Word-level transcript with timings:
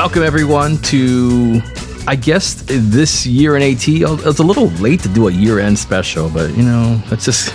Welcome 0.00 0.22
everyone 0.22 0.78
to, 0.78 1.60
I 2.06 2.16
guess 2.16 2.64
this 2.66 3.26
year 3.26 3.54
in 3.58 3.62
AT. 3.62 3.86
It's 3.86 4.38
a 4.38 4.42
little 4.42 4.68
late 4.80 5.00
to 5.00 5.10
do 5.10 5.28
a 5.28 5.30
year-end 5.30 5.78
special, 5.78 6.30
but 6.30 6.56
you 6.56 6.62
know 6.62 6.96
that's 7.10 7.26
just 7.26 7.52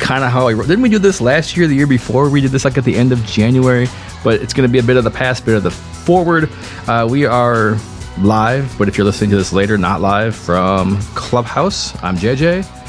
kind 0.00 0.24
of 0.24 0.32
how 0.32 0.48
I. 0.48 0.54
Didn't 0.54 0.82
we 0.82 0.88
do 0.88 0.98
this 0.98 1.20
last 1.20 1.56
year, 1.56 1.68
the 1.68 1.74
year 1.76 1.86
before? 1.86 2.28
We 2.30 2.40
did 2.40 2.50
this 2.50 2.64
like 2.64 2.76
at 2.76 2.82
the 2.82 2.96
end 2.96 3.12
of 3.12 3.24
January, 3.24 3.86
but 4.24 4.42
it's 4.42 4.52
going 4.52 4.68
to 4.68 4.72
be 4.72 4.80
a 4.80 4.82
bit 4.82 4.96
of 4.96 5.04
the 5.04 5.10
past, 5.12 5.46
bit 5.46 5.54
of 5.54 5.62
the 5.62 5.70
forward. 5.70 6.50
Uh, 6.88 7.06
we 7.08 7.26
are 7.26 7.78
live, 8.18 8.74
but 8.76 8.88
if 8.88 8.98
you're 8.98 9.04
listening 9.04 9.30
to 9.30 9.36
this 9.36 9.52
later, 9.52 9.78
not 9.78 10.00
live 10.00 10.34
from 10.34 11.00
Clubhouse. 11.14 11.94
I'm 12.02 12.16
JJ. 12.16 12.83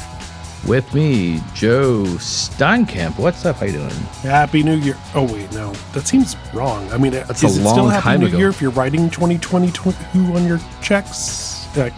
With 0.66 0.92
me, 0.94 1.40
Joe 1.54 2.02
Steinkamp. 2.18 3.18
What's 3.20 3.44
up? 3.44 3.56
How 3.56 3.66
you 3.66 3.72
doing? 3.72 3.90
Happy 4.22 4.64
New 4.64 4.76
Year. 4.76 4.96
Oh 5.14 5.22
wait, 5.32 5.52
no, 5.52 5.72
that 5.92 6.08
seems 6.08 6.34
wrong. 6.52 6.90
I 6.90 6.98
mean, 6.98 7.12
That's 7.12 7.44
is 7.44 7.58
a 7.58 7.60
it 7.60 7.64
long 7.64 7.74
still 7.74 7.88
Happy 7.88 8.02
time 8.02 8.20
New 8.20 8.26
ago. 8.26 8.38
Year 8.38 8.48
if 8.48 8.60
you're 8.60 8.72
writing 8.72 9.08
2022 9.08 9.90
on 10.34 10.46
your 10.46 10.60
checks? 10.82 11.52
Like, 11.76 11.92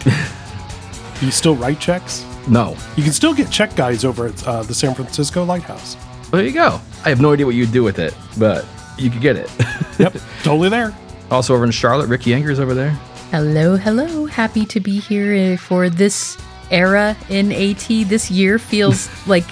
you 1.21 1.31
still 1.31 1.55
write 1.55 1.79
checks? 1.79 2.25
No. 2.49 2.75
You 2.97 3.03
can 3.03 3.13
still 3.13 3.33
get 3.33 3.49
check 3.49 3.77
guys 3.77 4.03
over 4.03 4.27
at 4.27 4.45
uh, 4.45 4.61
the 4.63 4.73
San 4.73 4.93
Francisco 4.93 5.45
Lighthouse. 5.45 5.95
Well, 6.23 6.41
there 6.41 6.43
you 6.43 6.51
go. 6.51 6.81
I 7.05 7.09
have 7.09 7.21
no 7.21 7.31
idea 7.31 7.45
what 7.45 7.55
you'd 7.55 7.71
do 7.71 7.81
with 7.81 7.97
it, 7.97 8.13
but 8.37 8.65
you 8.97 9.09
could 9.09 9.21
get 9.21 9.37
it. 9.37 9.49
Yep, 9.99 10.15
totally 10.43 10.67
there. 10.69 10.93
also 11.31 11.53
over 11.55 11.63
in 11.65 11.71
Charlotte, 11.71 12.07
Ricky 12.07 12.33
Enger's 12.33 12.59
over 12.59 12.73
there. 12.73 12.91
Hello, 13.31 13.77
hello. 13.77 14.25
Happy 14.25 14.65
to 14.65 14.79
be 14.81 14.99
here 14.99 15.53
uh, 15.53 15.57
for 15.57 15.89
this 15.89 16.37
era 16.71 17.15
in 17.29 17.51
AT. 17.51 17.87
This 17.87 18.29
year 18.31 18.59
feels 18.59 19.09
like 19.27 19.45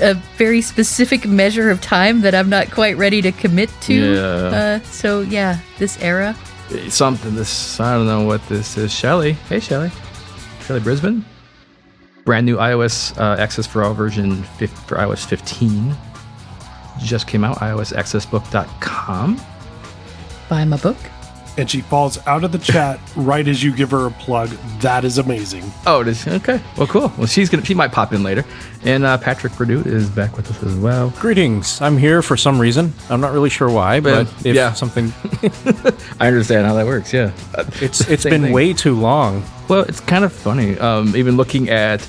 a 0.00 0.14
very 0.36 0.62
specific 0.62 1.26
measure 1.26 1.70
of 1.70 1.80
time 1.80 2.22
that 2.22 2.34
I'm 2.34 2.48
not 2.48 2.70
quite 2.70 2.96
ready 2.96 3.20
to 3.22 3.32
commit 3.32 3.70
to. 3.82 4.14
Yeah. 4.14 4.20
Uh, 4.20 4.80
so, 4.80 5.20
yeah, 5.20 5.58
this 5.78 6.00
era. 6.02 6.34
Something 6.88 7.34
this 7.34 7.80
I 7.80 7.94
don't 7.96 8.06
know 8.06 8.22
what 8.22 8.46
this 8.48 8.76
is. 8.78 8.92
Shelly. 8.92 9.32
Hey 9.32 9.58
Shelly. 9.58 9.90
Shelly 10.62 10.80
Brisbane. 10.80 11.24
Brand 12.24 12.46
new 12.46 12.56
iOS 12.58 13.18
uh, 13.18 13.40
Access 13.40 13.66
for 13.66 13.82
All 13.82 13.92
version 13.92 14.44
5 14.44 14.70
for 14.70 14.96
iOS 14.96 15.26
15 15.26 15.96
just 17.02 17.26
came 17.26 17.44
out. 17.44 17.56
iOSAccessbook.com. 17.58 19.40
Buy 20.48 20.64
my 20.64 20.76
book. 20.76 20.96
And 21.60 21.70
she 21.70 21.82
falls 21.82 22.16
out 22.26 22.42
of 22.42 22.52
the 22.52 22.58
chat 22.58 22.98
right 23.14 23.46
as 23.46 23.62
you 23.62 23.70
give 23.76 23.90
her 23.90 24.06
a 24.06 24.10
plug. 24.12 24.48
That 24.80 25.04
is 25.04 25.18
amazing. 25.18 25.70
Oh, 25.86 26.00
it 26.00 26.08
is 26.08 26.26
okay. 26.26 26.58
Well, 26.78 26.86
cool. 26.86 27.12
Well, 27.18 27.26
she's 27.26 27.50
gonna 27.50 27.62
she 27.66 27.74
might 27.74 27.92
pop 27.92 28.14
in 28.14 28.22
later, 28.22 28.46
and 28.82 29.04
uh, 29.04 29.18
Patrick 29.18 29.52
Perdue 29.52 29.82
is 29.82 30.08
back 30.08 30.38
with 30.38 30.50
us 30.50 30.62
as 30.62 30.74
well. 30.76 31.10
Greetings. 31.20 31.78
I'm 31.82 31.98
here 31.98 32.22
for 32.22 32.38
some 32.38 32.58
reason. 32.58 32.94
I'm 33.10 33.20
not 33.20 33.34
really 33.34 33.50
sure 33.50 33.68
why, 33.70 34.00
but 34.00 34.24
Well, 34.26 34.34
if 34.46 34.56
yeah. 34.56 34.72
something, 34.72 35.12
I 36.18 36.28
understand 36.28 36.66
how 36.66 36.72
that 36.74 36.86
works. 36.86 37.12
Yeah. 37.12 37.30
It's 37.82 38.00
it's 38.08 38.22
Same 38.22 38.30
been 38.30 38.42
thing. 38.44 38.52
way 38.54 38.72
too 38.72 38.98
long. 38.98 39.44
Well, 39.68 39.82
it's 39.82 40.00
kind 40.00 40.24
of 40.24 40.32
funny. 40.32 40.78
Um, 40.78 41.14
even 41.14 41.36
looking 41.36 41.68
at 41.68 42.00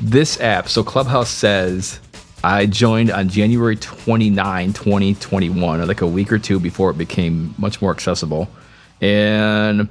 this 0.00 0.40
app, 0.40 0.68
so 0.68 0.82
Clubhouse 0.82 1.30
says 1.30 2.00
I 2.42 2.66
joined 2.66 3.12
on 3.12 3.28
January 3.28 3.76
29, 3.76 4.72
2021, 4.72 5.86
like 5.86 6.00
a 6.00 6.06
week 6.06 6.32
or 6.32 6.38
two 6.40 6.58
before 6.58 6.90
it 6.90 6.98
became 6.98 7.54
much 7.58 7.80
more 7.80 7.92
accessible. 7.92 8.48
And 9.00 9.88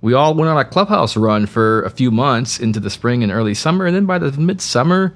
we 0.00 0.14
all 0.14 0.34
went 0.34 0.48
on 0.48 0.58
a 0.58 0.64
Clubhouse 0.64 1.16
run 1.16 1.46
for 1.46 1.82
a 1.82 1.90
few 1.90 2.10
months 2.10 2.58
into 2.58 2.80
the 2.80 2.90
spring 2.90 3.22
and 3.22 3.30
early 3.30 3.54
summer. 3.54 3.86
And 3.86 3.94
then 3.94 4.06
by 4.06 4.18
the 4.18 4.32
midsummer, 4.32 5.14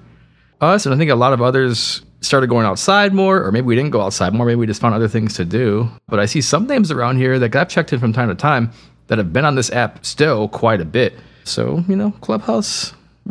us 0.60 0.86
and 0.86 0.94
I 0.94 0.98
think 0.98 1.10
a 1.10 1.14
lot 1.14 1.32
of 1.32 1.42
others 1.42 2.02
started 2.20 2.48
going 2.48 2.66
outside 2.66 3.12
more, 3.12 3.42
or 3.44 3.52
maybe 3.52 3.66
we 3.66 3.76
didn't 3.76 3.90
go 3.90 4.00
outside 4.00 4.32
more. 4.34 4.46
Maybe 4.46 4.56
we 4.56 4.66
just 4.66 4.80
found 4.80 4.94
other 4.94 5.08
things 5.08 5.34
to 5.34 5.44
do. 5.44 5.88
But 6.08 6.20
I 6.20 6.26
see 6.26 6.40
some 6.40 6.66
names 6.66 6.90
around 6.90 7.16
here 7.16 7.38
that 7.38 7.54
I've 7.54 7.68
checked 7.68 7.92
in 7.92 7.98
from 7.98 8.12
time 8.12 8.28
to 8.28 8.34
time 8.34 8.72
that 9.08 9.18
have 9.18 9.32
been 9.32 9.44
on 9.44 9.54
this 9.54 9.70
app 9.70 10.04
still 10.04 10.48
quite 10.48 10.80
a 10.80 10.84
bit. 10.84 11.14
So 11.44 11.84
you 11.88 11.96
know, 11.96 12.12
Clubhouse 12.20 12.94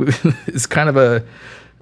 is 0.48 0.66
kind 0.68 0.90
of 0.90 0.98
a 0.98 1.24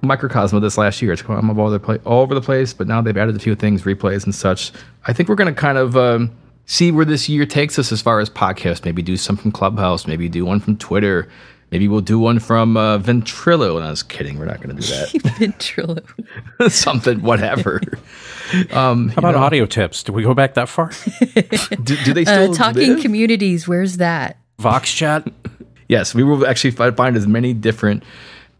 microcosm 0.02 0.56
of 0.56 0.62
this 0.62 0.78
last 0.78 1.00
year. 1.00 1.12
It's 1.12 1.22
come 1.22 1.50
all 1.50 1.60
over 1.60 1.70
the 1.70 1.80
place, 1.80 2.00
all 2.04 2.22
over 2.22 2.34
the 2.34 2.40
place. 2.40 2.72
But 2.72 2.88
now 2.88 3.00
they've 3.02 3.16
added 3.16 3.36
a 3.36 3.38
few 3.38 3.54
things, 3.54 3.82
replays 3.82 4.24
and 4.24 4.34
such. 4.34 4.72
I 5.06 5.12
think 5.12 5.28
we're 5.28 5.34
going 5.36 5.54
to 5.54 5.60
kind 5.60 5.78
of. 5.78 5.96
Um, 5.96 6.30
See 6.66 6.90
where 6.92 7.04
this 7.04 7.28
year 7.28 7.44
takes 7.44 7.78
us 7.78 7.92
as 7.92 8.00
far 8.00 8.20
as 8.20 8.30
podcasts. 8.30 8.84
Maybe 8.84 9.02
do 9.02 9.16
some 9.16 9.36
from 9.36 9.52
Clubhouse. 9.52 10.06
Maybe 10.06 10.28
do 10.28 10.44
one 10.44 10.60
from 10.60 10.76
Twitter. 10.76 11.28
Maybe 11.70 11.88
we'll 11.88 12.00
do 12.02 12.18
one 12.18 12.38
from 12.38 12.76
uh, 12.76 12.98
Ventrilo. 12.98 13.76
And 13.76 13.84
I 13.84 13.90
was 13.90 14.02
kidding. 14.02 14.38
We're 14.38 14.44
not 14.46 14.60
going 14.60 14.76
to 14.76 14.82
do 14.82 14.88
that. 14.88 15.08
Ventrilo. 15.38 16.70
something, 16.70 17.22
whatever. 17.22 17.80
Um, 18.70 19.08
How 19.08 19.20
about 19.20 19.34
audio 19.34 19.64
tips? 19.64 20.02
Do 20.02 20.12
we 20.12 20.22
go 20.24 20.34
back 20.34 20.52
that 20.54 20.68
far? 20.68 20.90
do, 21.84 21.96
do 22.04 22.12
they 22.12 22.26
still 22.26 22.50
Uh, 22.50 22.54
talking 22.54 22.92
live? 22.94 23.00
communities, 23.00 23.66
where's 23.66 23.96
that? 23.96 24.36
Vox 24.58 24.92
chat. 24.92 25.26
yes, 25.88 26.14
we 26.14 26.22
will 26.22 26.46
actually 26.46 26.72
fi- 26.72 26.90
find 26.90 27.16
as 27.16 27.26
many 27.26 27.54
different 27.54 28.02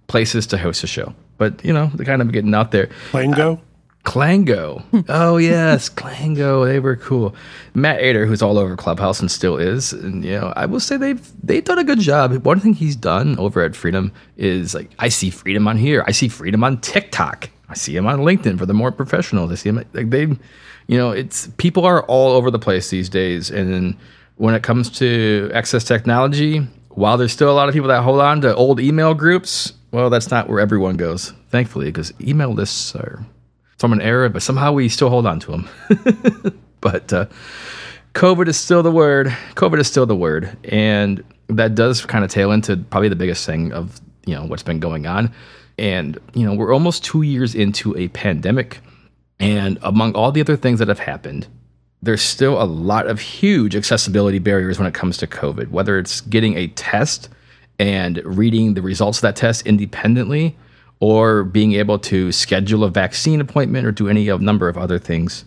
places 0.07 0.47
to 0.47 0.57
host 0.57 0.83
a 0.83 0.87
show. 0.87 1.15
But 1.37 1.63
you 1.63 1.75
know, 1.75 1.91
they're 1.95 2.07
kind 2.07 2.23
of 2.23 2.33
getting 2.33 2.55
out 2.55 2.71
there. 2.71 2.89
Plango? 3.11 3.61
Clango. 4.05 4.83
Hmm. 4.87 5.01
oh 5.09 5.37
yes, 5.37 5.89
Clango. 5.95 6.67
They 6.67 6.81
were 6.81 6.97
cool. 6.97 7.35
Matt 7.75 8.01
Ater, 8.01 8.27
who's 8.27 8.43
all 8.43 8.59
over 8.59 8.77
Clubhouse 8.77 9.21
and 9.21 9.31
still 9.31 9.57
is, 9.57 9.93
and 9.93 10.25
you 10.25 10.39
know, 10.41 10.53
I 10.57 10.67
will 10.67 10.81
say 10.81 10.97
they've 10.97 11.31
they've 11.43 11.65
done 11.65 11.79
a 11.79 11.85
good 11.85 12.01
job. 12.01 12.33
One 12.45 12.61
thing 12.61 12.75
he's 12.75 12.97
done 12.97 13.39
over 13.39 13.63
at 13.63 13.77
Freedom 13.77 14.13
is 14.37 14.75
like 14.75 14.91
I 14.99 15.09
see 15.09 15.31
Freedom 15.31 15.69
on 15.69 15.77
here. 15.77 16.05
I 16.07 16.13
see 16.13 16.29
Freedom 16.29 16.65
on 16.65 16.81
TikTok. 16.81 17.49
I 17.69 17.75
see 17.75 17.97
him 17.97 18.07
on 18.07 18.21
LinkedIn 18.21 18.59
for 18.59 18.67
the 18.67 18.75
more 18.75 18.93
professionals. 18.93 19.51
I 19.51 19.55
see 19.55 19.71
him 19.71 19.85
like 19.95 20.11
they, 20.11 20.23
you 20.23 20.99
know, 20.99 21.11
it's 21.13 21.47
people 21.57 21.87
are 21.87 22.03
all 22.05 22.33
over 22.33 22.51
the 22.51 22.59
place 22.59 22.91
these 22.91 23.09
days. 23.09 23.51
And 23.51 23.73
then 23.73 23.97
when 24.37 24.55
it 24.55 24.63
comes 24.63 24.91
to 24.99 25.51
access 25.55 25.85
technology, 25.85 26.59
while 26.91 27.17
there's 27.17 27.33
still 27.33 27.51
a 27.51 27.55
lot 27.55 27.69
of 27.69 27.73
people 27.73 27.89
that 27.89 28.03
hold 28.03 28.21
on 28.21 28.41
to 28.43 28.55
old 28.55 28.81
email 28.81 29.15
groups, 29.15 29.73
well, 29.93 30.11
that's 30.11 30.31
not 30.31 30.49
where 30.49 30.61
everyone 30.61 30.97
goes, 30.97 31.33
thankfully, 31.51 31.87
because 31.87 32.13
email 32.21 32.53
lists 32.53 32.95
are 32.95 33.25
from 33.83 33.93
an 33.93 34.01
era, 34.01 34.31
but 34.31 34.43
somehow 34.43 34.71
we 34.71 34.89
still 34.89 35.11
hold 35.11 35.27
on 35.27 35.41
to 35.41 35.51
them. 35.51 35.69
but 36.81 37.13
uh, 37.13 37.27
COVID 38.15 38.47
is 38.47 38.57
still 38.57 38.81
the 38.81 38.93
word. 38.93 39.27
COVID 39.57 39.81
is 39.81 39.89
still 39.89 40.07
the 40.07 40.15
word, 40.15 40.57
and 40.63 41.25
that 41.49 41.75
does 41.75 42.07
kind 42.07 42.25
of 42.25 42.31
tail 42.31 42.53
into 42.53 42.77
probably 42.77 43.09
the 43.09 43.17
biggest 43.17 43.45
thing 43.45 43.73
of 43.73 44.01
you 44.25 44.37
know 44.37 44.45
what's 44.45 44.63
been 44.63 44.79
going 44.79 45.09
on. 45.09 45.33
And 45.79 46.17
you 46.33 46.47
know 46.47 46.55
we're 46.55 46.73
almost 46.73 47.05
two 47.05 47.23
years 47.23 47.57
into 47.57 47.97
a 47.99 48.07
pandemic, 48.09 48.79
and 49.41 49.81
among 49.83 50.15
all 50.15 50.31
the 50.31 50.41
other 50.41 50.57
things 50.57 50.79
that 50.79 50.87
have 50.87 51.01
happened, 51.01 51.49
there's 52.03 52.23
still 52.23 52.63
a 52.63 52.65
lot 52.65 53.09
of 53.09 53.19
huge 53.19 53.75
accessibility 53.75 54.39
barriers 54.39 54.79
when 54.79 54.87
it 54.87 54.95
comes 54.95 55.17
to 55.17 55.27
COVID. 55.27 55.71
Whether 55.71 55.99
it's 55.99 56.21
getting 56.21 56.57
a 56.57 56.69
test 56.69 57.29
and 57.81 58.23
reading 58.25 58.75
the 58.75 58.83
results 58.83 59.19
of 59.19 59.23
that 59.23 59.35
test 59.35 59.67
independently, 59.67 60.57
or 61.03 61.43
being 61.43 61.73
able 61.73 61.99
to 61.99 62.31
schedule 62.31 62.85
a 62.85 62.89
vaccine 62.89 63.41
appointment 63.41 63.85
or 63.85 63.91
do 63.91 64.09
any 64.09 64.29
of 64.29 64.41
number 64.41 64.69
of 64.69 64.79
other 64.79 65.01
things. 65.01 65.45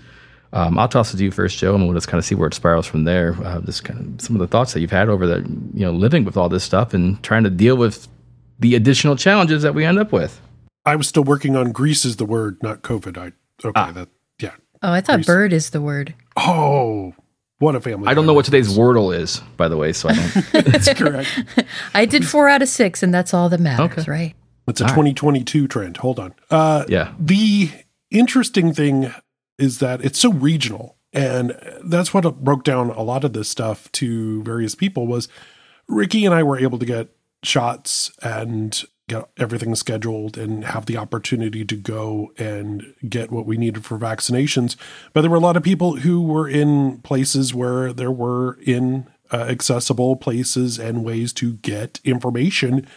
Um, 0.52 0.78
I'll 0.78 0.90
toss 0.90 1.14
it 1.14 1.18
to 1.18 1.24
you 1.24 1.32
first, 1.32 1.58
Joe, 1.58 1.74
and 1.76 1.86
we'll 1.86 1.94
just 1.94 2.10
kind 2.10 2.20
of 2.20 2.26
see 2.26 2.36
where 2.36 2.48
it 2.50 2.54
spirals 2.54 2.86
from 2.86 3.06
there. 3.06 3.38
Uh, 3.42 3.62
just 3.62 3.86
kind 3.86 4.00
of 4.20 4.22
some 4.22 4.36
of 4.36 4.42
the 4.42 4.48
thoughts 4.48 4.74
that 4.74 4.82
you've 4.82 4.92
had 4.92 5.08
over 5.08 5.26
the, 5.26 5.38
you 5.74 5.86
know, 5.86 5.92
living 5.94 6.26
with 6.26 6.36
all 6.36 6.50
this 6.50 6.66
stuff 6.66 6.94
and 6.94 7.24
trying 7.24 7.46
to 7.46 7.50
deal 7.50 7.78
with 7.78 8.08
the 8.60 8.76
additional 8.76 9.16
challenges 9.16 9.64
that 9.64 9.74
we 9.74 9.86
end 9.86 9.98
up 9.98 10.12
with. 10.12 10.42
I 10.86 10.98
was 10.98 11.08
still 11.08 11.24
working 11.24 11.56
on 11.56 11.72
Greece 11.72 12.04
is 12.04 12.18
the 12.18 12.26
word, 12.26 12.58
not 12.62 12.82
COVID. 12.82 13.18
I 13.18 13.28
okay, 13.66 13.72
Ah. 13.80 13.92
that 13.94 14.10
yeah. 14.40 14.52
Oh, 14.84 14.92
I 14.92 15.00
thought 15.00 15.18
Grease. 15.20 15.26
bird 15.26 15.54
is 15.54 15.70
the 15.70 15.82
word. 15.82 16.14
Oh, 16.36 17.14
what 17.60 17.76
a 17.76 17.80
family! 17.82 18.08
I 18.10 18.14
don't 18.14 18.26
know 18.26 18.34
what 18.34 18.44
today's 18.46 18.78
Wordle 18.78 19.18
is, 19.18 19.40
by 19.56 19.68
the 19.70 19.78
way, 19.78 19.94
so 19.94 20.10
I 20.10 20.14
don't. 20.16 20.66
That's 20.66 20.94
correct. 20.94 21.30
I 21.94 22.04
did 22.06 22.28
four 22.28 22.50
out 22.50 22.62
of 22.62 22.68
six, 22.68 23.02
and 23.02 23.14
that's 23.14 23.34
all 23.34 23.48
that 23.50 23.60
matters, 23.62 24.00
Okay. 24.00 24.12
right? 24.12 24.36
It's 24.68 24.82
a 24.82 24.86
2022 24.86 25.68
trend. 25.68 25.98
Hold 25.98 26.20
on. 26.20 26.34
Uh, 26.50 26.86
yeah. 26.88 27.14
The 27.20 27.70
interesting 28.10 28.74
thing 28.74 29.14
is 29.58 29.80
that 29.80 30.04
it's 30.04 30.20
so 30.20 30.32
regional, 30.32 30.98
and 31.14 31.58
that's 31.84 32.14
what 32.14 32.44
broke 32.44 32.64
down 32.64 32.90
a 32.90 33.02
lot 33.02 33.24
of 33.24 33.34
this 33.34 33.50
stuff 33.50 33.92
to 33.94 34.44
various 34.44 34.76
people. 34.76 35.08
Was 35.08 35.28
Ricky 35.88 36.26
and 36.26 36.34
I 36.34 36.44
were 36.44 36.58
able 36.58 36.80
to 36.80 36.86
get 36.86 37.10
shots 37.44 38.12
and 38.24 38.84
get 39.08 39.30
everything 39.38 39.76
scheduled 39.76 40.38
and 40.38 40.66
have 40.66 40.88
the 40.88 40.98
opportunity 40.98 41.64
to 41.64 41.76
go 41.76 42.32
and 42.38 42.96
get 43.08 43.32
what 43.32 43.46
we 43.46 43.56
needed 43.56 43.86
for 43.86 44.00
vaccinations. 44.00 44.76
But 45.14 45.22
there 45.22 45.30
were 45.30 45.38
a 45.38 45.42
lot 45.42 45.58
of 45.58 45.64
people 45.64 45.98
who 45.98 46.22
were 46.22 46.50
in 46.50 47.00
places 47.00 47.54
where 47.54 47.94
there 47.94 48.12
were 48.12 48.58
in 48.66 49.08
uh, 49.32 49.46
accessible 49.50 50.16
places 50.16 50.80
and 50.80 51.06
ways 51.06 51.34
to 51.34 51.54
get 51.54 52.00
information 52.04 52.88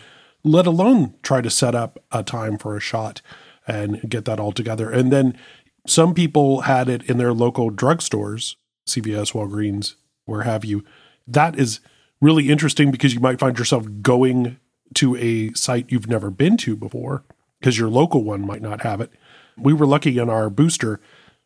let 0.50 0.66
alone 0.66 1.14
try 1.22 1.40
to 1.40 1.50
set 1.50 1.74
up 1.74 2.02
a 2.10 2.22
time 2.22 2.58
for 2.58 2.76
a 2.76 2.80
shot 2.80 3.20
and 3.66 4.08
get 4.08 4.24
that 4.24 4.40
all 4.40 4.52
together. 4.52 4.90
And 4.90 5.12
then 5.12 5.38
some 5.86 6.14
people 6.14 6.62
had 6.62 6.88
it 6.88 7.02
in 7.08 7.18
their 7.18 7.32
local 7.32 7.70
drugstores, 7.70 8.56
CVS, 8.86 9.32
Walgreens, 9.32 9.94
where 10.24 10.42
have 10.42 10.64
you. 10.64 10.84
That 11.26 11.58
is 11.58 11.80
really 12.20 12.48
interesting 12.48 12.90
because 12.90 13.14
you 13.14 13.20
might 13.20 13.38
find 13.38 13.58
yourself 13.58 13.86
going 14.02 14.58
to 14.94 15.16
a 15.16 15.52
site 15.52 15.90
you've 15.90 16.08
never 16.08 16.30
been 16.30 16.56
to 16.58 16.76
before 16.76 17.24
because 17.60 17.78
your 17.78 17.88
local 17.88 18.24
one 18.24 18.46
might 18.46 18.62
not 18.62 18.82
have 18.82 19.00
it. 19.00 19.10
We 19.56 19.72
were 19.72 19.86
lucky 19.86 20.18
in 20.18 20.30
our 20.30 20.48
booster, 20.48 21.00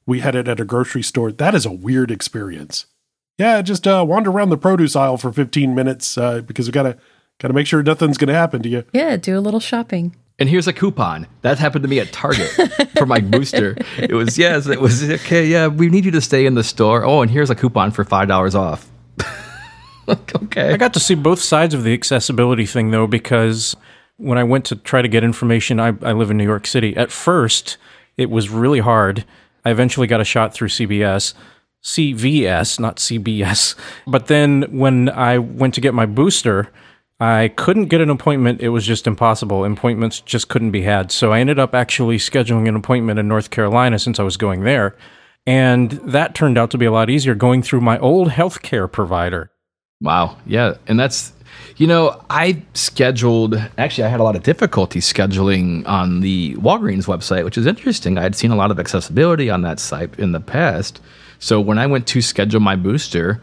we 0.07 0.21
had 0.21 0.35
it 0.35 0.49
at 0.49 0.61
a 0.61 0.65
grocery 0.65 1.03
store. 1.03 1.33
That 1.33 1.55
is 1.55 1.65
a 1.65 1.73
weird 1.73 2.11
experience. 2.11 2.87
Yeah, 3.39 3.63
just 3.63 3.87
uh, 3.87 4.05
wander 4.07 4.31
around 4.31 4.51
the 4.51 4.59
produce 4.59 4.95
aisle 4.95 5.17
for 5.17 5.33
15 5.33 5.75
minutes 5.75 6.19
uh, 6.19 6.41
because 6.43 6.67
we 6.67 6.73
gotta 7.38 7.52
gotta 7.52 7.55
make 7.55 7.67
sure 7.67 7.82
nothing's 7.82 8.19
gonna 8.19 8.34
happen 8.34 8.62
to 8.62 8.69
you. 8.69 8.84
Yeah, 8.93 9.17
do 9.17 9.38
a 9.38 9.40
little 9.40 9.61
shopping. 9.61 10.17
And 10.38 10.49
here's 10.49 10.67
a 10.67 10.73
coupon. 10.73 11.26
That 11.43 11.58
happened 11.58 11.82
to 11.84 11.88
me 11.88 12.00
at 12.00 12.12
Target 12.12 12.50
for 12.96 13.06
my 13.06 13.20
booster. 13.20 13.76
It 13.99 14.12
was 14.12 14.38
yes, 14.38 14.67
it 14.67 14.81
was 14.81 15.08
okay. 15.08 15.46
Yeah, 15.46 15.69
we 15.69 15.88
need 15.88 16.05
you 16.05 16.11
to 16.12 16.20
stay 16.20 16.46
in 16.46 16.55
the 16.55 16.64
store. 16.64 17.05
Oh, 17.05 17.23
and 17.23 17.31
here's 17.31 17.50
a 17.50 17.55
coupon 17.55 17.90
for 17.90 18.05
five 18.05 18.29
dollars 18.29 18.55
off. 18.55 18.90
okay. 20.08 20.73
I 20.73 20.76
got 20.76 20.94
to 20.94 21.00
see 21.00 21.14
both 21.14 21.40
sides 21.40 21.75
of 21.75 21.84
the 21.84 21.93
accessibility 21.93 22.67
thing 22.67 22.90
though, 22.90 23.06
because 23.06 23.76
when 24.17 24.38
I 24.38 24.44
went 24.44 24.64
to 24.67 24.76
try 24.76 25.02
to 25.02 25.08
get 25.08 25.25
information, 25.25 25.79
I, 25.79 25.88
I 26.02 26.12
live 26.12 26.31
in 26.31 26.37
New 26.38 26.44
York 26.44 26.67
City. 26.67 26.96
At 26.96 27.12
first, 27.12 27.76
it 28.17 28.31
was 28.31 28.49
really 28.50 28.81
hard. 28.81 29.25
I 29.64 29.70
eventually 29.70 30.06
got 30.06 30.20
a 30.20 30.25
shot 30.25 30.55
through 30.55 30.69
CBS. 30.69 31.34
CVS, 31.82 32.79
not 32.79 32.96
CBS. 32.96 33.75
But 34.06 34.26
then 34.26 34.62
when 34.70 35.08
I 35.08 35.38
went 35.38 35.75
to 35.75 35.81
get 35.81 35.94
my 35.94 36.06
booster, 36.06 36.70
I 37.23 37.53
couldn't 37.55 37.85
get 37.85 38.01
an 38.01 38.11
appointment. 38.11 38.61
It 38.61 38.71
was 38.71 38.85
just 38.85 39.07
impossible. 39.07 39.65
Appointments 39.65 40.21
just 40.23 40.49
couldn't 40.49 40.73
be 40.73 40.83
had. 40.83 41.13
So 41.13 41.33
I 41.33 41.39
ended 41.39 41.57
up 41.57 41.73
actually 41.73 42.19
scheduling 42.19 42.69
an 42.69 42.75
appointment 42.75 43.21
in 43.21 43.29
North 43.29 43.51
Carolina 43.51 44.01
since 44.01 44.19
I 44.19 44.25
was 44.25 44.37
going 44.37 44.65
there. 44.65 44.97
And 45.47 45.93
that 45.93 46.35
turned 46.35 46.59
out 46.59 46.73
to 46.73 46.79
be 46.79 46.85
a 46.85 46.91
lot 46.91 47.11
easier 47.11 47.37
going 47.37 47.63
through 47.63 47.81
my 47.81 47.97
old 48.01 48.31
healthcare 48.31 48.91
provider. 48.91 49.53
Wow. 50.01 50.37
Yeah. 50.47 50.75
And 50.89 50.99
that's, 50.99 51.33
you 51.77 51.87
know, 51.87 52.21
I 52.29 52.61
scheduled, 52.75 53.55
actually, 53.79 54.03
I 54.03 54.09
had 54.09 54.19
a 54.19 54.25
lot 54.25 54.35
of 54.35 54.43
difficulty 54.43 54.99
scheduling 54.99 55.87
on 55.87 56.23
the 56.23 56.57
Walgreens 56.57 57.07
website, 57.07 57.45
which 57.45 57.57
is 57.57 57.67
interesting. 57.67 58.19
I 58.19 58.23
had 58.23 58.35
seen 58.35 58.51
a 58.51 58.57
lot 58.57 58.73
of 58.73 58.81
accessibility 58.81 59.49
on 59.49 59.63
that 59.63 59.79
site 59.79 60.19
in 60.19 60.33
the 60.33 60.41
past. 60.41 61.01
So 61.39 61.61
when 61.61 61.79
I 61.79 61.87
went 61.87 62.09
to 62.09 62.21
schedule 62.21 62.59
my 62.59 62.75
booster, 62.75 63.41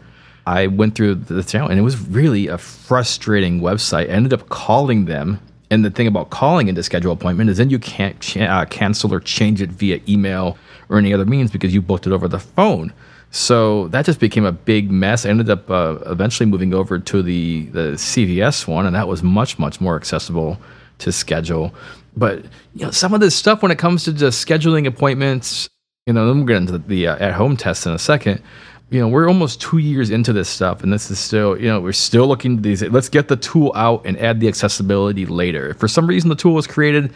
I 0.50 0.66
went 0.66 0.96
through 0.96 1.14
the 1.14 1.44
channel 1.44 1.68
and 1.68 1.78
it 1.78 1.82
was 1.82 1.96
really 2.08 2.48
a 2.48 2.58
frustrating 2.58 3.60
website. 3.60 4.10
I 4.10 4.14
ended 4.14 4.32
up 4.32 4.48
calling 4.48 5.04
them. 5.04 5.38
And 5.72 5.84
the 5.84 5.90
thing 5.90 6.08
about 6.08 6.30
calling 6.30 6.66
in 6.66 6.74
to 6.74 6.82
schedule 6.82 7.12
appointment 7.12 7.48
is 7.50 7.58
then 7.58 7.70
you 7.70 7.78
can't 7.78 8.18
ch- 8.18 8.38
uh, 8.38 8.64
cancel 8.64 9.14
or 9.14 9.20
change 9.20 9.62
it 9.62 9.70
via 9.70 10.00
email 10.08 10.58
or 10.88 10.98
any 10.98 11.14
other 11.14 11.24
means 11.24 11.52
because 11.52 11.72
you 11.72 11.80
booked 11.80 12.08
it 12.08 12.12
over 12.12 12.26
the 12.26 12.40
phone. 12.40 12.92
So 13.30 13.86
that 13.88 14.04
just 14.04 14.18
became 14.18 14.44
a 14.44 14.50
big 14.50 14.90
mess. 14.90 15.24
I 15.24 15.28
ended 15.28 15.48
up 15.48 15.70
uh, 15.70 15.98
eventually 16.06 16.50
moving 16.50 16.74
over 16.74 16.98
to 16.98 17.22
the, 17.22 17.66
the 17.66 17.92
CVS 17.92 18.66
one, 18.66 18.86
and 18.86 18.96
that 18.96 19.06
was 19.06 19.22
much, 19.22 19.56
much 19.60 19.80
more 19.80 19.94
accessible 19.94 20.58
to 20.98 21.12
schedule. 21.12 21.72
But 22.16 22.42
you 22.74 22.84
know, 22.86 22.90
some 22.90 23.14
of 23.14 23.20
this 23.20 23.36
stuff 23.36 23.62
when 23.62 23.70
it 23.70 23.78
comes 23.78 24.02
to 24.04 24.12
just 24.12 24.44
scheduling 24.44 24.88
appointments, 24.88 25.68
you 26.06 26.12
know, 26.12 26.26
then 26.26 26.38
we'll 26.38 26.46
get 26.46 26.56
into 26.56 26.78
the 26.78 27.06
uh, 27.06 27.24
at-home 27.24 27.56
test 27.56 27.86
in 27.86 27.92
a 27.92 28.00
second. 28.00 28.42
You 28.90 29.00
know, 29.00 29.08
we're 29.08 29.28
almost 29.28 29.60
two 29.60 29.78
years 29.78 30.10
into 30.10 30.32
this 30.32 30.48
stuff, 30.48 30.82
and 30.82 30.92
this 30.92 31.10
is 31.10 31.18
still, 31.18 31.56
you 31.56 31.68
know, 31.68 31.80
we're 31.80 31.92
still 31.92 32.26
looking 32.26 32.56
to 32.56 32.62
these. 32.62 32.82
Let's 32.82 33.08
get 33.08 33.28
the 33.28 33.36
tool 33.36 33.72
out 33.76 34.04
and 34.04 34.18
add 34.18 34.40
the 34.40 34.48
accessibility 34.48 35.26
later. 35.26 35.70
If 35.70 35.78
for 35.78 35.86
some 35.86 36.06
reason 36.06 36.28
the 36.28 36.34
tool 36.34 36.54
was 36.54 36.66
created 36.66 37.12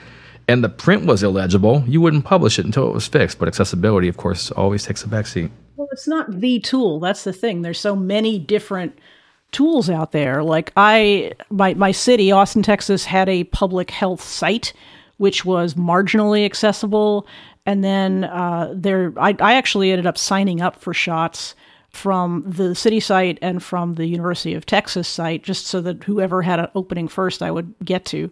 and 0.47 0.63
the 0.63 0.69
print 0.69 1.05
was 1.05 1.23
illegible, 1.25 1.83
you 1.87 2.01
wouldn't 2.01 2.25
publish 2.25 2.59
it 2.59 2.65
until 2.65 2.89
it 2.89 2.95
was 2.95 3.09
fixed. 3.09 3.39
But 3.39 3.49
accessibility, 3.49 4.09
of 4.09 4.17
course, 4.17 4.53
always 4.53 4.85
takes 4.85 5.03
a 5.03 5.09
backseat. 5.09 5.51
Well, 5.77 5.89
it's 5.91 6.07
not 6.07 6.41
the 6.41 6.61
tool. 6.61 7.01
That's 7.01 7.25
the 7.25 7.33
thing. 7.33 7.63
There's 7.63 7.81
so 7.81 7.97
many 7.97 8.39
different 8.39 8.97
tools 9.51 9.91
out 9.91 10.13
there. 10.13 10.45
Like 10.45 10.73
I, 10.77 11.33
my 11.51 11.75
my 11.75 11.91
city, 11.91 12.31
Austin, 12.31 12.63
Texas, 12.63 13.05
had 13.05 13.29
a 13.29 13.45
public 13.45 13.91
health 13.91 14.23
site 14.23 14.73
which 15.19 15.45
was 15.45 15.75
marginally 15.75 16.45
accessible, 16.45 17.27
and 17.67 17.83
then 17.83 18.25
uh, 18.25 18.73
there, 18.75 19.13
I, 19.17 19.37
I 19.41 19.55
actually 19.55 19.91
ended 19.91 20.07
up 20.07 20.19
signing 20.19 20.61
up 20.61 20.77
for 20.77 20.93
shots 20.93 21.55
from 21.91 22.43
the 22.47 22.75
city 22.75 23.01
site 23.01 23.39
and 23.41 23.63
from 23.63 23.95
the 23.95 24.07
University 24.07 24.55
of 24.55 24.67
Texas 24.67 25.07
site, 25.07 25.43
just 25.43 25.67
so 25.67 25.81
that 25.81 26.03
whoever 26.05 26.43
had 26.43 26.59
an 26.59 26.69
opening 26.75 27.09
first, 27.09 27.43
I 27.43 27.51
would 27.51 27.73
get 27.85 28.05
to. 28.07 28.31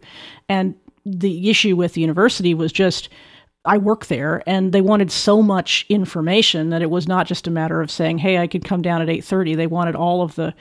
And 0.49 0.75
the 1.07 1.49
issue 1.49 1.77
with 1.77 1.95
the 1.95 2.01
university 2.01 2.55
was 2.55 2.73
just 2.73 3.09
I 3.65 3.79
work 3.79 4.07
there 4.07 4.43
and 4.47 4.73
they 4.73 4.81
wanted 4.81 5.13
so 5.13 5.41
much 5.41 5.87
information 5.89 6.71
that 6.71 6.83
it 6.83 6.91
was 6.91 7.07
not 7.07 7.27
just 7.27 7.47
a 7.47 7.51
matter 7.51 7.81
of 7.81 7.91
saying, 7.91 8.19
"Hey, 8.19 8.39
I 8.39 8.47
could 8.47 8.65
come 8.65 8.83
down 8.83 9.03
at 9.03 9.09
8:30." 9.09 9.55
They 9.55 9.69
wanted 9.69 9.95
all 9.95 10.23
of 10.23 10.35
the 10.35 10.53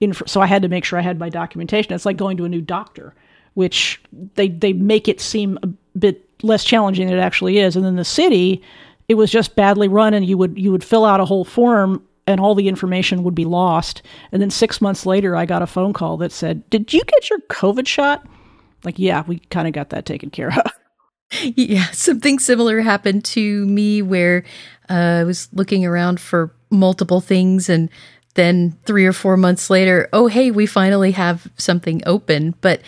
info 0.00 0.24
so 0.26 0.40
I 0.40 0.46
had 0.46 0.62
to 0.62 0.68
make 0.68 0.84
sure 0.84 0.98
I 0.98 1.02
had 1.02 1.18
my 1.18 1.28
documentation. 1.28 1.92
It's 1.92 2.06
like 2.06 2.16
going 2.16 2.36
to 2.36 2.44
a 2.44 2.48
new 2.48 2.60
doctor, 2.60 3.14
which 3.54 4.00
they 4.34 4.48
they 4.48 4.72
make 4.72 5.08
it 5.08 5.20
seem 5.20 5.58
a 5.62 5.66
bit 5.98 6.33
less 6.42 6.64
challenging 6.64 7.08
than 7.08 7.18
it 7.18 7.20
actually 7.20 7.58
is. 7.58 7.76
And 7.76 7.84
then 7.84 7.96
the 7.96 8.04
city, 8.04 8.62
it 9.08 9.14
was 9.14 9.30
just 9.30 9.56
badly 9.56 9.88
run 9.88 10.14
and 10.14 10.24
you 10.24 10.38
would 10.38 10.58
you 10.58 10.72
would 10.72 10.84
fill 10.84 11.04
out 11.04 11.20
a 11.20 11.24
whole 11.24 11.44
form 11.44 12.02
and 12.26 12.40
all 12.40 12.54
the 12.54 12.68
information 12.68 13.22
would 13.22 13.34
be 13.34 13.44
lost. 13.44 14.02
And 14.32 14.40
then 14.40 14.50
6 14.50 14.80
months 14.80 15.04
later 15.04 15.36
I 15.36 15.46
got 15.46 15.62
a 15.62 15.66
phone 15.66 15.92
call 15.92 16.16
that 16.18 16.32
said, 16.32 16.68
"Did 16.70 16.92
you 16.92 17.02
get 17.04 17.30
your 17.30 17.40
COVID 17.50 17.86
shot?" 17.86 18.26
Like, 18.84 18.98
yeah, 18.98 19.24
we 19.26 19.38
kind 19.50 19.66
of 19.66 19.72
got 19.74 19.90
that 19.90 20.06
taken 20.06 20.30
care 20.30 20.48
of. 20.48 20.72
Yeah, 21.56 21.86
something 21.86 22.38
similar 22.38 22.80
happened 22.80 23.24
to 23.24 23.66
me 23.66 24.02
where 24.02 24.44
uh, 24.88 24.92
I 24.92 25.24
was 25.24 25.48
looking 25.52 25.84
around 25.84 26.20
for 26.20 26.54
multiple 26.70 27.20
things 27.20 27.68
and 27.68 27.88
then 28.34 28.76
three 28.84 29.06
or 29.06 29.12
four 29.12 29.36
months 29.36 29.70
later, 29.70 30.08
oh, 30.12 30.26
hey, 30.26 30.50
we 30.50 30.66
finally 30.66 31.12
have 31.12 31.48
something 31.56 32.02
open. 32.06 32.54
But 32.60 32.82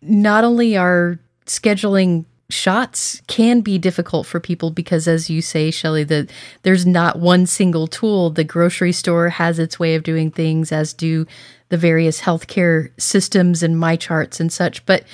not 0.00 0.42
only 0.42 0.76
are 0.76 1.20
scheduling 1.46 2.24
shots 2.52 3.22
can 3.26 3.60
be 3.60 3.78
difficult 3.78 4.26
for 4.26 4.40
people 4.40 4.70
because 4.70 5.08
as 5.08 5.30
you 5.30 5.40
say 5.40 5.70
Shelly 5.70 6.04
that 6.04 6.30
there's 6.62 6.86
not 6.86 7.18
one 7.18 7.46
single 7.46 7.86
tool 7.86 8.30
the 8.30 8.44
grocery 8.44 8.92
store 8.92 9.30
has 9.30 9.58
its 9.58 9.78
way 9.78 9.94
of 9.94 10.02
doing 10.02 10.30
things 10.30 10.70
as 10.70 10.92
do 10.92 11.26
the 11.70 11.76
various 11.76 12.20
healthcare 12.20 12.90
systems 13.00 13.62
and 13.62 13.78
my 13.78 13.96
charts 13.96 14.38
and 14.40 14.52
such 14.52 14.84
but 14.86 15.04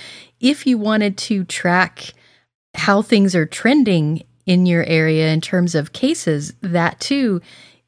if 0.40 0.67
you 0.67 0.79
wanted 0.79 1.17
to 1.19 1.44
track 1.44 2.12
how 2.75 3.02
things 3.02 3.35
are 3.35 3.46
trending 3.46 4.23
in 4.46 4.67
your 4.67 4.85
area 4.85 5.31
in 5.32 5.40
terms 5.40 5.75
of 5.75 5.93
cases, 5.93 6.55
that 6.62 6.99
too 7.00 7.40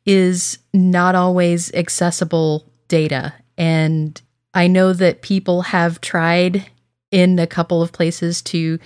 is 0.05 0.59
not 0.75 1.15
always 1.15 1.73
accessible 1.75 2.71
data. 2.89 3.33
And 3.57 4.21
I 4.53 4.67
know 4.67 4.93
that 4.93 5.23
people 5.23 5.63
have 5.63 6.01
tried 6.01 6.67
in 7.11 7.39
a 7.39 7.47
couple 7.47 7.83
of 7.83 7.93
places 7.93 8.43
to 8.43 8.79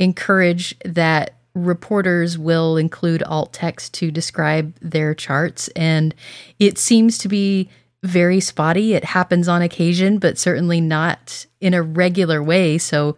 encourage 0.00 0.76
that 0.84 1.34
reporters 1.54 2.38
will 2.38 2.76
include 2.76 3.22
alt 3.24 3.52
text 3.52 3.94
to 3.94 4.10
describe 4.10 4.74
their 4.80 5.14
charts. 5.14 5.68
And 5.76 6.14
it 6.58 6.78
seems 6.78 7.18
to 7.18 7.28
be 7.28 7.68
very 8.02 8.40
spotty. 8.40 8.94
It 8.94 9.04
happens 9.04 9.46
on 9.46 9.62
occasion, 9.62 10.18
but 10.18 10.38
certainly 10.38 10.80
not 10.80 11.46
in 11.60 11.74
a 11.74 11.82
regular 11.82 12.42
way. 12.42 12.78
So 12.78 13.16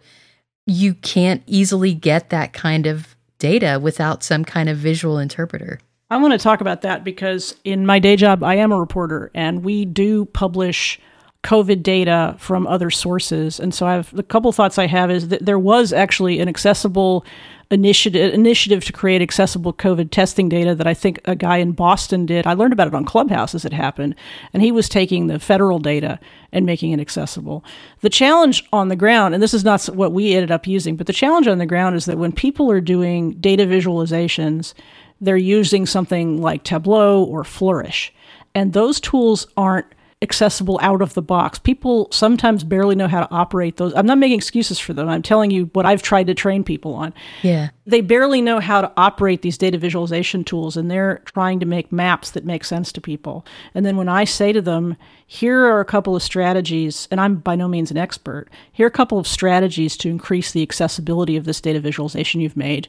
you 0.65 0.93
can't 0.95 1.41
easily 1.47 1.93
get 1.93 2.29
that 2.29 2.53
kind 2.53 2.85
of 2.85 3.15
data 3.39 3.79
without 3.81 4.23
some 4.23 4.43
kind 4.43 4.67
of 4.67 4.77
visual 4.77 5.19
interpreter. 5.19 5.79
I 6.09 6.17
want 6.17 6.33
to 6.33 6.37
talk 6.37 6.61
about 6.61 6.81
that 6.81 7.03
because 7.03 7.55
in 7.63 7.85
my 7.85 7.99
day 7.99 8.15
job, 8.15 8.43
I 8.43 8.55
am 8.55 8.71
a 8.71 8.79
reporter 8.79 9.31
and 9.33 9.63
we 9.63 9.85
do 9.85 10.25
publish 10.25 10.99
COVID 11.43 11.83
data 11.83 12.35
from 12.39 12.65
other 12.67 12.89
sources. 12.89 13.59
And 13.59 13.73
so 13.73 13.85
I 13.85 13.93
have 13.93 14.13
a 14.17 14.23
couple 14.23 14.51
thoughts 14.51 14.77
I 14.77 14.87
have 14.87 15.11
is 15.11 15.27
that 15.27 15.45
there 15.45 15.59
was 15.59 15.91
actually 15.91 16.39
an 16.39 16.47
accessible 16.47 17.25
initiative 17.69 18.33
initiative 18.33 18.85
to 18.85 18.93
create 18.93 19.21
accessible 19.21 19.73
COVID 19.73 20.11
testing 20.11 20.47
data 20.47 20.75
that 20.75 20.87
I 20.87 20.93
think 20.93 21.19
a 21.25 21.35
guy 21.35 21.57
in 21.57 21.71
Boston 21.71 22.25
did. 22.25 22.45
I 22.45 22.53
learned 22.53 22.71
about 22.71 22.87
it 22.87 22.93
on 22.93 23.03
Clubhouse 23.03 23.55
as 23.55 23.65
it 23.65 23.73
happened, 23.73 24.15
and 24.53 24.61
he 24.61 24.71
was 24.71 24.87
taking 24.87 25.27
the 25.27 25.39
federal 25.39 25.79
data 25.79 26.19
and 26.51 26.65
making 26.65 26.91
it 26.91 26.99
accessible. 26.99 27.65
The 28.01 28.09
challenge 28.09 28.63
on 28.71 28.89
the 28.89 28.95
ground, 28.95 29.33
and 29.33 29.41
this 29.41 29.53
is 29.53 29.63
not 29.63 29.83
what 29.87 30.13
we 30.13 30.33
ended 30.33 30.51
up 30.51 30.67
using, 30.67 30.95
but 30.95 31.07
the 31.07 31.13
challenge 31.13 31.47
on 31.47 31.57
the 31.57 31.65
ground 31.65 31.95
is 31.95 32.05
that 32.05 32.19
when 32.19 32.31
people 32.31 32.69
are 32.71 32.81
doing 32.81 33.33
data 33.33 33.65
visualizations, 33.65 34.73
they're 35.19 35.35
using 35.35 35.85
something 35.85 36.41
like 36.41 36.63
Tableau 36.63 37.23
or 37.23 37.43
Flourish, 37.43 38.13
and 38.53 38.73
those 38.73 38.99
tools 38.99 39.47
aren't 39.57 39.87
accessible 40.23 40.79
out 40.81 41.01
of 41.01 41.13
the 41.13 41.21
box. 41.21 41.59
People 41.59 42.07
sometimes 42.11 42.63
barely 42.63 42.95
know 42.95 43.07
how 43.07 43.19
to 43.19 43.31
operate 43.31 43.77
those. 43.77 43.93
I'm 43.93 44.05
not 44.05 44.17
making 44.17 44.37
excuses 44.37 44.79
for 44.79 44.93
them. 44.93 45.09
I'm 45.09 45.21
telling 45.21 45.51
you 45.51 45.65
what 45.73 45.85
I've 45.85 46.01
tried 46.01 46.27
to 46.27 46.33
train 46.33 46.63
people 46.63 46.95
on. 46.95 47.13
Yeah. 47.43 47.69
They 47.85 48.01
barely 48.01 48.41
know 48.41 48.59
how 48.59 48.81
to 48.81 48.91
operate 48.97 49.41
these 49.41 49.57
data 49.57 49.77
visualization 49.77 50.43
tools 50.43 50.77
and 50.77 50.89
they're 50.89 51.21
trying 51.25 51.59
to 51.59 51.65
make 51.65 51.91
maps 51.91 52.31
that 52.31 52.45
make 52.45 52.63
sense 52.63 52.91
to 52.93 53.01
people. 53.01 53.45
And 53.75 53.85
then 53.85 53.97
when 53.97 54.09
I 54.09 54.23
say 54.23 54.53
to 54.53 54.61
them, 54.61 54.95
here 55.27 55.65
are 55.65 55.81
a 55.81 55.85
couple 55.85 56.15
of 56.15 56.23
strategies, 56.23 57.07
and 57.11 57.19
I'm 57.19 57.35
by 57.35 57.55
no 57.55 57.67
means 57.67 57.91
an 57.91 57.97
expert, 57.97 58.47
here 58.71 58.85
are 58.85 58.87
a 58.87 58.91
couple 58.91 59.19
of 59.19 59.27
strategies 59.27 59.97
to 59.97 60.09
increase 60.09 60.51
the 60.51 60.61
accessibility 60.61 61.35
of 61.35 61.45
this 61.45 61.59
data 61.59 61.79
visualization 61.79 62.39
you've 62.39 62.57
made 62.57 62.87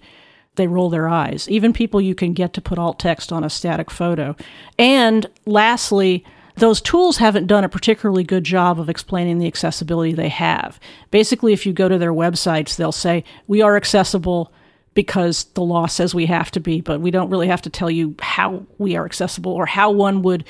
they 0.57 0.67
roll 0.69 0.88
their 0.88 1.09
eyes. 1.09 1.49
Even 1.49 1.73
people 1.73 2.00
you 2.00 2.14
can 2.14 2.33
get 2.33 2.53
to 2.53 2.61
put 2.61 2.79
alt 2.79 3.00
text 3.00 3.33
on 3.33 3.43
a 3.43 3.50
static 3.50 3.91
photo. 3.91 4.37
And 4.79 5.26
lastly, 5.47 6.25
those 6.56 6.80
tools 6.80 7.16
haven't 7.16 7.46
done 7.46 7.64
a 7.64 7.68
particularly 7.68 8.25
good 8.25 8.44
job 8.44 8.78
of 8.78 8.88
explaining 8.88 9.38
the 9.38 9.46
accessibility 9.46 10.12
they 10.12 10.28
have. 10.28 10.78
Basically, 11.11 11.52
if 11.52 11.66
you 11.66 11.73
go 11.73 11.88
to 11.88 11.99
their 11.99 12.12
websites, 12.12 12.76
they'll 12.76 12.92
say, 12.92 13.25
We 13.46 13.62
are 13.62 13.76
accessible 13.76 14.52
because 14.94 15.44
the 15.54 15.62
law 15.62 15.87
says 15.87 16.14
we 16.14 16.26
have 16.26 16.50
to 16.52 16.61
be, 16.61 16.80
but 16.80 17.00
we 17.00 17.11
don't 17.11 17.30
really 17.30 17.49
have 17.49 17.62
to 17.62 17.70
tell 17.70 17.90
you 17.90 18.14
how 18.20 18.64
we 18.78 18.96
are 18.96 19.04
accessible 19.04 19.52
or 19.52 19.66
how 19.66 19.90
one 19.90 20.23
would 20.23 20.44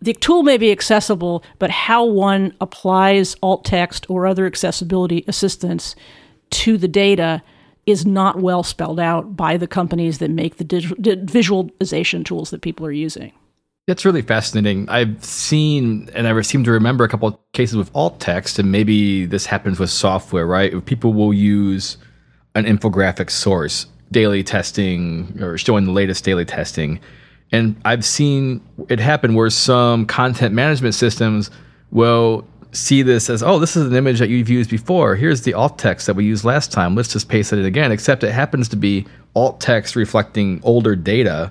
the 0.00 0.14
tool 0.14 0.42
may 0.42 0.56
be 0.56 0.72
accessible, 0.72 1.44
but 1.60 1.70
how 1.70 2.04
one 2.04 2.56
applies 2.60 3.36
alt 3.40 3.64
text 3.64 4.04
or 4.10 4.26
other 4.26 4.46
accessibility 4.46 5.24
assistance 5.28 5.94
to 6.50 6.76
the 6.76 6.88
data 6.88 7.40
is 7.86 8.04
not 8.04 8.40
well 8.40 8.64
spelled 8.64 8.98
out 8.98 9.36
by 9.36 9.56
the 9.56 9.68
companies 9.68 10.18
that 10.18 10.30
make 10.30 10.56
the 10.56 10.64
dig- 10.64 11.30
visualization 11.30 12.24
tools 12.24 12.50
that 12.50 12.62
people 12.62 12.84
are 12.84 12.92
using. 12.92 13.32
That's 13.88 14.04
really 14.04 14.22
fascinating. 14.22 14.88
I've 14.88 15.24
seen, 15.24 16.08
and 16.14 16.28
I 16.28 16.40
seem 16.42 16.62
to 16.64 16.70
remember 16.70 17.02
a 17.02 17.08
couple 17.08 17.40
cases 17.52 17.76
with 17.76 17.90
alt 17.94 18.20
text, 18.20 18.60
and 18.60 18.70
maybe 18.70 19.26
this 19.26 19.44
happens 19.44 19.80
with 19.80 19.90
software, 19.90 20.46
right? 20.46 20.84
People 20.86 21.12
will 21.12 21.34
use 21.34 21.96
an 22.54 22.64
infographic 22.64 23.28
source, 23.28 23.86
daily 24.12 24.44
testing, 24.44 25.36
or 25.42 25.58
showing 25.58 25.84
the 25.84 25.90
latest 25.90 26.22
daily 26.22 26.44
testing. 26.44 27.00
And 27.50 27.74
I've 27.84 28.04
seen 28.04 28.60
it 28.88 29.00
happen 29.00 29.34
where 29.34 29.50
some 29.50 30.06
content 30.06 30.54
management 30.54 30.94
systems 30.94 31.50
will 31.90 32.46
see 32.70 33.02
this 33.02 33.28
as, 33.28 33.42
oh, 33.42 33.58
this 33.58 33.74
is 33.74 33.86
an 33.86 33.96
image 33.96 34.20
that 34.20 34.28
you've 34.28 34.48
used 34.48 34.70
before. 34.70 35.16
Here's 35.16 35.42
the 35.42 35.54
alt 35.54 35.76
text 35.76 36.06
that 36.06 36.14
we 36.14 36.24
used 36.24 36.44
last 36.44 36.70
time. 36.70 36.94
Let's 36.94 37.12
just 37.12 37.28
paste 37.28 37.52
it 37.52 37.58
in 37.58 37.64
again, 37.64 37.90
except 37.90 38.22
it 38.22 38.30
happens 38.30 38.68
to 38.68 38.76
be 38.76 39.06
alt 39.34 39.60
text 39.60 39.96
reflecting 39.96 40.60
older 40.62 40.94
data 40.94 41.50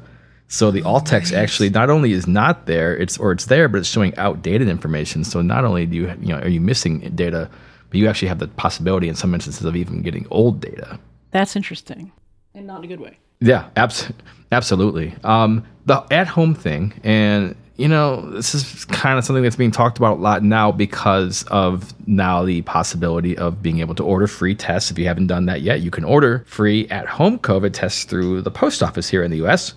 so 0.51 0.70
the 0.70 0.84
alt 0.84 1.05
text 1.05 1.31
actually 1.34 1.70
not 1.70 1.89
only 1.89 2.12
is 2.12 2.27
not 2.27 2.65
there, 2.65 2.93
it's 2.96 3.17
or 3.17 3.31
it's 3.31 3.46
there, 3.46 3.70
but 3.70 3.77
it's 3.77 3.88
showing 3.88 4.13
outdated 4.17 4.67
information. 4.67 5.24
So 5.24 5.41
not 5.41 5.63
only 5.63 5.86
do 5.86 5.96
you 5.96 6.13
you 6.20 6.27
know 6.27 6.39
are 6.39 6.50
you 6.50 6.60
missing 6.60 7.00
data, 7.15 7.50
but 7.89 7.98
you 7.98 8.10
actually 8.10 8.27
have 8.27 8.39
the 8.39 8.50
possibility 8.50 9.08
in 9.08 9.15
some 9.15 9.34
instances 9.34 9.63
of 9.63 9.77
even 9.77 10.01
getting 10.01 10.27
old 10.29 10.60
data. 10.60 11.00
That's 11.31 11.55
interesting, 11.55 12.12
and 12.53 12.67
not 12.67 12.79
in 12.79 12.84
a 12.84 12.88
good 12.88 13.00
way. 13.00 13.17
Yeah, 13.39 13.70
abs- 13.77 14.12
absolutely. 14.51 15.15
Um, 15.24 15.65
the 15.86 16.05
at-home 16.12 16.53
thing, 16.53 17.00
and 17.01 17.55
you 17.77 17.88
know, 17.88 18.29
this 18.31 18.53
is 18.53 18.84
kind 18.84 19.17
of 19.17 19.24
something 19.24 19.43
that's 19.43 19.55
being 19.55 19.72
talked 19.72 20.00
about 20.00 20.17
a 20.17 20.22
lot 20.22 20.43
now 20.43 20.70
because 20.70 21.43
of 21.43 21.93
now 22.10 22.43
the 22.43 22.62
possibility 22.63 23.38
of 23.38 23.63
being 23.63 23.79
able 23.79 23.96
to 23.96 24.03
order 24.03 24.27
free 24.27 24.53
tests. 24.53 24.91
If 24.91 25.00
you 25.00 25.05
haven't 25.05 25.27
done 25.27 25.46
that 25.46 25.62
yet, 25.62 25.79
you 25.79 25.91
can 25.91 26.03
order 26.03 26.43
free 26.46 26.89
at-home 26.89 27.39
COVID 27.39 27.72
tests 27.72 28.03
through 28.03 28.41
the 28.41 28.51
post 28.51 28.84
office 28.84 29.08
here 29.08 29.24
in 29.24 29.31
the 29.31 29.38
U.S 29.38 29.75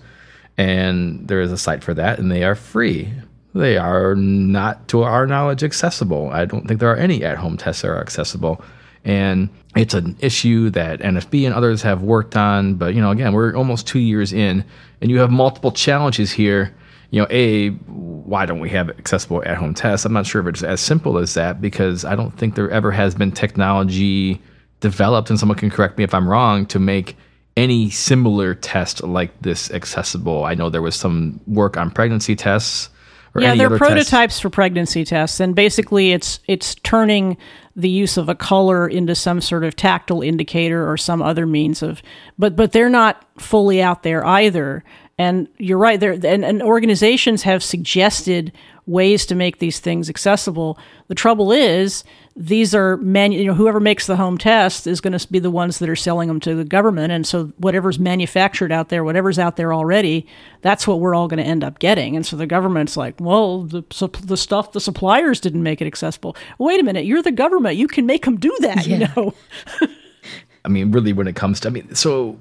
and 0.57 1.27
there 1.27 1.41
is 1.41 1.51
a 1.51 1.57
site 1.57 1.83
for 1.83 1.93
that, 1.93 2.19
and 2.19 2.31
they 2.31 2.43
are 2.43 2.55
free. 2.55 3.11
They 3.53 3.77
are 3.77 4.15
not, 4.15 4.87
to 4.89 5.03
our 5.03 5.25
knowledge, 5.25 5.63
accessible. 5.63 6.29
I 6.31 6.45
don't 6.45 6.67
think 6.67 6.79
there 6.79 6.91
are 6.91 6.97
any 6.97 7.23
at 7.23 7.37
home 7.37 7.57
tests 7.57 7.81
that 7.81 7.89
are 7.89 7.99
accessible. 7.99 8.61
And 9.05 9.49
it's 9.75 9.93
an 9.93 10.17
issue 10.19 10.69
that 10.71 10.99
NFB 10.99 11.45
and 11.45 11.53
others 11.53 11.81
have 11.83 12.01
worked 12.01 12.35
on. 12.35 12.75
But, 12.75 12.95
you 12.95 13.01
know, 13.01 13.11
again, 13.11 13.33
we're 13.33 13.55
almost 13.55 13.87
two 13.87 13.99
years 13.99 14.33
in, 14.33 14.65
and 14.99 15.11
you 15.11 15.19
have 15.19 15.31
multiple 15.31 15.71
challenges 15.71 16.31
here. 16.31 16.75
You 17.11 17.21
know, 17.21 17.27
A, 17.29 17.69
why 17.69 18.45
don't 18.45 18.59
we 18.59 18.69
have 18.71 18.89
accessible 18.89 19.43
at 19.45 19.57
home 19.57 19.73
tests? 19.73 20.05
I'm 20.05 20.13
not 20.13 20.25
sure 20.25 20.41
if 20.41 20.47
it's 20.47 20.63
as 20.63 20.81
simple 20.81 21.17
as 21.17 21.35
that 21.35 21.61
because 21.61 22.03
I 22.03 22.15
don't 22.15 22.37
think 22.37 22.55
there 22.55 22.69
ever 22.71 22.91
has 22.91 23.15
been 23.15 23.31
technology 23.31 24.41
developed, 24.81 25.29
and 25.29 25.39
someone 25.39 25.57
can 25.57 25.69
correct 25.69 25.97
me 25.97 26.03
if 26.03 26.13
I'm 26.13 26.27
wrong, 26.27 26.65
to 26.67 26.79
make 26.79 27.15
any 27.57 27.89
similar 27.89 28.53
test 28.53 29.03
like 29.03 29.39
this 29.41 29.71
accessible? 29.71 30.43
I 30.43 30.55
know 30.55 30.69
there 30.69 30.81
was 30.81 30.95
some 30.95 31.39
work 31.47 31.77
on 31.77 31.91
pregnancy 31.91 32.35
tests. 32.35 32.89
yeah, 33.35 33.55
they're 33.55 33.77
prototypes 33.77 34.09
tests. 34.09 34.39
for 34.39 34.49
pregnancy 34.49 35.05
tests, 35.05 35.39
and 35.39 35.55
basically, 35.55 36.11
it's 36.11 36.39
it's 36.47 36.75
turning 36.75 37.37
the 37.75 37.89
use 37.89 38.17
of 38.17 38.29
a 38.29 38.35
color 38.35 38.87
into 38.87 39.15
some 39.15 39.41
sort 39.41 39.63
of 39.63 39.75
tactile 39.75 40.21
indicator 40.21 40.89
or 40.89 40.95
some 40.95 41.21
other 41.21 41.45
means 41.45 41.81
of, 41.81 42.01
but 42.37 42.55
but 42.55 42.71
they're 42.71 42.89
not 42.89 43.25
fully 43.37 43.81
out 43.81 44.03
there 44.03 44.25
either. 44.25 44.83
And 45.17 45.47
you're 45.57 45.77
right 45.77 45.97
there, 45.97 46.11
and, 46.11 46.43
and 46.43 46.61
organizations 46.61 47.43
have 47.43 47.63
suggested 47.63 48.51
ways 48.87 49.25
to 49.25 49.35
make 49.35 49.59
these 49.59 49.79
things 49.79 50.09
accessible. 50.09 50.77
The 51.07 51.15
trouble 51.15 51.51
is 51.51 52.03
these 52.35 52.75
are 52.75 52.97
manu- 52.97 53.37
you 53.37 53.45
know 53.45 53.53
whoever 53.53 53.79
makes 53.79 54.07
the 54.07 54.15
home 54.15 54.37
test 54.37 54.87
is 54.87 55.01
going 55.01 55.17
to 55.17 55.31
be 55.31 55.39
the 55.39 55.49
ones 55.49 55.79
that 55.79 55.89
are 55.89 55.95
selling 55.95 56.27
them 56.27 56.39
to 56.41 56.53
the 56.53 56.65
government. 56.65 57.11
And 57.11 57.25
so 57.25 57.47
whatever's 57.57 57.97
manufactured 57.97 58.71
out 58.71 58.89
there 58.89 59.03
whatever's 59.03 59.39
out 59.39 59.55
there 59.55 59.73
already 59.73 60.27
that's 60.61 60.87
what 60.87 60.99
we're 60.99 61.15
all 61.15 61.27
going 61.27 61.43
to 61.43 61.49
end 61.49 61.63
up 61.63 61.79
getting. 61.79 62.15
And 62.15 62.25
so 62.25 62.35
the 62.35 62.47
government's 62.47 62.97
like 62.97 63.15
well 63.19 63.63
the 63.63 63.83
the 64.23 64.37
stuff 64.37 64.73
the 64.73 64.81
suppliers 64.81 65.39
didn't 65.39 65.63
make 65.63 65.81
it 65.81 65.87
accessible. 65.87 66.35
Wait 66.59 66.79
a 66.79 66.83
minute 66.83 67.05
you're 67.05 67.23
the 67.23 67.31
government. 67.31 67.77
You 67.77 67.87
can 67.87 68.05
make 68.05 68.25
them 68.25 68.37
do 68.37 68.55
that 68.61 68.85
yeah. 68.85 68.97
you 68.97 69.07
know? 69.15 69.33
I 70.65 70.67
mean 70.67 70.91
really 70.91 71.13
when 71.13 71.27
it 71.27 71.35
comes 71.35 71.59
to 71.61 71.67
i 71.67 71.71
mean 71.71 71.93
so 71.93 72.39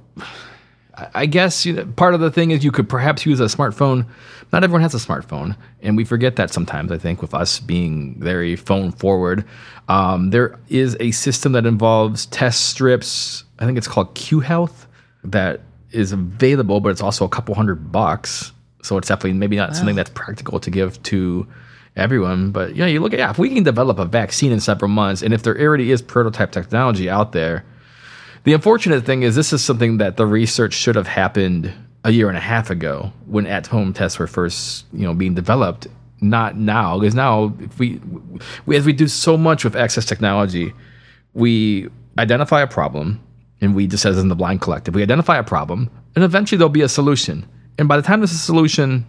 I 1.15 1.27
guess 1.27 1.67
you 1.67 1.73
know, 1.73 1.87
part 1.97 2.15
of 2.15 2.21
the 2.21 2.31
thing 2.31 2.51
is 2.51 2.65
you 2.65 2.73
could 2.73 2.89
perhaps 2.89 3.27
use 3.27 3.41
a 3.41 3.45
smartphone. 3.45 4.07
Not 4.53 4.63
everyone 4.63 4.83
has 4.83 4.95
a 4.95 4.99
smartphone, 4.99 5.57
and 5.83 5.97
we 5.97 6.05
forget 6.05 6.37
that 6.37 6.53
sometimes. 6.53 6.93
I 6.93 6.99
think 6.99 7.21
with 7.21 7.35
us 7.35 7.59
being 7.61 8.15
very 8.21 8.57
phone 8.57 8.93
forward, 8.93 9.45
um, 9.89 10.31
there 10.31 10.59
is 10.69 10.97
a 11.01 11.11
system 11.11 11.53
that 11.53 11.67
involves 11.67 12.27
test 12.27 12.69
strips. 12.69 13.45
I 13.59 13.67
think 13.67 13.79
it's 13.79 13.89
called 13.89 14.15
Cue 14.15 14.41
Health 14.41 14.87
that 15.25 15.61
is 15.91 16.13
available, 16.13 16.81
but 16.81 16.91
it's 16.91 17.01
also 17.01 17.25
a 17.25 17.29
couple 17.29 17.55
hundred 17.55 17.91
bucks. 17.91 18.53
So 18.83 18.99
it's 18.99 19.09
definitely 19.09 19.33
maybe 19.33 19.57
not 19.57 19.71
wow. 19.71 19.75
something 19.75 19.97
that's 19.97 20.11
practical 20.11 20.61
to 20.61 20.71
give 20.71 21.03
to 21.05 21.47
everyone. 21.97 22.51
But 22.51 22.77
yeah, 22.77 22.87
you 22.87 23.01
look 23.01 23.13
at 23.13 23.19
yeah, 23.19 23.31
if 23.31 23.39
we 23.39 23.49
can 23.49 23.63
develop 23.65 23.99
a 23.99 24.05
vaccine 24.05 24.53
in 24.53 24.61
several 24.61 24.91
months, 24.91 25.23
and 25.23 25.35
if 25.35 25.43
there 25.43 25.59
already 25.59 25.91
is 25.91 26.03
prototype 26.03 26.53
technology 26.53 27.09
out 27.09 27.33
there 27.33 27.65
the 28.45 28.53
unfortunate 28.53 29.05
thing 29.05 29.23
is, 29.23 29.35
this 29.35 29.53
is 29.53 29.65
something 29.65 29.99
that 29.99 30.17
the 30.17 30.27
research 30.27 30.75
should 30.75 30.97
have 30.97 31.07
happened 31.07 31.73
a 32.05 32.11
year 32.11 32.29
and 32.29 32.37
a 32.37 32.41
half 32.41 32.71
ago 32.71 33.13
when 33.27 33.47
at-home 33.47 33.93
tests 33.93 34.19
were 34.19 34.27
first, 34.27 34.85
you 34.93 35.07
know, 35.07 35.15
being 35.15 35.35
developed. 35.35 35.87
Not 36.21 36.57
now, 36.57 36.99
because 36.99 37.15
now 37.15 37.55
if 37.59 37.79
we, 37.79 38.01
we 38.65 38.77
as 38.77 38.87
we 38.87 38.93
do 38.93 39.09
so 39.09 39.37
much 39.37 39.65
with 39.65 39.75
access 39.77 40.05
technology, 40.05 40.73
we 41.33 41.89
identify 42.19 42.63
a 42.63 42.67
problem, 42.67 43.21
and 43.61 43.75
we 43.75 43.87
just 43.87 44.07
as 44.07 44.19
in 44.19 44.29
the 44.29 44.35
blind 44.35 44.61
collective, 44.61 44.95
we 44.95 45.03
identify 45.03 45.37
a 45.37 45.43
problem, 45.43 45.91
and 46.15 46.25
eventually 46.25 46.57
there'll 46.57 46.71
be 46.71 46.83
a 46.83 46.89
solution. 46.89 47.47
And 47.79 47.89
by 47.89 47.97
the 47.97 48.03
time 48.03 48.21
there's 48.21 48.33
a 48.33 48.37
solution, 48.37 49.07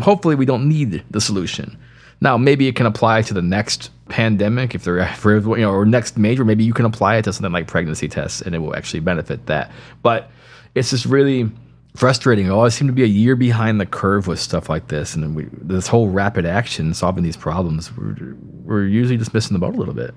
hopefully 0.00 0.34
we 0.34 0.44
don't 0.44 0.68
need 0.68 1.04
the 1.10 1.20
solution. 1.20 1.78
Now, 2.20 2.36
maybe 2.38 2.66
it 2.66 2.76
can 2.76 2.86
apply 2.86 3.22
to 3.22 3.34
the 3.34 3.42
next 3.42 3.90
pandemic 4.08 4.74
if 4.74 4.84
there 4.84 5.06
for 5.16 5.36
you 5.36 5.64
know 5.64 5.72
or 5.72 5.84
next 5.84 6.16
major 6.16 6.44
maybe 6.44 6.62
you 6.62 6.72
can 6.72 6.84
apply 6.84 7.16
it 7.16 7.22
to 7.22 7.32
something 7.32 7.50
like 7.50 7.66
pregnancy 7.66 8.06
tests 8.06 8.40
and 8.40 8.54
it 8.54 8.60
will 8.60 8.76
actually 8.76 9.00
benefit 9.00 9.46
that 9.46 9.68
but 10.00 10.30
it's 10.76 10.90
just 10.90 11.06
really 11.06 11.50
frustrating. 11.96 12.46
I 12.46 12.50
always 12.50 12.74
seem 12.74 12.86
to 12.86 12.92
be 12.92 13.02
a 13.02 13.06
year 13.06 13.34
behind 13.34 13.80
the 13.80 13.86
curve 13.86 14.26
with 14.26 14.38
stuff 14.38 14.68
like 14.68 14.88
this, 14.88 15.14
and 15.14 15.34
we, 15.34 15.48
this 15.52 15.88
whole 15.88 16.08
rapid 16.08 16.46
action 16.46 16.94
solving 16.94 17.24
these 17.24 17.36
problems. 17.36 17.94
We're, 17.96 18.36
we're 18.64 18.86
usually 18.86 19.16
just 19.16 19.34
missing 19.34 19.54
the 19.54 19.58
boat 19.58 19.74
a 19.74 19.78
little 19.78 19.94
bit. 19.94 20.14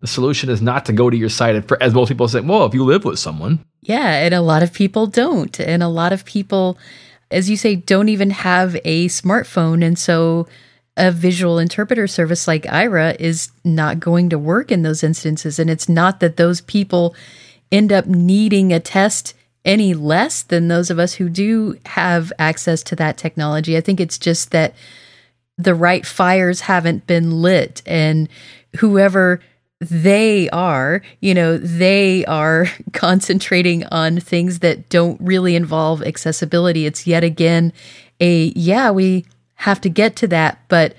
The 0.00 0.06
solution 0.06 0.48
is 0.48 0.62
not 0.62 0.86
to 0.86 0.92
go 0.92 1.10
to 1.10 1.16
your 1.16 1.28
site, 1.28 1.70
as 1.80 1.92
most 1.92 2.08
people 2.08 2.28
say. 2.28 2.40
Well, 2.40 2.64
if 2.64 2.74
you 2.74 2.84
live 2.84 3.04
with 3.04 3.18
someone, 3.18 3.64
yeah, 3.82 4.24
and 4.24 4.32
a 4.32 4.40
lot 4.40 4.62
of 4.62 4.72
people 4.72 5.06
don't, 5.06 5.58
and 5.58 5.82
a 5.82 5.88
lot 5.88 6.12
of 6.12 6.24
people, 6.24 6.78
as 7.30 7.50
you 7.50 7.56
say, 7.56 7.74
don't 7.74 8.08
even 8.08 8.30
have 8.30 8.76
a 8.84 9.08
smartphone, 9.08 9.84
and 9.84 9.98
so 9.98 10.46
a 10.98 11.12
visual 11.12 11.58
interpreter 11.58 12.06
service 12.06 12.48
like 12.48 12.64
Aira 12.64 13.16
is 13.20 13.50
not 13.64 14.00
going 14.00 14.28
to 14.30 14.38
work 14.38 14.70
in 14.70 14.82
those 14.82 15.04
instances. 15.04 15.58
And 15.58 15.70
it's 15.70 15.88
not 15.88 16.20
that 16.20 16.36
those 16.36 16.60
people 16.60 17.14
end 17.70 17.92
up 17.92 18.06
needing 18.06 18.72
a 18.72 18.80
test 18.80 19.34
any 19.64 19.94
less 19.94 20.42
than 20.42 20.68
those 20.68 20.90
of 20.90 20.98
us 20.98 21.14
who 21.14 21.28
do 21.28 21.78
have 21.86 22.32
access 22.38 22.82
to 22.82 22.96
that 22.96 23.16
technology. 23.16 23.76
I 23.76 23.80
think 23.80 24.00
it's 24.00 24.18
just 24.18 24.50
that 24.50 24.74
the 25.56 25.74
right 25.74 26.04
fires 26.04 26.62
haven't 26.62 27.06
been 27.06 27.42
lit 27.42 27.82
and 27.86 28.28
whoever 28.78 29.40
they 29.80 30.48
are, 30.50 31.02
you 31.20 31.34
know, 31.34 31.56
they 31.56 32.24
are 32.24 32.66
concentrating 32.92 33.84
on 33.86 34.18
things 34.18 34.60
that 34.60 34.88
don't 34.88 35.20
really 35.20 35.54
involve 35.54 36.02
accessibility. 36.02 36.86
It's 36.86 37.06
yet 37.06 37.22
again 37.22 37.72
a, 38.20 38.52
yeah, 38.56 38.90
we 38.90 39.26
have 39.58 39.80
to 39.80 39.88
get 39.88 40.16
to 40.16 40.28
that, 40.28 40.60
but 40.68 40.94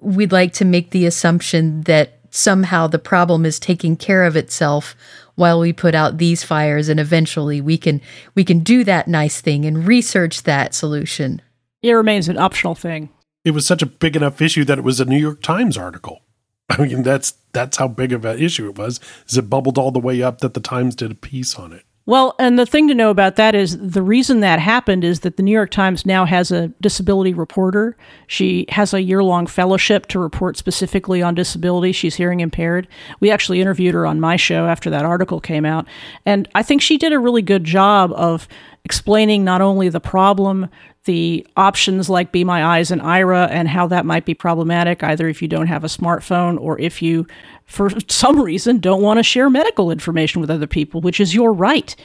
we'd 0.00 0.32
like 0.32 0.52
to 0.54 0.64
make 0.64 0.90
the 0.90 1.06
assumption 1.06 1.82
that 1.82 2.18
somehow 2.30 2.86
the 2.86 2.98
problem 2.98 3.46
is 3.46 3.60
taking 3.60 3.96
care 3.96 4.24
of 4.24 4.36
itself 4.36 4.96
while 5.36 5.60
we 5.60 5.72
put 5.72 5.94
out 5.94 6.18
these 6.18 6.42
fires 6.42 6.88
and 6.88 6.98
eventually 6.98 7.60
we 7.60 7.78
can 7.78 8.00
we 8.34 8.44
can 8.44 8.60
do 8.60 8.84
that 8.84 9.06
nice 9.06 9.40
thing 9.40 9.64
and 9.64 9.86
research 9.86 10.42
that 10.42 10.74
solution. 10.74 11.40
It 11.82 11.92
remains 11.92 12.28
an 12.28 12.38
optional 12.38 12.74
thing. 12.74 13.10
It 13.44 13.52
was 13.52 13.66
such 13.66 13.82
a 13.82 13.86
big 13.86 14.16
enough 14.16 14.40
issue 14.40 14.64
that 14.64 14.78
it 14.78 14.84
was 14.84 15.00
a 15.00 15.04
New 15.04 15.18
York 15.18 15.42
Times 15.42 15.78
article. 15.78 16.22
I 16.70 16.82
mean 16.82 17.02
that's 17.02 17.34
that's 17.52 17.76
how 17.76 17.86
big 17.86 18.12
of 18.12 18.24
an 18.24 18.38
issue 18.38 18.68
it 18.68 18.76
was. 18.76 18.98
Is 19.28 19.38
it 19.38 19.48
bubbled 19.48 19.78
all 19.78 19.92
the 19.92 20.00
way 20.00 20.22
up 20.22 20.40
that 20.40 20.54
the 20.54 20.60
Times 20.60 20.96
did 20.96 21.12
a 21.12 21.14
piece 21.14 21.54
on 21.54 21.72
it. 21.72 21.84
Well, 22.04 22.34
and 22.40 22.58
the 22.58 22.66
thing 22.66 22.88
to 22.88 22.94
know 22.94 23.10
about 23.10 23.36
that 23.36 23.54
is 23.54 23.78
the 23.78 24.02
reason 24.02 24.40
that 24.40 24.58
happened 24.58 25.04
is 25.04 25.20
that 25.20 25.36
the 25.36 25.42
New 25.42 25.52
York 25.52 25.70
Times 25.70 26.04
now 26.04 26.24
has 26.24 26.50
a 26.50 26.68
disability 26.80 27.32
reporter. 27.32 27.96
She 28.26 28.66
has 28.70 28.92
a 28.92 29.02
year 29.02 29.22
long 29.22 29.46
fellowship 29.46 30.06
to 30.08 30.18
report 30.18 30.56
specifically 30.56 31.22
on 31.22 31.36
disability. 31.36 31.92
She's 31.92 32.16
hearing 32.16 32.40
impaired. 32.40 32.88
We 33.20 33.30
actually 33.30 33.60
interviewed 33.60 33.94
her 33.94 34.04
on 34.04 34.18
my 34.18 34.34
show 34.34 34.66
after 34.66 34.90
that 34.90 35.04
article 35.04 35.40
came 35.40 35.64
out. 35.64 35.86
And 36.26 36.48
I 36.56 36.64
think 36.64 36.82
she 36.82 36.98
did 36.98 37.12
a 37.12 37.20
really 37.20 37.42
good 37.42 37.62
job 37.62 38.12
of 38.14 38.48
explaining 38.84 39.44
not 39.44 39.60
only 39.60 39.88
the 39.88 40.00
problem 40.00 40.68
the 41.04 41.44
options 41.56 42.08
like 42.08 42.30
Be 42.30 42.44
My 42.44 42.64
Eyes 42.64 42.90
and 42.90 43.00
Aira, 43.00 43.48
and 43.50 43.66
how 43.68 43.88
that 43.88 44.06
might 44.06 44.24
be 44.24 44.34
problematic, 44.34 45.02
either 45.02 45.28
if 45.28 45.42
you 45.42 45.48
don't 45.48 45.66
have 45.66 45.82
a 45.82 45.88
smartphone 45.88 46.60
or 46.60 46.78
if 46.78 47.02
you, 47.02 47.26
for 47.72 47.88
some 48.06 48.38
reason, 48.38 48.78
don't 48.78 49.00
want 49.00 49.18
to 49.18 49.22
share 49.22 49.48
medical 49.48 49.90
information 49.90 50.42
with 50.42 50.50
other 50.50 50.66
people, 50.66 51.00
which 51.00 51.18
is 51.18 51.34
your 51.34 51.54
right. 51.54 51.96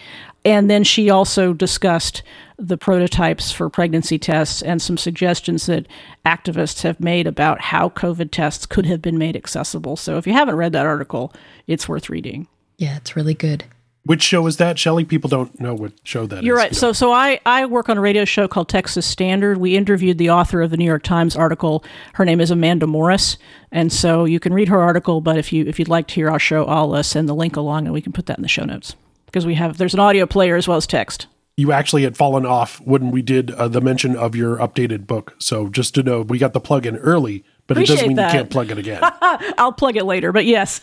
And 0.45 0.69
then 0.69 0.86
she 0.86 1.09
also 1.09 1.51
discussed 1.51 2.24
the 2.57 2.77
prototypes 2.77 3.51
for 3.51 3.69
pregnancy 3.69 4.17
tests 4.17 4.62
and 4.62 4.81
some 4.81 4.97
suggestions 4.97 5.65
that 5.65 5.86
activists 6.25 6.83
have 6.83 7.01
made 7.01 7.27
about 7.27 7.59
how 7.59 7.89
COVID 7.89 8.31
tests 8.31 8.65
could 8.65 8.86
have 8.86 9.01
been 9.01 9.17
made 9.17 9.36
accessible. 9.36 9.97
So 9.97 10.17
if 10.17 10.25
you 10.25 10.31
haven't 10.31 10.55
read 10.55 10.71
that 10.71 10.86
article, 10.86 11.33
it's 11.67 11.89
worth 11.89 12.09
reading. 12.09 12.47
Yeah, 12.77 12.95
it's 12.95 13.17
really 13.17 13.33
good. 13.33 13.65
Which 14.07 14.23
show 14.23 14.47
is 14.47 14.57
that, 14.57 14.79
Shelley? 14.79 15.05
People 15.05 15.29
don't 15.29 15.59
know 15.59 15.75
what 15.75 15.91
show 16.03 16.25
that 16.27 16.43
You're 16.43 16.55
is. 16.55 16.63
right. 16.63 16.75
So, 16.75 16.93
so 16.93 17.11
I, 17.11 17.39
I 17.45 17.65
work 17.65 17.89
on 17.89 17.97
a 17.97 18.01
radio 18.01 18.25
show 18.25 18.47
called 18.47 18.69
Texas 18.69 19.05
Standard. 19.05 19.57
We 19.57 19.75
interviewed 19.75 20.17
the 20.17 20.29
author 20.29 20.61
of 20.61 20.71
the 20.71 20.77
New 20.77 20.85
York 20.85 21.03
Times 21.03 21.35
article. 21.35 21.83
Her 22.13 22.23
name 22.25 22.41
is 22.41 22.49
Amanda 22.49 22.87
Morris, 22.87 23.37
and 23.71 23.91
so 23.91 24.25
you 24.25 24.39
can 24.39 24.53
read 24.53 24.69
her 24.69 24.81
article. 24.81 25.21
But 25.21 25.37
if 25.37 25.51
you 25.53 25.65
if 25.65 25.77
you'd 25.77 25.89
like 25.89 26.07
to 26.07 26.15
hear 26.15 26.29
our 26.31 26.39
show, 26.39 26.65
I'll 26.65 26.93
uh, 26.93 27.03
send 27.03 27.27
the 27.29 27.35
link 27.35 27.55
along, 27.55 27.85
and 27.85 27.93
we 27.93 28.01
can 28.01 28.13
put 28.13 28.25
that 28.27 28.37
in 28.37 28.41
the 28.41 28.47
show 28.47 28.63
notes 28.63 28.95
because 29.25 29.45
we 29.45 29.55
have 29.55 29.77
there's 29.77 29.93
an 29.93 29.99
audio 29.99 30.25
player 30.25 30.55
as 30.55 30.67
well 30.67 30.77
as 30.77 30.87
text. 30.87 31.27
you 31.57 31.71
actually 31.71 32.03
had 32.03 32.15
fallen 32.15 32.45
off 32.45 32.79
when 32.81 33.11
we 33.11 33.21
did 33.21 33.51
uh, 33.51 33.67
the 33.67 33.81
mention 33.81 34.15
of 34.15 34.35
your 34.35 34.57
updated 34.57 35.05
book. 35.07 35.35
So 35.39 35.67
just 35.69 35.93
to 35.95 36.03
know, 36.03 36.21
we 36.21 36.37
got 36.37 36.53
the 36.53 36.61
plug 36.61 36.85
in 36.85 36.95
early, 36.97 37.43
but 37.67 37.77
it 37.77 37.88
doesn't 37.88 38.07
mean 38.07 38.17
that. 38.17 38.33
you 38.33 38.39
can't 38.39 38.50
plug 38.50 38.71
it 38.71 38.77
again. 38.77 39.00
I'll 39.57 39.74
plug 39.74 39.95
it 39.97 40.05
later, 40.05 40.31
but 40.31 40.45
yes, 40.45 40.81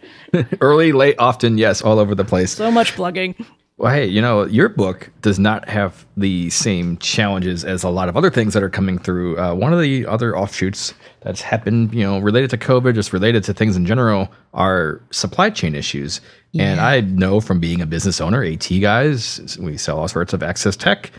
Early, 0.60 0.92
late, 0.92 1.16
often, 1.18 1.58
yes, 1.58 1.82
all 1.82 1.98
over 1.98 2.14
the 2.14 2.24
place. 2.24 2.52
so 2.52 2.70
much 2.70 2.94
plugging. 2.94 3.34
Well, 3.78 3.92
hey, 3.92 4.06
you 4.06 4.22
know, 4.22 4.44
your 4.46 4.70
book 4.70 5.10
does 5.20 5.38
not 5.38 5.68
have 5.68 6.06
the 6.16 6.48
same 6.48 6.96
challenges 6.96 7.62
as 7.62 7.82
a 7.82 7.90
lot 7.90 8.08
of 8.08 8.16
other 8.16 8.30
things 8.30 8.54
that 8.54 8.62
are 8.62 8.70
coming 8.70 8.98
through. 8.98 9.38
Uh, 9.38 9.54
one 9.54 9.74
of 9.74 9.80
the 9.82 10.06
other 10.06 10.34
offshoots 10.36 10.94
that's 11.20 11.42
happened, 11.42 11.92
you 11.92 12.02
know, 12.02 12.18
related 12.18 12.48
to 12.50 12.56
COVID, 12.58 12.94
just 12.94 13.12
related 13.12 13.44
to 13.44 13.52
things 13.52 13.76
in 13.76 13.84
general, 13.84 14.32
are 14.54 15.02
supply 15.10 15.50
chain 15.50 15.74
issues. 15.74 16.22
And 16.58 16.80
I 16.80 17.00
know 17.02 17.38
from 17.40 17.60
being 17.60 17.82
a 17.82 17.86
business 17.86 18.18
owner, 18.18 18.42
AT 18.42 18.66
guys, 18.80 19.58
we 19.60 19.76
sell 19.76 19.98
all 19.98 20.08
sorts 20.08 20.32
of 20.32 20.42
access 20.42 20.74
tech. 20.74 21.12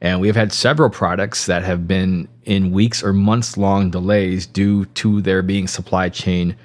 And 0.00 0.20
we've 0.20 0.36
had 0.36 0.52
several 0.52 0.90
products 0.90 1.46
that 1.46 1.62
have 1.62 1.86
been 1.88 2.28
in 2.44 2.72
weeks 2.72 3.02
or 3.02 3.12
months 3.12 3.56
long 3.56 3.90
delays 3.90 4.46
due 4.46 4.84
to 4.86 5.20
there 5.22 5.42
being 5.42 5.66
supply 5.66 6.08
chain 6.08 6.56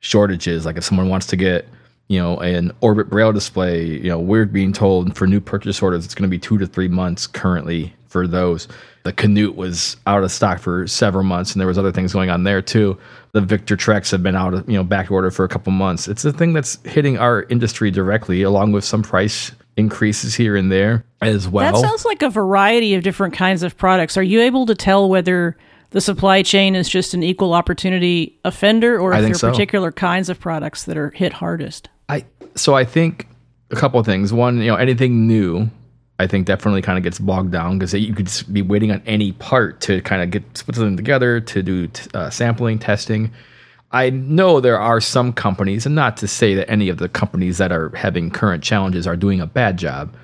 shortages. 0.00 0.66
Like 0.66 0.76
if 0.76 0.84
someone 0.84 1.08
wants 1.08 1.26
to 1.28 1.36
get, 1.36 1.68
you 2.08 2.18
know, 2.18 2.38
an 2.38 2.72
Orbit 2.80 3.10
Braille 3.10 3.32
display, 3.32 3.84
you 3.84 4.08
know, 4.08 4.18
we're 4.18 4.46
being 4.46 4.72
told 4.72 5.16
for 5.16 5.26
new 5.26 5.40
purchase 5.40 5.82
orders, 5.82 6.04
it's 6.04 6.14
going 6.14 6.28
to 6.28 6.34
be 6.34 6.38
two 6.38 6.58
to 6.58 6.66
three 6.66 6.88
months 6.88 7.26
currently 7.26 7.92
for 8.08 8.26
those. 8.26 8.68
The 9.04 9.12
Canute 9.12 9.54
was 9.54 9.96
out 10.06 10.24
of 10.24 10.32
stock 10.32 10.58
for 10.58 10.86
several 10.86 11.24
months, 11.24 11.52
and 11.52 11.60
there 11.60 11.68
was 11.68 11.78
other 11.78 11.92
things 11.92 12.12
going 12.12 12.30
on 12.30 12.44
there 12.44 12.60
too. 12.60 12.98
The 13.32 13.40
Victor 13.40 13.76
Trex 13.76 14.10
have 14.10 14.22
been 14.22 14.36
out 14.36 14.54
of, 14.54 14.68
you 14.68 14.76
know, 14.76 14.84
back 14.84 15.10
order 15.10 15.30
for 15.30 15.44
a 15.44 15.48
couple 15.48 15.72
months. 15.72 16.08
It's 16.08 16.24
a 16.24 16.32
thing 16.32 16.52
that's 16.52 16.78
hitting 16.84 17.18
our 17.18 17.44
industry 17.44 17.90
directly, 17.90 18.42
along 18.42 18.72
with 18.72 18.84
some 18.84 19.02
price 19.02 19.52
increases 19.78 20.34
here 20.34 20.56
and 20.56 20.70
there 20.70 21.04
as 21.22 21.48
well. 21.48 21.72
That 21.72 21.80
sounds 21.80 22.04
like 22.04 22.22
a 22.22 22.28
variety 22.28 22.94
of 22.94 23.02
different 23.02 23.32
kinds 23.32 23.62
of 23.62 23.76
products. 23.76 24.16
Are 24.16 24.22
you 24.22 24.40
able 24.40 24.66
to 24.66 24.74
tell 24.74 25.08
whether 25.08 25.56
the 25.90 26.00
supply 26.00 26.42
chain 26.42 26.74
is 26.74 26.88
just 26.88 27.14
an 27.14 27.22
equal 27.22 27.54
opportunity 27.54 28.38
offender 28.44 28.98
or 28.98 29.14
if 29.14 29.22
there 29.22 29.30
are 29.30 29.34
so. 29.34 29.50
particular 29.50 29.92
kinds 29.92 30.28
of 30.28 30.38
products 30.38 30.84
that 30.84 30.98
are 30.98 31.10
hit 31.10 31.32
hardest? 31.32 31.88
I 32.08 32.24
so 32.56 32.74
I 32.74 32.84
think 32.84 33.28
a 33.70 33.76
couple 33.76 34.00
of 34.00 34.04
things. 34.04 34.32
One, 34.32 34.58
you 34.58 34.66
know, 34.66 34.76
anything 34.76 35.26
new, 35.26 35.70
I 36.18 36.26
think 36.26 36.46
definitely 36.46 36.82
kind 36.82 36.98
of 36.98 37.04
gets 37.04 37.18
bogged 37.18 37.52
down 37.52 37.78
because 37.78 37.94
you 37.94 38.12
could 38.14 38.30
be 38.52 38.62
waiting 38.62 38.90
on 38.90 39.00
any 39.06 39.32
part 39.32 39.80
to 39.82 40.02
kind 40.02 40.22
of 40.22 40.30
get 40.30 40.64
put 40.66 40.74
something 40.74 40.96
together 40.96 41.40
to 41.40 41.62
do 41.62 41.86
t- 41.86 42.10
uh, 42.14 42.30
sampling 42.30 42.78
testing. 42.78 43.30
I 43.90 44.10
know 44.10 44.60
there 44.60 44.78
are 44.78 45.00
some 45.00 45.32
companies, 45.32 45.86
and 45.86 45.94
not 45.94 46.16
to 46.18 46.28
say 46.28 46.54
that 46.54 46.70
any 46.70 46.88
of 46.88 46.98
the 46.98 47.08
companies 47.08 47.58
that 47.58 47.72
are 47.72 47.88
having 47.96 48.30
current 48.30 48.62
challenges 48.62 49.06
are 49.06 49.16
doing 49.16 49.40
a 49.40 49.46
bad 49.46 49.78
job, 49.78 50.14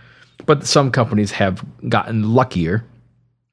but 0.45 0.67
some 0.67 0.91
companies 0.91 1.33
have 1.33 1.65
gotten 1.89 2.35
luckier 2.35 2.85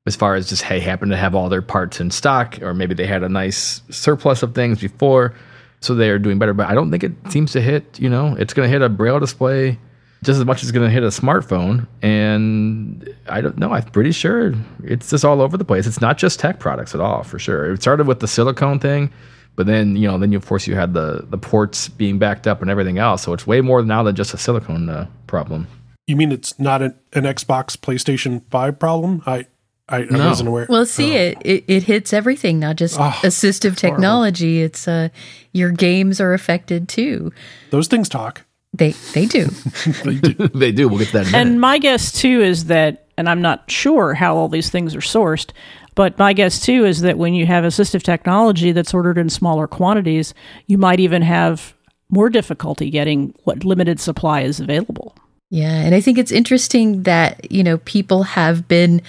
as 0.07 0.15
far 0.15 0.35
as 0.35 0.49
just 0.49 0.63
hey 0.63 0.79
happen 0.79 1.09
to 1.09 1.17
have 1.17 1.35
all 1.35 1.49
their 1.49 1.61
parts 1.61 1.99
in 1.99 2.09
stock 2.09 2.59
or 2.61 2.73
maybe 2.73 2.93
they 2.93 3.05
had 3.05 3.23
a 3.23 3.29
nice 3.29 3.81
surplus 3.89 4.41
of 4.41 4.55
things 4.55 4.81
before 4.81 5.33
so 5.79 5.95
they 5.95 6.09
are 6.09 6.19
doing 6.19 6.39
better. 6.39 6.53
But 6.53 6.67
i 6.67 6.73
don't 6.73 6.89
think 6.91 7.03
it 7.03 7.13
seems 7.29 7.51
to 7.53 7.61
hit 7.61 7.99
you 7.99 8.09
know 8.09 8.35
it's 8.37 8.53
going 8.53 8.67
to 8.67 8.71
hit 8.71 8.81
a 8.81 8.89
braille 8.89 9.19
display 9.19 9.77
just 10.23 10.39
as 10.39 10.45
much 10.45 10.57
as 10.57 10.69
it's 10.69 10.71
going 10.71 10.87
to 10.87 10.93
hit 10.93 11.03
a 11.03 11.07
smartphone 11.07 11.87
and 12.01 13.15
i 13.27 13.41
don't 13.41 13.57
know 13.57 13.73
i'm 13.73 13.83
pretty 13.83 14.11
sure 14.11 14.53
it's 14.83 15.09
just 15.11 15.23
all 15.23 15.41
over 15.41 15.57
the 15.57 15.65
place. 15.65 15.85
It's 15.87 16.01
not 16.01 16.17
just 16.17 16.39
tech 16.39 16.59
products 16.59 16.95
at 16.95 17.01
all 17.01 17.23
for 17.23 17.37
sure. 17.39 17.73
It 17.73 17.81
started 17.81 18.07
with 18.07 18.19
the 18.19 18.27
silicone 18.27 18.79
thing 18.79 19.11
but 19.55 19.65
then 19.67 19.95
you 19.95 20.07
know 20.07 20.17
then 20.17 20.31
you, 20.31 20.37
of 20.37 20.45
course 20.45 20.67
you 20.67 20.75
had 20.75 20.93
the 20.93 21.25
the 21.29 21.37
ports 21.37 21.87
being 21.89 22.17
backed 22.19 22.47
up 22.47 22.61
and 22.61 22.69
everything 22.71 22.97
else 22.97 23.23
so 23.23 23.33
it's 23.33 23.45
way 23.45 23.61
more 23.61 23.83
now 23.83 24.03
than 24.03 24.15
just 24.15 24.33
a 24.33 24.37
silicone 24.37 24.89
uh, 24.89 25.05
problem 25.27 25.67
you 26.07 26.15
mean 26.15 26.31
it's 26.31 26.59
not 26.59 26.81
an, 26.81 26.95
an 27.13 27.23
Xbox 27.23 27.77
PlayStation 27.77 28.41
5 28.49 28.79
problem? 28.79 29.21
I 29.25 29.45
I, 29.87 29.99
I 29.99 30.05
No. 30.05 30.27
wasn't 30.29 30.49
aware. 30.49 30.65
Well, 30.69 30.85
see, 30.85 31.13
it, 31.15 31.37
it 31.43 31.63
it 31.67 31.83
hits 31.83 32.13
everything, 32.13 32.59
not 32.59 32.77
just 32.77 32.97
Oh, 32.99 33.11
assistive 33.23 33.75
technology. 33.75 34.61
It's 34.61 34.87
uh, 34.87 35.09
your 35.51 35.71
games 35.71 36.21
are 36.21 36.33
affected 36.33 36.87
too. 36.87 37.31
Those 37.71 37.87
things 37.87 38.07
talk. 38.07 38.45
They 38.73 38.91
they 39.13 39.25
do. 39.25 39.49
They 40.05 40.15
do. 40.15 40.33
they 40.53 40.71
do 40.71 40.87
we'll 40.87 40.99
get 40.99 41.07
to 41.09 41.13
that 41.13 41.21
in 41.23 41.27
a 41.27 41.31
minute. 41.31 41.47
And 41.51 41.61
my 41.61 41.77
guess 41.77 42.11
too 42.11 42.41
is 42.41 42.65
that, 42.65 43.07
and 43.17 43.27
I'm 43.29 43.41
not 43.41 43.69
sure 43.69 44.13
how 44.13 44.35
all 44.35 44.47
these 44.47 44.69
things 44.69 44.95
are 44.95 45.01
sourced, 45.01 45.51
but 45.95 46.17
my 46.17 46.33
guess 46.33 46.59
too 46.59 46.85
is 46.85 47.01
that 47.01 47.17
when 47.17 47.33
you 47.33 47.45
have 47.45 47.63
assistive 47.63 48.03
technology 48.03 48.71
that's 48.71 48.93
ordered 48.93 49.17
in 49.17 49.29
smaller 49.29 49.67
quantities, 49.67 50.33
you 50.67 50.77
might 50.77 50.99
even 50.99 51.21
have 51.21 51.73
more 52.09 52.29
difficulty 52.29 52.89
getting 52.89 53.33
what 53.43 53.63
limited 53.63 53.99
supply 53.99 54.41
is 54.41 54.59
available. 54.59 55.15
Yeah, 55.49 55.73
and 55.73 55.93
I 55.93 56.01
think 56.01 56.17
it's 56.17 56.31
interesting 56.31 57.03
that, 57.03 57.51
you 57.51 57.63
know, 57.63 57.77
people 57.79 58.23
have 58.23 58.67
been 58.67 59.01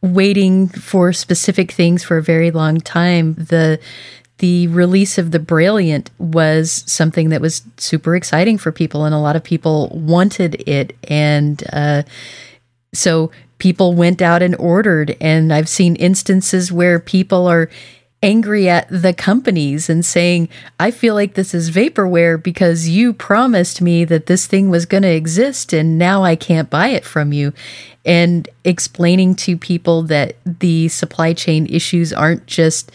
waiting 0.00 0.68
for 0.68 1.12
specific 1.12 1.72
things 1.72 2.04
for 2.04 2.16
a 2.18 2.22
very 2.22 2.50
long 2.50 2.80
time. 2.80 3.34
The 3.34 3.80
the 4.38 4.68
release 4.68 5.18
of 5.18 5.32
the 5.32 5.40
Brailliant 5.40 6.10
was 6.18 6.84
something 6.86 7.30
that 7.30 7.40
was 7.40 7.62
super 7.76 8.14
exciting 8.14 8.56
for 8.56 8.70
people 8.70 9.04
and 9.04 9.12
a 9.12 9.18
lot 9.18 9.34
of 9.34 9.42
people 9.42 9.88
wanted 9.88 10.62
it 10.68 10.96
and 11.08 11.64
uh 11.72 12.04
so 12.94 13.32
people 13.58 13.94
went 13.94 14.22
out 14.22 14.42
and 14.42 14.54
ordered 14.56 15.16
and 15.20 15.52
I've 15.52 15.68
seen 15.68 15.96
instances 15.96 16.72
where 16.72 16.98
people 16.98 17.46
are 17.46 17.68
angry 18.22 18.68
at 18.68 18.88
the 18.90 19.14
companies 19.14 19.88
and 19.88 20.04
saying, 20.04 20.48
I 20.80 20.90
feel 20.90 21.14
like 21.14 21.34
this 21.34 21.54
is 21.54 21.70
vaporware 21.70 22.42
because 22.42 22.88
you 22.88 23.12
promised 23.12 23.80
me 23.80 24.04
that 24.06 24.26
this 24.26 24.46
thing 24.46 24.70
was 24.70 24.86
going 24.86 25.04
to 25.04 25.08
exist 25.08 25.72
and 25.72 25.98
now 25.98 26.24
I 26.24 26.34
can't 26.34 26.68
buy 26.68 26.88
it 26.88 27.04
from 27.04 27.32
you. 27.32 27.52
And 28.04 28.48
explaining 28.64 29.36
to 29.36 29.56
people 29.56 30.02
that 30.04 30.36
the 30.44 30.88
supply 30.88 31.32
chain 31.32 31.66
issues 31.66 32.12
aren't 32.12 32.46
just 32.46 32.90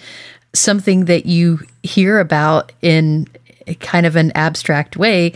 something 0.54 1.06
that 1.06 1.26
you 1.26 1.60
hear 1.84 2.20
about 2.20 2.72
in 2.82 3.28
kind 3.80 4.06
of 4.06 4.16
an 4.16 4.32
abstract 4.36 4.98
way. 4.98 5.34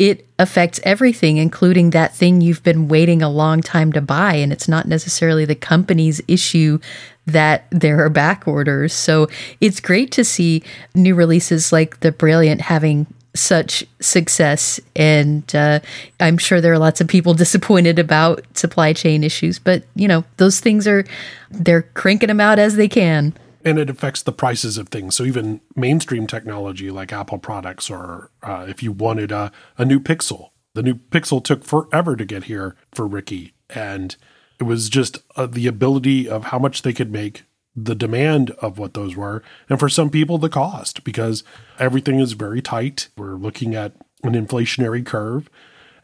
It 0.00 0.26
affects 0.38 0.80
everything, 0.82 1.36
including 1.36 1.90
that 1.90 2.14
thing 2.14 2.40
you've 2.40 2.62
been 2.62 2.88
waiting 2.88 3.20
a 3.20 3.28
long 3.28 3.60
time 3.60 3.92
to 3.92 4.00
buy. 4.00 4.32
And 4.32 4.50
it's 4.50 4.66
not 4.66 4.88
necessarily 4.88 5.44
the 5.44 5.54
company's 5.54 6.22
issue 6.26 6.78
that 7.26 7.66
there 7.70 8.02
are 8.02 8.08
back 8.08 8.48
orders. 8.48 8.94
So 8.94 9.28
it's 9.60 9.78
great 9.78 10.10
to 10.12 10.24
see 10.24 10.62
new 10.94 11.14
releases 11.14 11.70
like 11.70 12.00
the 12.00 12.12
Brailliant 12.12 12.62
having 12.62 13.08
such 13.34 13.84
success. 14.00 14.80
And 14.96 15.54
uh, 15.54 15.80
I'm 16.18 16.38
sure 16.38 16.62
there 16.62 16.72
are 16.72 16.78
lots 16.78 17.02
of 17.02 17.06
people 17.06 17.34
disappointed 17.44 17.98
about 17.98 18.42
supply 18.56 18.94
chain 18.94 19.22
issues, 19.22 19.58
but 19.58 19.82
you 19.94 20.08
know, 20.08 20.24
those 20.38 20.60
things 20.60 20.88
are, 20.88 21.04
they're 21.50 21.82
cranking 21.82 22.28
them 22.28 22.40
out 22.40 22.58
as 22.58 22.76
they 22.76 22.88
can. 22.88 23.34
And 23.64 23.78
it 23.78 23.90
affects 23.90 24.22
the 24.22 24.32
prices 24.32 24.78
of 24.78 24.88
things. 24.88 25.16
So 25.16 25.24
even 25.24 25.60
mainstream 25.76 26.26
technology 26.26 26.90
like 26.90 27.12
Apple 27.12 27.38
products, 27.38 27.90
or 27.90 28.30
uh, 28.42 28.66
if 28.68 28.82
you 28.82 28.92
wanted 28.92 29.32
a, 29.32 29.52
a 29.76 29.84
new 29.84 30.00
Pixel, 30.00 30.50
the 30.74 30.82
new 30.82 30.94
Pixel 30.94 31.42
took 31.42 31.64
forever 31.64 32.16
to 32.16 32.24
get 32.24 32.44
here 32.44 32.76
for 32.92 33.06
Ricky, 33.06 33.54
and 33.68 34.16
it 34.58 34.64
was 34.64 34.88
just 34.88 35.18
uh, 35.36 35.46
the 35.46 35.66
ability 35.66 36.28
of 36.28 36.46
how 36.46 36.58
much 36.58 36.82
they 36.82 36.92
could 36.92 37.12
make, 37.12 37.44
the 37.74 37.94
demand 37.94 38.50
of 38.62 38.78
what 38.78 38.94
those 38.94 39.16
were, 39.16 39.42
and 39.68 39.78
for 39.78 39.88
some 39.88 40.10
people 40.10 40.38
the 40.38 40.48
cost 40.48 41.04
because 41.04 41.44
everything 41.78 42.20
is 42.20 42.32
very 42.32 42.62
tight. 42.62 43.08
We're 43.16 43.34
looking 43.34 43.74
at 43.74 43.94
an 44.22 44.34
inflationary 44.34 45.04
curve, 45.04 45.48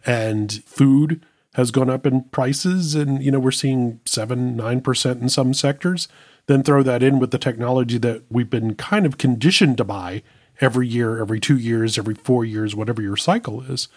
and 0.04 0.62
food 0.64 1.24
has 1.54 1.70
gone 1.70 1.88
up 1.88 2.06
in 2.06 2.22
prices 2.24 2.94
and 2.94 3.22
you 3.22 3.30
know 3.30 3.38
we're 3.38 3.50
seeing 3.50 3.98
7 4.04 4.58
9% 4.58 5.22
in 5.22 5.28
some 5.30 5.54
sectors 5.54 6.06
then 6.46 6.62
throw 6.62 6.82
that 6.82 7.02
in 7.02 7.18
with 7.18 7.30
the 7.30 7.38
technology 7.38 7.98
that 7.98 8.22
we've 8.30 8.50
been 8.50 8.74
kind 8.74 9.06
of 9.06 9.18
conditioned 9.18 9.76
to 9.76 9.84
buy 9.84 10.22
every 10.60 10.88
year 10.88 11.20
every 11.20 11.40
2 11.40 11.56
years 11.56 11.98
every 11.98 12.14
4 12.14 12.44
years 12.44 12.74
whatever 12.74 13.02
your 13.02 13.16
cycle 13.16 13.62
is 13.62 13.88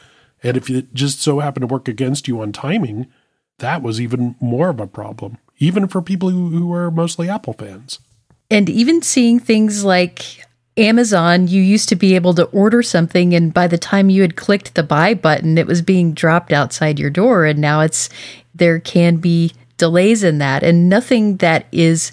and 0.43 0.57
if 0.57 0.69
it 0.69 0.93
just 0.93 1.21
so 1.21 1.39
happened 1.39 1.63
to 1.63 1.73
work 1.73 1.87
against 1.87 2.27
you 2.27 2.41
on 2.41 2.51
timing 2.51 3.07
that 3.59 3.81
was 3.81 4.01
even 4.01 4.35
more 4.39 4.69
of 4.69 4.79
a 4.79 4.87
problem, 4.87 5.37
even 5.59 5.87
for 5.87 6.01
people 6.01 6.29
who, 6.29 6.49
who 6.49 6.73
are 6.73 6.89
mostly 6.89 7.29
Apple 7.29 7.53
fans. 7.53 7.99
And 8.49 8.69
even 8.69 9.01
seeing 9.01 9.39
things 9.39 9.85
like 9.85 10.45
Amazon, 10.75 11.47
you 11.47 11.61
used 11.61 11.89
to 11.89 11.95
be 11.95 12.15
able 12.15 12.33
to 12.35 12.45
order 12.45 12.81
something, 12.81 13.33
and 13.33 13.53
by 13.53 13.67
the 13.67 13.77
time 13.77 14.09
you 14.09 14.21
had 14.21 14.35
clicked 14.35 14.75
the 14.75 14.83
buy 14.83 15.13
button, 15.13 15.57
it 15.57 15.67
was 15.67 15.81
being 15.81 16.13
dropped 16.13 16.51
outside 16.51 16.99
your 16.99 17.09
door. 17.09 17.45
And 17.45 17.59
now 17.59 17.81
it's 17.81 18.09
there 18.55 18.79
can 18.79 19.17
be 19.17 19.53
delays 19.77 20.23
in 20.23 20.39
that, 20.39 20.63
and 20.63 20.89
nothing 20.89 21.37
that 21.37 21.67
is, 21.71 22.11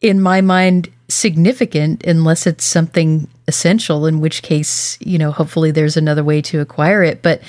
in 0.00 0.20
my 0.20 0.40
mind, 0.40 0.90
significant 1.08 2.04
unless 2.04 2.46
it's 2.46 2.64
something 2.64 3.28
essential, 3.46 4.06
in 4.06 4.20
which 4.20 4.42
case, 4.42 4.98
you 5.00 5.18
know, 5.18 5.30
hopefully 5.30 5.70
there's 5.70 5.96
another 5.96 6.24
way 6.24 6.40
to 6.42 6.60
acquire 6.60 7.02
it. 7.02 7.22
But 7.22 7.42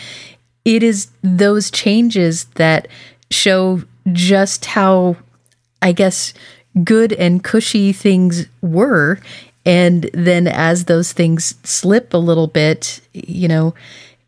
it 0.65 0.83
is 0.83 1.09
those 1.23 1.71
changes 1.71 2.45
that 2.55 2.87
show 3.29 3.83
just 4.11 4.65
how, 4.65 5.15
I 5.81 5.91
guess, 5.91 6.33
good 6.83 7.13
and 7.13 7.43
cushy 7.43 7.93
things 7.93 8.45
were. 8.61 9.19
And 9.65 10.09
then 10.13 10.47
as 10.47 10.85
those 10.85 11.11
things 11.11 11.55
slip 11.63 12.13
a 12.13 12.17
little 12.17 12.47
bit, 12.47 13.01
you 13.13 13.47
know, 13.47 13.73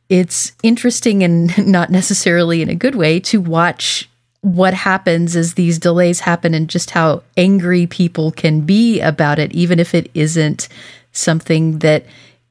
it's 0.10 0.54
interesting 0.62 1.24
and 1.24 1.68
not 1.68 1.90
necessarily 1.90 2.62
in 2.62 2.70
a 2.70 2.76
good 2.76 2.96
way 2.96 3.20
to 3.22 3.42
watch 3.42 4.10
what 4.44 4.74
happens 4.74 5.38
as 5.38 5.54
these 5.54 5.80
delays 5.80 6.20
happen 6.20 6.54
and 6.54 6.70
just 6.70 6.92
how 6.92 7.24
angry 7.38 7.88
people 7.88 8.30
can 8.30 8.62
be 8.62 9.00
about 9.00 9.40
it, 9.40 9.54
even 9.54 9.80
if 9.80 9.96
it 9.96 10.12
isn't 10.14 10.68
something 11.14 11.80
that 11.80 12.06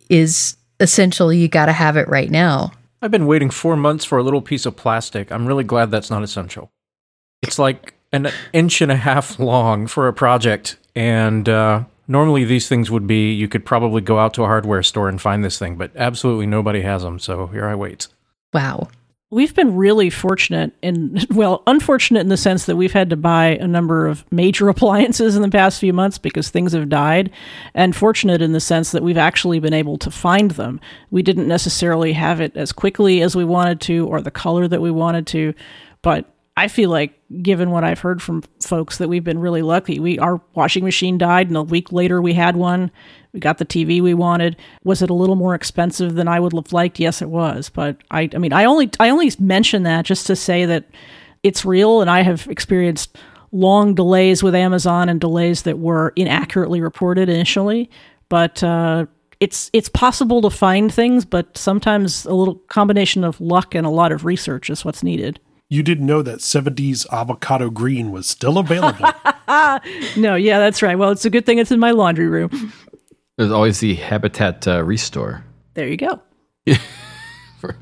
is 0.08 0.56
essential. 0.80 1.30
You 1.30 1.48
got 1.48 1.66
to 1.66 1.72
have 1.72 1.98
it 1.98 2.08
right 2.08 2.30
now. 2.30 2.72
I've 3.02 3.10
been 3.10 3.26
waiting 3.26 3.50
four 3.50 3.76
months 3.76 4.06
for 4.06 4.16
a 4.16 4.22
little 4.22 4.40
piece 4.40 4.64
of 4.64 4.74
plastic. 4.74 5.30
I'm 5.30 5.46
really 5.46 5.64
glad 5.64 5.90
that's 5.90 6.10
not 6.10 6.22
essential. 6.22 6.70
It's 7.42 7.58
like 7.58 7.92
an 8.10 8.30
inch 8.54 8.80
and 8.80 8.90
a 8.90 8.96
half 8.96 9.38
long 9.38 9.86
for 9.86 10.08
a 10.08 10.14
project. 10.14 10.78
And 10.96 11.46
uh, 11.46 11.84
normally 12.08 12.44
these 12.44 12.68
things 12.68 12.90
would 12.90 13.06
be, 13.06 13.32
you 13.34 13.48
could 13.48 13.66
probably 13.66 14.00
go 14.00 14.18
out 14.18 14.32
to 14.34 14.44
a 14.44 14.46
hardware 14.46 14.82
store 14.82 15.10
and 15.10 15.20
find 15.20 15.44
this 15.44 15.58
thing, 15.58 15.76
but 15.76 15.90
absolutely 15.94 16.46
nobody 16.46 16.80
has 16.80 17.02
them. 17.02 17.18
So 17.18 17.48
here 17.48 17.66
I 17.66 17.74
wait. 17.74 18.08
Wow. 18.54 18.88
We've 19.32 19.54
been 19.54 19.76
really 19.76 20.10
fortunate 20.10 20.74
in, 20.82 21.18
well, 21.30 21.62
unfortunate 21.66 22.20
in 22.20 22.28
the 22.28 22.36
sense 22.36 22.66
that 22.66 22.76
we've 22.76 22.92
had 22.92 23.08
to 23.08 23.16
buy 23.16 23.56
a 23.56 23.66
number 23.66 24.06
of 24.06 24.30
major 24.30 24.68
appliances 24.68 25.34
in 25.36 25.40
the 25.40 25.48
past 25.48 25.80
few 25.80 25.94
months 25.94 26.18
because 26.18 26.50
things 26.50 26.74
have 26.74 26.90
died, 26.90 27.30
and 27.72 27.96
fortunate 27.96 28.42
in 28.42 28.52
the 28.52 28.60
sense 28.60 28.92
that 28.92 29.02
we've 29.02 29.16
actually 29.16 29.58
been 29.58 29.72
able 29.72 29.96
to 29.96 30.10
find 30.10 30.50
them. 30.52 30.80
We 31.10 31.22
didn't 31.22 31.48
necessarily 31.48 32.12
have 32.12 32.42
it 32.42 32.54
as 32.58 32.72
quickly 32.72 33.22
as 33.22 33.34
we 33.34 33.44
wanted 33.44 33.80
to 33.82 34.06
or 34.06 34.20
the 34.20 34.30
color 34.30 34.68
that 34.68 34.82
we 34.82 34.90
wanted 34.90 35.26
to, 35.28 35.54
but 36.02 36.26
I 36.56 36.68
feel 36.68 36.90
like, 36.90 37.18
given 37.42 37.70
what 37.70 37.82
I've 37.82 38.00
heard 38.00 38.20
from 38.20 38.42
folks, 38.60 38.98
that 38.98 39.08
we've 39.08 39.24
been 39.24 39.38
really 39.38 39.62
lucky. 39.62 39.98
We 39.98 40.18
our 40.18 40.40
washing 40.54 40.84
machine 40.84 41.16
died, 41.16 41.48
and 41.48 41.56
a 41.56 41.62
week 41.62 41.92
later 41.92 42.20
we 42.20 42.34
had 42.34 42.56
one. 42.56 42.90
We 43.32 43.40
got 43.40 43.56
the 43.56 43.64
TV 43.64 44.02
we 44.02 44.12
wanted. 44.12 44.56
Was 44.84 45.00
it 45.00 45.08
a 45.08 45.14
little 45.14 45.36
more 45.36 45.54
expensive 45.54 46.14
than 46.14 46.28
I 46.28 46.40
would 46.40 46.52
have 46.52 46.72
liked? 46.72 47.00
Yes, 47.00 47.22
it 47.22 47.30
was. 47.30 47.70
But 47.70 47.96
I, 48.10 48.28
I 48.34 48.38
mean, 48.38 48.52
I 48.52 48.66
only 48.66 48.90
I 49.00 49.08
only 49.08 49.32
mention 49.38 49.84
that 49.84 50.04
just 50.04 50.26
to 50.26 50.36
say 50.36 50.66
that 50.66 50.84
it's 51.42 51.64
real, 51.64 52.02
and 52.02 52.10
I 52.10 52.20
have 52.20 52.46
experienced 52.48 53.16
long 53.50 53.94
delays 53.94 54.42
with 54.42 54.54
Amazon 54.54 55.08
and 55.08 55.20
delays 55.20 55.62
that 55.62 55.78
were 55.78 56.12
inaccurately 56.16 56.82
reported 56.82 57.30
initially. 57.30 57.88
But 58.28 58.62
uh, 58.62 59.06
it's 59.40 59.70
it's 59.72 59.88
possible 59.88 60.42
to 60.42 60.50
find 60.50 60.92
things, 60.92 61.24
but 61.24 61.56
sometimes 61.56 62.26
a 62.26 62.34
little 62.34 62.56
combination 62.68 63.24
of 63.24 63.40
luck 63.40 63.74
and 63.74 63.86
a 63.86 63.90
lot 63.90 64.12
of 64.12 64.26
research 64.26 64.68
is 64.68 64.84
what's 64.84 65.02
needed 65.02 65.40
you 65.72 65.82
didn't 65.82 66.04
know 66.04 66.20
that 66.20 66.40
70s 66.40 67.06
avocado 67.10 67.70
green 67.70 68.10
was 68.10 68.28
still 68.28 68.58
available. 68.58 69.08
no, 70.18 70.34
yeah, 70.34 70.58
that's 70.58 70.82
right. 70.82 70.98
Well, 70.98 71.10
it's 71.10 71.24
a 71.24 71.30
good 71.30 71.46
thing 71.46 71.56
it's 71.56 71.70
in 71.70 71.78
my 71.80 71.92
laundry 71.92 72.26
room. 72.26 72.74
There's 73.38 73.50
always 73.50 73.80
the 73.80 73.94
Habitat 73.94 74.68
uh, 74.68 74.84
Restore. 74.84 75.42
There 75.72 75.88
you 75.88 75.96
go. 75.96 76.20
for, 77.58 77.78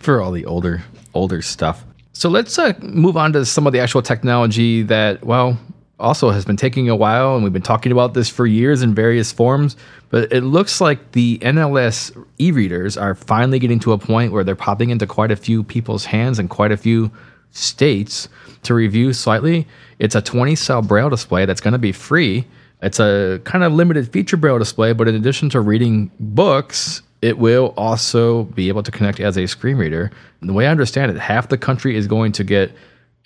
for 0.00 0.20
all 0.20 0.32
the 0.32 0.44
older 0.44 0.82
older 1.14 1.40
stuff. 1.40 1.84
So 2.14 2.28
let's 2.28 2.58
uh, 2.58 2.72
move 2.80 3.16
on 3.16 3.32
to 3.34 3.46
some 3.46 3.64
of 3.64 3.72
the 3.72 3.78
actual 3.78 4.02
technology 4.02 4.82
that, 4.82 5.24
well, 5.24 5.56
also 6.00 6.30
has 6.30 6.44
been 6.44 6.56
taking 6.56 6.88
a 6.88 6.96
while, 6.96 7.34
and 7.34 7.44
we've 7.44 7.52
been 7.52 7.62
talking 7.62 7.92
about 7.92 8.14
this 8.14 8.28
for 8.28 8.46
years 8.46 8.82
in 8.82 8.94
various 8.94 9.30
forms. 9.30 9.76
But 10.08 10.32
it 10.32 10.42
looks 10.42 10.80
like 10.80 11.12
the 11.12 11.38
NLS 11.38 12.26
e 12.38 12.50
readers 12.50 12.96
are 12.96 13.14
finally 13.14 13.58
getting 13.58 13.78
to 13.80 13.92
a 13.92 13.98
point 13.98 14.32
where 14.32 14.42
they're 14.42 14.56
popping 14.56 14.90
into 14.90 15.06
quite 15.06 15.30
a 15.30 15.36
few 15.36 15.62
people's 15.62 16.06
hands 16.06 16.38
and 16.38 16.50
quite 16.50 16.72
a 16.72 16.76
few 16.76 17.10
states 17.52 18.28
to 18.62 18.74
review 18.74 19.12
slightly. 19.12 19.66
It's 19.98 20.14
a 20.14 20.22
20 20.22 20.54
cell 20.56 20.82
braille 20.82 21.10
display 21.10 21.46
that's 21.46 21.60
going 21.60 21.72
to 21.72 21.78
be 21.78 21.92
free. 21.92 22.46
It's 22.82 22.98
a 22.98 23.40
kind 23.44 23.62
of 23.62 23.72
limited 23.72 24.10
feature 24.12 24.36
braille 24.36 24.58
display, 24.58 24.92
but 24.92 25.08
in 25.08 25.14
addition 25.14 25.50
to 25.50 25.60
reading 25.60 26.10
books, 26.18 27.02
it 27.22 27.38
will 27.38 27.74
also 27.76 28.44
be 28.44 28.68
able 28.68 28.82
to 28.82 28.90
connect 28.90 29.20
as 29.20 29.36
a 29.36 29.46
screen 29.46 29.76
reader. 29.76 30.10
And 30.40 30.48
the 30.48 30.54
way 30.54 30.66
I 30.66 30.70
understand 30.70 31.10
it, 31.10 31.18
half 31.18 31.48
the 31.48 31.58
country 31.58 31.96
is 31.96 32.06
going 32.06 32.32
to 32.32 32.44
get 32.44 32.72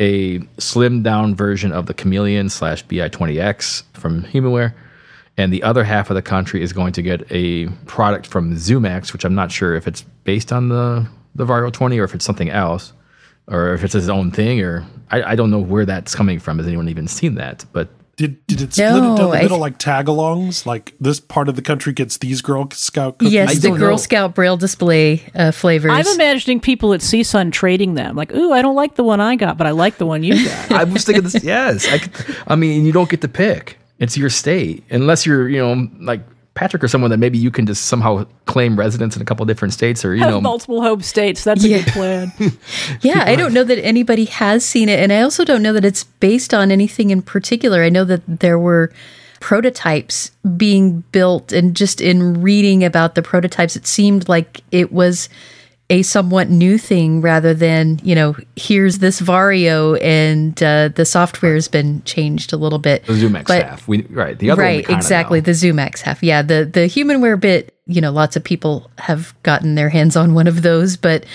a 0.00 0.38
slimmed 0.58 1.02
down 1.02 1.34
version 1.34 1.72
of 1.72 1.86
the 1.86 1.94
Chameleon 1.94 2.48
slash 2.48 2.84
BI20X 2.86 3.84
from 3.92 4.22
Humanware. 4.24 4.74
And 5.36 5.52
the 5.52 5.62
other 5.62 5.84
half 5.84 6.10
of 6.10 6.14
the 6.14 6.22
country 6.22 6.62
is 6.62 6.72
going 6.72 6.92
to 6.92 7.02
get 7.02 7.26
a 7.30 7.66
product 7.86 8.26
from 8.26 8.54
Zoomax, 8.54 9.12
which 9.12 9.24
I'm 9.24 9.34
not 9.34 9.50
sure 9.50 9.74
if 9.74 9.88
it's 9.88 10.02
based 10.22 10.52
on 10.52 10.68
the, 10.68 11.06
the 11.34 11.44
Vario 11.44 11.72
20 11.72 11.98
or 11.98 12.04
if 12.04 12.14
it's 12.14 12.24
something 12.24 12.50
else, 12.50 12.92
or 13.48 13.74
if 13.74 13.82
it's 13.82 13.94
his 13.94 14.08
own 14.08 14.30
thing, 14.30 14.60
or 14.60 14.86
I, 15.10 15.22
I 15.22 15.34
don't 15.34 15.50
know 15.50 15.58
where 15.58 15.84
that's 15.84 16.14
coming 16.14 16.38
from. 16.38 16.58
Has 16.58 16.66
anyone 16.66 16.88
even 16.88 17.08
seen 17.08 17.34
that? 17.34 17.64
But 17.72 17.88
did 18.16 18.46
did 18.46 18.60
it 18.60 18.72
split 18.72 18.90
no, 18.90 19.14
it 19.14 19.16
down 19.16 19.30
the 19.30 19.38
middle 19.38 19.58
like 19.58 19.78
tagalongs? 19.78 20.66
Like 20.66 20.94
this 21.00 21.20
part 21.20 21.48
of 21.48 21.56
the 21.56 21.62
country 21.62 21.92
gets 21.92 22.18
these 22.18 22.42
Girl 22.42 22.68
Scout 22.70 23.18
cookies? 23.18 23.32
Yes, 23.32 23.58
the 23.60 23.70
Girl 23.70 23.92
know. 23.92 23.96
Scout 23.96 24.34
Braille 24.34 24.56
display 24.56 25.22
uh, 25.34 25.50
flavors. 25.50 25.92
I'm 25.92 26.06
imagining 26.14 26.60
people 26.60 26.92
at 26.92 27.00
CSUN 27.00 27.52
trading 27.52 27.94
them. 27.94 28.16
Like, 28.16 28.32
ooh, 28.32 28.52
I 28.52 28.62
don't 28.62 28.76
like 28.76 28.96
the 28.96 29.04
one 29.04 29.20
I 29.20 29.36
got, 29.36 29.58
but 29.58 29.66
I 29.66 29.70
like 29.70 29.98
the 29.98 30.06
one 30.06 30.22
you 30.22 30.44
got. 30.48 30.72
I 30.72 30.84
was 30.84 31.04
thinking 31.04 31.24
this. 31.24 31.42
Yes, 31.42 31.86
I, 31.88 31.98
could, 31.98 32.36
I 32.46 32.56
mean, 32.56 32.84
you 32.84 32.92
don't 32.92 33.08
get 33.08 33.20
to 33.22 33.28
pick. 33.28 33.78
It's 33.98 34.16
your 34.16 34.30
state, 34.30 34.84
unless 34.90 35.24
you're, 35.24 35.48
you 35.48 35.58
know, 35.58 35.88
like 36.00 36.20
Patrick 36.54 36.84
or 36.84 36.88
someone 36.88 37.10
that 37.10 37.18
maybe 37.18 37.36
you 37.36 37.50
can 37.50 37.66
just 37.66 37.86
somehow 37.86 38.24
claim 38.46 38.78
residence 38.78 39.16
in 39.16 39.22
a 39.22 39.24
couple 39.24 39.44
different 39.44 39.74
states 39.74 40.04
or 40.04 40.14
you 40.14 40.22
Have 40.22 40.30
know 40.30 40.40
multiple 40.40 40.82
home 40.82 41.02
states. 41.02 41.42
That's 41.42 41.64
a 41.64 41.68
yeah. 41.68 41.82
good 41.82 41.92
plan. 41.92 42.32
yeah, 43.00 43.24
I 43.26 43.34
don't 43.34 43.52
know 43.52 43.64
that 43.64 43.78
anybody 43.84 44.26
has 44.26 44.64
seen 44.64 44.88
it, 44.88 45.00
and 45.00 45.12
I 45.12 45.22
also 45.22 45.44
don't 45.44 45.62
know 45.62 45.72
that 45.72 45.84
it's 45.84 46.04
based 46.04 46.54
on 46.54 46.70
anything 46.70 47.10
in 47.10 47.22
particular. 47.22 47.82
I 47.82 47.88
know 47.88 48.04
that 48.04 48.22
there 48.26 48.58
were 48.58 48.92
prototypes 49.40 50.30
being 50.56 51.00
built, 51.10 51.52
and 51.52 51.74
just 51.74 52.00
in 52.00 52.40
reading 52.40 52.84
about 52.84 53.16
the 53.16 53.22
prototypes, 53.22 53.74
it 53.74 53.86
seemed 53.86 54.28
like 54.28 54.62
it 54.70 54.92
was 54.92 55.28
a 55.90 56.02
somewhat 56.02 56.48
new 56.48 56.78
thing 56.78 57.20
rather 57.20 57.52
than 57.52 58.00
you 58.02 58.14
know 58.14 58.34
here's 58.56 58.98
this 58.98 59.20
Vario 59.20 60.00
and 60.02 60.60
uh, 60.62 60.88
the 60.88 61.04
software 61.04 61.54
has 61.54 61.68
been 61.68 62.02
changed 62.04 62.52
a 62.52 62.56
little 62.56 62.78
bit. 62.78 63.04
The 63.04 63.12
Zoomax 63.12 63.46
but, 63.46 63.64
half, 63.64 63.86
we 63.86 64.02
right 64.04 64.38
the 64.38 64.50
other 64.50 64.62
right 64.62 64.88
exactly 64.88 65.40
know. 65.40 65.44
the 65.44 65.52
Zoomax 65.52 66.00
half. 66.00 66.22
Yeah, 66.22 66.42
the 66.42 66.64
the 66.64 66.80
HumanWare 66.80 67.38
bit. 67.38 67.74
You 67.86 68.00
know, 68.00 68.12
lots 68.12 68.34
of 68.34 68.42
people 68.42 68.90
have 68.96 69.34
gotten 69.42 69.74
their 69.74 69.90
hands 69.90 70.16
on 70.16 70.32
one 70.32 70.46
of 70.46 70.62
those, 70.62 70.96
but 70.96 71.26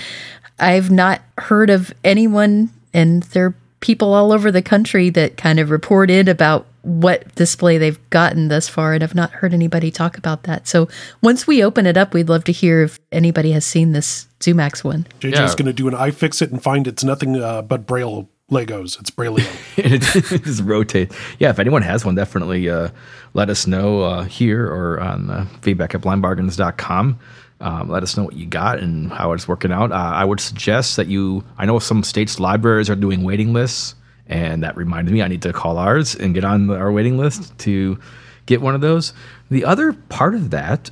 I've 0.58 0.90
not 0.90 1.22
heard 1.38 1.70
of 1.70 1.94
anyone, 2.04 2.70
and 2.92 3.22
there 3.24 3.46
are 3.46 3.56
people 3.82 4.14
all 4.14 4.32
over 4.32 4.52
the 4.52 4.64
country 4.64 5.12
that 5.12 5.38
kind 5.38 5.60
of 5.60 5.70
reported 5.70 6.28
about 6.28 6.66
what 6.82 7.34
display 7.36 7.78
they've 7.78 8.00
gotten 8.10 8.48
thus 8.48 8.68
far, 8.68 8.94
and 8.94 9.04
I've 9.04 9.16
not 9.16 9.32
heard 9.32 9.54
anybody 9.54 9.92
talk 9.92 10.18
about 10.18 10.44
that. 10.44 10.68
So 10.68 10.88
once 11.22 11.46
we 11.46 11.64
open 11.64 11.86
it 11.86 11.98
up, 11.98 12.14
we'd 12.14 12.30
love 12.30 12.44
to 12.46 12.52
hear 12.52 12.84
if 12.84 13.00
anybody 13.12 13.52
has 13.52 13.66
seen 13.66 13.92
this 13.92 14.28
Zoomax 14.40 14.84
one. 14.84 15.06
JJ's 15.20 15.34
yeah. 15.34 15.48
going 15.48 15.66
to 15.66 15.74
do 15.74 15.88
an 15.88 15.94
iFixit 15.94 16.52
and 16.52 16.62
find 16.62 16.88
it's 16.88 17.04
nothing 17.04 17.42
uh, 17.42 17.62
but 17.62 17.86
Braille 17.86 18.30
Legos. 18.50 19.00
It's 19.00 19.10
Braille. 19.10 19.38
it 19.78 20.02
just 20.02 20.64
rotate. 20.64 21.12
Yeah, 21.38 21.50
if 21.50 21.60
anyone 21.60 21.82
has 21.82 22.06
one, 22.06 22.16
definitely 22.16 22.70
uh, 22.70 22.90
let 23.34 23.50
us 23.50 23.68
know 23.68 24.02
uh, 24.04 24.24
here 24.24 24.66
or 24.66 25.00
on 25.00 25.30
uh, 25.30 25.46
feedback 25.62 25.94
at 25.96 26.02
blindbargains.com. 26.02 27.20
Um, 27.62 27.90
let 27.90 28.04
us 28.04 28.16
know 28.16 28.24
what 28.24 28.36
you 28.36 28.46
got 28.46 28.80
and 28.80 29.12
how 29.12 29.34
it's 29.34 29.48
working 29.48 29.72
out. 29.72 29.92
Uh, 29.92 29.96
I 29.96 30.24
would 30.24 30.40
suggest 30.40 30.96
that 30.96 31.08
you, 31.08 31.44
I 31.58 31.66
know 31.66 31.78
some 31.80 32.04
states' 32.04 32.40
libraries 32.40 32.90
are 32.90 32.96
doing 32.96 33.24
waiting 33.24 33.52
lists 33.52 33.96
and 34.30 34.64
that 34.64 34.78
reminded 34.78 35.14
me 35.14 35.22
I 35.22 35.28
need 35.28 35.42
to 35.42 35.52
call 35.52 35.78
ours 35.78 36.16
and 36.16 36.34
get 36.34 36.46
on 36.46 36.70
our 36.70 36.92
waiting 36.92 37.18
list 37.18 37.58
to 37.60 38.00
get 38.46 38.62
one 38.62 38.76
of 38.76 38.82
those. 38.82 39.14
The 39.50 39.66
other 39.66 39.94
part 39.94 40.36
of 40.36 40.52
that, 40.52 40.92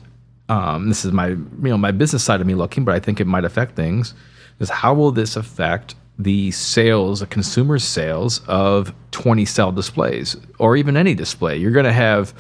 um, 0.49 0.89
this 0.89 1.05
is 1.05 1.11
my 1.11 1.29
you 1.29 1.47
know 1.61 1.77
my 1.77 1.91
business 1.91 2.23
side 2.23 2.41
of 2.41 2.47
me 2.47 2.55
looking, 2.55 2.83
but 2.83 2.95
I 2.95 2.99
think 2.99 3.19
it 3.19 3.27
might 3.27 3.45
affect 3.45 3.75
things. 3.75 4.13
Is 4.59 4.69
how 4.69 4.93
will 4.95 5.11
this 5.11 5.35
affect 5.35 5.95
the 6.17 6.49
sales, 6.49 7.19
the 7.19 7.27
consumer 7.27 7.77
sales 7.77 8.41
of 8.47 8.91
20 9.11 9.45
cell 9.45 9.71
displays 9.71 10.35
or 10.57 10.75
even 10.75 10.97
any 10.97 11.13
display? 11.13 11.57
You're 11.57 11.71
going 11.71 11.85
to 11.85 11.93
have 11.93 12.33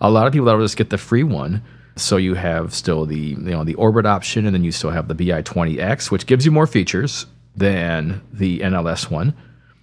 a 0.00 0.10
lot 0.10 0.26
of 0.26 0.32
people 0.32 0.46
that 0.46 0.56
will 0.56 0.64
just 0.64 0.76
get 0.76 0.90
the 0.90 0.98
free 0.98 1.22
one. 1.22 1.62
So 1.94 2.16
you 2.16 2.34
have 2.34 2.74
still 2.74 3.06
the 3.06 3.18
you 3.18 3.36
know 3.36 3.62
the 3.62 3.74
orbit 3.74 4.06
option, 4.06 4.46
and 4.46 4.54
then 4.54 4.64
you 4.64 4.72
still 4.72 4.90
have 4.90 5.06
the 5.06 5.14
BI20X, 5.14 6.10
which 6.10 6.26
gives 6.26 6.44
you 6.44 6.50
more 6.50 6.66
features 6.66 7.26
than 7.54 8.22
the 8.32 8.60
NLS 8.60 9.10
one 9.10 9.34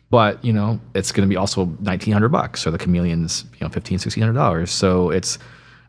but 0.09 0.43
you 0.43 0.53
know 0.53 0.79
it's 0.93 1.11
going 1.11 1.27
to 1.27 1.29
be 1.29 1.37
also 1.37 1.65
1900 1.65 2.29
bucks 2.29 2.65
or 2.65 2.71
the 2.71 2.77
chameleon's 2.77 3.45
you 3.53 3.59
know 3.61 3.69
15 3.69 3.95
1600 3.95 4.33
dollars 4.33 4.71
so 4.71 5.09
it's 5.09 5.37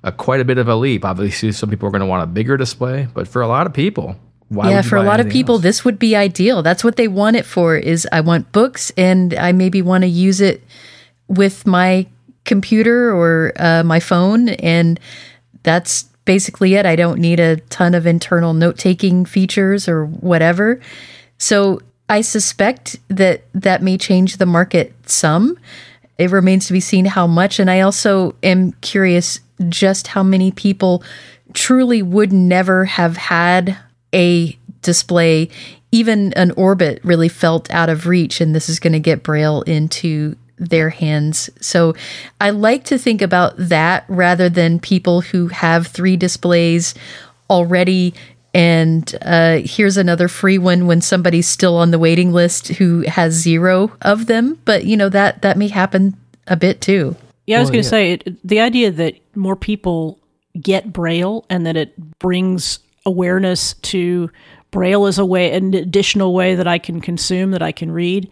a, 0.02 0.12
quite 0.12 0.40
a 0.40 0.44
bit 0.44 0.58
of 0.58 0.68
a 0.68 0.76
leap 0.76 1.04
obviously 1.04 1.52
some 1.52 1.70
people 1.70 1.88
are 1.88 1.90
going 1.90 2.00
to 2.00 2.06
want 2.06 2.22
a 2.22 2.26
bigger 2.26 2.56
display 2.56 3.08
but 3.14 3.26
for 3.26 3.42
a 3.42 3.48
lot 3.48 3.66
of 3.66 3.72
people 3.72 4.16
why 4.48 4.70
yeah, 4.70 4.82
for 4.82 4.96
a 4.96 5.02
lot 5.02 5.20
of 5.20 5.28
people, 5.28 5.56
else? 5.56 5.62
this 5.62 5.84
would 5.84 5.98
be 5.98 6.16
ideal. 6.16 6.62
That's 6.62 6.82
what 6.82 6.96
they 6.96 7.06
want 7.06 7.36
it 7.36 7.44
for. 7.44 7.76
Is 7.76 8.08
I 8.10 8.22
want 8.22 8.50
books, 8.50 8.90
and 8.96 9.34
I 9.34 9.52
maybe 9.52 9.82
want 9.82 10.02
to 10.02 10.08
use 10.08 10.40
it 10.40 10.62
with 11.28 11.66
my 11.66 12.06
computer 12.46 13.14
or 13.14 13.52
uh, 13.56 13.82
my 13.84 14.00
phone, 14.00 14.48
and 14.48 14.98
that's 15.64 16.04
basically 16.24 16.74
it. 16.74 16.86
I 16.86 16.96
don't 16.96 17.20
need 17.20 17.40
a 17.40 17.56
ton 17.68 17.94
of 17.94 18.06
internal 18.06 18.54
note 18.54 18.78
taking 18.78 19.26
features 19.26 19.86
or 19.86 20.06
whatever. 20.06 20.80
So 21.36 21.80
I 22.08 22.22
suspect 22.22 22.96
that 23.08 23.44
that 23.54 23.82
may 23.82 23.98
change 23.98 24.36
the 24.36 24.46
market 24.46 24.94
some. 25.08 25.58
It 26.16 26.30
remains 26.30 26.66
to 26.66 26.72
be 26.72 26.80
seen 26.80 27.04
how 27.04 27.26
much. 27.26 27.58
And 27.58 27.70
I 27.70 27.80
also 27.80 28.34
am 28.42 28.72
curious 28.80 29.40
just 29.68 30.08
how 30.08 30.22
many 30.22 30.50
people 30.50 31.02
truly 31.52 32.02
would 32.02 32.32
never 32.32 32.86
have 32.86 33.16
had 33.16 33.76
a 34.14 34.58
display, 34.82 35.48
even 35.92 36.32
an 36.34 36.50
orbit 36.52 37.00
really 37.04 37.28
felt 37.28 37.70
out 37.70 37.88
of 37.88 38.06
reach. 38.06 38.40
And 38.40 38.54
this 38.54 38.68
is 38.68 38.80
going 38.80 38.92
to 38.94 39.00
get 39.00 39.22
Braille 39.22 39.62
into 39.62 40.36
their 40.58 40.90
hands. 40.90 41.50
So 41.60 41.94
I 42.40 42.50
like 42.50 42.84
to 42.84 42.98
think 42.98 43.22
about 43.22 43.54
that 43.56 44.04
rather 44.08 44.48
than 44.48 44.80
people 44.80 45.20
who 45.20 45.48
have 45.48 45.86
three 45.86 46.16
displays 46.16 46.94
already 47.48 48.14
and 48.54 49.14
uh, 49.22 49.60
here's 49.64 49.96
another 49.96 50.28
free 50.28 50.58
one 50.58 50.86
when 50.86 51.00
somebody's 51.00 51.46
still 51.48 51.76
on 51.76 51.90
the 51.90 51.98
waiting 51.98 52.32
list 52.32 52.68
who 52.68 53.02
has 53.02 53.34
zero 53.34 53.92
of 54.02 54.26
them. 54.26 54.58
But 54.64 54.84
you 54.84 54.96
know 54.96 55.08
that 55.10 55.42
that 55.42 55.58
may 55.58 55.68
happen 55.68 56.16
a 56.46 56.56
bit 56.56 56.80
too. 56.80 57.16
Yeah, 57.46 57.58
I 57.58 57.60
was 57.60 57.68
Well, 57.68 57.72
going 57.74 57.82
to 57.82 57.86
yeah. 57.86 57.90
say 57.90 58.12
it, 58.12 58.46
the 58.46 58.60
idea 58.60 58.90
that 58.90 59.14
more 59.34 59.56
people 59.56 60.18
get 60.60 60.92
Braille 60.92 61.44
and 61.48 61.64
that 61.66 61.76
it 61.76 62.18
brings 62.18 62.78
awareness 63.06 63.74
to 63.74 64.30
Braille 64.70 65.06
as 65.06 65.18
a 65.18 65.24
way, 65.24 65.52
an 65.52 65.72
additional 65.72 66.34
way 66.34 66.54
that 66.54 66.66
I 66.66 66.78
can 66.78 67.00
consume, 67.00 67.52
that 67.52 67.62
I 67.62 67.72
can 67.72 67.90
read. 67.90 68.28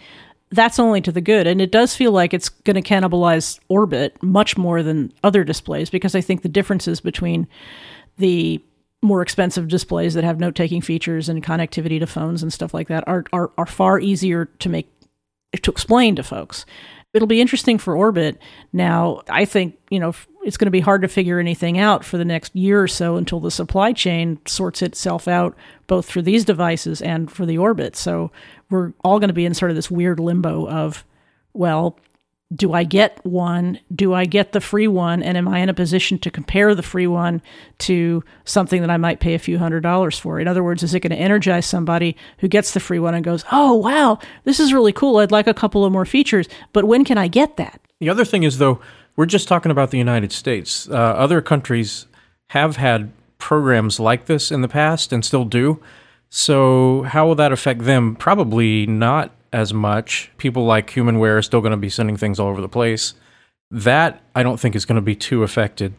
That's 0.50 0.78
only 0.78 1.00
to 1.00 1.10
the 1.10 1.20
good, 1.20 1.46
and 1.46 1.60
it 1.60 1.72
does 1.72 1.96
feel 1.96 2.12
like 2.12 2.32
it's 2.32 2.48
going 2.50 2.80
to 2.80 2.82
cannibalize 2.82 3.58
Orbit 3.68 4.22
much 4.22 4.56
more 4.56 4.82
than 4.82 5.12
other 5.24 5.44
displays 5.44 5.90
because 5.90 6.14
I 6.14 6.20
think 6.20 6.42
the 6.42 6.48
differences 6.48 7.00
between 7.00 7.48
the 8.18 8.62
more 9.02 9.22
expensive 9.22 9.68
displays 9.68 10.14
that 10.14 10.24
have 10.24 10.40
note-taking 10.40 10.80
features 10.80 11.28
and 11.28 11.44
connectivity 11.44 11.98
to 12.00 12.06
phones 12.06 12.42
and 12.42 12.52
stuff 12.52 12.74
like 12.74 12.88
that 12.88 13.04
are 13.06 13.24
are, 13.32 13.50
are 13.58 13.66
far 13.66 14.00
easier 14.00 14.46
to 14.46 14.68
make 14.68 14.90
to 15.62 15.70
explain 15.70 16.16
to 16.16 16.22
folks. 16.22 16.66
It'll 17.14 17.28
be 17.28 17.40
interesting 17.40 17.78
for 17.78 17.96
Orbit. 17.96 18.38
Now, 18.74 19.22
I 19.30 19.46
think, 19.46 19.78
you 19.88 19.98
know, 19.98 20.12
it's 20.44 20.58
going 20.58 20.66
to 20.66 20.70
be 20.70 20.80
hard 20.80 21.00
to 21.00 21.08
figure 21.08 21.38
anything 21.38 21.78
out 21.78 22.04
for 22.04 22.18
the 22.18 22.26
next 22.26 22.54
year 22.54 22.82
or 22.82 22.88
so 22.88 23.16
until 23.16 23.40
the 23.40 23.50
supply 23.50 23.92
chain 23.92 24.38
sorts 24.46 24.82
itself 24.82 25.26
out, 25.26 25.56
both 25.86 26.10
for 26.10 26.20
these 26.20 26.44
devices 26.44 27.00
and 27.00 27.30
for 27.30 27.46
the 27.46 27.56
Orbit. 27.56 27.96
So 27.96 28.32
we're 28.68 28.92
all 29.02 29.18
going 29.18 29.28
to 29.28 29.34
be 29.34 29.46
in 29.46 29.54
sort 29.54 29.70
of 29.70 29.76
this 29.76 29.90
weird 29.90 30.20
limbo 30.20 30.68
of, 30.68 31.04
well, 31.54 31.98
do 32.54 32.72
I 32.72 32.84
get 32.84 33.24
one? 33.24 33.80
Do 33.92 34.14
I 34.14 34.24
get 34.24 34.52
the 34.52 34.60
free 34.60 34.86
one? 34.86 35.22
And 35.22 35.36
am 35.36 35.48
I 35.48 35.58
in 35.58 35.68
a 35.68 35.74
position 35.74 36.18
to 36.20 36.30
compare 36.30 36.74
the 36.74 36.82
free 36.82 37.08
one 37.08 37.42
to 37.78 38.22
something 38.44 38.80
that 38.82 38.90
I 38.90 38.96
might 38.98 39.18
pay 39.18 39.34
a 39.34 39.38
few 39.40 39.58
hundred 39.58 39.82
dollars 39.82 40.16
for? 40.18 40.38
In 40.38 40.46
other 40.46 40.62
words, 40.62 40.84
is 40.84 40.94
it 40.94 41.00
going 41.00 41.10
to 41.10 41.16
energize 41.16 41.66
somebody 41.66 42.16
who 42.38 42.46
gets 42.46 42.72
the 42.72 42.80
free 42.80 43.00
one 43.00 43.14
and 43.14 43.24
goes, 43.24 43.44
oh, 43.50 43.74
wow, 43.74 44.18
this 44.44 44.60
is 44.60 44.72
really 44.72 44.92
cool. 44.92 45.16
I'd 45.18 45.32
like 45.32 45.48
a 45.48 45.54
couple 45.54 45.84
of 45.84 45.92
more 45.92 46.04
features, 46.04 46.46
but 46.72 46.84
when 46.84 47.04
can 47.04 47.18
I 47.18 47.26
get 47.26 47.56
that? 47.56 47.80
The 47.98 48.10
other 48.10 48.24
thing 48.24 48.44
is, 48.44 48.58
though, 48.58 48.80
we're 49.16 49.26
just 49.26 49.48
talking 49.48 49.72
about 49.72 49.90
the 49.90 49.98
United 49.98 50.30
States. 50.30 50.88
Uh, 50.88 50.94
other 50.94 51.40
countries 51.40 52.06
have 52.50 52.76
had 52.76 53.10
programs 53.38 53.98
like 53.98 54.26
this 54.26 54.52
in 54.52 54.60
the 54.60 54.68
past 54.68 55.12
and 55.12 55.24
still 55.24 55.44
do. 55.44 55.82
So, 56.28 57.02
how 57.02 57.26
will 57.26 57.34
that 57.36 57.52
affect 57.52 57.82
them? 57.82 58.14
Probably 58.16 58.86
not 58.86 59.32
as 59.52 59.72
much. 59.72 60.30
People 60.38 60.64
like 60.64 60.90
Humanware 60.90 61.38
are 61.38 61.42
still 61.42 61.60
going 61.60 61.72
to 61.72 61.76
be 61.76 61.88
sending 61.88 62.16
things 62.16 62.38
all 62.40 62.48
over 62.48 62.60
the 62.60 62.68
place. 62.68 63.14
That 63.70 64.22
I 64.34 64.42
don't 64.42 64.60
think 64.60 64.76
is 64.76 64.84
going 64.84 64.96
to 64.96 65.02
be 65.02 65.16
too 65.16 65.42
affected. 65.42 65.94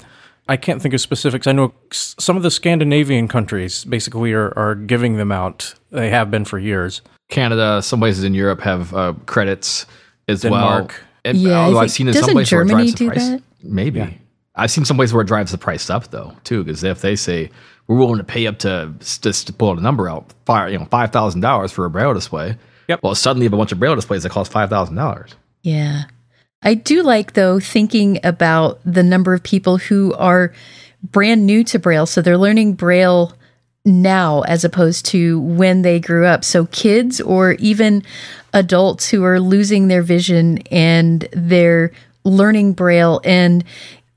I 0.49 0.55
can't 0.55 0.81
think 0.81 0.93
of 0.93 1.01
specifics. 1.01 1.45
I 1.47 1.51
know 1.51 1.73
some 1.91 2.37
of 2.37 2.43
the 2.43 2.51
Scandinavian 2.51 3.27
countries 3.27 3.83
basically 3.83 4.31
are, 4.31 4.57
are 4.57 4.75
giving 4.75 5.17
them 5.17 5.31
out. 5.31 5.73
They 5.91 6.09
have 6.09 6.31
been 6.31 6.45
for 6.45 6.57
years. 6.57 7.01
Canada, 7.29 7.81
some 7.81 7.99
places 7.99 8.23
in 8.23 8.33
Europe 8.33 8.61
have 8.61 8.93
uh, 8.93 9.13
credits 9.25 9.85
as 10.29 10.41
Denmark. 10.43 10.87
well. 10.89 10.99
And 11.25 11.37
Yeah, 11.37 11.65
although 11.65 11.79
I've 11.79 11.91
seen 11.91 12.07
in 12.07 12.13
some 12.13 12.21
doesn't 12.21 12.35
places 12.35 12.53
where 12.53 12.61
it 12.61 12.67
Germany 12.69 12.91
drives 12.91 12.93
the 12.93 12.97
do 12.97 13.09
price. 13.09 13.27
that? 13.27 13.43
Maybe. 13.63 14.21
I've 14.55 14.71
seen 14.71 14.85
some 14.85 14.95
places 14.95 15.13
where 15.13 15.21
it 15.23 15.27
drives 15.27 15.51
the 15.51 15.57
price 15.57 15.89
up 15.89 16.07
though, 16.07 16.33
too, 16.45 16.63
because 16.63 16.83
if 16.83 17.01
they 17.01 17.17
say 17.17 17.51
we're 17.87 17.97
willing 17.97 18.17
to 18.17 18.23
pay 18.23 18.47
up 18.47 18.59
to 18.59 18.93
just 18.99 19.47
to 19.47 19.53
pull 19.53 19.77
a 19.77 19.81
number 19.81 20.09
out, 20.09 20.33
five, 20.45 20.71
you 20.71 20.79
know, 20.79 20.85
five 20.85 21.11
thousand 21.11 21.41
dollars 21.41 21.73
for 21.73 21.83
a 21.85 21.89
braille 21.89 22.13
display. 22.13 22.55
Yep. 22.87 23.01
Well, 23.03 23.15
suddenly 23.15 23.43
you 23.43 23.49
have 23.49 23.53
a 23.53 23.57
bunch 23.57 23.71
of 23.71 23.79
braille 23.79 23.95
displays 23.95 24.23
that 24.23 24.31
cost 24.31 24.51
five 24.51 24.69
thousand 24.69 24.95
dollars. 24.95 25.35
Yeah. 25.61 26.03
I 26.63 26.73
do 26.73 27.03
like, 27.03 27.33
though, 27.33 27.59
thinking 27.59 28.19
about 28.23 28.79
the 28.83 29.03
number 29.03 29.33
of 29.33 29.43
people 29.43 29.77
who 29.77 30.13
are 30.15 30.53
brand 31.03 31.45
new 31.45 31.63
to 31.65 31.77
Braille. 31.77 32.05
So 32.05 32.21
they're 32.21 32.37
learning 32.37 32.73
Braille 32.73 33.33
now 33.85 34.41
as 34.41 34.63
opposed 34.63 35.05
to 35.07 35.39
when 35.39 35.81
they 35.83 35.99
grew 35.99 36.25
up. 36.25 36.43
So 36.43 36.65
kids 36.67 37.21
or 37.21 37.53
even 37.53 38.03
adults 38.53 39.09
who 39.09 39.23
are 39.23 39.39
losing 39.39 39.87
their 39.87 40.01
vision 40.01 40.59
and 40.71 41.27
they're 41.31 41.91
learning 42.23 42.73
Braille 42.73 43.21
and 43.23 43.63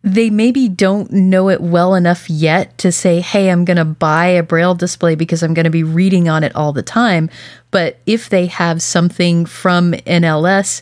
they 0.02 0.30
maybe 0.30 0.68
don't 0.68 1.12
know 1.12 1.50
it 1.50 1.60
well 1.60 1.94
enough 1.94 2.30
yet 2.30 2.76
to 2.78 2.90
say, 2.90 3.20
hey, 3.20 3.50
I'm 3.50 3.64
going 3.64 3.76
to 3.76 3.84
buy 3.84 4.26
a 4.26 4.42
Braille 4.42 4.74
display 4.74 5.14
because 5.14 5.42
I'm 5.42 5.52
going 5.52 5.64
to 5.64 5.70
be 5.70 5.82
reading 5.82 6.28
on 6.28 6.42
it 6.42 6.54
all 6.54 6.72
the 6.72 6.82
time. 6.82 7.28
But 7.70 7.98
if 8.06 8.28
they 8.28 8.46
have 8.46 8.80
something 8.80 9.44
from 9.44 9.92
NLS, 9.92 10.80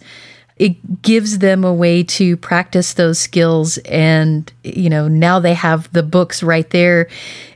it 0.56 1.02
gives 1.02 1.38
them 1.38 1.64
a 1.64 1.74
way 1.74 2.02
to 2.02 2.36
practice 2.36 2.94
those 2.94 3.18
skills. 3.18 3.78
And, 3.78 4.52
you 4.62 4.88
know, 4.88 5.08
now 5.08 5.40
they 5.40 5.54
have 5.54 5.92
the 5.92 6.02
books 6.02 6.42
right 6.42 6.68
there 6.70 7.08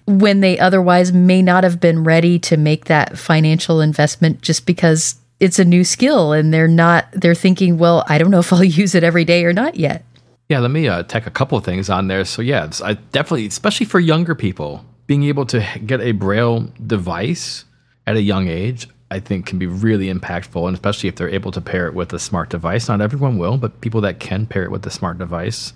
when 0.07 0.41
they 0.41 0.59
otherwise 0.59 1.13
may 1.13 1.43
not 1.43 1.63
have 1.63 1.81
been 1.81 2.03
ready 2.03 2.39
to 2.41 2.57
make 2.57 2.87
that 2.87 3.19
financial 3.19 3.81
investment 3.81 4.43
just 4.43 4.67
because 4.67 5.17
it's 5.39 5.61
a 5.61 5.65
new 5.65 5.85
skill 5.85 6.33
and 6.33 6.53
they're 6.53 6.69
not, 6.69 7.07
they're 7.13 7.35
thinking, 7.37 7.79
well, 7.79 8.05
I 8.09 8.19
don't 8.19 8.31
know 8.33 8.41
if 8.41 8.53
I'll 8.53 8.65
use 8.65 8.97
it 8.97 9.05
every 9.05 9.25
day 9.25 9.45
or 9.45 9.53
not 9.53 9.77
yet. 9.77 10.05
Yeah, 10.53 10.59
let 10.59 10.71
me 10.71 10.87
uh, 10.87 11.03
tack 11.05 11.27
a 11.27 11.31
couple 11.31 11.57
of 11.57 11.65
things 11.65 11.89
on 11.89 12.09
there. 12.09 12.27
So 12.27 12.43
yeah, 12.43 12.71
I 12.85 12.93
definitely, 12.93 13.47
especially 13.47 13.87
for 13.87 13.99
younger 13.99 14.35
people, 14.35 14.85
being 15.07 15.25
able 15.25 15.47
to 15.47 15.67
get 15.87 16.03
a 16.03 16.13
braille 16.13 16.71
device 16.87 17.65
at 18.07 18.17
a 18.17 18.21
young 18.21 18.49
age, 18.49 18.87
I 19.11 19.19
think 19.19 19.47
can 19.47 19.59
be 19.59 19.67
really 19.67 20.13
impactful, 20.13 20.67
and 20.67 20.75
especially 20.75 21.09
if 21.09 21.17
they're 21.17 21.31
able 21.31 21.53
to 21.53 21.63
pair 21.63 21.87
it 21.87 21.95
with 21.95 22.13
a 22.13 22.19
smart 22.19 22.51
device. 22.51 22.87
Not 22.87 23.01
everyone 23.01 23.39
will, 23.39 23.57
but 23.57 23.81
people 23.81 24.03
that 24.03 24.21
can 24.21 24.45
pair 24.45 24.63
it 24.63 24.71
with 24.71 24.85
a 24.85 24.91
smart 24.91 25.17
device, 25.17 25.73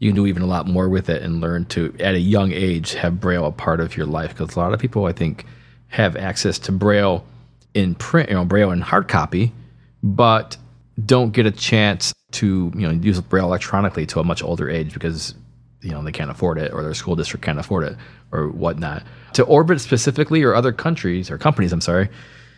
you 0.00 0.10
can 0.10 0.16
do 0.16 0.26
even 0.26 0.42
a 0.42 0.46
lot 0.46 0.66
more 0.66 0.90
with 0.90 1.08
it 1.08 1.22
and 1.22 1.40
learn 1.40 1.64
to, 1.68 1.94
at 1.98 2.14
a 2.14 2.20
young 2.20 2.52
age, 2.52 2.92
have 2.92 3.20
braille 3.20 3.46
a 3.46 3.52
part 3.52 3.80
of 3.80 3.96
your 3.96 4.04
life. 4.04 4.36
Because 4.36 4.54
a 4.54 4.58
lot 4.58 4.74
of 4.74 4.80
people, 4.80 5.06
I 5.06 5.14
think, 5.14 5.46
have 5.88 6.14
access 6.14 6.58
to 6.58 6.72
braille 6.72 7.24
in 7.72 7.94
print, 7.94 8.28
you 8.28 8.34
know, 8.34 8.44
braille 8.44 8.70
in 8.70 8.82
hard 8.82 9.08
copy, 9.08 9.54
but 10.02 10.58
don't 11.06 11.32
get 11.32 11.46
a 11.46 11.50
chance 11.50 12.12
to 12.32 12.72
you 12.74 12.86
know 12.86 12.90
use 12.90 13.20
braille 13.20 13.46
electronically 13.46 14.06
to 14.06 14.20
a 14.20 14.24
much 14.24 14.42
older 14.42 14.68
age 14.68 14.94
because 14.94 15.34
you 15.80 15.90
know 15.90 16.02
they 16.02 16.12
can't 16.12 16.30
afford 16.30 16.58
it 16.58 16.72
or 16.72 16.82
their 16.82 16.94
school 16.94 17.16
district 17.16 17.44
can't 17.44 17.58
afford 17.58 17.84
it 17.84 17.96
or 18.32 18.48
whatnot. 18.48 19.02
To 19.34 19.44
orbit 19.44 19.80
specifically 19.80 20.42
or 20.42 20.54
other 20.54 20.72
countries 20.72 21.30
or 21.30 21.38
companies, 21.38 21.72
I'm 21.72 21.80
sorry. 21.80 22.08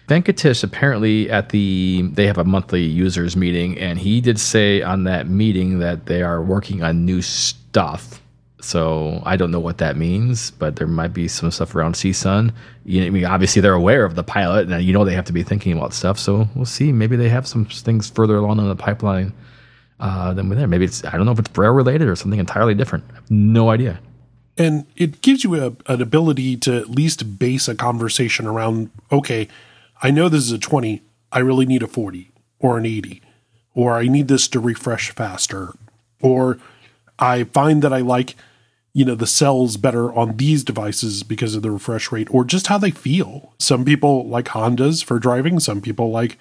Venkatesh 0.08 0.64
apparently 0.64 1.30
at 1.30 1.50
the 1.50 2.02
they 2.12 2.26
have 2.26 2.38
a 2.38 2.44
monthly 2.44 2.82
users 2.82 3.36
meeting 3.36 3.78
and 3.78 3.98
he 3.98 4.20
did 4.20 4.38
say 4.38 4.82
on 4.82 5.04
that 5.04 5.28
meeting 5.28 5.78
that 5.78 6.06
they 6.06 6.22
are 6.22 6.42
working 6.42 6.82
on 6.82 7.04
new 7.04 7.22
stuff. 7.22 8.21
So 8.62 9.22
I 9.24 9.36
don't 9.36 9.50
know 9.50 9.60
what 9.60 9.78
that 9.78 9.96
means, 9.96 10.52
but 10.52 10.76
there 10.76 10.86
might 10.86 11.12
be 11.12 11.26
some 11.28 11.50
stuff 11.50 11.74
around 11.74 11.94
CSUN. 11.94 12.52
You 12.84 13.04
I 13.04 13.10
mean, 13.10 13.24
obviously 13.24 13.60
they're 13.60 13.74
aware 13.74 14.04
of 14.04 14.14
the 14.14 14.22
pilot, 14.22 14.70
and 14.70 14.82
you 14.84 14.92
know 14.92 15.04
they 15.04 15.14
have 15.14 15.24
to 15.26 15.32
be 15.32 15.42
thinking 15.42 15.72
about 15.76 15.92
stuff. 15.92 16.18
So 16.18 16.48
we'll 16.54 16.64
see. 16.64 16.92
Maybe 16.92 17.16
they 17.16 17.28
have 17.28 17.46
some 17.46 17.64
things 17.64 18.08
further 18.08 18.36
along 18.36 18.58
in 18.60 18.68
the 18.68 18.76
pipeline 18.76 19.32
uh, 20.00 20.32
than 20.34 20.48
we're 20.48 20.56
there. 20.56 20.68
Maybe 20.68 20.84
it's 20.84 21.04
I 21.04 21.12
don't 21.16 21.26
know 21.26 21.32
if 21.32 21.38
it's 21.38 21.48
Braille 21.48 21.72
related 21.72 22.08
or 22.08 22.14
something 22.16 22.38
entirely 22.40 22.74
different. 22.74 23.04
I 23.10 23.14
have 23.16 23.30
no 23.30 23.70
idea. 23.70 23.98
and 24.58 24.86
it 24.96 25.22
gives 25.22 25.44
you 25.44 25.54
a, 25.56 25.74
an 25.92 26.02
ability 26.02 26.56
to 26.58 26.76
at 26.76 26.90
least 26.90 27.38
base 27.38 27.68
a 27.68 27.74
conversation 27.74 28.46
around 28.46 28.90
okay 29.10 29.48
i 30.02 30.10
know 30.10 30.28
this 30.28 30.44
is 30.44 30.52
a 30.52 30.58
20 30.58 31.00
i 31.32 31.38
really 31.38 31.64
need 31.64 31.82
a 31.82 31.86
40 31.86 32.30
or 32.58 32.76
an 32.78 32.84
80 32.86 33.22
or 33.74 33.94
i 33.94 34.06
need 34.06 34.28
this 34.28 34.46
to 34.48 34.60
refresh 34.60 35.10
faster 35.10 35.72
or 36.20 36.58
i 37.18 37.44
find 37.44 37.80
that 37.82 37.92
i 37.94 38.00
like 38.00 38.36
you 38.94 39.04
know 39.04 39.14
the 39.14 39.26
cells 39.26 39.76
better 39.76 40.12
on 40.12 40.36
these 40.36 40.62
devices 40.64 41.22
because 41.22 41.54
of 41.54 41.62
the 41.62 41.70
refresh 41.70 42.12
rate 42.12 42.28
or 42.30 42.44
just 42.44 42.66
how 42.66 42.78
they 42.78 42.90
feel 42.90 43.54
some 43.58 43.84
people 43.84 44.28
like 44.28 44.46
hondas 44.46 45.02
for 45.02 45.18
driving 45.18 45.58
some 45.58 45.80
people 45.80 46.10
like 46.10 46.38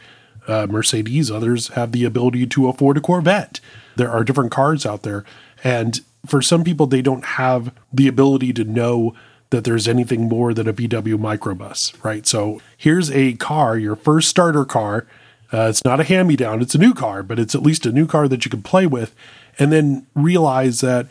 uh, 0.47 0.67
Mercedes. 0.69 1.31
Others 1.31 1.69
have 1.69 1.91
the 1.91 2.03
ability 2.03 2.47
to 2.47 2.67
afford 2.67 2.97
a 2.97 3.01
Corvette. 3.01 3.59
There 3.95 4.11
are 4.11 4.23
different 4.23 4.51
cars 4.51 4.85
out 4.85 5.03
there. 5.03 5.23
And 5.63 6.01
for 6.25 6.41
some 6.41 6.63
people, 6.63 6.87
they 6.87 7.01
don't 7.01 7.25
have 7.25 7.73
the 7.93 8.07
ability 8.07 8.53
to 8.53 8.63
know 8.63 9.15
that 9.49 9.63
there's 9.63 9.87
anything 9.87 10.29
more 10.29 10.53
than 10.53 10.67
a 10.67 10.73
VW 10.73 11.17
microbus, 11.17 12.01
right? 12.03 12.25
So 12.25 12.61
here's 12.77 13.11
a 13.11 13.33
car, 13.33 13.77
your 13.77 13.95
first 13.95 14.29
starter 14.29 14.65
car. 14.65 15.05
Uh, 15.53 15.67
it's 15.69 15.83
not 15.83 15.99
a 15.99 16.05
hand 16.05 16.29
me 16.29 16.37
down, 16.37 16.61
it's 16.61 16.75
a 16.75 16.77
new 16.77 16.93
car, 16.93 17.21
but 17.21 17.37
it's 17.37 17.53
at 17.53 17.61
least 17.61 17.85
a 17.85 17.91
new 17.91 18.07
car 18.07 18.29
that 18.29 18.45
you 18.45 18.51
can 18.51 18.63
play 18.63 18.87
with. 18.87 19.13
And 19.59 19.71
then 19.71 20.07
realize 20.15 20.79
that 20.79 21.07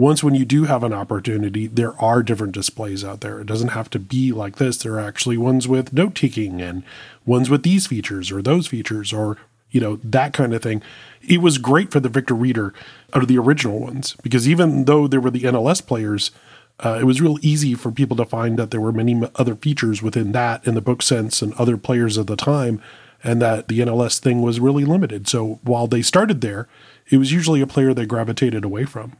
once 0.00 0.24
when 0.24 0.34
you 0.34 0.46
do 0.46 0.64
have 0.64 0.82
an 0.82 0.94
opportunity, 0.94 1.66
there 1.66 1.92
are 2.02 2.22
different 2.22 2.54
displays 2.54 3.04
out 3.04 3.20
there. 3.20 3.38
It 3.38 3.46
doesn't 3.46 3.68
have 3.68 3.90
to 3.90 3.98
be 3.98 4.32
like 4.32 4.56
this. 4.56 4.78
There 4.78 4.94
are 4.94 5.06
actually 5.06 5.36
ones 5.36 5.68
with 5.68 5.92
note 5.92 6.14
taking 6.14 6.62
and 6.62 6.84
ones 7.26 7.50
with 7.50 7.64
these 7.64 7.86
features 7.86 8.32
or 8.32 8.40
those 8.40 8.66
features 8.66 9.12
or, 9.12 9.36
you 9.70 9.78
know, 9.78 9.96
that 9.96 10.32
kind 10.32 10.54
of 10.54 10.62
thing. 10.62 10.80
It 11.20 11.42
was 11.42 11.58
great 11.58 11.92
for 11.92 12.00
the 12.00 12.08
Victor 12.08 12.32
Reader 12.32 12.72
out 13.12 13.20
of 13.20 13.28
the 13.28 13.36
original 13.36 13.78
ones 13.78 14.16
because 14.22 14.48
even 14.48 14.86
though 14.86 15.06
there 15.06 15.20
were 15.20 15.30
the 15.30 15.42
NLS 15.42 15.86
players, 15.86 16.30
uh, 16.82 16.96
it 16.98 17.04
was 17.04 17.20
real 17.20 17.36
easy 17.42 17.74
for 17.74 17.92
people 17.92 18.16
to 18.16 18.24
find 18.24 18.58
that 18.58 18.70
there 18.70 18.80
were 18.80 18.92
many 18.92 19.20
other 19.34 19.54
features 19.54 20.02
within 20.02 20.32
that 20.32 20.66
in 20.66 20.74
the 20.74 20.80
BookSense 20.80 21.42
and 21.42 21.52
other 21.54 21.76
players 21.76 22.16
at 22.16 22.26
the 22.26 22.36
time, 22.36 22.80
and 23.22 23.42
that 23.42 23.68
the 23.68 23.80
NLS 23.80 24.18
thing 24.18 24.40
was 24.40 24.60
really 24.60 24.86
limited. 24.86 25.28
So 25.28 25.60
while 25.62 25.86
they 25.86 26.00
started 26.00 26.40
there, 26.40 26.68
it 27.10 27.18
was 27.18 27.32
usually 27.32 27.60
a 27.60 27.66
player 27.66 27.92
they 27.92 28.06
gravitated 28.06 28.64
away 28.64 28.86
from. 28.86 29.18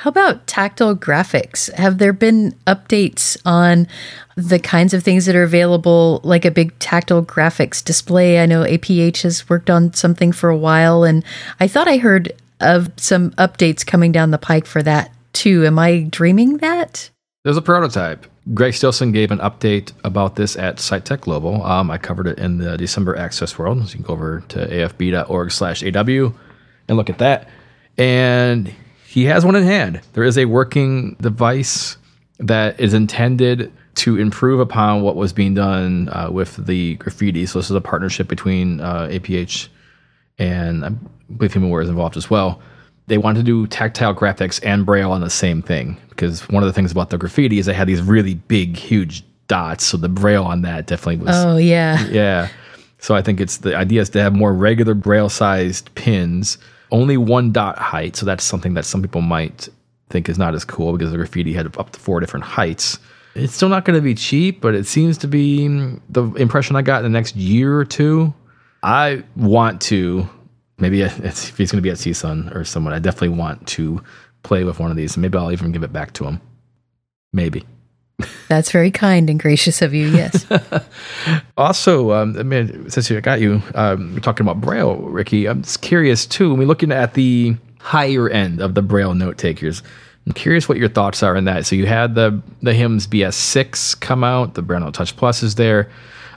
How 0.00 0.08
about 0.08 0.46
tactile 0.46 0.96
graphics? 0.96 1.70
Have 1.74 1.98
there 1.98 2.14
been 2.14 2.52
updates 2.66 3.36
on 3.44 3.86
the 4.34 4.58
kinds 4.58 4.94
of 4.94 5.02
things 5.02 5.26
that 5.26 5.36
are 5.36 5.42
available, 5.42 6.22
like 6.24 6.46
a 6.46 6.50
big 6.50 6.72
tactile 6.78 7.22
graphics 7.22 7.84
display? 7.84 8.40
I 8.40 8.46
know 8.46 8.62
APH 8.62 9.20
has 9.24 9.46
worked 9.50 9.68
on 9.68 9.92
something 9.92 10.32
for 10.32 10.48
a 10.48 10.56
while, 10.56 11.04
and 11.04 11.22
I 11.60 11.68
thought 11.68 11.86
I 11.86 11.98
heard 11.98 12.32
of 12.60 12.90
some 12.96 13.32
updates 13.32 13.84
coming 13.84 14.10
down 14.10 14.30
the 14.30 14.38
pike 14.38 14.64
for 14.64 14.82
that 14.82 15.12
too. 15.34 15.66
Am 15.66 15.78
I 15.78 16.06
dreaming 16.08 16.56
that? 16.56 17.10
There's 17.44 17.58
a 17.58 17.62
prototype. 17.62 18.24
Greg 18.54 18.72
Stilson 18.72 19.12
gave 19.12 19.30
an 19.30 19.38
update 19.40 19.92
about 20.02 20.36
this 20.36 20.56
at 20.56 20.80
Sight 20.80 21.04
Tech 21.04 21.20
Global. 21.20 21.62
Um, 21.62 21.90
I 21.90 21.98
covered 21.98 22.26
it 22.26 22.38
in 22.38 22.56
the 22.56 22.78
December 22.78 23.16
Access 23.16 23.58
World. 23.58 23.86
So 23.86 23.88
you 23.88 23.96
can 23.96 24.04
go 24.04 24.14
over 24.14 24.42
to 24.48 24.66
afb.org 24.66 25.52
slash 25.52 25.82
AW 25.84 26.32
and 26.88 26.96
look 26.96 27.10
at 27.10 27.18
that. 27.18 27.50
And 27.98 28.74
he 29.10 29.24
has 29.24 29.44
one 29.44 29.56
in 29.56 29.64
hand. 29.64 30.00
There 30.12 30.22
is 30.22 30.38
a 30.38 30.44
working 30.44 31.16
device 31.20 31.96
that 32.38 32.78
is 32.78 32.94
intended 32.94 33.72
to 33.96 34.16
improve 34.16 34.60
upon 34.60 35.02
what 35.02 35.16
was 35.16 35.32
being 35.32 35.52
done 35.52 36.08
uh, 36.10 36.28
with 36.30 36.64
the 36.64 36.94
Graphiti. 36.94 37.44
So 37.44 37.58
this 37.58 37.70
is 37.70 37.74
a 37.74 37.80
partnership 37.80 38.28
between 38.28 38.80
uh, 38.80 39.08
APH 39.10 39.66
and 40.38 40.84
I 40.84 40.90
believe 41.36 41.52
HumanWare 41.52 41.82
is 41.82 41.88
involved 41.88 42.16
as 42.16 42.30
well. 42.30 42.62
They 43.08 43.18
wanted 43.18 43.40
to 43.40 43.44
do 43.44 43.66
tactile 43.66 44.14
graphics 44.14 44.60
and 44.64 44.86
braille 44.86 45.10
on 45.10 45.22
the 45.22 45.28
same 45.28 45.60
thing 45.60 46.00
because 46.10 46.48
one 46.48 46.62
of 46.62 46.68
the 46.68 46.72
things 46.72 46.92
about 46.92 47.10
the 47.10 47.18
Graphiti 47.18 47.58
is 47.58 47.66
they 47.66 47.74
had 47.74 47.88
these 47.88 48.02
really 48.02 48.34
big, 48.34 48.76
huge 48.76 49.24
dots. 49.48 49.84
So 49.86 49.96
the 49.96 50.08
braille 50.08 50.44
on 50.44 50.62
that 50.62 50.86
definitely 50.86 51.26
was. 51.26 51.34
Oh 51.34 51.56
yeah, 51.56 52.06
yeah. 52.06 52.48
So 53.00 53.16
I 53.16 53.22
think 53.22 53.40
it's 53.40 53.56
the 53.56 53.76
idea 53.76 54.02
is 54.02 54.10
to 54.10 54.22
have 54.22 54.36
more 54.36 54.54
regular 54.54 54.94
braille 54.94 55.30
sized 55.30 55.92
pins 55.96 56.58
only 56.90 57.16
one 57.16 57.52
dot 57.52 57.78
height. 57.78 58.16
So 58.16 58.26
that's 58.26 58.44
something 58.44 58.74
that 58.74 58.84
some 58.84 59.02
people 59.02 59.20
might 59.20 59.68
think 60.08 60.28
is 60.28 60.38
not 60.38 60.54
as 60.54 60.64
cool 60.64 60.92
because 60.92 61.12
the 61.12 61.16
Graphiti 61.16 61.52
had 61.52 61.66
up 61.78 61.90
to 61.90 62.00
four 62.00 62.20
different 62.20 62.44
heights. 62.44 62.98
It's 63.34 63.54
still 63.54 63.68
not 63.68 63.84
going 63.84 63.96
to 63.96 64.02
be 64.02 64.14
cheap, 64.14 64.60
but 64.60 64.74
it 64.74 64.86
seems 64.86 65.16
to 65.18 65.28
be 65.28 65.68
the 66.08 66.24
impression 66.34 66.74
I 66.76 66.82
got 66.82 67.04
in 67.04 67.12
the 67.12 67.16
next 67.16 67.36
year 67.36 67.78
or 67.78 67.84
two. 67.84 68.34
I 68.82 69.22
want 69.36 69.80
to, 69.82 70.28
maybe 70.78 71.02
if 71.02 71.56
he's 71.56 71.70
going 71.70 71.78
to 71.78 71.82
be 71.82 71.90
at 71.90 71.96
CSUN 71.96 72.54
or 72.54 72.64
someone, 72.64 72.92
I 72.92 72.98
definitely 72.98 73.36
want 73.36 73.66
to 73.68 74.02
play 74.42 74.64
with 74.64 74.80
one 74.80 74.90
of 74.90 74.96
these. 74.96 75.16
Maybe 75.16 75.38
I'll 75.38 75.52
even 75.52 75.72
give 75.72 75.84
it 75.84 75.92
back 75.92 76.12
to 76.14 76.24
him. 76.24 76.40
Maybe. 77.32 77.64
That's 78.48 78.70
very 78.70 78.90
kind 78.90 79.30
and 79.30 79.38
gracious 79.38 79.82
of 79.82 79.94
you. 79.94 80.08
Yes. 80.08 80.46
also, 81.56 82.12
um, 82.12 82.36
I 82.38 82.42
mean, 82.42 82.90
since 82.90 83.10
I 83.10 83.20
got 83.20 83.40
you, 83.40 83.62
um, 83.74 84.20
talking 84.20 84.46
about 84.46 84.60
Braille, 84.60 84.96
Ricky. 84.96 85.46
I'm 85.46 85.62
just 85.62 85.82
curious 85.82 86.26
too. 86.26 86.50
When 86.50 86.58
we're 86.58 86.66
looking 86.66 86.92
at 86.92 87.14
the 87.14 87.56
higher 87.78 88.28
end 88.28 88.60
of 88.60 88.74
the 88.74 88.82
Braille 88.82 89.14
note 89.14 89.38
takers, 89.38 89.82
I'm 90.26 90.32
curious 90.32 90.68
what 90.68 90.78
your 90.78 90.88
thoughts 90.88 91.22
are 91.22 91.36
in 91.36 91.44
that. 91.44 91.66
So 91.66 91.76
you 91.76 91.86
had 91.86 92.14
the 92.14 92.40
the 92.62 92.74
HIMS 92.74 93.06
BS6 93.06 94.00
come 94.00 94.22
out. 94.22 94.54
The 94.54 94.62
Braille 94.62 94.80
Note 94.80 94.94
Touch 94.94 95.16
Plus 95.16 95.42
is 95.42 95.54
there. 95.54 95.90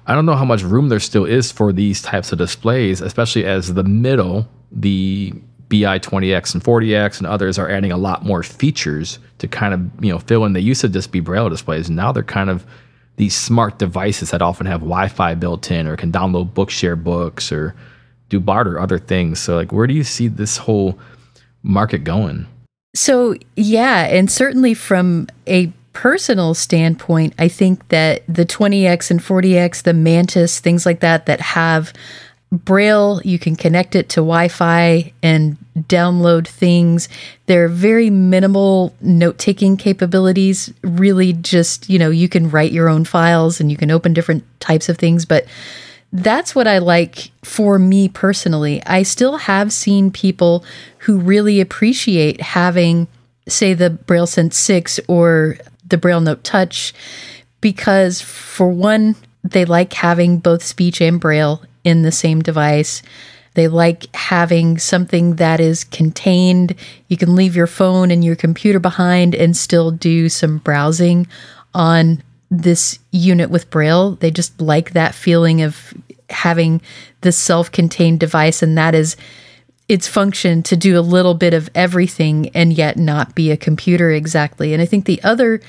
I 0.05 0.15
don't 0.15 0.25
know 0.25 0.35
how 0.35 0.45
much 0.45 0.63
room 0.63 0.89
there 0.89 0.99
still 0.99 1.25
is 1.25 1.51
for 1.51 1.71
these 1.71 2.01
types 2.01 2.31
of 2.31 2.37
displays, 2.37 3.01
especially 3.01 3.45
as 3.45 3.73
the 3.73 3.83
middle, 3.83 4.47
the 4.71 5.33
BI 5.73 5.97
20X 5.97 6.53
and 6.53 6.63
40X 6.63 7.17
and 7.17 7.25
others 7.25 7.57
are 7.57 7.67
adding 7.67 7.91
a 7.91 7.97
lot 7.97 8.23
more 8.23 8.43
features 8.43 9.17
to 9.39 9.47
kind 9.47 9.73
of 9.73 10.05
you 10.05 10.11
know 10.11 10.19
fill 10.19 10.45
in. 10.45 10.53
They 10.53 10.59
used 10.59 10.81
to 10.81 10.89
just 10.89 11.11
be 11.11 11.19
braille 11.19 11.49
displays. 11.49 11.89
Now 11.89 12.11
they're 12.11 12.21
kind 12.21 12.51
of 12.51 12.63
these 13.15 13.35
smart 13.35 13.79
devices 13.79 14.29
that 14.29 14.43
often 14.43 14.67
have 14.67 14.81
Wi-Fi 14.81 15.33
built 15.33 15.71
in 15.71 15.87
or 15.87 15.97
can 15.97 16.11
download 16.11 16.51
Bookshare 16.53 17.01
books 17.03 17.51
or 17.51 17.73
do 18.29 18.39
barter 18.39 18.79
other 18.79 18.99
things. 18.99 19.39
So 19.39 19.55
like, 19.55 19.71
where 19.71 19.87
do 19.87 19.95
you 19.95 20.03
see 20.03 20.27
this 20.27 20.57
whole 20.57 20.99
market 21.63 22.03
going? 22.03 22.45
So 22.93 23.35
yeah, 23.55 24.05
and 24.05 24.31
certainly 24.31 24.75
from 24.75 25.27
a 25.47 25.73
personal 25.93 26.53
standpoint, 26.53 27.33
I 27.39 27.47
think 27.47 27.87
that 27.89 28.21
the 28.27 28.45
20X 28.45 29.09
and 29.09 29.19
40X, 29.19 29.81
the 29.81 29.93
Mantis, 29.95 30.59
things 30.59 30.85
like 30.85 30.99
that, 30.99 31.25
that 31.25 31.41
have 31.41 31.93
Braille, 32.53 33.19
you 33.23 33.39
can 33.39 33.55
connect 33.55 33.95
it 33.95 34.09
to 34.09 34.17
Wi 34.17 34.47
Fi 34.47 35.11
and 35.23 35.57
download 35.75 36.47
things. 36.47 37.09
There 37.47 37.65
are 37.65 37.67
very 37.67 38.11
minimal 38.11 38.93
note 39.01 39.39
taking 39.39 39.75
capabilities. 39.75 40.71
Really, 40.83 41.33
just, 41.33 41.89
you 41.89 41.97
know, 41.97 42.11
you 42.11 42.29
can 42.29 42.51
write 42.51 42.71
your 42.71 42.89
own 42.89 43.05
files 43.05 43.59
and 43.59 43.71
you 43.71 43.77
can 43.77 43.89
open 43.89 44.13
different 44.13 44.43
types 44.59 44.87
of 44.87 44.99
things. 44.99 45.25
But 45.25 45.47
that's 46.11 46.53
what 46.53 46.67
I 46.67 46.77
like 46.77 47.31
for 47.43 47.79
me 47.79 48.07
personally. 48.07 48.83
I 48.85 49.01
still 49.01 49.37
have 49.37 49.73
seen 49.73 50.11
people 50.11 50.63
who 50.99 51.17
really 51.17 51.59
appreciate 51.59 52.39
having, 52.39 53.07
say, 53.47 53.73
the 53.73 53.89
Braille 53.89 54.27
Sense 54.27 54.55
6 54.57 54.99
or 55.07 55.57
the 55.87 55.97
Braille 55.97 56.21
Note 56.21 56.43
Touch 56.43 56.93
because, 57.61 58.21
for 58.21 58.69
one, 58.69 59.15
they 59.43 59.65
like 59.65 59.93
having 59.93 60.37
both 60.37 60.61
speech 60.61 61.01
and 61.01 61.19
Braille 61.19 61.63
in 61.83 62.01
the 62.01 62.11
same 62.11 62.41
device. 62.41 63.01
They 63.55 63.67
like 63.67 64.13
having 64.15 64.77
something 64.79 65.35
that 65.35 65.59
is 65.59 65.83
contained. 65.83 66.75
You 67.07 67.17
can 67.17 67.35
leave 67.35 67.55
your 67.55 67.67
phone 67.67 68.09
and 68.09 68.23
your 68.23 68.35
computer 68.35 68.79
behind 68.79 69.35
and 69.35 69.55
still 69.55 69.91
do 69.91 70.27
some 70.29 70.57
browsing 70.57 71.27
on 71.73 72.23
this 72.49 72.99
unit 73.11 73.49
with 73.49 73.69
Braille. 73.69 74.11
They 74.15 74.31
just 74.31 74.59
like 74.59 74.93
that 74.93 75.15
feeling 75.15 75.61
of 75.61 75.93
having 76.29 76.81
this 77.21 77.37
self 77.37 77.71
contained 77.71 78.19
device, 78.19 78.63
and 78.63 78.77
that 78.77 78.95
is 78.95 79.15
its 79.89 80.07
function 80.07 80.63
to 80.63 80.75
do 80.75 80.97
a 80.97 81.01
little 81.01 81.33
bit 81.33 81.53
of 81.53 81.69
everything 81.75 82.49
and 82.55 82.73
yet 82.73 82.97
not 82.97 83.35
be 83.35 83.51
a 83.51 83.57
computer 83.57 84.11
exactly. 84.11 84.73
And 84.73 84.81
I 84.81 84.85
think 84.85 85.05
the 85.05 85.21
other 85.23 85.61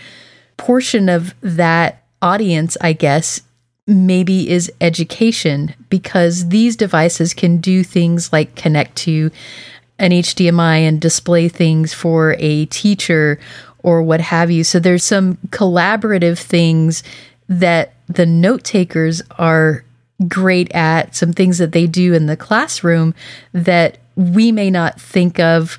portion 0.56 1.08
of 1.08 1.34
that 1.40 2.02
audience, 2.22 2.76
I 2.80 2.92
guess, 2.92 3.40
maybe 3.86 4.50
is 4.50 4.72
education 4.80 5.74
because 5.90 6.48
these 6.48 6.76
devices 6.76 7.34
can 7.34 7.58
do 7.58 7.84
things 7.84 8.32
like 8.32 8.54
connect 8.54 8.96
to 8.96 9.30
an 9.98 10.10
HDMI 10.10 10.80
and 10.80 11.00
display 11.00 11.48
things 11.48 11.92
for 11.92 12.34
a 12.38 12.66
teacher 12.66 13.38
or 13.82 14.02
what 14.02 14.20
have 14.20 14.50
you. 14.50 14.64
So 14.64 14.78
there's 14.80 15.04
some 15.04 15.36
collaborative 15.48 16.38
things 16.38 17.02
that 17.48 17.94
the 18.08 18.26
note 18.26 18.64
takers 18.64 19.22
are 19.38 19.84
great 20.28 20.74
at, 20.74 21.14
some 21.14 21.32
things 21.32 21.58
that 21.58 21.72
they 21.72 21.86
do 21.86 22.14
in 22.14 22.26
the 22.26 22.36
classroom 22.36 23.14
that 23.52 23.98
we 24.16 24.50
may 24.50 24.70
not 24.70 25.00
think 25.00 25.38
of 25.38 25.76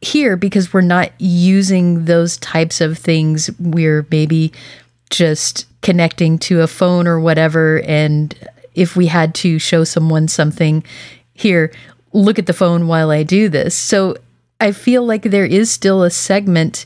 here 0.00 0.36
because 0.36 0.72
we're 0.72 0.80
not 0.80 1.10
using 1.18 2.04
those 2.04 2.36
types 2.36 2.80
of 2.80 2.96
things. 2.96 3.50
We're 3.58 4.06
maybe 4.10 4.52
just 5.10 5.66
connecting 5.82 6.38
to 6.38 6.60
a 6.62 6.66
phone 6.66 7.06
or 7.06 7.18
whatever. 7.20 7.80
And 7.82 8.34
if 8.74 8.96
we 8.96 9.06
had 9.06 9.34
to 9.36 9.58
show 9.58 9.84
someone 9.84 10.28
something, 10.28 10.82
here, 11.34 11.72
look 12.12 12.38
at 12.38 12.46
the 12.46 12.52
phone 12.52 12.86
while 12.88 13.10
I 13.10 13.22
do 13.22 13.48
this. 13.48 13.74
So 13.74 14.16
I 14.60 14.72
feel 14.72 15.04
like 15.06 15.22
there 15.22 15.46
is 15.46 15.70
still 15.70 16.02
a 16.02 16.10
segment 16.10 16.84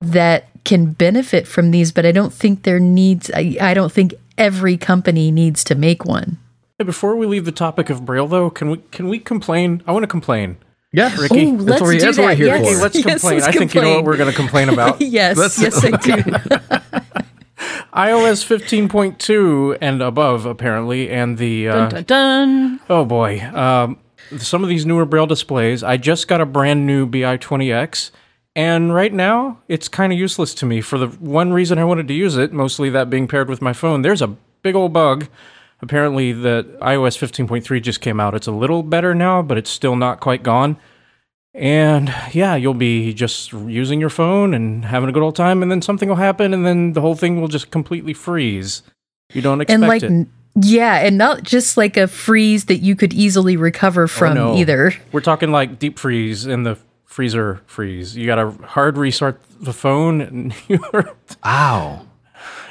that 0.00 0.48
can 0.64 0.92
benefit 0.92 1.46
from 1.46 1.70
these, 1.70 1.92
but 1.92 2.04
I 2.06 2.12
don't 2.12 2.32
think 2.32 2.62
there 2.62 2.80
needs, 2.80 3.30
I, 3.34 3.56
I 3.60 3.74
don't 3.74 3.92
think 3.92 4.14
every 4.38 4.76
company 4.76 5.30
needs 5.30 5.62
to 5.64 5.74
make 5.74 6.04
one. 6.04 6.38
Before 6.78 7.14
we 7.16 7.26
leave 7.26 7.44
the 7.44 7.52
topic 7.52 7.90
of 7.90 8.06
Braille, 8.06 8.26
though, 8.26 8.48
can 8.48 8.70
we 8.70 8.78
can 8.90 9.08
we 9.10 9.18
complain? 9.18 9.82
I 9.86 9.92
want 9.92 10.02
to 10.02 10.06
complain. 10.06 10.56
Yeah, 10.92 11.14
Ricky. 11.20 11.44
Ooh, 11.50 11.58
let's 11.58 11.82
what, 11.82 11.90
do 11.90 11.98
that's 12.00 12.16
what 12.16 12.24
we're 12.24 12.34
here 12.34 12.46
Yes. 12.46 12.74
for. 12.76 12.82
Let's 12.82 12.94
Yes, 13.04 13.04
complain. 13.20 13.34
let's 13.40 13.46
I 13.48 13.52
think 13.52 13.74
you 13.74 13.82
know 13.82 13.96
what 13.96 14.04
we're 14.06 14.16
going 14.16 14.30
to 14.30 14.36
complain 14.36 14.70
about. 14.70 14.98
yes, 15.02 15.36
Let's- 15.36 15.60
yes, 15.60 15.84
I 15.84 15.90
do. 17.20 17.20
iOS 17.94 18.44
15.2 18.44 19.78
and 19.80 20.02
above, 20.02 20.46
apparently, 20.46 21.10
and 21.10 21.38
the 21.38 21.68
uh, 21.68 21.88
Dun, 21.88 21.88
dun, 21.90 22.04
dun. 22.04 22.80
oh 22.88 23.04
boy, 23.04 23.40
um, 23.54 23.98
some 24.38 24.62
of 24.62 24.68
these 24.68 24.86
newer 24.86 25.04
Braille 25.04 25.26
displays. 25.26 25.82
I 25.82 25.96
just 25.96 26.28
got 26.28 26.40
a 26.40 26.46
brand 26.46 26.86
new 26.86 27.06
BI20X, 27.06 28.10
and 28.54 28.94
right 28.94 29.12
now 29.12 29.58
it's 29.68 29.88
kind 29.88 30.12
of 30.12 30.18
useless 30.18 30.54
to 30.54 30.66
me 30.66 30.80
for 30.80 30.98
the 30.98 31.08
one 31.08 31.52
reason 31.52 31.78
I 31.78 31.84
wanted 31.84 32.06
to 32.08 32.14
use 32.14 32.36
it, 32.36 32.52
mostly 32.52 32.90
that 32.90 33.10
being 33.10 33.26
paired 33.26 33.48
with 33.48 33.60
my 33.60 33.72
phone. 33.72 34.02
There's 34.02 34.22
a 34.22 34.28
big 34.62 34.74
old 34.74 34.92
bug. 34.92 35.26
Apparently, 35.82 36.32
that 36.32 36.78
iOS 36.80 37.16
15.3 37.18 37.82
just 37.82 38.02
came 38.02 38.20
out. 38.20 38.34
It's 38.34 38.46
a 38.46 38.52
little 38.52 38.82
better 38.82 39.14
now, 39.14 39.40
but 39.40 39.56
it's 39.56 39.70
still 39.70 39.96
not 39.96 40.20
quite 40.20 40.42
gone. 40.42 40.76
And 41.54 42.14
yeah, 42.32 42.54
you'll 42.54 42.74
be 42.74 43.12
just 43.12 43.52
using 43.52 44.00
your 44.00 44.10
phone 44.10 44.54
and 44.54 44.84
having 44.84 45.08
a 45.08 45.12
good 45.12 45.22
old 45.22 45.34
time, 45.36 45.62
and 45.62 45.70
then 45.70 45.82
something 45.82 46.08
will 46.08 46.16
happen, 46.16 46.54
and 46.54 46.64
then 46.64 46.92
the 46.92 47.00
whole 47.00 47.16
thing 47.16 47.40
will 47.40 47.48
just 47.48 47.70
completely 47.70 48.14
freeze. 48.14 48.82
You 49.32 49.42
don't 49.42 49.60
expect 49.60 49.80
and 49.82 49.88
like 49.88 50.02
it. 50.02 50.28
yeah 50.66 50.96
and 51.06 51.16
not 51.16 51.42
just 51.44 51.76
like 51.76 51.96
a 51.96 52.06
freeze 52.08 52.64
that 52.66 52.78
you 52.78 52.96
could 52.96 53.12
easily 53.12 53.56
recover 53.56 54.04
oh, 54.04 54.08
from 54.08 54.32
Oh, 54.32 54.52
no. 54.52 54.56
either 54.56 54.92
We're 55.12 55.20
talking 55.20 55.52
like 55.52 55.78
deep 55.78 55.98
freeze 56.00 56.46
in 56.46 56.64
the 56.64 56.76
freezer 57.04 57.60
freeze. 57.66 58.16
You 58.16 58.26
got 58.26 58.36
to 58.36 58.50
hard 58.66 58.96
restart 58.96 59.40
the 59.60 59.72
phone, 59.72 60.20
and 60.20 60.54
you're. 60.68 61.14
Ow. 61.44 62.06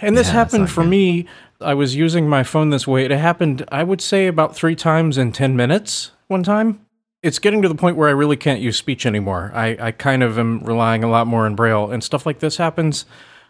And 0.01 0.17
this 0.17 0.27
Yeah, 0.27 0.33
happened 0.33 0.69
for 0.71 0.83
good. 0.83 0.89
me. 0.89 1.27
I 1.61 1.73
was 1.73 1.93
using 1.95 2.29
my 2.29 2.43
phone 2.43 2.69
this 2.69 2.87
way. 2.87 3.03
It 3.03 3.11
happened, 3.11 3.65
I 3.69 3.83
would 3.83 3.99
say, 3.99 4.27
about 4.27 4.55
three 4.55 4.75
times 4.75 5.17
in 5.17 5.33
10 5.33 5.57
minutes 5.57 6.11
one 6.29 6.41
time. 6.43 6.79
It's 7.21 7.39
getting 7.39 7.61
to 7.61 7.67
the 7.67 7.75
point 7.75 7.97
where 7.97 8.07
I 8.07 8.13
really 8.13 8.37
can't 8.37 8.61
use 8.61 8.77
speech 8.77 9.05
anymore. 9.05 9.51
I, 9.53 9.77
I 9.79 9.91
kind 9.91 10.23
of 10.23 10.39
am 10.39 10.59
relying 10.61 11.03
a 11.03 11.09
lot 11.09 11.27
more 11.27 11.45
on 11.45 11.55
Braille, 11.55 11.91
and 11.91 12.03
stuff 12.03 12.25
like 12.25 12.39
this 12.39 12.57
happens. 12.57 13.05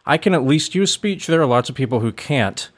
I 0.05 0.17
can 0.17 0.33
at 0.33 0.43
least 0.43 0.73
use 0.73 0.91
speech. 0.91 1.27
There 1.27 1.41
are 1.41 1.45
lots 1.45 1.69
of 1.69 1.75
people 1.75 1.99
who 1.99 2.11
can't. 2.11 2.69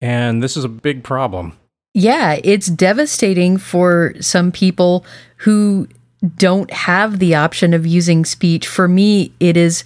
And 0.00 0.42
this 0.42 0.56
is 0.56 0.64
a 0.64 0.68
big 0.68 1.04
problem. 1.04 1.58
Yeah, 1.92 2.38
it's 2.44 2.68
devastating 2.68 3.58
for 3.58 4.14
some 4.20 4.52
people 4.52 5.04
who 5.38 5.88
don't 6.36 6.70
have 6.70 7.18
the 7.18 7.34
option 7.34 7.74
of 7.74 7.86
using 7.86 8.24
speech. 8.24 8.66
For 8.66 8.88
me, 8.88 9.32
it 9.40 9.56
is 9.56 9.84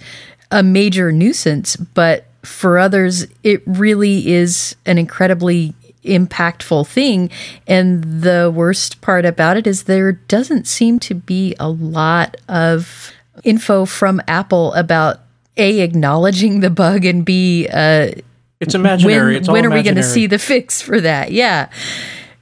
a 0.51 0.63
major 0.63 1.11
nuisance, 1.11 1.75
but 1.75 2.25
for 2.43 2.77
others, 2.77 3.27
it 3.43 3.63
really 3.65 4.31
is 4.31 4.75
an 4.85 4.97
incredibly 4.97 5.73
impactful 6.03 6.87
thing. 6.87 7.29
And 7.67 8.03
the 8.21 8.51
worst 8.53 9.01
part 9.01 9.25
about 9.25 9.57
it 9.57 9.67
is 9.67 9.83
there 9.83 10.13
doesn't 10.13 10.67
seem 10.67 10.99
to 10.99 11.15
be 11.15 11.55
a 11.59 11.69
lot 11.69 12.37
of 12.47 13.11
info 13.43 13.85
from 13.85 14.21
Apple 14.27 14.73
about 14.73 15.19
A, 15.57 15.81
acknowledging 15.81 16.59
the 16.59 16.69
bug, 16.69 17.05
and 17.05 17.25
B, 17.25 17.67
uh, 17.67 18.11
It's 18.59 18.75
imaginary. 18.75 19.33
when, 19.33 19.35
it's 19.35 19.49
when 19.49 19.65
are 19.65 19.71
we 19.71 19.83
going 19.83 19.95
to 19.95 20.03
see 20.03 20.27
the 20.27 20.39
fix 20.39 20.81
for 20.81 21.01
that? 21.01 21.31
Yeah. 21.31 21.69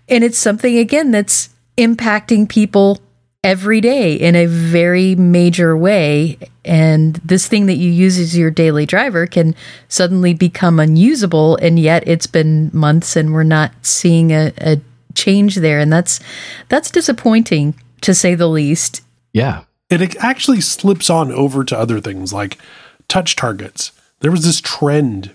And 0.09 0.23
it's 0.23 0.37
something, 0.37 0.77
again, 0.77 1.11
that's 1.11 1.49
impacting 1.77 2.47
people 2.49 2.99
every 3.43 3.81
day 3.81 4.13
in 4.13 4.35
a 4.35 4.45
very 4.45 5.15
major 5.15 5.75
way. 5.75 6.37
And 6.63 7.15
this 7.17 7.47
thing 7.47 7.65
that 7.65 7.75
you 7.75 7.89
use 7.89 8.19
as 8.19 8.37
your 8.37 8.51
daily 8.51 8.85
driver 8.85 9.25
can 9.25 9.55
suddenly 9.87 10.33
become 10.33 10.79
unusable. 10.79 11.57
And 11.57 11.79
yet 11.79 12.07
it's 12.07 12.27
been 12.27 12.69
months 12.71 13.15
and 13.15 13.33
we're 13.33 13.43
not 13.43 13.71
seeing 13.81 14.31
a, 14.31 14.53
a 14.59 14.79
change 15.15 15.55
there. 15.55 15.79
And 15.79 15.91
that's, 15.91 16.19
that's 16.69 16.91
disappointing 16.91 17.73
to 18.01 18.13
say 18.13 18.35
the 18.35 18.47
least. 18.47 19.01
Yeah. 19.33 19.63
And 19.89 20.01
it 20.01 20.15
actually 20.17 20.61
slips 20.61 21.09
on 21.09 21.31
over 21.31 21.63
to 21.63 21.77
other 21.77 21.99
things 21.99 22.31
like 22.31 22.57
touch 23.07 23.35
targets. 23.35 23.91
There 24.19 24.31
was 24.31 24.45
this 24.45 24.61
trend 24.61 25.31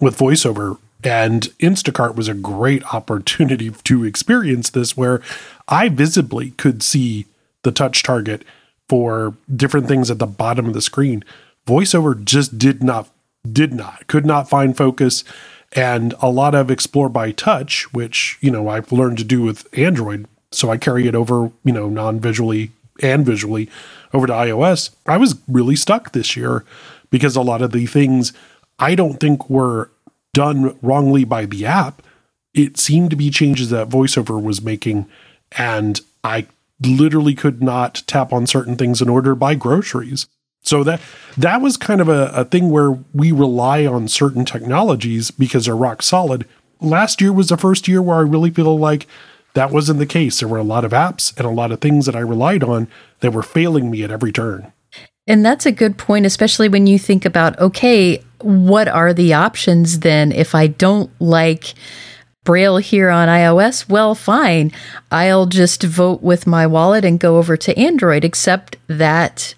with 0.00 0.16
voiceover, 0.16 0.78
and 1.02 1.42
Instacart 1.58 2.14
was 2.14 2.28
a 2.28 2.34
great 2.34 2.82
opportunity 2.94 3.70
to 3.70 4.04
experience 4.04 4.70
this 4.70 4.96
where 4.96 5.20
I 5.66 5.88
visibly 5.88 6.52
could 6.52 6.82
see 6.82 7.26
the 7.68 7.72
touch 7.72 8.02
target 8.02 8.44
for 8.88 9.34
different 9.54 9.86
things 9.86 10.10
at 10.10 10.18
the 10.18 10.26
bottom 10.26 10.64
of 10.64 10.72
the 10.72 10.80
screen. 10.80 11.22
Voiceover 11.66 12.24
just 12.24 12.58
did 12.58 12.82
not, 12.82 13.10
did 13.50 13.74
not, 13.74 14.06
could 14.06 14.24
not 14.24 14.48
find 14.48 14.74
focus. 14.74 15.22
And 15.72 16.14
a 16.22 16.30
lot 16.30 16.54
of 16.54 16.70
Explore 16.70 17.10
by 17.10 17.30
Touch, 17.32 17.92
which, 17.92 18.38
you 18.40 18.50
know, 18.50 18.68
I've 18.68 18.90
learned 18.90 19.18
to 19.18 19.24
do 19.24 19.42
with 19.42 19.68
Android. 19.78 20.26
So 20.50 20.70
I 20.70 20.78
carry 20.78 21.06
it 21.06 21.14
over, 21.14 21.52
you 21.62 21.72
know, 21.74 21.90
non 21.90 22.20
visually 22.20 22.70
and 23.02 23.26
visually 23.26 23.68
over 24.14 24.26
to 24.26 24.32
iOS. 24.32 24.90
I 25.06 25.18
was 25.18 25.38
really 25.46 25.76
stuck 25.76 26.12
this 26.12 26.38
year 26.38 26.64
because 27.10 27.36
a 27.36 27.42
lot 27.42 27.60
of 27.60 27.72
the 27.72 27.84
things 27.84 28.32
I 28.78 28.94
don't 28.94 29.20
think 29.20 29.50
were 29.50 29.90
done 30.32 30.78
wrongly 30.80 31.24
by 31.24 31.44
the 31.44 31.66
app. 31.66 32.00
It 32.54 32.78
seemed 32.78 33.10
to 33.10 33.16
be 33.16 33.28
changes 33.28 33.68
that 33.68 33.90
VoiceOver 33.90 34.42
was 34.42 34.62
making, 34.62 35.06
and 35.58 36.00
I 36.24 36.46
literally 36.80 37.34
could 37.34 37.62
not 37.62 38.02
tap 38.06 38.32
on 38.32 38.46
certain 38.46 38.76
things 38.76 39.02
in 39.02 39.08
order 39.08 39.30
to 39.30 39.36
buy 39.36 39.54
groceries. 39.54 40.26
So 40.62 40.84
that 40.84 41.00
that 41.36 41.60
was 41.60 41.76
kind 41.76 42.00
of 42.00 42.08
a, 42.08 42.30
a 42.34 42.44
thing 42.44 42.70
where 42.70 42.98
we 43.14 43.32
rely 43.32 43.86
on 43.86 44.08
certain 44.08 44.44
technologies 44.44 45.30
because 45.30 45.66
they're 45.66 45.76
rock 45.76 46.02
solid. 46.02 46.46
Last 46.80 47.20
year 47.20 47.32
was 47.32 47.48
the 47.48 47.56
first 47.56 47.88
year 47.88 48.02
where 48.02 48.18
I 48.18 48.20
really 48.20 48.50
feel 48.50 48.78
like 48.78 49.06
that 49.54 49.70
wasn't 49.70 49.98
the 49.98 50.06
case. 50.06 50.40
There 50.40 50.48
were 50.48 50.58
a 50.58 50.62
lot 50.62 50.84
of 50.84 50.92
apps 50.92 51.36
and 51.36 51.46
a 51.46 51.50
lot 51.50 51.72
of 51.72 51.80
things 51.80 52.06
that 52.06 52.14
I 52.14 52.20
relied 52.20 52.62
on 52.62 52.88
that 53.20 53.32
were 53.32 53.42
failing 53.42 53.90
me 53.90 54.02
at 54.04 54.10
every 54.10 54.32
turn. 54.32 54.72
And 55.26 55.44
that's 55.44 55.66
a 55.66 55.72
good 55.72 55.98
point, 55.98 56.26
especially 56.26 56.68
when 56.68 56.86
you 56.86 56.98
think 56.98 57.24
about 57.24 57.58
okay, 57.58 58.22
what 58.40 58.88
are 58.88 59.12
the 59.12 59.34
options 59.34 60.00
then 60.00 60.32
if 60.32 60.54
I 60.54 60.68
don't 60.68 61.10
like 61.20 61.74
Braille 62.44 62.78
here 62.78 63.10
on 63.10 63.28
iOS? 63.28 63.88
Well, 63.88 64.14
fine. 64.14 64.72
I'll 65.10 65.46
just 65.46 65.82
vote 65.82 66.22
with 66.22 66.46
my 66.46 66.66
wallet 66.66 67.04
and 67.04 67.20
go 67.20 67.36
over 67.36 67.56
to 67.56 67.78
Android, 67.78 68.24
except 68.24 68.76
that 68.86 69.54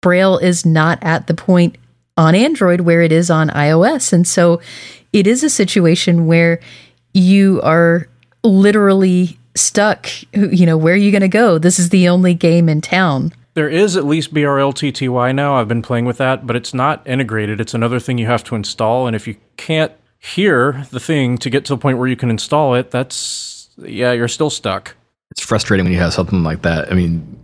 Braille 0.00 0.38
is 0.38 0.64
not 0.64 0.98
at 1.02 1.26
the 1.26 1.34
point 1.34 1.76
on 2.16 2.34
Android 2.34 2.82
where 2.82 3.02
it 3.02 3.12
is 3.12 3.30
on 3.30 3.48
iOS. 3.50 4.12
And 4.12 4.26
so 4.26 4.60
it 5.12 5.26
is 5.26 5.42
a 5.42 5.50
situation 5.50 6.26
where 6.26 6.60
you 7.12 7.60
are 7.62 8.08
literally 8.42 9.38
stuck. 9.54 10.08
You 10.32 10.66
know, 10.66 10.76
where 10.76 10.94
are 10.94 10.96
you 10.96 11.10
going 11.10 11.20
to 11.22 11.28
go? 11.28 11.58
This 11.58 11.78
is 11.78 11.90
the 11.90 12.08
only 12.08 12.34
game 12.34 12.68
in 12.68 12.80
town. 12.80 13.32
There 13.54 13.68
is 13.68 13.96
at 13.96 14.04
least 14.04 14.32
BRLTTY 14.32 15.34
now. 15.34 15.56
I've 15.56 15.68
been 15.68 15.82
playing 15.82 16.04
with 16.04 16.18
that, 16.18 16.46
but 16.46 16.56
it's 16.56 16.72
not 16.72 17.06
integrated. 17.06 17.60
It's 17.60 17.74
another 17.74 17.98
thing 17.98 18.16
you 18.16 18.26
have 18.26 18.44
to 18.44 18.54
install. 18.54 19.06
And 19.06 19.16
if 19.16 19.26
you 19.26 19.36
can't 19.56 19.92
hear 20.20 20.84
the 20.90 21.00
thing 21.00 21.38
to 21.38 21.50
get 21.50 21.64
to 21.64 21.74
the 21.74 21.78
point 21.78 21.98
where 21.98 22.06
you 22.08 22.16
can 22.16 22.30
install 22.30 22.74
it, 22.74 22.90
that's, 22.90 23.70
yeah, 23.78 24.12
you're 24.12 24.28
still 24.28 24.50
stuck. 24.50 24.94
It's 25.30 25.42
frustrating 25.42 25.84
when 25.84 25.92
you 25.92 25.98
have 26.00 26.12
something 26.12 26.42
like 26.42 26.62
that. 26.62 26.90
I 26.92 26.94
mean, 26.94 27.38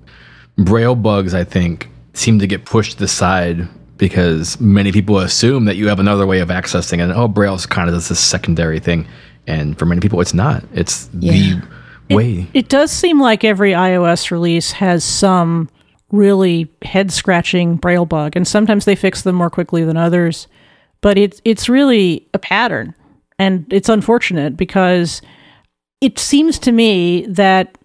Braille 0.58 0.94
bugs, 0.94 1.34
I 1.34 1.44
think, 1.44 1.88
seem 2.12 2.38
to 2.38 2.46
get 2.46 2.64
pushed 2.64 2.92
to 2.92 2.98
the 2.98 3.08
side 3.08 3.66
because 3.96 4.60
many 4.60 4.92
people 4.92 5.18
assume 5.18 5.64
that 5.64 5.76
you 5.76 5.88
have 5.88 5.98
another 5.98 6.26
way 6.26 6.40
of 6.40 6.48
accessing 6.48 6.98
it. 6.98 7.10
Oh, 7.14 7.28
Braille's 7.28 7.64
kind 7.66 7.88
of 7.88 7.94
this 7.94 8.18
secondary 8.20 8.78
thing. 8.78 9.06
And 9.46 9.78
for 9.78 9.86
many 9.86 10.00
people, 10.00 10.20
it's 10.20 10.34
not. 10.34 10.64
It's 10.74 11.08
Yeah. 11.18 11.60
the 12.08 12.14
way. 12.14 12.46
It 12.52 12.68
does 12.68 12.90
seem 12.90 13.20
like 13.20 13.42
every 13.44 13.72
iOS 13.72 14.30
release 14.30 14.72
has 14.72 15.02
some 15.02 15.70
really 16.12 16.68
head 16.82 17.10
scratching 17.12 17.76
braille 17.76 18.06
bug, 18.06 18.36
and 18.36 18.46
sometimes 18.46 18.84
they 18.84 18.94
fix 18.96 19.22
them 19.22 19.34
more 19.36 19.50
quickly 19.50 19.82
than 19.84 19.96
others. 19.96 20.46
But 21.00 21.18
it's 21.18 21.40
it's 21.44 21.68
really 21.68 22.28
a 22.34 22.38
pattern, 22.38 22.94
and 23.38 23.66
it's 23.72 23.88
unfortunate 23.88 24.56
because 24.56 25.22
it 26.00 26.18
seems 26.18 26.58
to 26.60 26.72
me 26.72 27.26
that 27.26 27.78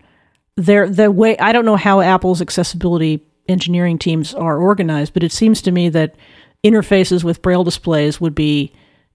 there 0.57 0.89
the 0.89 1.11
way 1.11 1.37
I 1.37 1.51
don't 1.51 1.65
know 1.65 1.75
how 1.75 2.01
Apple's 2.01 2.41
accessibility 2.41 3.25
engineering 3.47 3.97
teams 3.97 4.33
are 4.33 4.57
organized, 4.57 5.13
but 5.13 5.23
it 5.23 5.31
seems 5.31 5.61
to 5.63 5.71
me 5.71 5.89
that 5.89 6.15
interfaces 6.63 7.23
with 7.23 7.41
braille 7.41 7.63
displays 7.63 8.21
would 8.21 8.35
be 8.35 8.73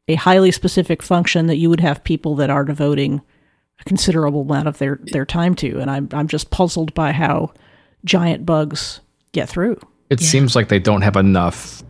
a 0.09 0.15
highly 0.15 0.51
specific 0.51 1.03
function 1.03 1.47
that 1.47 1.57
you 1.57 1.71
would 1.71 1.81
have 1.81 2.05
people 2.05 2.35
that 2.37 2.51
are 2.51 2.65
devoting 2.65 3.21
a 3.81 3.85
considerable 3.85 4.43
amount 4.43 4.69
of 4.69 4.79
their 4.79 4.99
their 5.13 5.27
time 5.27 5.55
to 5.55 5.79
and 5.79 5.91
I'm 5.91 6.09
I'm 6.13 6.29
just 6.29 6.51
puzzled 6.51 6.95
by 6.95 7.13
how 7.13 7.53
giant 8.05 8.47
bugs 8.47 9.01
get 9.33 9.49
through. 9.49 9.79
It 10.09 10.21
seems 10.21 10.55
like 10.55 10.69
they 10.69 10.79
don't 10.79 11.03
have 11.03 11.17
enough 11.17 11.83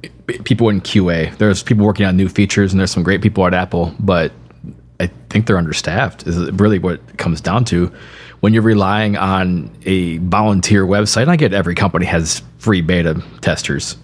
people 0.45 0.69
in 0.71 0.81
QA. 0.81 1.37
There's 1.37 1.63
people 1.63 1.85
working 1.85 2.07
on 2.07 2.17
new 2.17 2.29
features, 2.29 2.73
and 2.73 2.81
there's 2.81 2.91
some 2.91 3.03
great 3.03 3.21
people 3.21 3.47
at 3.47 3.53
Apple, 3.53 3.95
but 4.01 4.33
I 4.99 5.09
think 5.29 5.47
they're 5.47 5.59
understaffed. 5.59 6.27
Is 6.27 6.51
really 6.53 6.79
what 6.79 6.95
it 6.95 7.19
comes 7.19 7.41
down 7.41 7.65
to. 7.67 7.93
When 8.41 8.55
you're 8.55 8.63
relying 8.63 9.17
on 9.17 9.71
a 9.85 10.19
volunteer 10.19 10.87
website, 10.87 11.29
I 11.29 11.37
get 11.37 11.53
every 11.53 11.75
company 11.75 12.07
has 12.07 12.43
free 12.59 12.81
beta 12.81 13.23
testers, 13.43 13.97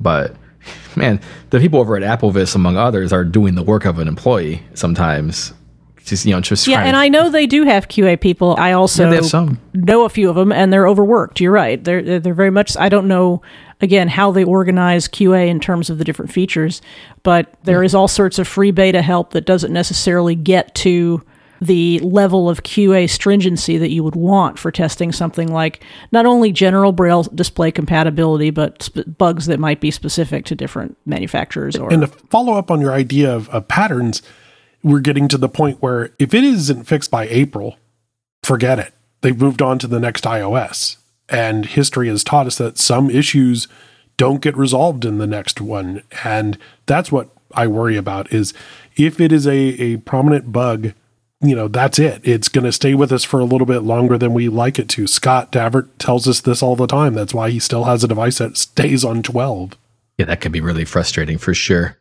but 0.00 0.34
man, 0.96 1.20
the 1.50 1.60
people 1.60 1.80
over 1.80 1.96
at 1.96 2.02
AppleVis, 2.02 2.54
among 2.54 2.76
others, 2.76 3.12
are 3.12 3.24
doing 3.24 3.54
the 3.54 3.62
work 3.62 3.84
of 3.84 3.98
an 3.98 4.08
employee 4.08 4.62
sometimes. 4.74 5.52
Just 6.06 6.24
you 6.24 6.32
know, 6.32 6.40
just 6.40 6.66
Yeah, 6.66 6.82
and 6.82 6.96
I 6.96 7.08
know 7.08 7.30
they 7.30 7.46
do 7.46 7.64
have 7.64 7.88
QA 7.88 8.18
people. 8.20 8.54
I 8.58 8.72
also 8.72 9.08
Yeah, 9.08 9.16
have 9.16 9.26
some. 9.26 9.58
know 9.74 10.04
a 10.04 10.08
few 10.08 10.30
of 10.30 10.36
them, 10.36 10.52
and 10.52 10.72
they're 10.72 10.88
overworked. 10.88 11.40
You're 11.40 11.52
right. 11.52 11.82
They're 11.82 12.02
they're 12.02 12.20
they're 12.20 12.34
very 12.34 12.50
much. 12.50 12.76
I 12.76 12.88
don't 12.88 13.08
know 13.08 13.42
again 13.80 14.08
how 14.08 14.30
they 14.30 14.44
organize 14.44 15.08
QA 15.08 15.48
in 15.48 15.58
terms 15.60 15.90
of 15.90 15.98
the 15.98 16.04
different 16.04 16.32
features, 16.32 16.80
but 17.24 17.52
there 17.64 17.82
is 17.82 17.94
all 17.94 18.08
sorts 18.08 18.38
of 18.38 18.46
free 18.46 18.70
beta 18.70 19.02
help 19.02 19.32
that 19.32 19.46
doesn't 19.46 19.72
necessarily 19.72 20.34
get 20.36 20.74
to 20.76 21.22
the 21.60 21.98
level 22.00 22.48
of 22.50 22.62
QA 22.62 23.08
stringency 23.08 23.78
that 23.78 23.90
you 23.90 24.04
would 24.04 24.14
want 24.14 24.58
for 24.58 24.70
testing 24.70 25.10
something 25.10 25.48
like 25.48 25.82
not 26.12 26.26
only 26.26 26.52
general 26.52 26.92
braille 26.92 27.22
display 27.22 27.70
compatibility 27.70 28.50
but 28.50 28.82
sp- 28.84 29.08
bugs 29.16 29.46
that 29.46 29.58
might 29.58 29.80
be 29.80 29.90
specific 29.90 30.44
to 30.44 30.54
different 30.54 30.98
manufacturers 31.06 31.74
or 31.74 31.90
And 31.90 32.02
to 32.02 32.08
follow 32.08 32.52
up 32.52 32.70
on 32.70 32.82
your 32.82 32.92
idea 32.92 33.34
of, 33.34 33.48
of 33.48 33.66
patterns, 33.68 34.20
we're 34.86 35.00
getting 35.00 35.26
to 35.26 35.36
the 35.36 35.48
point 35.48 35.82
where 35.82 36.12
if 36.16 36.32
it 36.32 36.44
isn't 36.44 36.84
fixed 36.84 37.10
by 37.10 37.26
April, 37.26 37.76
forget 38.44 38.78
it. 38.78 38.94
They've 39.20 39.38
moved 39.38 39.60
on 39.60 39.80
to 39.80 39.88
the 39.88 39.98
next 39.98 40.22
iOS. 40.22 40.98
And 41.28 41.66
history 41.66 42.06
has 42.06 42.22
taught 42.22 42.46
us 42.46 42.58
that 42.58 42.78
some 42.78 43.10
issues 43.10 43.66
don't 44.16 44.40
get 44.40 44.56
resolved 44.56 45.04
in 45.04 45.18
the 45.18 45.26
next 45.26 45.60
one. 45.60 46.04
And 46.22 46.56
that's 46.86 47.10
what 47.10 47.30
I 47.52 47.66
worry 47.66 47.96
about 47.96 48.32
is 48.32 48.54
if 48.94 49.20
it 49.20 49.32
is 49.32 49.44
a, 49.44 49.56
a 49.56 49.96
prominent 49.98 50.52
bug, 50.52 50.92
you 51.40 51.56
know, 51.56 51.66
that's 51.66 51.98
it. 51.98 52.20
It's 52.22 52.48
going 52.48 52.64
to 52.64 52.70
stay 52.70 52.94
with 52.94 53.10
us 53.10 53.24
for 53.24 53.40
a 53.40 53.44
little 53.44 53.66
bit 53.66 53.80
longer 53.80 54.16
than 54.16 54.34
we 54.34 54.48
like 54.48 54.78
it 54.78 54.88
to. 54.90 55.08
Scott 55.08 55.50
Davert 55.50 55.88
tells 55.98 56.28
us 56.28 56.40
this 56.40 56.62
all 56.62 56.76
the 56.76 56.86
time. 56.86 57.14
That's 57.14 57.34
why 57.34 57.50
he 57.50 57.58
still 57.58 57.84
has 57.84 58.04
a 58.04 58.08
device 58.08 58.38
that 58.38 58.56
stays 58.56 59.04
on 59.04 59.24
12. 59.24 59.76
Yeah, 60.16 60.26
that 60.26 60.40
could 60.40 60.52
be 60.52 60.60
really 60.60 60.84
frustrating 60.84 61.38
for 61.38 61.54
sure. 61.54 61.98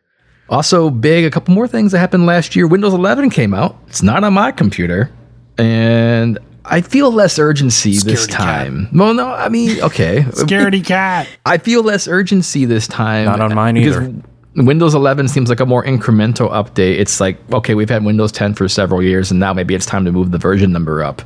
Also, 0.49 0.89
big, 0.89 1.25
a 1.25 1.31
couple 1.31 1.53
more 1.53 1.67
things 1.67 1.91
that 1.91 1.99
happened 1.99 2.25
last 2.25 2.55
year. 2.55 2.67
Windows 2.67 2.93
11 2.93 3.29
came 3.31 3.53
out. 3.53 3.77
It's 3.87 4.03
not 4.03 4.23
on 4.23 4.33
my 4.33 4.51
computer. 4.51 5.11
And 5.57 6.37
I 6.65 6.81
feel 6.81 7.11
less 7.11 7.39
urgency 7.39 7.91
this 7.91 8.27
Scaredy 8.27 8.29
cat. 8.29 8.39
time. 8.39 8.89
Well, 8.93 9.13
no, 9.13 9.27
I 9.27 9.49
mean, 9.49 9.81
okay. 9.81 10.21
Scaredy 10.29 10.85
cat. 10.85 11.27
I 11.45 11.57
feel 11.57 11.81
less 11.83 12.07
urgency 12.07 12.65
this 12.65 12.87
time. 12.87 13.25
Not 13.25 13.41
on 13.41 13.55
mine 13.55 13.75
because 13.75 13.97
either. 13.97 14.13
Windows 14.55 14.95
11 14.95 15.27
seems 15.27 15.49
like 15.49 15.59
a 15.59 15.65
more 15.65 15.83
incremental 15.83 16.49
update. 16.51 16.99
It's 16.99 17.19
like, 17.19 17.37
okay, 17.51 17.75
we've 17.75 17.89
had 17.89 18.05
Windows 18.05 18.31
10 18.31 18.53
for 18.53 18.69
several 18.69 19.03
years, 19.03 19.29
and 19.29 19.39
now 19.39 19.53
maybe 19.53 19.75
it's 19.75 19.85
time 19.85 20.05
to 20.05 20.11
move 20.11 20.31
the 20.31 20.37
version 20.37 20.71
number 20.71 21.03
up. 21.03 21.21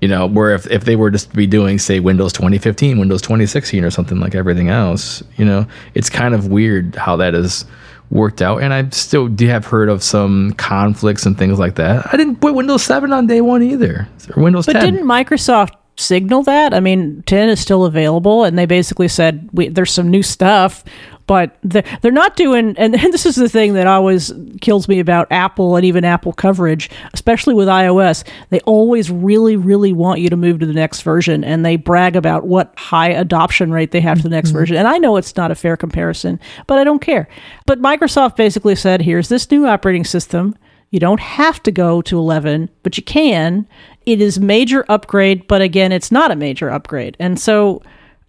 You 0.00 0.08
know, 0.08 0.26
where 0.26 0.54
if, 0.54 0.66
if 0.70 0.84
they 0.84 0.96
were 0.96 1.10
just 1.10 1.30
to 1.30 1.36
be 1.36 1.46
doing, 1.46 1.78
say, 1.78 2.00
Windows 2.00 2.32
2015, 2.32 2.98
Windows 2.98 3.22
2016, 3.22 3.84
or 3.84 3.90
something 3.90 4.18
like 4.18 4.34
everything 4.34 4.68
else, 4.68 5.22
you 5.36 5.44
know, 5.44 5.66
it's 5.94 6.10
kind 6.10 6.34
of 6.34 6.48
weird 6.48 6.94
how 6.96 7.16
that 7.16 7.34
is 7.34 7.64
worked 8.10 8.42
out. 8.42 8.62
And 8.62 8.74
I 8.74 8.88
still 8.90 9.28
do 9.28 9.46
have 9.48 9.64
heard 9.64 9.88
of 9.88 10.02
some 10.02 10.52
conflicts 10.54 11.26
and 11.26 11.38
things 11.38 11.58
like 11.58 11.76
that. 11.76 12.12
I 12.12 12.16
didn't 12.16 12.36
put 12.36 12.54
Windows 12.54 12.82
7 12.82 13.12
on 13.12 13.26
day 13.26 13.40
one 13.40 13.62
either, 13.62 14.08
or 14.36 14.42
Windows 14.42 14.66
But 14.66 14.74
10. 14.74 14.84
didn't 14.84 15.06
Microsoft 15.06 15.70
signal 16.00 16.42
that? 16.44 16.74
I 16.74 16.80
mean, 16.80 17.22
10 17.26 17.48
is 17.48 17.60
still 17.60 17.84
available, 17.84 18.44
and 18.44 18.58
they 18.58 18.66
basically 18.66 19.08
said 19.08 19.48
we, 19.52 19.68
there's 19.68 19.92
some 19.92 20.08
new 20.08 20.22
stuff, 20.22 20.84
but 21.26 21.56
they're, 21.62 21.84
they're 22.02 22.10
not 22.10 22.34
doing. 22.34 22.74
And, 22.76 22.94
and 23.00 23.12
this 23.12 23.24
is 23.24 23.36
the 23.36 23.48
thing 23.48 23.74
that 23.74 23.86
always 23.86 24.32
kills 24.60 24.88
me 24.88 24.98
about 24.98 25.30
Apple 25.30 25.76
and 25.76 25.84
even 25.84 26.04
Apple 26.04 26.32
coverage, 26.32 26.90
especially 27.14 27.54
with 27.54 27.68
iOS. 27.68 28.24
They 28.48 28.60
always 28.60 29.10
really, 29.10 29.56
really 29.56 29.92
want 29.92 30.20
you 30.20 30.28
to 30.30 30.36
move 30.36 30.58
to 30.58 30.66
the 30.66 30.72
next 30.72 31.02
version, 31.02 31.44
and 31.44 31.64
they 31.64 31.76
brag 31.76 32.16
about 32.16 32.46
what 32.46 32.74
high 32.76 33.10
adoption 33.10 33.70
rate 33.70 33.92
they 33.92 34.00
have 34.00 34.16
to 34.18 34.22
the 34.24 34.28
next 34.28 34.48
mm-hmm. 34.48 34.58
version. 34.58 34.76
And 34.76 34.88
I 34.88 34.98
know 34.98 35.16
it's 35.16 35.36
not 35.36 35.52
a 35.52 35.54
fair 35.54 35.76
comparison, 35.76 36.40
but 36.66 36.78
I 36.78 36.84
don't 36.84 37.00
care. 37.00 37.28
But 37.66 37.80
Microsoft 37.80 38.34
basically 38.34 38.74
said, 38.74 39.02
here's 39.02 39.28
this 39.28 39.48
new 39.50 39.66
operating 39.66 40.04
system. 40.04 40.56
You 40.90 41.00
don't 41.00 41.20
have 41.20 41.62
to 41.62 41.70
go 41.70 42.02
to 42.02 42.18
11, 42.18 42.68
but 42.82 42.96
you 42.96 43.02
can. 43.02 43.66
It 44.06 44.20
is 44.20 44.40
major 44.40 44.84
upgrade, 44.88 45.46
but 45.46 45.62
again, 45.62 45.92
it's 45.92 46.10
not 46.10 46.30
a 46.30 46.36
major 46.36 46.70
upgrade. 46.70 47.16
And 47.20 47.38
so, 47.38 47.82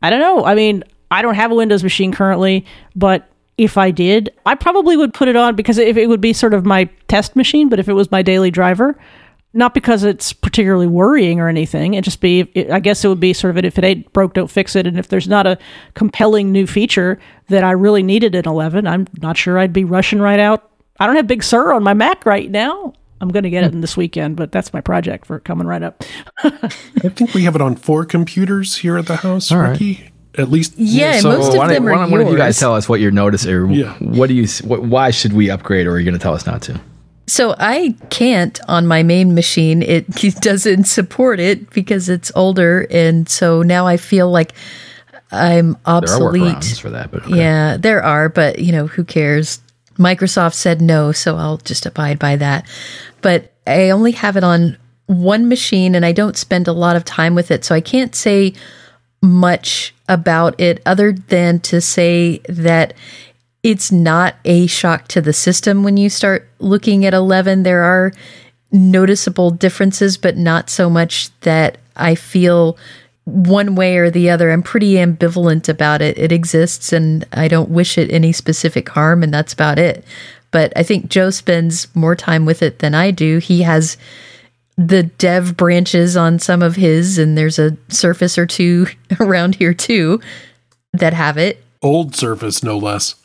I 0.03 0.09
don't 0.09 0.19
know. 0.19 0.45
I 0.45 0.53
mean, 0.53 0.83
I 1.09 1.21
don't 1.21 1.35
have 1.35 1.51
a 1.51 1.55
Windows 1.55 1.83
machine 1.83 2.11
currently, 2.11 2.65
but 2.95 3.27
if 3.57 3.77
I 3.77 3.91
did, 3.91 4.31
I 4.45 4.55
probably 4.55 4.95
would 4.95 5.13
put 5.13 5.27
it 5.27 5.35
on 5.35 5.55
because 5.55 5.77
if 5.77 5.97
it 5.97 6.07
would 6.07 6.21
be 6.21 6.33
sort 6.33 6.53
of 6.53 6.65
my 6.65 6.85
test 7.07 7.35
machine, 7.35 7.69
but 7.69 7.79
if 7.79 7.89
it 7.89 7.93
was 7.93 8.11
my 8.11 8.21
daily 8.21 8.51
driver, 8.51 8.97
not 9.53 9.73
because 9.73 10.03
it's 10.03 10.31
particularly 10.31 10.87
worrying 10.87 11.39
or 11.39 11.49
anything. 11.49 11.93
It 11.93 12.03
just 12.05 12.21
be, 12.21 12.49
I 12.71 12.79
guess 12.79 13.03
it 13.03 13.09
would 13.09 13.19
be 13.19 13.33
sort 13.33 13.57
of 13.57 13.65
if 13.65 13.77
it 13.77 13.83
ain't 13.83 14.11
broke, 14.13 14.33
don't 14.33 14.49
fix 14.49 14.75
it. 14.75 14.87
And 14.87 14.97
if 14.97 15.09
there's 15.09 15.27
not 15.27 15.45
a 15.45 15.57
compelling 15.93 16.51
new 16.51 16.65
feature 16.65 17.19
that 17.49 17.63
I 17.63 17.71
really 17.71 18.01
needed 18.01 18.33
in 18.33 18.47
11, 18.47 18.87
I'm 18.87 19.07
not 19.21 19.35
sure 19.35 19.59
I'd 19.59 19.73
be 19.73 19.83
rushing 19.83 20.19
right 20.19 20.39
out. 20.39 20.70
I 21.01 21.07
don't 21.07 21.15
have 21.15 21.25
Big 21.27 21.41
Sur 21.43 21.73
on 21.73 21.81
my 21.83 21.93
Mac 21.95 22.25
right 22.27 22.49
now. 22.49 22.93
I'm 23.19 23.29
going 23.29 23.43
to 23.43 23.49
get 23.49 23.63
it 23.63 23.73
in 23.73 23.81
this 23.81 23.97
weekend, 23.97 24.35
but 24.35 24.51
that's 24.51 24.71
my 24.73 24.81
project 24.81 25.25
for 25.25 25.39
coming 25.39 25.65
right 25.67 25.81
up. 25.83 26.03
I 26.43 26.49
think 27.09 27.33
we 27.33 27.43
have 27.43 27.55
it 27.55 27.61
on 27.61 27.75
four 27.75 28.05
computers 28.05 28.77
here 28.77 28.97
at 28.97 29.05
the 29.07 29.15
house, 29.15 29.51
right. 29.51 29.71
Ricky. 29.71 30.11
At 30.37 30.49
least, 30.49 30.73
Yeah, 30.77 31.19
So 31.19 31.29
most 31.29 31.39
why 31.39 31.45
of 31.47 31.55
don't- 31.55 31.69
them 31.69 31.83
why 31.85 31.91
are 31.91 31.95
don't 32.03 32.11
one 32.11 32.21
of 32.21 32.29
you 32.29 32.37
guys 32.37 32.57
tell 32.59 32.73
us 32.75 32.87
what 32.87 32.99
your 32.99 33.11
notice 33.11 33.45
or 33.45 33.65
Yeah. 33.69 33.93
what 33.99 34.27
do 34.27 34.33
you 34.35 34.47
what, 34.63 34.83
why 34.83 35.11
should 35.11 35.33
we 35.33 35.49
upgrade 35.49 35.87
or 35.87 35.91
are 35.93 35.99
you 35.99 36.05
going 36.05 36.17
to 36.17 36.21
tell 36.23 36.33
us 36.33 36.45
not 36.45 36.61
to? 36.63 36.79
So 37.27 37.55
I 37.59 37.95
can't 38.11 38.59
on 38.67 38.87
my 38.87 39.03
main 39.03 39.33
machine. 39.35 39.81
It 39.87 40.07
doesn't 40.41 40.85
support 40.85 41.39
it 41.39 41.69
because 41.71 42.09
it's 42.09 42.31
older, 42.35 42.87
and 42.91 43.27
so 43.27 43.61
now 43.61 43.87
I 43.87 43.97
feel 43.97 44.29
like 44.31 44.53
I'm 45.31 45.71
There 45.73 45.79
are 45.85 45.97
obsolete. 45.97 46.63
for 46.81 46.89
that, 46.91 47.11
but 47.11 47.23
okay. 47.25 47.37
Yeah, 47.37 47.77
there 47.77 48.03
are, 48.03 48.29
but 48.29 48.59
you 48.59 48.71
know, 48.71 48.87
who 48.87 49.03
cares? 49.03 49.59
Microsoft 49.97 50.53
said 50.53 50.81
no, 50.81 51.11
so 51.11 51.35
I'll 51.37 51.57
just 51.57 51.85
abide 51.85 52.19
by 52.19 52.35
that. 52.37 52.67
But 53.21 53.53
I 53.67 53.89
only 53.89 54.11
have 54.13 54.37
it 54.37 54.43
on 54.43 54.77
one 55.05 55.49
machine 55.49 55.95
and 55.95 56.05
I 56.05 56.11
don't 56.11 56.37
spend 56.37 56.67
a 56.67 56.73
lot 56.73 56.95
of 56.95 57.05
time 57.05 57.35
with 57.35 57.51
it, 57.51 57.65
so 57.65 57.75
I 57.75 57.81
can't 57.81 58.15
say 58.15 58.53
much 59.21 59.93
about 60.09 60.59
it 60.59 60.81
other 60.85 61.11
than 61.11 61.59
to 61.59 61.79
say 61.79 62.39
that 62.49 62.93
it's 63.63 63.91
not 63.91 64.35
a 64.43 64.65
shock 64.67 65.07
to 65.09 65.21
the 65.21 65.33
system 65.33 65.83
when 65.83 65.97
you 65.97 66.09
start 66.09 66.49
looking 66.59 67.05
at 67.05 67.13
11. 67.13 67.63
There 67.63 67.83
are 67.83 68.11
noticeable 68.71 69.51
differences, 69.51 70.17
but 70.17 70.37
not 70.37 70.69
so 70.69 70.89
much 70.89 71.29
that 71.41 71.77
I 71.95 72.15
feel 72.15 72.77
one 73.25 73.75
way 73.75 73.97
or 73.97 74.09
the 74.09 74.29
other. 74.29 74.51
I'm 74.51 74.63
pretty 74.63 74.93
ambivalent 74.93 75.69
about 75.69 76.01
it. 76.01 76.17
It 76.17 76.31
exists 76.31 76.91
and 76.91 77.25
I 77.33 77.47
don't 77.47 77.69
wish 77.69 77.97
it 77.97 78.11
any 78.11 78.31
specific 78.31 78.89
harm, 78.89 79.23
and 79.23 79.33
that's 79.33 79.53
about 79.53 79.79
it. 79.79 80.03
But 80.51 80.73
I 80.75 80.83
think 80.83 81.09
Joe 81.09 81.29
spends 81.29 81.93
more 81.95 82.15
time 82.15 82.45
with 82.45 82.61
it 82.61 82.79
than 82.79 82.93
I 82.93 83.11
do. 83.11 83.37
He 83.37 83.61
has 83.61 83.95
the 84.77 85.03
dev 85.03 85.55
branches 85.55 86.17
on 86.17 86.39
some 86.39 86.61
of 86.61 86.75
his, 86.75 87.17
and 87.17 87.37
there's 87.37 87.59
a 87.59 87.77
surface 87.89 88.37
or 88.37 88.45
two 88.45 88.87
around 89.19 89.55
here 89.55 89.73
too 89.73 90.19
that 90.93 91.13
have 91.13 91.37
it. 91.37 91.63
old 91.81 92.15
Surface, 92.15 92.63
no 92.63 92.77
less. 92.77 93.15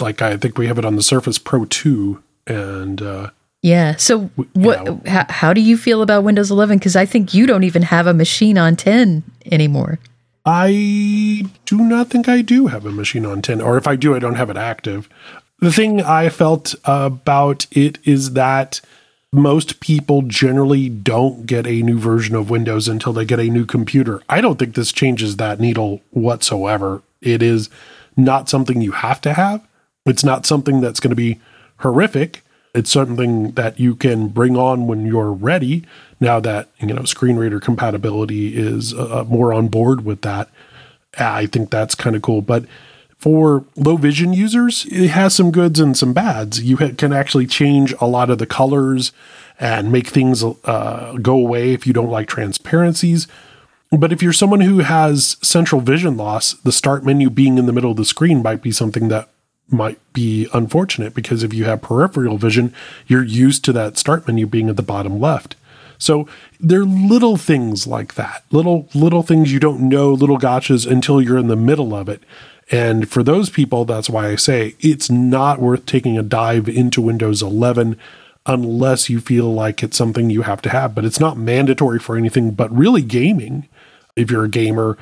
Like 0.00 0.22
I 0.22 0.36
think 0.36 0.58
we 0.58 0.68
have 0.68 0.78
it 0.78 0.84
on 0.84 0.96
the 0.96 1.02
Surface 1.02 1.38
Pro 1.38 1.64
2, 1.64 2.22
and 2.46 3.02
uh, 3.02 3.30
Yeah. 3.62 3.96
So 3.96 4.30
what? 4.54 5.06
How, 5.06 5.26
how 5.28 5.52
do 5.52 5.60
you 5.60 5.76
feel 5.76 6.02
about 6.02 6.24
Windows 6.24 6.50
11? 6.50 6.78
Because 6.78 6.96
I 6.96 7.06
think 7.06 7.34
you 7.34 7.46
don't 7.46 7.64
even 7.64 7.82
have 7.82 8.06
a 8.06 8.14
machine 8.14 8.56
on 8.56 8.76
10 8.76 9.24
anymore. 9.50 9.98
I 10.46 11.44
do 11.66 11.78
not 11.78 12.08
think 12.08 12.28
I 12.28 12.40
do 12.40 12.68
have 12.68 12.86
a 12.86 12.90
machine 12.90 13.26
on 13.26 13.42
10, 13.42 13.60
or 13.60 13.76
if 13.76 13.86
I 13.86 13.96
do, 13.96 14.14
I 14.14 14.18
don't 14.18 14.36
have 14.36 14.48
it 14.48 14.56
active. 14.56 15.08
The 15.60 15.72
thing 15.72 16.00
I 16.00 16.28
felt 16.28 16.74
about 16.84 17.66
it 17.72 17.98
is 18.04 18.32
that 18.32 18.80
most 19.30 19.80
people 19.80 20.22
generally 20.22 20.88
don't 20.88 21.44
get 21.44 21.66
a 21.66 21.82
new 21.82 21.98
version 21.98 22.34
of 22.34 22.48
Windows 22.48 22.88
until 22.88 23.12
they 23.12 23.26
get 23.26 23.40
a 23.40 23.50
new 23.50 23.66
computer. 23.66 24.22
I 24.28 24.40
don't 24.40 24.58
think 24.58 24.74
this 24.74 24.92
changes 24.92 25.36
that 25.36 25.60
needle 25.60 26.00
whatsoever. 26.10 27.02
It 27.20 27.42
is 27.42 27.68
not 28.16 28.48
something 28.48 28.80
you 28.80 28.92
have 28.92 29.20
to 29.22 29.34
have. 29.34 29.66
It's 30.06 30.24
not 30.24 30.46
something 30.46 30.80
that's 30.80 31.00
going 31.00 31.10
to 31.10 31.16
be 31.16 31.40
horrific. 31.80 32.42
It's 32.74 32.90
something 32.90 33.52
that 33.52 33.80
you 33.80 33.94
can 33.94 34.28
bring 34.28 34.56
on 34.56 34.86
when 34.86 35.06
you're 35.06 35.32
ready. 35.32 35.84
Now 36.20 36.40
that 36.40 36.68
you 36.78 36.88
know 36.88 37.04
screen 37.04 37.36
reader 37.36 37.60
compatibility 37.60 38.56
is 38.56 38.92
uh, 38.94 39.24
more 39.28 39.52
on 39.52 39.68
board 39.68 40.04
with 40.04 40.22
that, 40.22 40.50
I 41.18 41.46
think 41.46 41.70
that's 41.70 41.94
kind 41.94 42.16
of 42.16 42.22
cool. 42.22 42.42
But 42.42 42.64
for 43.18 43.64
low 43.76 43.96
vision 43.96 44.32
users, 44.32 44.86
it 44.86 45.08
has 45.08 45.34
some 45.34 45.50
goods 45.50 45.80
and 45.80 45.96
some 45.96 46.12
bads. 46.12 46.62
You 46.62 46.76
ha- 46.76 46.94
can 46.96 47.12
actually 47.12 47.46
change 47.46 47.92
a 48.00 48.06
lot 48.06 48.30
of 48.30 48.38
the 48.38 48.46
colors 48.46 49.12
and 49.58 49.90
make 49.90 50.06
things 50.06 50.44
uh, 50.44 51.16
go 51.20 51.34
away 51.34 51.72
if 51.72 51.86
you 51.86 51.92
don't 51.92 52.10
like 52.10 52.28
transparencies. 52.28 53.26
But 53.90 54.12
if 54.12 54.22
you're 54.22 54.32
someone 54.32 54.60
who 54.60 54.80
has 54.80 55.36
central 55.42 55.80
vision 55.80 56.16
loss, 56.16 56.52
the 56.52 56.72
start 56.72 57.04
menu 57.04 57.30
being 57.30 57.58
in 57.58 57.66
the 57.66 57.72
middle 57.72 57.90
of 57.90 57.96
the 57.96 58.04
screen 58.04 58.42
might 58.42 58.62
be 58.62 58.70
something 58.70 59.08
that 59.08 59.30
might 59.70 60.00
be 60.12 60.48
unfortunate 60.52 61.14
because 61.14 61.42
if 61.42 61.52
you 61.52 61.64
have 61.64 61.82
peripheral 61.82 62.38
vision, 62.38 62.74
you're 63.06 63.24
used 63.24 63.64
to 63.64 63.72
that 63.72 63.98
start 63.98 64.26
menu 64.26 64.46
being 64.46 64.68
at 64.68 64.76
the 64.76 64.82
bottom 64.82 65.20
left. 65.20 65.56
So 65.98 66.28
there 66.60 66.82
are 66.82 66.86
little 66.86 67.36
things 67.36 67.86
like 67.86 68.14
that, 68.14 68.44
little 68.50 68.88
little 68.94 69.22
things 69.22 69.52
you 69.52 69.58
don't 69.58 69.88
know, 69.88 70.12
little 70.12 70.38
gotchas 70.38 70.88
until 70.88 71.20
you're 71.20 71.38
in 71.38 71.48
the 71.48 71.56
middle 71.56 71.94
of 71.94 72.08
it. 72.08 72.22
And 72.70 73.08
for 73.08 73.22
those 73.22 73.50
people, 73.50 73.84
that's 73.84 74.10
why 74.10 74.28
I 74.28 74.36
say 74.36 74.76
it's 74.80 75.10
not 75.10 75.60
worth 75.60 75.86
taking 75.86 76.18
a 76.18 76.22
dive 76.22 76.68
into 76.68 77.02
Windows 77.02 77.42
11 77.42 77.98
unless 78.46 79.10
you 79.10 79.20
feel 79.20 79.52
like 79.52 79.82
it's 79.82 79.96
something 79.96 80.30
you 80.30 80.42
have 80.42 80.62
to 80.62 80.70
have. 80.70 80.94
But 80.94 81.04
it's 81.04 81.20
not 81.20 81.36
mandatory 81.36 81.98
for 81.98 82.16
anything 82.16 82.52
but 82.52 82.74
really 82.74 83.02
gaming. 83.02 83.68
If 84.16 84.30
you're 84.30 84.44
a 84.44 84.48
gamer, 84.48 84.98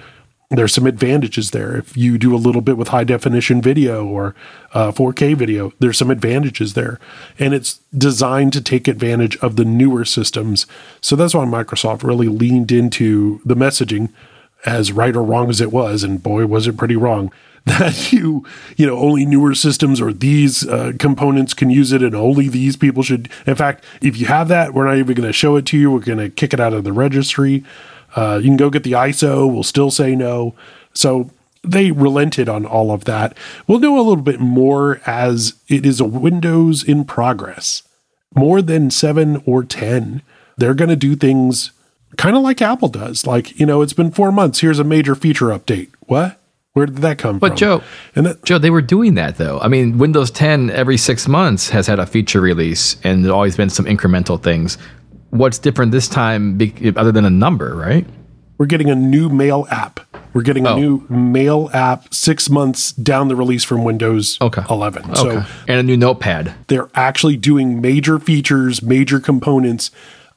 there's 0.49 0.73
some 0.73 0.87
advantages 0.87 1.51
there. 1.51 1.77
If 1.77 1.97
you 1.97 2.19
do 2.19 2.35
a 2.35 2.39
little 2.39 2.61
bit 2.61 2.77
with 2.77 2.89
high 2.89 3.05
definition 3.05 3.61
video 3.61 4.07
or 4.07 4.35
uh, 4.73 4.93
4K 4.93 5.37
video, 5.37 5.73
there's 5.81 5.99
some 5.99 6.11
advantages 6.11 6.75
there. 6.75 7.01
And 7.39 7.53
it's 7.53 7.81
designed 7.97 8.53
to 8.53 8.61
take 8.61 8.87
advantage 8.87 9.37
of 9.39 9.57
the 9.57 9.65
newer 9.65 10.05
systems. 10.05 10.67
So 11.01 11.17
that's 11.17 11.35
why 11.35 11.45
Microsoft 11.45 12.05
really 12.05 12.29
leaned 12.29 12.71
into 12.71 13.41
the 13.45 13.57
messaging, 13.57 14.13
as 14.65 14.93
right 14.93 15.17
or 15.17 15.23
wrong 15.23 15.51
as 15.51 15.61
it 15.61 15.73
was. 15.73 16.05
And 16.05 16.23
boy, 16.23 16.47
was 16.47 16.69
it 16.69 16.77
pretty 16.77 16.97
wrong 16.97 17.33
that 17.65 18.13
you, 18.13 18.47
you 18.77 18.87
know, 18.87 18.97
only 18.97 19.27
newer 19.27 19.53
systems 19.53 20.01
or 20.01 20.13
these 20.13 20.67
uh, 20.69 20.93
components 21.01 21.53
can 21.53 21.69
use 21.69 21.91
it 21.91 22.01
and 22.01 22.15
only 22.15 22.49
these 22.49 22.77
people 22.77 23.03
should. 23.03 23.29
In 23.45 23.57
fact, 23.57 23.85
if 24.01 24.17
you 24.17 24.27
have 24.27 24.47
that, 24.47 24.73
we're 24.73 24.87
not 24.87 24.99
even 24.99 25.17
going 25.17 25.29
to 25.29 25.33
show 25.33 25.57
it 25.57 25.67
to 25.67 25.79
you. 25.79 25.91
We're 25.91 25.99
going 25.99 26.19
to 26.19 26.31
kick 26.31 26.55
it 26.55 26.61
out 26.61 26.73
of 26.73 26.85
the 26.85 26.93
registry. 26.93 27.65
Uh, 28.17 28.39
you 28.43 28.49
can 28.49 28.57
go 28.57 28.71
get 28.71 28.83
the 28.83 28.93
ISO. 28.93 29.53
We'll 29.53 29.63
still 29.63 29.91
say 29.93 30.17
no. 30.17 30.55
So 30.95 31.31
they 31.63 31.93
relented 31.93 32.49
on 32.49 32.65
all 32.67 32.91
of 32.91 33.05
that. 33.05 33.37
We'll 33.69 33.79
know 33.79 33.97
a 33.97 34.03
little 34.03 34.23
bit 34.23 34.41
more 34.41 35.01
as 35.07 35.55
it 35.69 35.87
is 35.87 36.01
a 36.01 36.05
Windows 36.05 36.83
in 36.83 37.05
progress. 37.05 37.83
More 38.35 38.63
than 38.63 38.91
seven 38.91 39.43
or 39.47 39.63
10. 39.63 40.23
They're 40.57 40.75
going 40.75 40.89
to 40.91 40.97
do 40.97 41.15
things 41.15 41.71
kind 42.17 42.37
of 42.37 42.43
like 42.43 42.63
Apple 42.63 42.89
does. 42.89 43.27
Like, 43.27 43.59
you 43.59 43.67
know, 43.67 43.83
it's 43.83 43.93
been 43.93 44.11
four 44.11 44.33
months. 44.33 44.61
Here's 44.61 44.79
a 44.79 44.85
major 44.85 45.15
feature 45.15 45.47
update. 45.47 45.91
What? 46.01 46.41
Where 46.73 46.87
did 46.87 46.97
that 46.97 47.17
come 47.17 47.39
But 47.39 47.49
from? 47.53 47.57
Joe, 47.57 47.83
and 48.15 48.27
that, 48.27 48.45
Joe, 48.45 48.59
they 48.59 48.69
were 48.69 48.83
doing 48.83 49.15
that 49.15 49.39
though. 49.39 49.59
I 49.61 49.69
mean, 49.69 49.97
Windows 49.97 50.31
10 50.31 50.69
every 50.71 50.99
six 50.99 51.27
months 51.27 51.71
has 51.71 51.87
had 51.87 51.99
a 51.99 52.05
feature 52.05 52.41
release, 52.41 52.99
and 53.03 53.25
there's 53.25 53.33
always 53.33 53.57
been 53.57 53.71
some 53.71 53.87
incremental 53.87 54.43
things. 54.43 54.77
What's 55.39 55.59
different 55.59 55.93
this 55.93 56.09
time, 56.09 56.57
be- 56.57 56.93
other 56.97 57.13
than 57.13 57.25
a 57.25 57.31
number, 57.31 57.75
right? 57.75 58.07
we're 58.59 58.65
getting 58.65 58.89
a 58.89 58.95
new 58.95 59.29
mail 59.29 59.67
app. 59.71 60.01
We're 60.33 60.41
getting 60.41 60.67
a 60.67 60.71
Oh. 60.71 60.79
new 60.79 61.03
mail 61.11 61.69
app 61.75 62.15
six 62.15 62.49
months 62.49 62.91
down 62.93 63.29
the 63.29 63.37
release 63.37 63.65
from 63.65 63.85
Windows 63.85 64.39
Okay. 64.41 64.63
11. 64.71 65.15
So 65.15 65.29
okay, 65.29 65.47
and 65.69 65.79
a 65.79 65.83
new 65.83 65.99
Notepad. 65.99 66.55
they're 66.69 66.89
actually 66.95 67.37
doing 67.37 67.83
major 67.83 68.19
features, 68.19 68.83
major 68.83 69.21
components, 69.21 69.91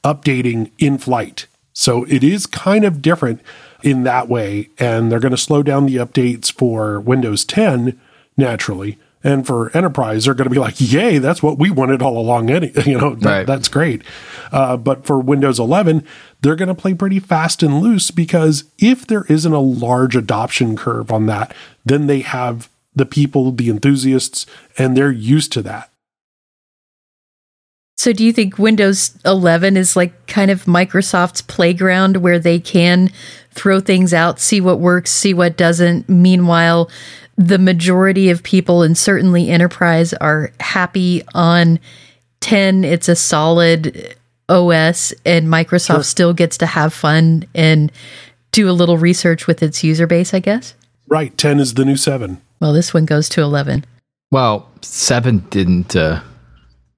updating 0.04 0.70
in 0.78 0.98
flight. 0.98 1.46
So 1.72 2.04
it 2.10 2.22
is 2.22 2.44
kind 2.46 2.84
of 2.84 3.00
different 3.00 3.40
in 3.82 4.02
that 4.04 4.28
way. 4.28 4.68
And 4.78 5.10
they're 5.10 5.18
going 5.20 5.30
to 5.30 5.38
slow 5.38 5.62
down 5.62 5.86
the 5.86 5.96
updates 5.96 6.52
for 6.52 7.00
Windows 7.00 7.46
10 7.46 7.94
naturally. 8.36 8.98
And 9.22 9.46
for 9.46 9.74
enterprise, 9.76 10.24
they're 10.24 10.34
going 10.34 10.48
to 10.48 10.54
be 10.54 10.58
like, 10.58 10.76
"Yay, 10.78 11.18
that's 11.18 11.42
what 11.42 11.58
we 11.58 11.70
wanted 11.70 12.00
all 12.00 12.16
along." 12.18 12.48
Any, 12.50 12.72
you 12.86 12.98
know, 12.98 13.14
that, 13.16 13.30
Right. 13.30 13.46
that's 13.46 13.68
great. 13.68 14.02
Uh, 14.50 14.76
but 14.78 15.04
for 15.04 15.20
Windows 15.20 15.58
11, 15.60 16.04
they're 16.40 16.56
going 16.56 16.68
to 16.68 16.74
play 16.74 16.94
pretty 16.94 17.18
fast 17.20 17.62
and 17.62 17.80
loose 17.80 18.10
because 18.10 18.64
if 18.78 19.06
there 19.06 19.24
isn't 19.28 19.52
a 19.52 19.60
large 19.60 20.16
adoption 20.16 20.74
curve 20.74 21.12
on 21.12 21.26
that, 21.26 21.54
then 21.84 22.06
they 22.06 22.20
have 22.20 22.70
the 22.96 23.04
people, 23.06 23.52
the 23.52 23.68
enthusiasts, 23.68 24.46
and 24.78 24.96
they're 24.96 25.12
used 25.12 25.52
to 25.52 25.62
that. 25.62 25.90
So 27.96 28.14
do 28.14 28.24
you 28.24 28.32
think 28.32 28.58
Windows 28.58 29.18
11 29.26 29.76
is 29.76 29.94
like 29.94 30.26
kind 30.26 30.50
of 30.50 30.64
Microsoft's 30.64 31.42
playground 31.42 32.16
where 32.18 32.38
they 32.38 32.58
can 32.58 33.10
throw 33.50 33.78
things 33.78 34.14
out, 34.14 34.40
see 34.40 34.58
what 34.60 34.80
works, 34.80 35.10
see 35.10 35.34
what 35.34 35.58
doesn't? 35.58 36.08
Meanwhile, 36.08 36.88
the 37.40 37.58
majority 37.58 38.28
of 38.28 38.42
people 38.42 38.82
and 38.82 38.98
certainly 38.98 39.48
enterprise 39.48 40.12
are 40.12 40.52
happy 40.60 41.22
on 41.34 41.80
10. 42.40 42.84
It's 42.84 43.08
a 43.08 43.16
solid 43.16 44.14
OS 44.50 45.14
and 45.24 45.48
Microsoft 45.48 46.04
still 46.04 46.34
gets 46.34 46.58
to 46.58 46.66
have 46.66 46.92
fun 46.92 47.44
and 47.54 47.90
do 48.52 48.68
a 48.68 48.72
little 48.72 48.98
research 48.98 49.46
with 49.46 49.62
its 49.62 49.82
user 49.82 50.06
base, 50.06 50.34
I 50.34 50.40
guess. 50.40 50.74
Right, 51.08 51.36
10 51.38 51.60
is 51.60 51.74
the 51.74 51.86
new 51.86 51.96
7. 51.96 52.42
Well, 52.60 52.74
this 52.74 52.92
one 52.92 53.06
goes 53.06 53.30
to 53.30 53.40
11. 53.40 53.86
Well, 54.30 54.68
seven 54.82 55.38
didn't. 55.48 55.96
Uh, 55.96 56.20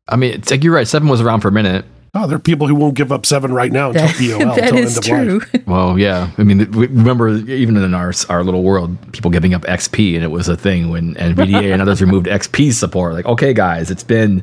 I 0.08 0.16
mean, 0.16 0.32
it's 0.32 0.50
like 0.50 0.64
you're 0.64 0.74
right. 0.74 0.88
Seven 0.88 1.08
was 1.08 1.20
around 1.20 1.42
for 1.42 1.48
a 1.48 1.52
minute. 1.52 1.84
Oh, 2.14 2.26
there 2.26 2.36
are 2.36 2.40
people 2.40 2.66
who 2.68 2.74
won't 2.74 2.94
give 2.94 3.10
up 3.10 3.24
7 3.24 3.54
right 3.54 3.72
now 3.72 3.88
until 3.88 4.06
EOL, 4.08 4.54
that 4.54 4.64
until 4.70 4.78
is 4.84 4.96
end 4.98 5.04
true. 5.06 5.36
of 5.38 5.54
life. 5.54 5.62
Well, 5.66 5.98
yeah. 5.98 6.30
I 6.36 6.42
mean, 6.42 6.70
we- 6.72 6.86
remember 6.88 7.28
even 7.30 7.76
in 7.78 7.94
our 7.94 8.12
our 8.28 8.44
little 8.44 8.62
world, 8.62 8.98
people 9.12 9.30
giving 9.30 9.54
up 9.54 9.62
XP, 9.62 10.14
and 10.14 10.22
it 10.22 10.30
was 10.30 10.46
a 10.48 10.56
thing 10.56 10.90
when 10.90 11.14
NVDA 11.14 11.72
and 11.72 11.80
others 11.80 12.02
removed 12.02 12.26
XP 12.26 12.72
support. 12.74 13.14
Like, 13.14 13.24
okay, 13.24 13.54
guys, 13.54 13.90
it's 13.90 14.04
been 14.04 14.42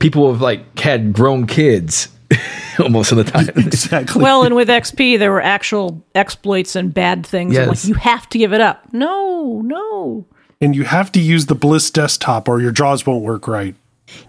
people 0.00 0.32
have 0.32 0.40
like 0.40 0.78
had 0.78 1.12
grown 1.12 1.46
kids 1.46 2.08
almost 2.78 3.12
of 3.12 3.18
the 3.18 3.24
time. 3.24 3.48
Exactly. 3.56 4.22
Well, 4.22 4.44
and 4.44 4.54
with 4.54 4.68
XP, 4.68 5.18
there 5.18 5.30
were 5.32 5.42
actual 5.42 6.02
exploits 6.14 6.74
and 6.76 6.94
bad 6.94 7.26
things. 7.26 7.52
Yes. 7.54 7.68
Like 7.68 7.84
you 7.84 7.94
have 7.94 8.26
to 8.30 8.38
give 8.38 8.54
it 8.54 8.62
up. 8.62 8.90
No, 8.94 9.60
no. 9.62 10.24
and 10.62 10.74
you 10.74 10.84
have 10.84 11.12
to 11.12 11.20
use 11.20 11.44
the 11.46 11.54
Bliss 11.54 11.90
desktop 11.90 12.48
or 12.48 12.62
your 12.62 12.72
jaws 12.72 13.04
won't 13.04 13.22
work 13.22 13.46
right. 13.46 13.74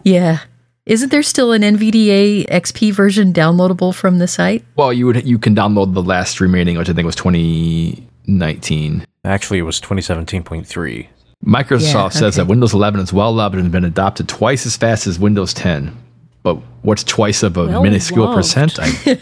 Yeah. 0.03 0.39
Isn't 0.85 1.09
there 1.11 1.23
still 1.23 1.51
an 1.51 1.63
NVDA 1.63 2.47
XP 2.47 2.93
version 2.93 3.33
downloadable 3.33 3.93
from 3.93 4.19
the 4.19 4.27
site? 4.27 4.63
well, 4.75 4.93
you 4.93 5.07
would 5.07 5.25
you 5.25 5.39
can 5.39 5.55
download 5.55 5.93
the 5.95 6.03
last 6.03 6.39
remaining, 6.39 6.77
which 6.77 6.89
I 6.89 6.93
think 6.93 7.05
was 7.07 7.15
2019. 7.15 9.05
Actually, 9.23 9.59
it 9.59 9.63
was 9.63 9.81
2017.3. 9.81 11.07
Microsoft 11.43 11.81
Yeah, 11.93 12.09
says 12.09 12.35
okay. 12.37 12.43
that 12.43 12.47
Windows 12.49 12.73
11 12.73 12.99
is 13.01 13.11
well 13.11 13.33
loved 13.33 13.55
and 13.55 13.63
has 13.63 13.71
been 13.71 13.83
adopted 13.83 14.27
twice 14.27 14.65
as 14.67 14.77
fast 14.77 15.07
as 15.07 15.17
Windows 15.19 15.53
10. 15.55 15.95
But 16.43 16.57
what's 16.83 17.03
twice 17.03 17.41
of 17.41 17.57
a 17.57 17.65
Well 17.65 17.81
minuscule 17.83 18.25
loved. 18.25 18.37
percent? 18.37 18.77
I, 18.79 19.19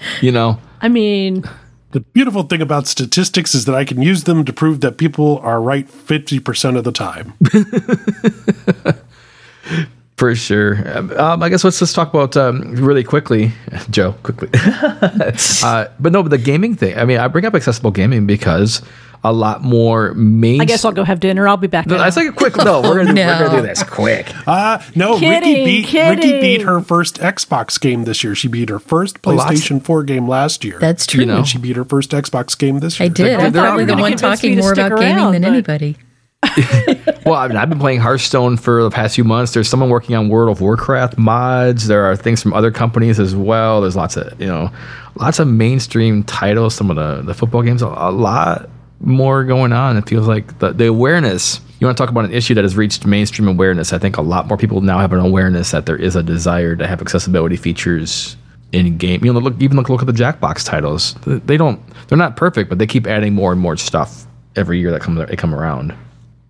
you 0.20 0.30
know, 0.30 0.58
I 0.82 0.88
mean, 0.88 1.44
The 1.92 2.00
beautiful 2.00 2.42
thing 2.42 2.60
about 2.60 2.86
statistics 2.86 3.54
is 3.54 3.64
that 3.64 3.74
I 3.74 3.86
can 3.86 4.02
use 4.02 4.24
them 4.24 4.44
to 4.44 4.52
prove 4.52 4.82
that 4.82 4.98
people 4.98 5.38
are 5.38 5.62
right 5.62 5.88
50% 5.88 6.76
of 6.76 6.84
the 6.84 6.92
time. 6.92 7.32
for 10.18 10.34
sure. 10.34 10.76
Um, 11.18 11.42
I 11.42 11.48
guess 11.48 11.64
let's 11.64 11.78
just 11.78 11.94
talk 11.94 12.08
about 12.08 12.36
um, 12.36 12.74
really 12.74 13.04
quickly, 13.04 13.52
Joe, 13.90 14.12
quickly. 14.24 14.50
uh, 14.54 15.86
but 15.98 16.12
no, 16.12 16.22
but 16.22 16.30
the 16.30 16.38
gaming 16.38 16.74
thing. 16.74 16.98
I 16.98 17.04
mean, 17.04 17.18
I 17.18 17.28
bring 17.28 17.44
up 17.46 17.54
accessible 17.54 17.92
gaming 17.92 18.26
because 18.26 18.82
a 19.24 19.32
lot 19.32 19.62
more 19.62 20.14
main. 20.14 20.60
I 20.60 20.64
guess 20.64 20.84
I'll 20.84 20.92
go 20.92 21.04
have 21.04 21.20
dinner. 21.20 21.46
I'll 21.48 21.56
be 21.56 21.66
back. 21.66 21.86
in 21.86 21.92
an 21.92 21.98
That's 21.98 22.16
like 22.16 22.28
a 22.28 22.32
quick. 22.32 22.56
No, 22.56 22.80
we're 22.82 22.98
gonna, 22.98 23.12
no. 23.12 23.26
we're 23.26 23.46
gonna 23.46 23.60
do 23.62 23.66
this 23.66 23.82
quick. 23.82 24.26
Uh, 24.48 24.82
no, 24.94 25.12
Ricky 25.12 25.26
Kidding, 25.26 25.64
beat 25.66 25.92
Ricky 25.92 26.40
beat 26.40 26.62
her 26.62 26.80
first 26.80 27.18
Xbox 27.18 27.78
game 27.78 28.04
this 28.04 28.24
year. 28.24 28.34
She 28.34 28.48
beat 28.48 28.70
her 28.70 28.78
first 28.78 29.20
PlayStation 29.20 29.84
4 29.84 30.04
game 30.04 30.26
last 30.26 30.64
year. 30.64 30.78
That's 30.78 31.06
true. 31.06 31.20
You 31.20 31.26
know. 31.26 31.36
and 31.38 31.46
she 31.48 31.58
beat 31.58 31.76
her 31.76 31.84
first 31.84 32.12
Xbox 32.12 32.56
game 32.58 32.78
this 32.80 32.98
year. 32.98 33.06
I 33.06 33.08
did. 33.08 33.26
They're- 33.26 33.38
I'm 33.38 33.52
they're 33.52 33.62
probably 33.62 33.84
the 33.84 33.96
one 33.96 34.16
talking 34.16 34.56
more 34.56 34.74
stick 34.74 34.86
about 34.86 35.00
gaming 35.00 35.32
than 35.32 35.42
but- 35.42 35.48
anybody. 35.48 35.96
Well, 37.28 37.36
I 37.36 37.46
mean, 37.46 37.58
I've 37.58 37.68
been 37.68 37.78
playing 37.78 38.00
Hearthstone 38.00 38.56
for 38.56 38.82
the 38.82 38.90
past 38.90 39.14
few 39.14 39.24
months. 39.24 39.52
There's 39.52 39.68
someone 39.68 39.90
working 39.90 40.16
on 40.16 40.30
World 40.30 40.48
of 40.48 40.62
Warcraft 40.62 41.18
mods. 41.18 41.86
There 41.86 42.06
are 42.06 42.16
things 42.16 42.42
from 42.42 42.54
other 42.54 42.70
companies 42.70 43.20
as 43.20 43.36
well. 43.36 43.82
There's 43.82 43.96
lots 43.96 44.16
of 44.16 44.40
you 44.40 44.46
know, 44.46 44.70
lots 45.16 45.38
of 45.38 45.46
mainstream 45.46 46.22
titles. 46.24 46.74
Some 46.74 46.88
of 46.88 46.96
the 46.96 47.20
the 47.20 47.34
football 47.34 47.62
games. 47.62 47.82
A, 47.82 47.86
lot 47.88 48.70
more 49.00 49.44
going 49.44 49.74
on. 49.74 49.98
It 49.98 50.08
feels 50.08 50.26
like 50.26 50.58
the 50.58 50.72
the 50.72 50.86
awareness. 50.86 51.60
You 51.80 51.86
want 51.86 51.98
to 51.98 52.02
talk 52.02 52.10
about 52.10 52.24
an 52.24 52.32
issue 52.32 52.54
that 52.54 52.64
has 52.64 52.76
reached 52.76 53.04
mainstream 53.04 53.46
awareness? 53.46 53.92
I 53.92 53.98
think 53.98 54.16
a 54.16 54.22
lot 54.22 54.46
more 54.48 54.56
people 54.56 54.80
now 54.80 54.98
have 55.00 55.12
an 55.12 55.20
awareness 55.20 55.72
that 55.72 55.84
there 55.84 55.96
is 55.96 56.16
a 56.16 56.22
desire 56.22 56.74
to 56.76 56.86
have 56.86 57.02
accessibility 57.02 57.56
features 57.56 58.38
in 58.72 58.96
game. 58.96 59.22
You 59.22 59.34
know, 59.34 59.38
look 59.38 59.60
even 59.60 59.76
look 59.76 59.90
look 59.90 60.00
at 60.00 60.06
the 60.06 60.14
Jackbox 60.14 60.64
titles. 60.64 61.14
They 61.26 61.58
don't. 61.58 61.78
They're 62.08 62.16
not 62.16 62.36
perfect, 62.36 62.70
but 62.70 62.78
they 62.78 62.86
keep 62.86 63.06
adding 63.06 63.34
more 63.34 63.52
and 63.52 63.60
more 63.60 63.76
stuff 63.76 64.24
every 64.56 64.80
year 64.80 64.90
that 64.92 65.02
come 65.02 65.16
they 65.16 65.36
come 65.36 65.54
around. 65.54 65.94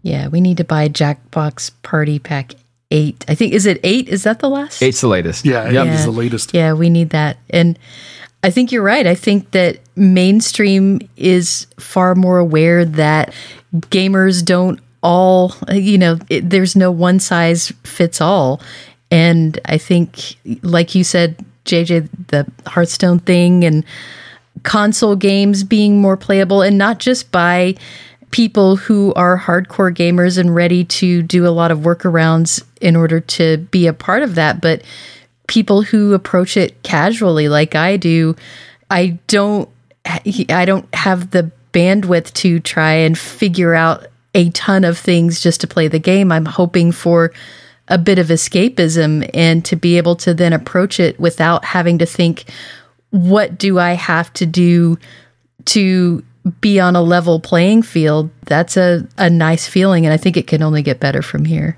Yeah, 0.08 0.28
we 0.28 0.40
need 0.40 0.56
to 0.56 0.64
buy 0.64 0.88
Jackbox 0.88 1.70
Party 1.82 2.18
Pack 2.18 2.54
8. 2.90 3.26
I 3.28 3.34
think, 3.34 3.52
is 3.52 3.66
it 3.66 3.78
8? 3.84 4.08
Is 4.08 4.22
that 4.24 4.38
the 4.38 4.48
last? 4.48 4.82
Eight's 4.82 5.02
the 5.02 5.08
latest. 5.08 5.44
Yeah, 5.44 5.68
it 5.68 5.74
Yep. 5.74 5.86
is 5.88 6.00
Yeah. 6.00 6.04
the 6.06 6.10
latest. 6.12 6.54
Yeah, 6.54 6.72
we 6.72 6.88
need 6.88 7.10
that. 7.10 7.36
And 7.50 7.78
I 8.42 8.50
think 8.50 8.72
you're 8.72 8.82
right. 8.82 9.06
I 9.06 9.14
think 9.14 9.50
that 9.50 9.78
mainstream 9.96 11.00
is 11.16 11.66
far 11.78 12.14
more 12.14 12.38
aware 12.38 12.84
that 12.86 13.34
gamers 13.90 14.42
don't 14.44 14.80
all, 15.02 15.54
you 15.70 15.98
know, 15.98 16.18
it, 16.30 16.48
there's 16.48 16.74
no 16.74 16.90
one 16.90 17.20
size 17.20 17.72
fits 17.84 18.20
all. 18.20 18.60
And 19.10 19.58
I 19.66 19.76
think, 19.78 20.36
like 20.62 20.94
you 20.94 21.04
said, 21.04 21.36
JJ, 21.66 22.08
the 22.28 22.46
Hearthstone 22.66 23.18
thing 23.18 23.64
and 23.64 23.84
console 24.62 25.16
games 25.16 25.62
being 25.64 26.00
more 26.00 26.16
playable 26.16 26.62
and 26.62 26.78
not 26.78 26.98
just 26.98 27.30
by 27.30 27.74
people 28.30 28.76
who 28.76 29.12
are 29.14 29.38
hardcore 29.38 29.94
gamers 29.94 30.38
and 30.38 30.54
ready 30.54 30.84
to 30.84 31.22
do 31.22 31.46
a 31.46 31.50
lot 31.50 31.70
of 31.70 31.80
workarounds 31.80 32.62
in 32.80 32.96
order 32.96 33.20
to 33.20 33.58
be 33.70 33.86
a 33.86 33.92
part 33.92 34.22
of 34.22 34.34
that, 34.34 34.60
but 34.60 34.82
people 35.46 35.82
who 35.82 36.14
approach 36.14 36.56
it 36.56 36.82
casually 36.82 37.48
like 37.48 37.74
I 37.74 37.96
do. 37.96 38.36
I 38.90 39.18
don't 39.26 39.68
I 40.04 40.64
don't 40.64 40.92
have 40.94 41.30
the 41.30 41.50
bandwidth 41.72 42.32
to 42.34 42.60
try 42.60 42.92
and 42.92 43.18
figure 43.18 43.74
out 43.74 44.06
a 44.34 44.50
ton 44.50 44.84
of 44.84 44.98
things 44.98 45.40
just 45.40 45.60
to 45.62 45.66
play 45.66 45.88
the 45.88 45.98
game. 45.98 46.30
I'm 46.32 46.44
hoping 46.44 46.92
for 46.92 47.32
a 47.88 47.98
bit 47.98 48.18
of 48.18 48.28
escapism 48.28 49.28
and 49.34 49.64
to 49.64 49.76
be 49.76 49.96
able 49.96 50.16
to 50.16 50.34
then 50.34 50.52
approach 50.52 51.00
it 51.00 51.18
without 51.18 51.64
having 51.64 51.98
to 51.98 52.06
think, 52.06 52.44
what 53.10 53.58
do 53.58 53.78
I 53.78 53.92
have 53.92 54.32
to 54.34 54.46
do 54.46 54.98
to 55.66 56.22
be 56.60 56.80
on 56.80 56.96
a 56.96 57.02
level 57.02 57.40
playing 57.40 57.82
field? 57.82 58.30
That's 58.46 58.76
a, 58.76 59.06
a 59.16 59.30
nice 59.30 59.66
feeling. 59.66 60.06
And 60.06 60.12
I 60.12 60.16
think 60.16 60.36
it 60.36 60.46
can 60.46 60.62
only 60.62 60.82
get 60.82 61.00
better 61.00 61.22
from 61.22 61.44
here. 61.44 61.76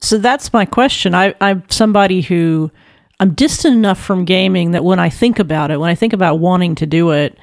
So 0.00 0.18
that's 0.18 0.52
my 0.52 0.64
question. 0.64 1.14
I, 1.14 1.34
I'm 1.40 1.64
somebody 1.68 2.20
who 2.20 2.70
I'm 3.20 3.34
distant 3.34 3.74
enough 3.74 4.00
from 4.00 4.24
gaming 4.24 4.70
that 4.72 4.84
when 4.84 5.00
I 5.00 5.08
think 5.08 5.38
about 5.38 5.70
it, 5.70 5.80
when 5.80 5.90
I 5.90 5.94
think 5.94 6.12
about 6.12 6.38
wanting 6.38 6.74
to 6.76 6.86
do 6.86 7.10
it, 7.10 7.36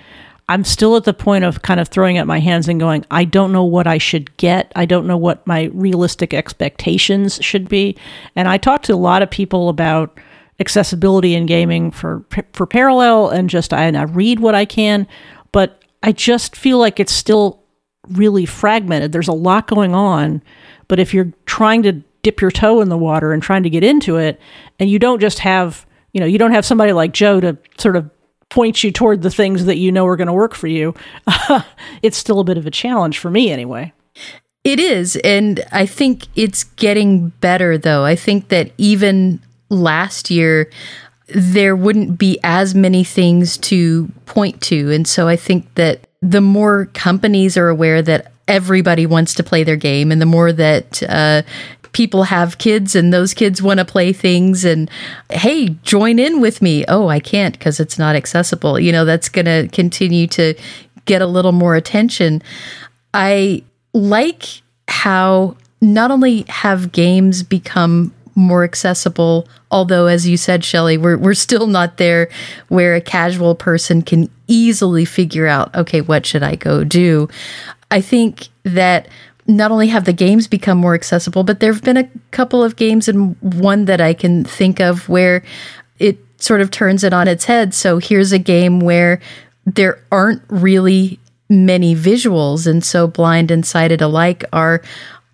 I'm 0.48 0.64
still 0.64 0.96
at 0.96 1.06
the 1.06 1.14
point 1.14 1.44
of 1.44 1.64
kind 1.64 1.80
of 1.80 1.88
throwing 1.88 2.18
up 2.18 2.28
my 2.28 2.40
hands 2.40 2.68
and 2.68 2.80
going, 2.80 3.04
I 3.10 3.26
don't 3.26 3.52
know 3.52 3.64
what 3.64 3.88
I 3.88 3.98
should 3.98 4.36
get. 4.38 4.72
I 4.76 4.86
don't 4.86 5.08
know 5.08 5.18
what 5.18 5.46
my 5.48 5.72
realistic 5.74 6.34
expectations 6.34 7.40
should 7.42 7.68
be. 7.68 7.98
And 8.36 8.48
I 8.48 8.58
talk 8.58 8.84
to 8.84 8.94
a 8.94 8.96
lot 8.96 9.24
of 9.24 9.30
people 9.30 9.70
about 9.70 10.18
accessibility 10.60 11.36
in 11.36 11.46
gaming 11.46 11.92
for 11.92 12.24
for 12.54 12.66
parallel 12.66 13.30
and 13.30 13.50
just 13.50 13.74
I, 13.74 13.86
and 13.86 13.98
I 13.98 14.04
read 14.04 14.40
what 14.40 14.56
I 14.56 14.64
can, 14.66 15.08
but 15.52 15.84
I 16.06 16.12
just 16.12 16.56
feel 16.56 16.78
like 16.78 17.00
it's 17.00 17.12
still 17.12 17.64
really 18.08 18.46
fragmented. 18.46 19.12
There's 19.12 19.28
a 19.28 19.34
lot 19.34 19.66
going 19.66 19.96
on, 19.96 20.44
but 20.88 21.00
if 21.00 21.16
you're 21.16 21.34
trying 21.48 21.82
to 21.84 22.04
dip 22.22 22.42
your 22.42 22.52
toe 22.52 22.80
in 22.80 22.90
the 22.90 22.98
water 22.98 23.34
and 23.34 23.42
trying 23.42 23.64
to 23.64 23.72
get 23.72 23.84
into 23.84 24.18
it 24.18 24.40
and 24.80 24.88
you 24.88 25.00
don't 25.00 25.20
just 25.20 25.40
have, 25.40 25.86
you 26.14 26.20
know, 26.20 26.28
you 26.28 26.38
don't 26.38 26.52
have 26.52 26.64
somebody 26.64 26.94
like 26.94 27.12
Joe 27.12 27.40
to 27.40 27.58
sort 27.80 27.96
of 27.96 28.08
point 28.50 28.84
you 28.84 28.92
toward 28.92 29.24
the 29.24 29.32
things 29.32 29.66
that 29.66 29.78
you 29.78 29.92
know 29.92 30.06
are 30.06 30.16
going 30.16 30.28
to 30.28 30.34
work 30.34 30.54
for 30.54 30.68
you, 30.68 30.94
it's 32.04 32.18
still 32.18 32.40
a 32.40 32.44
bit 32.44 32.60
of 32.60 32.68
a 32.68 32.72
challenge 32.72 33.18
for 33.18 33.32
me 33.32 33.52
anyway. 33.52 33.92
It 34.64 34.80
is. 34.80 35.16
And 35.18 35.64
I 35.72 35.88
think 35.88 36.28
it's 36.36 36.64
getting 36.64 37.30
better, 37.42 37.80
though. 37.80 38.06
I 38.06 38.16
think 38.16 38.50
that 38.50 38.72
even 38.78 39.42
last 39.70 40.30
year, 40.30 40.70
there 41.28 41.76
wouldn't 41.76 42.18
be 42.18 42.40
as 42.44 42.76
many 42.76 43.04
things 43.04 43.58
to 43.58 44.08
point 44.26 44.62
to. 44.64 44.92
And 44.92 45.08
so 45.08 45.28
I 45.28 45.36
think 45.36 45.74
that 45.76 46.02
the 46.22 46.42
more 46.42 46.88
companies 46.88 47.58
are 47.58 47.70
aware 47.70 48.02
that 48.02 48.32
everybody 48.48 49.06
wants 49.06 49.34
to 49.36 49.44
play 49.44 49.64
their 49.64 49.76
game 49.76 50.12
and 50.12 50.22
the 50.22 50.26
more 50.26 50.52
that 50.54 51.02
uh, 51.10 51.42
people 51.92 52.24
have 52.24 52.58
kids 52.58 52.96
and 52.96 53.14
those 53.14 53.34
kids 53.34 53.62
want 53.62 53.80
to 53.80 53.86
play 53.86 54.12
things 54.12 54.66
and 54.66 54.90
hey 55.32 55.70
join 55.84 56.20
in 56.20 56.42
with 56.42 56.62
me. 56.62 56.86
Oh 56.88 57.08
i 57.08 57.20
can't 57.20 57.58
because 57.58 57.80
it's 57.80 57.98
not 57.98 58.16
accessible. 58.16 58.80
You 58.80 58.92
know 58.92 59.06
that's 59.06 59.30
going 59.30 59.46
to 59.46 59.68
continue 59.72 60.28
to 60.28 60.54
get 61.06 61.22
a 61.22 61.28
little 61.28 61.54
more 61.54 61.76
attention. 61.76 62.44
I 63.14 63.64
like 63.94 64.62
how 64.88 65.56
not 65.82 66.12
only 66.12 66.46
have 66.50 66.92
games 66.92 67.44
become 67.44 68.14
more 68.36 68.64
accessible 68.64 69.48
although 69.72 70.08
as 70.08 70.28
you 70.28 70.36
said 70.36 70.64
Shelly 70.64 70.98
we're 70.98 71.18
we're 71.18 71.34
still 71.34 71.68
not 71.68 71.98
there 71.98 72.30
where 72.68 72.96
a 72.96 73.02
casual 73.02 73.56
person 73.56 74.02
can 74.02 74.30
easily 74.48 75.06
figure 75.06 75.48
out 75.48 75.74
okay 75.74 76.02
what 76.02 76.26
should 76.26 76.44
I 76.44 76.56
go 76.56 76.84
do 76.84 77.30
I 77.92 78.02
think 78.02 78.50
that 78.64 79.08
not 79.48 79.72
only 79.72 79.88
have 79.88 80.06
the 80.06 80.14
games 80.14 80.48
become 80.48 80.78
more 80.78 80.96
accessible, 80.96 81.44
but 81.44 81.60
there 81.60 81.72
have 81.72 81.84
been 81.84 81.98
a 81.98 82.10
couple 82.32 82.64
of 82.64 82.76
games 82.76 83.08
and 83.08 83.36
one 83.42 83.86
that 83.86 84.02
I 84.02 84.14
can 84.14 84.44
think 84.44 84.80
of 84.80 85.08
where 85.08 85.44
it 86.00 86.18
sort 86.38 86.62
of 86.62 86.72
turns 86.72 87.04
it 87.04 87.14
on 87.14 87.28
its 87.28 87.46
head. 87.46 87.74
So 87.74 88.00
here's 88.00 88.32
a 88.32 88.40
game 88.40 88.80
where 88.80 89.22
there 89.66 90.00
aren't 90.12 90.42
really 90.50 91.20
many 91.48 91.96
visuals, 91.96 92.66
and 92.66 92.84
so 92.84 93.08
blind 93.08 93.52
and 93.52 93.66
sighted 93.66 94.02
alike 94.02 94.44
are 94.52 94.82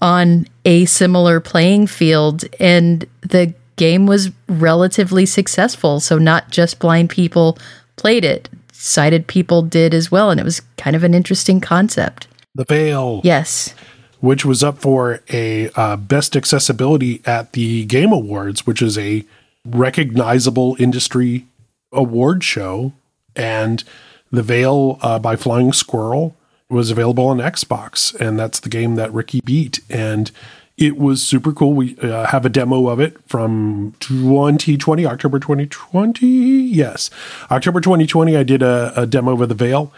on 0.02 0.47
a 0.66 0.86
similar 0.86 1.39
playing 1.39 1.88
field, 1.88 2.43
and 2.60 3.06
the 3.22 3.54
game 3.76 4.06
was 4.06 4.32
relatively 4.47 5.26
successful. 5.26 5.99
So 5.99 6.18
not 6.18 6.49
just 6.49 6.80
blind 6.80 7.10
people 7.10 7.58
played 7.95 8.26
it, 8.26 8.49
sighted 8.72 9.28
people 9.28 9.62
did 9.62 9.93
as 9.93 10.12
well, 10.12 10.32
and 10.32 10.39
it 10.39 10.43
was 10.43 10.62
kind 10.78 10.95
of 10.95 11.04
an 11.04 11.14
interesting 11.14 11.62
concept. 11.62 12.28
The 12.56 12.66
Veil. 12.66 13.22
Yes 13.24 13.74
which 14.22 14.45
was 14.45 14.64
up 14.64 14.78
for 14.78 15.20
a 15.34 15.70
uh, 15.72 15.97
Best 15.97 16.38
Accessibility 16.38 17.22
at 17.26 17.54
the 17.54 17.86
Game 17.86 18.14
Awards, 18.14 18.66
which 18.66 18.82
is 18.82 18.97
a 18.97 19.26
recognizable 19.66 20.78
industry 20.80 21.47
award 21.91 22.43
show. 22.43 22.93
And 23.36 23.84
The 24.32 24.43
Veil 24.43 24.99
uh, 25.02 25.20
by 25.20 25.36
Flying 25.36 25.74
Squirrel 25.74 26.36
was 26.72 26.91
available 26.91 27.28
on 27.28 27.38
Xbox, 27.38 28.13
and 28.19 28.39
that's 28.39 28.59
the 28.59 28.69
game 28.69 28.95
that 28.95 29.13
Ricky 29.13 29.41
beat. 29.43 29.80
And 29.89 30.32
it 30.78 30.97
was 30.97 31.22
super 31.22 31.51
cool. 31.51 31.74
We 31.74 31.97
uh, 31.99 32.26
have 32.28 32.45
a 32.45 32.49
demo 32.49 32.88
of 32.88 32.99
it 32.99 33.17
from 33.28 33.93
2020, 33.99 35.05
October 35.05 35.39
2020. 35.39 36.28
Yes, 36.28 37.09
October 37.51 37.82
2020. 37.82 38.36
I 38.36 38.43
did 38.43 38.63
a, 38.63 38.93
a 38.95 39.05
demo 39.05 39.39
of 39.39 39.49
The 39.49 39.55
Veil, 39.55 39.93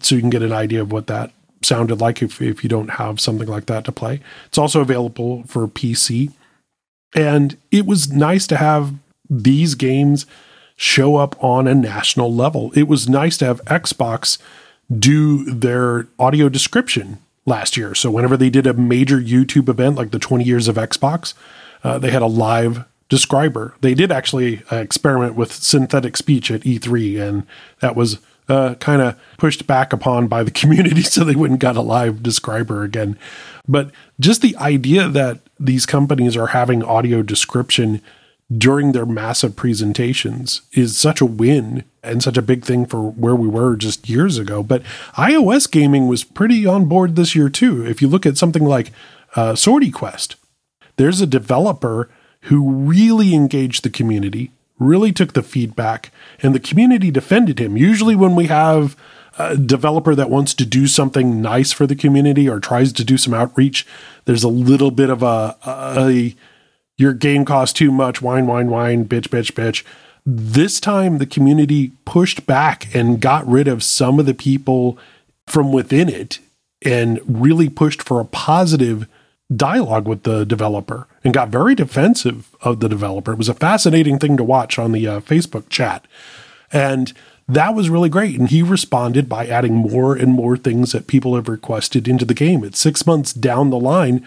so 0.00 0.14
you 0.14 0.20
can 0.20 0.30
get 0.30 0.42
an 0.42 0.52
idea 0.52 0.82
of 0.82 0.92
what 0.92 1.06
that 1.06 1.32
sounded 1.62 2.00
like 2.00 2.22
if, 2.22 2.42
if 2.42 2.62
you 2.62 2.68
don't 2.68 2.90
have 2.90 3.20
something 3.20 3.48
like 3.48 3.66
that 3.66 3.84
to 3.84 3.92
play. 3.92 4.20
It's 4.46 4.58
also 4.58 4.80
available 4.80 5.44
for 5.44 5.66
PC. 5.66 6.32
And 7.14 7.56
it 7.70 7.86
was 7.86 8.12
nice 8.12 8.46
to 8.48 8.56
have 8.56 8.94
these 9.30 9.74
games 9.74 10.26
show 10.76 11.16
up 11.16 11.42
on 11.42 11.66
a 11.66 11.74
national 11.74 12.32
level. 12.32 12.72
It 12.74 12.88
was 12.88 13.08
nice 13.08 13.38
to 13.38 13.46
have 13.46 13.64
Xbox 13.64 14.38
do 14.90 15.44
their 15.44 16.08
audio 16.18 16.48
description 16.48 17.18
last 17.44 17.76
year. 17.76 17.94
So 17.94 18.10
whenever 18.10 18.36
they 18.36 18.50
did 18.50 18.66
a 18.66 18.74
major 18.74 19.20
YouTube 19.20 19.68
event 19.68 19.96
like 19.96 20.10
the 20.10 20.18
20 20.18 20.44
years 20.44 20.68
of 20.68 20.76
Xbox, 20.76 21.34
uh, 21.84 21.98
they 21.98 22.10
had 22.10 22.22
a 22.22 22.26
live 22.26 22.84
describer. 23.08 23.74
They 23.80 23.94
did 23.94 24.10
actually 24.10 24.62
uh, 24.70 24.76
experiment 24.76 25.34
with 25.34 25.52
synthetic 25.52 26.16
speech 26.16 26.50
at 26.50 26.62
E3, 26.62 27.20
and 27.20 27.46
that 27.80 27.94
was 27.94 28.18
uh, 28.48 28.74
kind 28.74 29.02
of 29.02 29.18
pushed 29.38 29.66
back 29.66 29.92
upon 29.92 30.28
by 30.28 30.42
the 30.42 30.50
community 30.60 31.02
so 31.02 31.24
they 31.24 31.36
wouldn't 31.36 31.60
got 31.60 31.76
a 31.76 31.82
live 31.82 32.22
describer 32.22 32.82
again. 32.82 33.18
But 33.68 33.90
just 34.20 34.42
the 34.42 34.56
idea 34.56 35.08
that 35.08 35.40
these 35.58 35.86
companies 35.86 36.36
are 36.36 36.48
having 36.48 36.82
audio 36.82 37.22
description 37.22 38.02
during 38.54 38.92
their 38.92 39.06
massive 39.06 39.56
presentations 39.56 40.62
is 40.72 40.96
such 40.96 41.20
a 41.20 41.26
win 41.26 41.84
and 42.02 42.22
such 42.22 42.36
a 42.36 42.42
big 42.42 42.64
thing 42.64 42.86
for 42.86 43.10
where 43.10 43.34
we 43.34 43.48
were 43.48 43.76
just 43.76 44.08
years 44.08 44.38
ago. 44.38 44.62
But 44.62 44.82
iOS 45.14 45.70
gaming 45.70 46.06
was 46.06 46.22
pretty 46.22 46.64
on 46.66 46.86
board 46.86 47.16
this 47.16 47.34
year 47.34 47.48
too. 47.48 47.84
If 47.84 48.00
you 48.00 48.08
look 48.08 48.24
at 48.24 48.38
something 48.38 48.64
like 48.64 48.92
uh, 49.34 49.54
Sortie 49.56 49.90
Quest, 49.90 50.36
there's 50.96 51.20
a 51.20 51.26
developer 51.26 52.08
who 52.42 52.70
really 52.70 53.34
engaged 53.34 53.82
the 53.82 53.90
community 53.90 54.52
really 54.78 55.12
took 55.12 55.32
the 55.32 55.42
feedback 55.42 56.10
and 56.42 56.54
the 56.54 56.60
community 56.60 57.10
defended 57.10 57.58
him. 57.58 57.76
Usually, 57.76 58.14
when 58.14 58.34
we 58.34 58.46
have 58.46 58.96
a 59.38 59.56
developer 59.56 60.14
that 60.14 60.30
wants 60.30 60.54
to 60.54 60.64
do 60.64 60.86
something 60.86 61.42
nice 61.42 61.72
for 61.72 61.86
the 61.86 61.96
community 61.96 62.48
or 62.48 62.58
tries 62.58 62.92
to 62.92 63.04
do 63.04 63.16
some 63.18 63.34
outreach, 63.34 63.86
there's 64.24 64.44
a 64.44 64.48
little 64.48 64.90
bit 64.90 65.10
of 65.10 65.22
a, 65.22 65.56
a 65.66 66.34
your 66.96 67.12
game 67.12 67.44
costs 67.44 67.72
too 67.72 67.92
much, 67.92 68.22
whine, 68.22 68.46
whine, 68.46 68.70
whine, 68.70 69.04
bitch, 69.04 69.28
bitch, 69.28 69.52
bitch. 69.52 69.84
This 70.24 70.80
time, 70.80 71.18
the 71.18 71.26
community 71.26 71.92
pushed 72.04 72.46
back 72.46 72.92
and 72.94 73.20
got 73.20 73.46
rid 73.46 73.68
of 73.68 73.84
some 73.84 74.18
of 74.18 74.26
the 74.26 74.34
people 74.34 74.98
from 75.46 75.72
within 75.72 76.08
it 76.08 76.40
and 76.84 77.20
really 77.26 77.68
pushed 77.68 78.02
for 78.02 78.20
a 78.20 78.24
positive 78.24 79.06
dialogue 79.54 80.08
with 80.08 80.24
the 80.24 80.44
developer 80.44 81.06
and 81.22 81.32
got 81.32 81.48
very 81.48 81.74
defensive 81.74 82.54
of 82.60 82.80
the 82.80 82.88
developer. 82.88 83.32
It 83.32 83.38
was 83.38 83.48
a 83.48 83.54
fascinating 83.54 84.18
thing 84.18 84.36
to 84.36 84.44
watch 84.44 84.78
on 84.78 84.92
the 84.92 85.06
uh, 85.06 85.20
Facebook 85.20 85.68
chat. 85.68 86.04
And 86.72 87.12
that 87.48 87.74
was 87.74 87.90
really 87.90 88.08
great. 88.08 88.38
And 88.38 88.48
he 88.48 88.62
responded 88.62 89.28
by 89.28 89.46
adding 89.46 89.74
more 89.74 90.16
and 90.16 90.32
more 90.32 90.56
things 90.56 90.92
that 90.92 91.06
people 91.06 91.36
have 91.36 91.48
requested 91.48 92.08
into 92.08 92.24
the 92.24 92.34
game. 92.34 92.64
It's 92.64 92.80
six 92.80 93.06
months 93.06 93.32
down 93.32 93.70
the 93.70 93.78
line. 93.78 94.26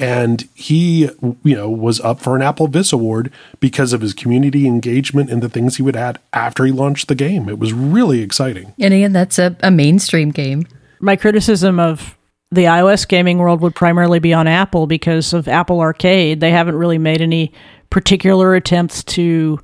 And 0.00 0.48
he, 0.54 1.10
you 1.42 1.54
know, 1.54 1.68
was 1.68 2.00
up 2.00 2.20
for 2.20 2.34
an 2.34 2.42
AppleVis 2.42 2.92
Award 2.92 3.30
because 3.60 3.92
of 3.92 4.00
his 4.00 4.14
community 4.14 4.66
engagement 4.66 5.30
and 5.30 5.42
the 5.42 5.48
things 5.48 5.76
he 5.76 5.82
would 5.82 5.96
add 5.96 6.18
after 6.32 6.64
he 6.64 6.72
launched 6.72 7.08
the 7.08 7.14
game. 7.14 7.48
It 7.48 7.58
was 7.58 7.72
really 7.72 8.20
exciting. 8.20 8.72
And 8.80 8.94
again, 8.94 9.12
that's 9.12 9.38
a, 9.38 9.56
a 9.60 9.70
mainstream 9.70 10.30
game. 10.30 10.66
My 11.00 11.16
criticism 11.16 11.78
of 11.78 12.16
the 12.50 12.64
iOS 12.64 13.06
gaming 13.06 13.38
world 13.38 13.60
would 13.60 13.74
primarily 13.74 14.18
be 14.18 14.32
on 14.32 14.46
Apple 14.46 14.86
because 14.86 15.32
of 15.32 15.46
Apple 15.46 15.80
Arcade. 15.80 16.40
They 16.40 16.50
haven't 16.50 16.76
really 16.76 16.98
made 16.98 17.20
any 17.20 17.52
particular 17.90 18.54
attempts 18.54 19.04
to 19.04 19.60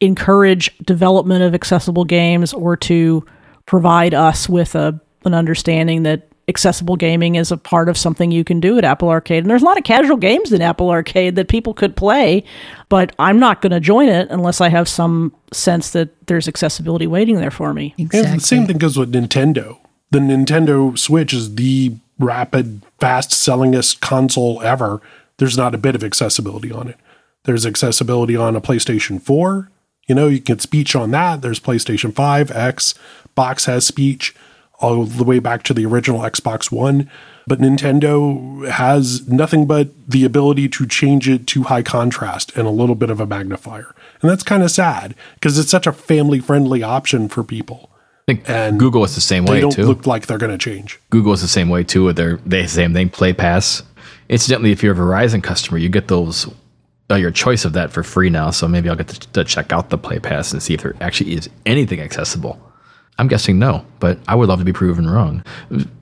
encourage 0.00 0.76
development 0.78 1.42
of 1.42 1.54
accessible 1.54 2.04
games 2.04 2.52
or 2.52 2.76
to 2.76 3.24
provide 3.66 4.14
us 4.14 4.48
with 4.48 4.74
a 4.74 5.00
an 5.24 5.34
understanding 5.34 6.04
that 6.04 6.28
accessible 6.48 6.96
gaming 6.96 7.34
is 7.34 7.52
a 7.52 7.56
part 7.56 7.88
of 7.88 7.98
something 7.98 8.30
you 8.30 8.44
can 8.44 8.58
do 8.58 8.78
at 8.78 8.84
Apple 8.84 9.08
Arcade. 9.08 9.44
And 9.44 9.50
there's 9.50 9.62
a 9.62 9.66
lot 9.66 9.78
of 9.78 9.84
casual 9.84 10.16
games 10.16 10.52
in 10.52 10.62
Apple 10.62 10.90
Arcade 10.90 11.36
that 11.36 11.48
people 11.48 11.74
could 11.74 11.94
play, 11.94 12.42
but 12.88 13.14
I'm 13.18 13.38
not 13.38 13.60
going 13.60 13.72
to 13.72 13.80
join 13.80 14.08
it 14.08 14.28
unless 14.30 14.60
I 14.60 14.68
have 14.68 14.88
some 14.88 15.34
sense 15.52 15.90
that 15.90 16.08
there's 16.26 16.48
accessibility 16.48 17.06
waiting 17.06 17.36
there 17.36 17.50
for 17.50 17.74
me. 17.74 17.94
Exactly. 17.98 18.30
And 18.30 18.40
the 18.40 18.44
same 18.44 18.66
thing 18.66 18.78
goes 18.78 18.96
with 18.96 19.12
Nintendo. 19.12 19.78
The 20.10 20.20
Nintendo 20.20 20.98
Switch 20.98 21.34
is 21.34 21.54
the 21.56 21.96
rapid, 22.18 22.82
fast 22.98 23.30
sellingest 23.30 24.00
console 24.00 24.62
ever, 24.62 25.00
there's 25.36 25.56
not 25.56 25.74
a 25.74 25.78
bit 25.78 25.94
of 25.94 26.02
accessibility 26.02 26.72
on 26.72 26.88
it. 26.88 26.96
There's 27.44 27.64
accessibility 27.64 28.36
on 28.36 28.56
a 28.56 28.60
PlayStation 28.60 29.22
4. 29.22 29.70
You 30.08 30.14
know, 30.14 30.26
you 30.26 30.38
can 30.38 30.56
get 30.56 30.62
speech 30.62 30.96
on 30.96 31.10
that. 31.12 31.42
There's 31.42 31.60
PlayStation 31.60 32.12
5, 32.12 32.50
X, 32.50 32.94
Box 33.34 33.66
has 33.66 33.86
speech 33.86 34.34
all 34.80 35.04
the 35.04 35.24
way 35.24 35.38
back 35.38 35.62
to 35.64 35.74
the 35.74 35.84
original 35.86 36.20
Xbox 36.20 36.70
One. 36.70 37.10
But 37.46 37.60
Nintendo 37.60 38.68
has 38.68 39.26
nothing 39.26 39.66
but 39.66 39.88
the 40.06 40.24
ability 40.24 40.68
to 40.68 40.86
change 40.86 41.28
it 41.28 41.46
to 41.48 41.62
high 41.64 41.82
contrast 41.82 42.54
and 42.56 42.66
a 42.66 42.70
little 42.70 42.94
bit 42.94 43.08
of 43.08 43.20
a 43.20 43.26
magnifier. 43.26 43.94
And 44.20 44.30
that's 44.30 44.42
kind 44.42 44.62
of 44.62 44.70
sad 44.70 45.14
because 45.34 45.58
it's 45.58 45.70
such 45.70 45.86
a 45.86 45.92
family 45.92 46.40
friendly 46.40 46.82
option 46.82 47.28
for 47.28 47.42
people. 47.42 47.90
I 48.28 48.34
think 48.34 48.50
And 48.50 48.78
Google 48.78 49.02
is 49.04 49.14
the 49.14 49.22
same 49.22 49.46
way. 49.46 49.60
too. 49.60 49.68
They 49.68 49.76
don't 49.76 49.88
look 49.88 50.06
like 50.06 50.26
they're 50.26 50.36
going 50.36 50.52
to 50.52 50.58
change. 50.58 51.00
Google 51.08 51.32
is 51.32 51.40
the 51.40 51.48
same 51.48 51.70
way 51.70 51.84
too 51.84 52.04
with 52.04 52.16
their 52.16 52.36
they 52.44 52.66
same 52.66 52.92
thing 52.92 53.08
Play 53.08 53.32
Pass. 53.32 53.82
Incidentally, 54.28 54.70
if 54.70 54.82
you're 54.82 54.92
a 54.92 54.96
Verizon 54.96 55.42
customer, 55.42 55.78
you 55.78 55.88
get 55.88 56.08
those 56.08 56.46
uh, 57.10 57.14
your 57.14 57.30
choice 57.30 57.64
of 57.64 57.72
that 57.72 57.90
for 57.90 58.02
free 58.02 58.28
now. 58.28 58.50
So 58.50 58.68
maybe 58.68 58.90
I'll 58.90 58.96
get 58.96 59.08
to, 59.08 59.32
to 59.32 59.44
check 59.44 59.72
out 59.72 59.88
the 59.88 59.96
Play 59.96 60.18
Pass 60.18 60.52
and 60.52 60.62
see 60.62 60.74
if 60.74 60.82
there 60.82 60.94
actually 61.00 61.32
is 61.32 61.48
anything 61.64 62.00
accessible. 62.00 62.60
I'm 63.18 63.26
guessing 63.26 63.58
no, 63.58 63.84
but 63.98 64.18
I 64.28 64.34
would 64.34 64.48
love 64.48 64.60
to 64.60 64.64
be 64.64 64.72
proven 64.72 65.08
wrong. 65.08 65.44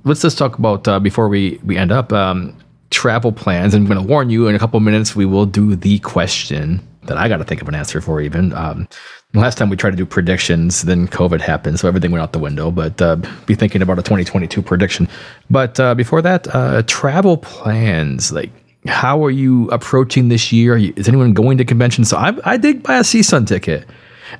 Let's 0.04 0.20
just 0.20 0.36
talk 0.36 0.58
about 0.58 0.86
uh, 0.86 1.00
before 1.00 1.28
we 1.28 1.58
we 1.64 1.76
end 1.76 1.90
up 1.90 2.12
um, 2.12 2.56
travel 2.90 3.32
plans. 3.32 3.74
And 3.74 3.82
I'm 3.82 3.92
going 3.92 4.04
to 4.04 4.12
warn 4.12 4.30
you 4.30 4.48
in 4.48 4.54
a 4.54 4.58
couple 4.58 4.78
minutes 4.80 5.16
we 5.16 5.24
will 5.24 5.46
do 5.46 5.74
the 5.74 5.98
question 6.00 6.86
that 7.04 7.16
I 7.16 7.28
got 7.28 7.38
to 7.38 7.44
think 7.44 7.62
of 7.62 7.68
an 7.68 7.74
answer 7.74 8.00
for. 8.00 8.20
Even 8.20 8.52
um, 8.52 8.88
last 9.32 9.56
time 9.56 9.70
we 9.70 9.76
tried 9.76 9.90
to 9.90 9.96
do 9.96 10.06
predictions, 10.06 10.82
then 10.82 11.08
COVID 11.08 11.40
happened, 11.40 11.78
so 11.78 11.88
everything 11.88 12.10
went 12.10 12.22
out 12.22 12.32
the 12.32 12.38
window. 12.38 12.70
But 12.70 13.00
uh, 13.00 13.16
be 13.46 13.54
thinking 13.54 13.80
about 13.80 13.98
a 13.98 14.02
2022 14.02 14.60
prediction. 14.60 15.08
But 15.48 15.80
uh, 15.80 15.94
before 15.94 16.22
that, 16.22 16.54
uh, 16.54 16.82
travel 16.86 17.36
plans 17.38 18.32
like. 18.32 18.50
How 18.86 19.24
are 19.24 19.32
you 19.32 19.68
approaching 19.70 20.28
this 20.28 20.52
year? 20.52 20.76
Is 20.76 21.08
anyone 21.08 21.34
going 21.34 21.58
to 21.58 21.64
conventions? 21.64 22.08
So 22.08 22.18
I, 22.18 22.36
I 22.44 22.56
did 22.56 22.84
buy 22.84 22.98
a 22.98 23.00
CSUN 23.00 23.44
ticket. 23.44 23.84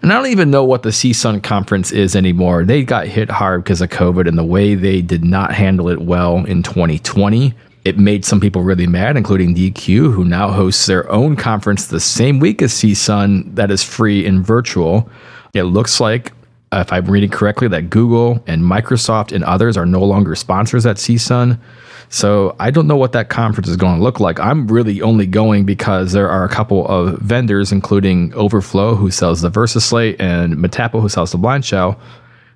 And 0.02 0.12
I 0.12 0.16
don't 0.16 0.30
even 0.30 0.50
know 0.50 0.64
what 0.64 0.82
the 0.82 0.90
CSUN 0.90 1.42
conference 1.42 1.92
is 1.92 2.16
anymore. 2.16 2.64
They 2.64 2.82
got 2.82 3.06
hit 3.06 3.30
hard 3.30 3.64
because 3.64 3.80
of 3.80 3.90
COVID 3.90 4.28
and 4.28 4.36
the 4.36 4.44
way 4.44 4.74
they 4.74 5.00
did 5.00 5.24
not 5.24 5.54
handle 5.54 5.88
it 5.88 6.02
well 6.02 6.44
in 6.44 6.62
2020. 6.62 7.54
It 7.84 7.98
made 7.98 8.24
some 8.24 8.40
people 8.40 8.62
really 8.62 8.88
mad, 8.88 9.16
including 9.16 9.54
Deque, 9.54 10.12
who 10.12 10.24
now 10.24 10.50
hosts 10.50 10.86
their 10.86 11.08
own 11.10 11.36
conference 11.36 11.86
the 11.86 12.00
same 12.00 12.40
week 12.40 12.60
as 12.60 12.72
CSUN 12.72 13.54
that 13.54 13.70
is 13.70 13.84
free 13.84 14.26
and 14.26 14.44
virtual. 14.44 15.08
It 15.54 15.62
looks 15.64 16.00
like, 16.00 16.32
if 16.72 16.92
I'm 16.92 17.06
reading 17.06 17.30
correctly, 17.30 17.68
that 17.68 17.88
Google 17.88 18.42
and 18.48 18.62
Microsoft 18.62 19.30
and 19.30 19.44
others 19.44 19.76
are 19.76 19.86
no 19.86 20.02
longer 20.02 20.34
sponsors 20.34 20.84
at 20.84 20.96
CSUN. 20.96 21.60
So 22.08 22.54
I 22.58 22.70
don't 22.70 22.86
know 22.86 22.96
what 22.96 23.12
that 23.12 23.28
conference 23.28 23.68
is 23.68 23.76
going 23.76 23.96
to 23.96 24.02
look 24.02 24.20
like. 24.20 24.38
I'm 24.38 24.66
really 24.68 25.02
only 25.02 25.26
going 25.26 25.64
because 25.64 26.12
there 26.12 26.28
are 26.28 26.44
a 26.44 26.48
couple 26.48 26.86
of 26.86 27.18
vendors, 27.18 27.72
including 27.72 28.32
Overflow, 28.34 28.94
who 28.94 29.10
sells 29.10 29.40
the 29.40 29.50
VersaSlate, 29.50 30.16
and 30.20 30.54
Matapo, 30.54 31.00
who 31.00 31.08
sells 31.08 31.32
the 31.32 31.38
BlindShell, 31.38 31.98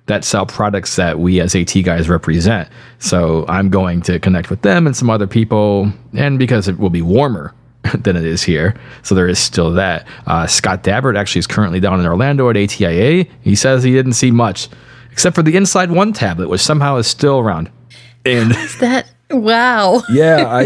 that 0.07 0.23
sell 0.23 0.45
products 0.45 0.95
that 0.95 1.19
we 1.19 1.39
as 1.39 1.55
AT 1.55 1.73
guys 1.83 2.09
represent. 2.09 2.69
So 2.99 3.45
I'm 3.47 3.69
going 3.69 4.01
to 4.03 4.19
connect 4.19 4.49
with 4.49 4.61
them 4.61 4.87
and 4.87 4.95
some 4.95 5.09
other 5.09 5.27
people, 5.27 5.91
and 6.13 6.39
because 6.39 6.67
it 6.67 6.79
will 6.79 6.89
be 6.89 7.01
warmer 7.01 7.53
than 7.97 8.15
it 8.15 8.25
is 8.25 8.43
here, 8.43 8.75
so 9.03 9.15
there 9.15 9.27
is 9.27 9.39
still 9.39 9.71
that. 9.73 10.07
Uh, 10.25 10.47
Scott 10.47 10.83
Davert 10.83 11.17
actually 11.17 11.39
is 11.39 11.47
currently 11.47 11.79
down 11.79 11.99
in 11.99 12.05
Orlando 12.05 12.49
at 12.49 12.57
ATIA. 12.57 13.25
He 13.41 13.55
says 13.55 13.83
he 13.83 13.91
didn't 13.91 14.13
see 14.13 14.31
much, 14.31 14.69
except 15.11 15.35
for 15.35 15.43
the 15.43 15.55
Inside 15.55 15.91
One 15.91 16.13
tablet, 16.13 16.49
which 16.49 16.61
somehow 16.61 16.97
is 16.97 17.07
still 17.07 17.39
around. 17.39 17.71
And 18.25 18.51
is 18.51 18.77
That 18.79 19.09
wow. 19.33 20.03
yeah, 20.09 20.45
I 20.47 20.63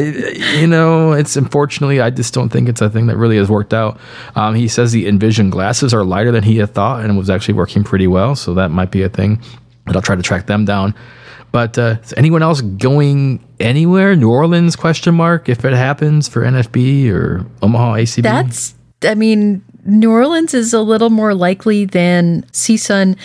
you 0.58 0.68
know, 0.68 1.14
it's 1.14 1.36
unfortunately 1.36 2.02
I 2.02 2.10
just 2.10 2.34
don't 2.34 2.50
think 2.50 2.70
it's 2.70 2.82
a 2.82 2.90
thing 2.90 3.08
that 3.08 3.18
really 3.18 3.38
has 3.38 3.50
worked 3.50 3.74
out. 3.74 4.00
Um, 4.36 4.56
he 4.56 4.68
says 4.68 4.92
the 4.92 5.08
Envision 5.08 5.50
glasses 5.50 5.94
are 5.94 6.04
lighter 6.04 6.32
than 6.32 6.44
he 6.44 6.58
had 6.58 6.74
thought 6.74 7.04
and 7.04 7.18
was 7.18 7.30
actually 7.30 7.56
working 7.56 7.84
pretty 7.84 8.08
well, 8.08 8.36
so 8.36 8.54
that 8.56 8.70
might 8.70 8.92
be 8.92 9.02
a 9.02 9.10
thing. 9.10 9.42
But 9.86 9.96
I'll 9.96 10.02
try 10.02 10.16
to 10.16 10.24
track 10.24 10.48
them 10.48 10.66
down. 10.66 10.96
But 11.52 11.78
uh, 11.78 11.98
is 12.04 12.14
anyone 12.18 12.44
else 12.44 12.60
going 12.60 13.42
anywhere? 13.62 14.16
New 14.16 14.30
Orleans 14.30 14.76
question 14.76 15.16
mark 15.16 15.48
if 15.48 15.64
it 15.64 15.72
happens 15.72 16.28
for 16.28 16.42
NFB 16.42 17.10
or 17.12 17.46
Omaha 17.62 17.94
ACB? 17.94 18.24
That's, 18.24 18.76
I 19.04 19.16
mean, 19.16 19.64
New 19.86 20.12
Orleans 20.12 20.54
is 20.54 20.74
a 20.74 20.82
little 20.82 21.10
more 21.10 21.34
likely 21.34 21.86
than 21.86 22.42
CSUN. 22.52 23.18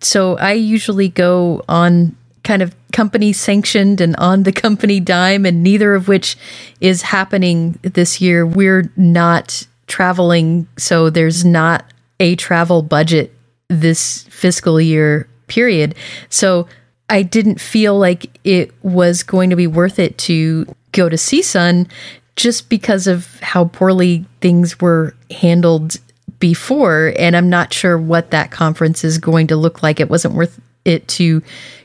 So 0.00 0.36
I 0.36 0.52
usually 0.52 1.08
go 1.08 1.64
on 1.68 2.16
kind 2.44 2.62
of 2.62 2.74
company 2.92 3.32
sanctioned 3.32 4.00
and 4.00 4.16
on 4.16 4.42
the 4.42 4.52
company 4.52 5.00
dime, 5.00 5.46
and 5.46 5.62
neither 5.62 5.94
of 5.94 6.08
which 6.08 6.36
is 6.80 7.02
happening 7.02 7.78
this 7.82 8.20
year. 8.20 8.46
We're 8.46 8.90
not 8.96 9.66
traveling, 9.86 10.66
so 10.76 11.10
there's 11.10 11.44
not 11.44 11.84
a 12.20 12.36
travel 12.36 12.82
budget 12.82 13.34
this 13.68 14.24
fiscal 14.24 14.80
year 14.80 15.28
period. 15.46 15.94
So 16.28 16.66
I 17.08 17.22
didn't 17.22 17.60
feel 17.60 17.98
like 17.98 18.38
it 18.44 18.72
was 18.82 19.22
going 19.22 19.50
to 19.50 19.56
be 19.56 19.66
worth 19.66 19.98
it 19.98 20.18
to 20.18 20.66
go 20.92 21.08
to 21.08 21.16
CSUN 21.16 21.90
just 22.36 22.68
because 22.68 23.06
of 23.06 23.38
how 23.40 23.66
poorly 23.66 24.24
things 24.40 24.80
were 24.80 25.14
handled 25.30 25.98
before. 26.38 27.12
And 27.18 27.36
I'm 27.36 27.50
not 27.50 27.72
sure 27.72 27.98
what 27.98 28.30
that 28.30 28.50
conference 28.50 29.04
is 29.04 29.18
going 29.18 29.48
to 29.48 29.56
look 29.56 29.82
like. 29.82 30.00
It 30.00 30.10
wasn't 30.10 30.34
worth 30.34 30.60
it 30.84 31.06
to 31.08 31.42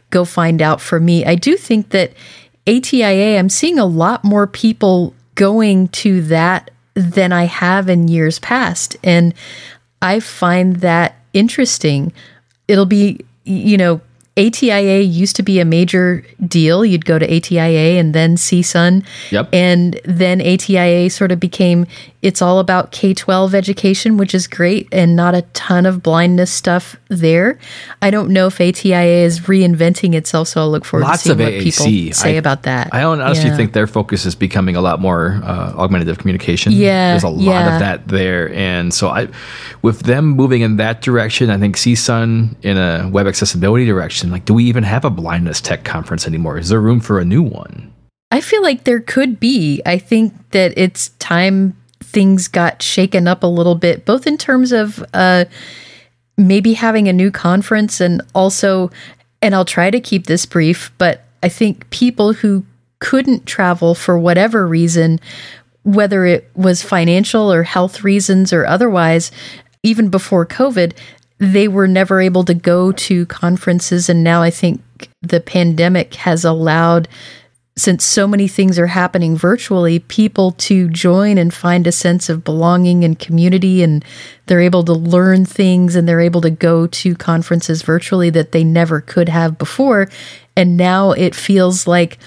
go 0.10 0.26
find 0.26 0.62
out 0.62 0.82
for 0.82 0.99
me. 0.99 1.26
I 1.26 1.36
do 1.36 1.58
think 1.58 1.89
that 1.89 2.14
ATIA, 2.68 3.38
I'm 3.38 3.49
seeing 3.49 3.80
a 3.80 3.86
lot 3.86 4.24
more 4.24 4.47
people 4.47 5.14
going 5.36 5.88
to 5.89 6.22
that 6.24 6.72
than 6.93 7.32
I 7.32 7.45
have 7.45 7.89
in 7.89 8.08
years 8.08 8.39
past. 8.39 8.97
And 9.03 9.34
I 10.01 10.20
find 10.20 10.78
that 10.78 11.16
interesting. 11.34 12.12
It'll 12.68 12.86
be, 12.86 13.20
you 13.45 13.78
know, 13.78 14.01
ATIA 14.38 15.01
used 15.01 15.36
to 15.38 15.43
be 15.43 15.60
a 15.60 15.66
major 15.66 16.24
deal. 16.45 16.86
You'd 16.86 17.05
go 17.05 17.18
to 17.18 17.26
ATIA 17.26 17.99
and 17.99 18.14
then 18.14 18.36
CSUN. 18.36 19.03
Yep. 19.32 19.49
And 19.51 19.99
then 20.05 20.41
ATIA 20.41 21.10
sort 21.10 21.32
of 21.32 21.39
became 21.39 21.88
it's 22.24 22.41
all 22.41 22.57
about 22.59 22.91
K 22.91 23.13
12 23.13 23.53
education, 23.53 24.18
which 24.18 24.34
is 24.34 24.47
great, 24.47 24.88
and 24.91 25.15
not 25.15 25.36
a 25.36 25.43
ton 25.53 25.86
of 25.86 26.01
blindness 26.01 26.51
stuff 26.51 26.95
there. 27.09 27.59
I 28.01 28.09
don't 28.09 28.30
know 28.32 28.47
if 28.47 28.59
ATIA 28.59 29.24
is 29.24 29.41
reinventing 29.41 30.15
itself, 30.15 30.47
so 30.47 30.61
I'll 30.61 30.72
look 30.72 30.84
forward 30.84 31.05
Lots 31.05 31.24
to 31.24 31.30
seeing 31.30 31.39
of 31.39 31.45
what 31.45 31.53
AAC. 31.53 31.63
people 32.03 32.13
say 32.15 32.30
I- 32.30 32.38
about 32.39 32.63
that. 32.63 32.89
I 32.91 33.03
honestly 33.03 33.49
Yeah. 33.49 33.55
think 33.55 33.74
their 33.74 33.86
focus 33.86 34.26
is 34.26 34.34
becoming 34.34 34.76
a 34.76 34.82
lot 34.82 34.99
more 34.99 35.39
uh, 35.43 35.74
augmentative 35.78 36.18
communication. 36.18 36.72
Yeah, 36.74 37.11
there's 37.11 37.24
a 37.24 37.30
lot 37.30 37.43
yeah. 37.43 37.74
of 37.76 37.80
that 37.82 38.07
there, 38.07 38.51
and 38.53 38.91
so 38.93 39.09
I, 39.09 39.28
with 39.84 39.99
them 40.01 40.26
moving 40.30 40.61
in 40.61 40.78
that 40.78 41.01
direction, 41.01 41.51
I 41.51 41.57
think 41.59 41.78
CSUN 41.78 42.55
in 42.63 42.78
a 42.78 43.07
web 43.11 43.28
accessibility 43.28 43.86
direction. 43.86 44.32
Like, 44.32 44.45
do 44.45 44.55
we 44.55 44.63
even 44.65 44.84
have 44.84 45.05
a 45.05 45.09
blindness 45.11 45.61
tech 45.61 45.84
conference 45.84 46.26
anymore? 46.26 46.57
Is 46.57 46.70
there 46.70 46.82
room 46.82 46.99
for 46.99 47.20
a 47.20 47.26
new 47.26 47.43
one? 47.43 47.93
I 48.32 48.41
feel 48.41 48.61
like 48.63 48.84
there 48.84 48.99
could 48.99 49.39
be. 49.39 49.82
I 49.86 49.97
think 49.99 50.34
that 50.51 50.74
it's 50.76 51.09
time 51.20 51.78
things 52.18 52.47
got 52.47 52.82
shaken 52.82 53.28
up 53.28 53.43
a 53.43 53.45
little 53.47 53.76
bit, 53.76 54.03
both 54.03 54.26
in 54.26 54.39
terms 54.39 54.72
of 54.72 55.05
uh, 55.13 55.45
maybe 56.36 56.74
having 56.74 57.07
a 57.07 57.13
new 57.13 57.30
conference 57.30 58.01
and 58.01 58.24
also, 58.34 58.89
and 59.39 59.53
I'll 59.53 59.63
try 59.63 59.91
to 59.91 59.99
keep 59.99 60.26
this 60.26 60.43
brief, 60.47 60.91
but 60.97 61.26
I 61.43 61.49
think 61.49 61.88
people 61.91 62.34
who 62.34 62.65
couldn't 62.97 63.45
travel 63.45 63.93
for 63.93 64.18
whatever 64.18 64.68
reason, 64.68 65.20
whether 65.84 66.26
it 66.26 66.49
was 66.55 66.82
financial 66.82 67.53
or 67.53 67.61
health 67.61 68.03
reasons 68.03 68.51
or 68.51 68.65
otherwise, 68.65 69.32
even 69.84 70.09
before 70.09 70.43
COVID, 70.43 70.97
they 71.38 71.68
were 71.68 71.88
never 71.88 72.20
able 72.20 72.43
to 72.45 72.55
go 72.55 72.91
to 72.93 73.28
conferences. 73.28 74.09
And 74.09 74.24
now 74.24 74.41
I 74.41 74.49
think 74.49 74.82
the 75.22 75.39
pandemic 75.39 76.15
has 76.15 76.43
allowed 76.43 77.07
since 77.78 78.03
so 78.03 78.28
many 78.28 78.47
things 78.47 78.80
are 78.80 78.88
happening 78.88 79.38
virtually, 79.38 79.99
people 79.99 80.51
to 80.53 80.89
join 80.89 81.38
and 81.38 81.53
find 81.53 81.86
a 81.86 81.91
sense 81.91 82.28
of 82.28 82.43
belonging 82.43 83.03
and 83.03 83.19
community, 83.19 83.84
and 83.84 84.03
they're 84.47 84.59
able 84.59 84.84
to 84.84 84.93
learn 84.93 85.45
things 85.45 85.95
and 85.95 86.07
they're 86.07 86.19
able 86.19 86.41
to 86.41 86.49
go 86.49 86.88
to 86.88 87.15
conferences 87.15 87.84
virtually 87.84 88.32
that 88.32 88.51
they 88.51 88.63
never 88.63 88.99
could 88.99 89.30
have 89.30 89.59
before. 89.59 90.09
And 90.55 90.75
now 90.75 91.11
it 91.11 91.36
feels 91.36 91.86
like 91.86 92.17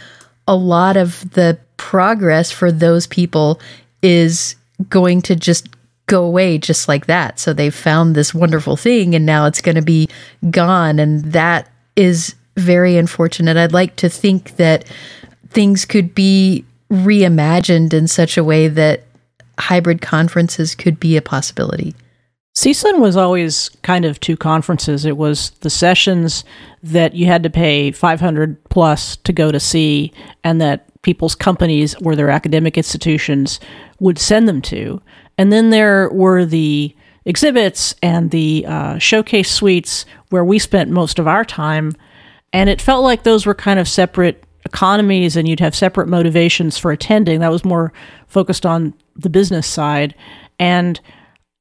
a 0.47 0.55
lot 0.55 0.97
of 0.97 1.29
the 1.33 1.59
progress 1.77 2.53
for 2.53 2.71
those 2.71 3.09
people 3.09 3.61
is 4.03 4.55
going 4.89 5.21
to 5.23 5.35
just 5.35 5.69
go 6.07 6.25
away 6.25 6.59
just 6.59 6.87
like 6.87 7.07
that. 7.07 7.41
So 7.41 7.53
they've 7.53 7.75
found 7.75 8.15
this 8.15 8.33
wonderful 8.33 8.77
thing 8.77 9.15
and 9.15 9.27
now 9.27 9.47
it's 9.47 9.61
going 9.61 9.75
to 9.75 9.83
be 9.83 10.09
gone. 10.51 10.99
And 10.99 11.25
that 11.33 11.69
is 11.97 12.35
very 12.57 12.97
unfortunate. 12.97 13.57
I'd 13.57 13.73
like 13.73 13.97
to 13.97 14.09
think 14.09 14.57
that 14.57 14.85
things 15.51 15.85
could 15.85 16.15
be 16.15 16.65
reimagined 16.91 17.93
in 17.93 18.09
such 18.09 18.37
a 18.37 18.45
way 18.45 18.69
that 18.69 19.05
hybrid 19.59 20.01
conferences 20.01 20.75
could 20.75 20.99
be 20.99 21.17
a 21.17 21.23
possibility. 21.23 21.95
CSUN 22.57 22.99
was 22.99 23.17
always 23.17 23.69
kind 23.83 24.05
of 24.05 24.19
two 24.19 24.37
conferences. 24.37 25.05
It 25.05 25.17
was 25.17 25.51
the 25.61 25.71
sessions 25.71 26.45
that 26.83 27.15
you 27.15 27.27
had 27.27 27.43
to 27.45 27.51
pay 27.51 27.93
500 27.93 28.63
plus 28.71 29.17
to 29.17 29.33
go 29.33 29.53
to 29.53 29.61
see, 29.61 30.13
and 30.43 30.61
that 30.61 30.87
people's 31.03 31.35
companies 31.35 31.95
or 32.03 32.17
their 32.17 32.31
academic 32.31 32.77
institutions 32.77 33.61
would 34.01 34.19
send 34.19 34.49
them 34.49 34.61
to. 34.63 35.01
And 35.39 35.53
then 35.53 35.71
there 35.71 36.11
were 36.11 36.45
the 36.45 36.95
exhibits 37.25 37.95
and 38.03 38.31
the 38.31 38.67
uh, 38.67 38.99
showcase 38.99 39.51
suites 39.51 40.05
where 40.31 40.45
we 40.45 40.59
spent 40.59 40.91
most 40.91 41.19
of 41.19 41.29
our 41.29 41.45
time. 41.45 41.95
And 42.53 42.69
it 42.69 42.83
felt 42.83 43.05
like 43.05 43.23
those 43.23 43.47
were 43.47 43.55
kind 43.55 43.79
of 43.79 43.89
separate 43.89 44.45
economies 44.65 45.37
and 45.37 45.49
you'd 45.49 45.61
have 45.61 45.75
separate 45.75 46.09
motivations 46.09 46.79
for 46.79 46.93
attending. 46.93 47.41
That 47.41 47.53
was 47.53 47.65
more 47.65 47.93
focused 48.27 48.67
on 48.67 48.95
the 49.17 49.31
business 49.31 49.67
side. 49.67 50.15
And 50.59 51.01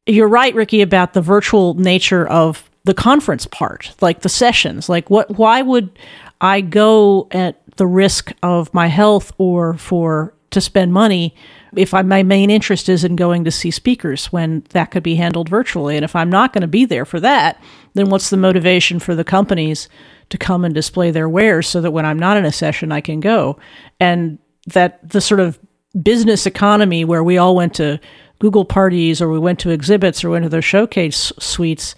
you're 0.05 0.27
right, 0.27 0.53
Ricky, 0.55 0.81
about 0.81 1.13
the 1.13 1.21
virtual 1.21 1.73
nature 1.75 2.27
of 2.27 2.69
the 2.83 2.93
conference 2.93 3.45
part, 3.45 3.93
like 4.01 4.21
the 4.21 4.29
sessions. 4.29 4.89
Like, 4.89 5.09
what? 5.09 5.37
Why 5.37 5.61
would 5.61 5.97
I 6.41 6.61
go 6.61 7.27
at 7.31 7.61
the 7.77 7.87
risk 7.87 8.31
of 8.41 8.73
my 8.73 8.87
health 8.87 9.31
or 9.37 9.75
for 9.75 10.33
to 10.51 10.59
spend 10.59 10.91
money 10.91 11.35
if 11.75 11.93
I, 11.93 12.01
my 12.01 12.23
main 12.23 12.49
interest 12.49 12.89
is 12.89 13.03
in 13.03 13.15
going 13.15 13.43
to 13.43 13.51
see 13.51 13.69
speakers 13.69 14.25
when 14.27 14.63
that 14.69 14.91
could 14.91 15.03
be 15.03 15.15
handled 15.15 15.49
virtually? 15.49 15.95
And 15.95 16.03
if 16.03 16.15
I'm 16.15 16.29
not 16.29 16.53
going 16.53 16.61
to 16.61 16.67
be 16.67 16.85
there 16.85 17.05
for 17.05 17.19
that, 17.19 17.61
then 17.93 18.09
what's 18.09 18.29
the 18.29 18.37
motivation 18.37 18.99
for 18.99 19.15
the 19.15 19.23
companies 19.23 19.87
to 20.29 20.37
come 20.37 20.63
and 20.63 20.73
display 20.73 21.11
their 21.11 21.29
wares 21.29 21.67
so 21.67 21.81
that 21.81 21.91
when 21.91 22.05
I'm 22.05 22.19
not 22.19 22.37
in 22.37 22.45
a 22.45 22.51
session, 22.51 22.91
I 22.91 23.01
can 23.01 23.19
go? 23.19 23.57
And 23.99 24.37
that 24.67 25.07
the 25.07 25.21
sort 25.21 25.39
of 25.39 25.59
business 26.01 26.45
economy 26.45 27.03
where 27.03 27.23
we 27.23 27.37
all 27.37 27.55
went 27.55 27.73
to 27.75 27.99
Google 28.39 28.65
parties 28.65 29.21
or 29.21 29.29
we 29.29 29.39
went 29.39 29.59
to 29.59 29.69
exhibits 29.69 30.23
or 30.23 30.29
went 30.29 30.43
to 30.43 30.49
their 30.49 30.61
showcase 30.61 31.31
suites, 31.39 31.95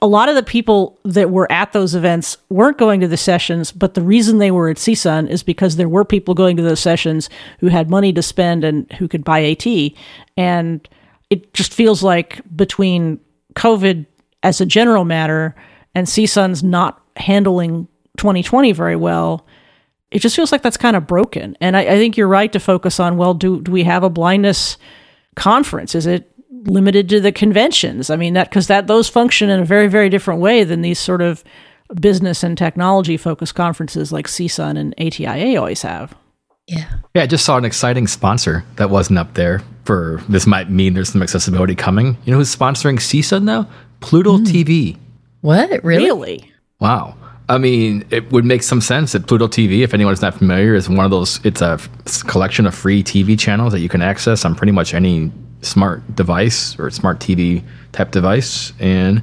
a 0.00 0.06
lot 0.06 0.28
of 0.28 0.34
the 0.34 0.42
people 0.42 0.98
that 1.04 1.30
were 1.30 1.50
at 1.50 1.72
those 1.72 1.94
events 1.94 2.36
weren't 2.48 2.78
going 2.78 3.00
to 3.00 3.08
the 3.08 3.16
sessions, 3.16 3.72
but 3.72 3.94
the 3.94 4.02
reason 4.02 4.38
they 4.38 4.50
were 4.50 4.68
at 4.68 4.76
CSUN 4.76 5.28
is 5.28 5.42
because 5.42 5.76
there 5.76 5.88
were 5.88 6.04
people 6.04 6.34
going 6.34 6.56
to 6.56 6.62
those 6.62 6.80
sessions 6.80 7.28
who 7.58 7.66
had 7.66 7.90
money 7.90 8.12
to 8.12 8.22
spend 8.22 8.64
and 8.64 8.90
who 8.92 9.08
could 9.08 9.24
buy 9.24 9.40
AT. 9.44 9.66
And 10.36 10.88
it 11.30 11.52
just 11.52 11.72
feels 11.72 12.02
like 12.02 12.40
between 12.54 13.20
COVID 13.54 14.06
as 14.42 14.60
a 14.60 14.66
general 14.66 15.04
matter 15.04 15.54
and 15.94 16.06
CSUN's 16.06 16.62
not 16.62 17.02
handling 17.18 17.88
2020 18.16 18.72
very 18.72 18.96
well, 18.96 19.46
it 20.10 20.20
just 20.20 20.36
feels 20.36 20.52
like 20.52 20.62
that's 20.62 20.76
kind 20.76 20.96
of 20.96 21.06
broken. 21.06 21.56
And 21.60 21.76
I, 21.76 21.80
I 21.80 21.96
think 21.96 22.16
you're 22.16 22.28
right 22.28 22.52
to 22.52 22.60
focus 22.60 22.98
on 22.98 23.16
well, 23.16 23.34
do, 23.34 23.60
do 23.60 23.70
we 23.70 23.84
have 23.84 24.02
a 24.02 24.10
blindness 24.10 24.78
conference? 25.36 25.94
Is 25.94 26.06
it 26.06 26.32
limited 26.50 27.08
to 27.10 27.20
the 27.20 27.32
conventions? 27.32 28.10
I 28.10 28.16
mean, 28.16 28.34
that 28.34 28.48
because 28.48 28.66
that 28.68 28.86
those 28.86 29.08
function 29.08 29.50
in 29.50 29.60
a 29.60 29.64
very, 29.64 29.88
very 29.88 30.08
different 30.08 30.40
way 30.40 30.64
than 30.64 30.82
these 30.82 30.98
sort 30.98 31.22
of 31.22 31.44
business 32.00 32.42
and 32.42 32.56
technology 32.56 33.16
focused 33.16 33.54
conferences 33.54 34.12
like 34.12 34.26
CSUN 34.26 34.78
and 34.78 34.94
ATIA 34.98 35.58
always 35.58 35.82
have. 35.82 36.14
Yeah. 36.66 36.86
Yeah, 37.14 37.22
I 37.22 37.26
just 37.26 37.46
saw 37.46 37.56
an 37.56 37.64
exciting 37.64 38.06
sponsor 38.06 38.64
that 38.76 38.90
wasn't 38.90 39.18
up 39.18 39.34
there 39.34 39.62
for 39.84 40.22
this 40.28 40.46
might 40.46 40.70
mean 40.70 40.92
there's 40.92 41.08
some 41.08 41.22
accessibility 41.22 41.74
coming. 41.74 42.18
You 42.24 42.32
know 42.32 42.38
who's 42.38 42.54
sponsoring 42.54 42.96
CSUN 42.96 43.44
now? 43.44 43.68
Pluto 44.00 44.36
mm. 44.36 44.44
TV. 44.44 44.98
What? 45.40 45.82
Really? 45.82 46.04
Really? 46.04 46.52
Wow. 46.80 47.14
I 47.48 47.56
mean, 47.58 48.04
it 48.10 48.30
would 48.30 48.44
make 48.44 48.62
some 48.62 48.80
sense 48.80 49.12
that 49.12 49.26
Pluto 49.26 49.48
TV, 49.48 49.80
if 49.80 49.94
anyone's 49.94 50.20
not 50.20 50.34
familiar, 50.34 50.74
is 50.74 50.88
one 50.88 51.04
of 51.04 51.10
those. 51.10 51.40
It's 51.44 51.62
a 51.62 51.78
collection 52.26 52.66
of 52.66 52.74
free 52.74 53.02
TV 53.02 53.38
channels 53.38 53.72
that 53.72 53.80
you 53.80 53.88
can 53.88 54.02
access 54.02 54.44
on 54.44 54.54
pretty 54.54 54.72
much 54.72 54.92
any 54.92 55.32
smart 55.62 56.14
device 56.14 56.78
or 56.78 56.90
smart 56.90 57.20
TV 57.20 57.62
type 57.92 58.10
device, 58.10 58.72
and 58.78 59.22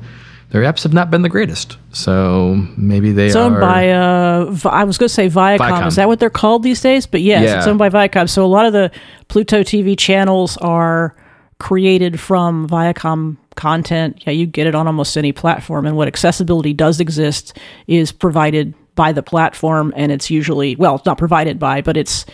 their 0.49 0.63
apps 0.63 0.81
have 0.83 0.91
not 0.93 1.11
been 1.11 1.21
the 1.21 1.29
greatest. 1.29 1.77
So 1.91 2.55
maybe 2.77 3.11
they 3.11 3.27
It's 3.27 3.35
are. 3.35 3.43
owned 3.43 3.61
by, 3.61 3.91
uh, 3.91 4.53
I 4.69 4.83
was 4.85 4.97
going 4.97 5.07
to 5.07 5.13
say 5.13 5.29
Viacom. 5.29 5.59
Viacom. 5.59 5.87
Is 5.87 5.95
that 5.97 6.07
what 6.07 6.19
they're 6.19 6.29
called 6.31 6.63
these 6.63 6.81
days? 6.81 7.05
But 7.05 7.21
yes, 7.21 7.43
Yeah. 7.43 7.57
it's 7.59 7.67
owned 7.67 7.79
by 7.79 7.89
Viacom. 7.89 8.27
So 8.27 8.43
a 8.43 8.47
lot 8.47 8.65
of 8.65 8.73
the 8.73 8.91
Pluto 9.27 9.61
TV 9.63 9.95
channels 9.97 10.57
are 10.57 11.15
created 11.59 12.19
from 12.19 12.67
Viacom 12.67 13.37
content. 13.55 14.23
Yeah, 14.25 14.33
you 14.33 14.45
get 14.45 14.67
it 14.67 14.75
on 14.75 14.87
almost 14.87 15.17
any 15.17 15.31
platform. 15.31 15.85
And 15.85 15.97
what 15.97 16.07
accessibility 16.07 16.73
does 16.73 16.99
exist 16.99 17.57
is 17.87 18.11
provided 18.11 18.73
by 18.95 19.11
the 19.11 19.23
platform 19.23 19.93
and 19.97 20.09
it's 20.09 20.31
usually 20.31 20.77
well 20.77 20.95
it's 20.95 21.05
not 21.05 21.17
provided 21.17 21.59
by 21.59 21.81
but 21.81 21.97
it's 21.97 22.25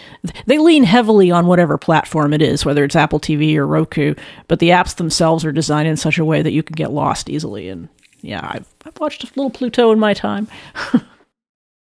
they 0.46 0.60
lean 0.60 0.84
heavily 0.84 1.32
on 1.32 1.48
whatever 1.48 1.76
platform 1.76 2.36
it 2.36 2.42
is 2.44 2.64
whether 2.64 2.84
it's 2.84 2.96
apple 2.96 3.20
tv 3.20 3.56
or 3.56 3.66
roku 3.66 4.14
but 4.48 4.60
the 4.60 4.70
apps 4.70 4.96
themselves 4.98 5.44
are 5.44 5.52
designed 5.52 5.88
in 5.88 5.98
such 5.98 6.20
a 6.20 6.24
way 6.24 6.44
that 6.44 6.52
you 6.52 6.62
can 6.62 6.76
get 6.76 6.92
lost 6.92 7.32
easily 7.32 7.68
and 7.68 7.90
yeah 8.22 8.48
i've, 8.54 8.68
I've 8.86 9.00
watched 9.00 9.24
a 9.24 9.28
little 9.36 9.50
pluto 9.50 9.92
in 9.92 9.98
my 9.98 10.14
time 10.14 10.48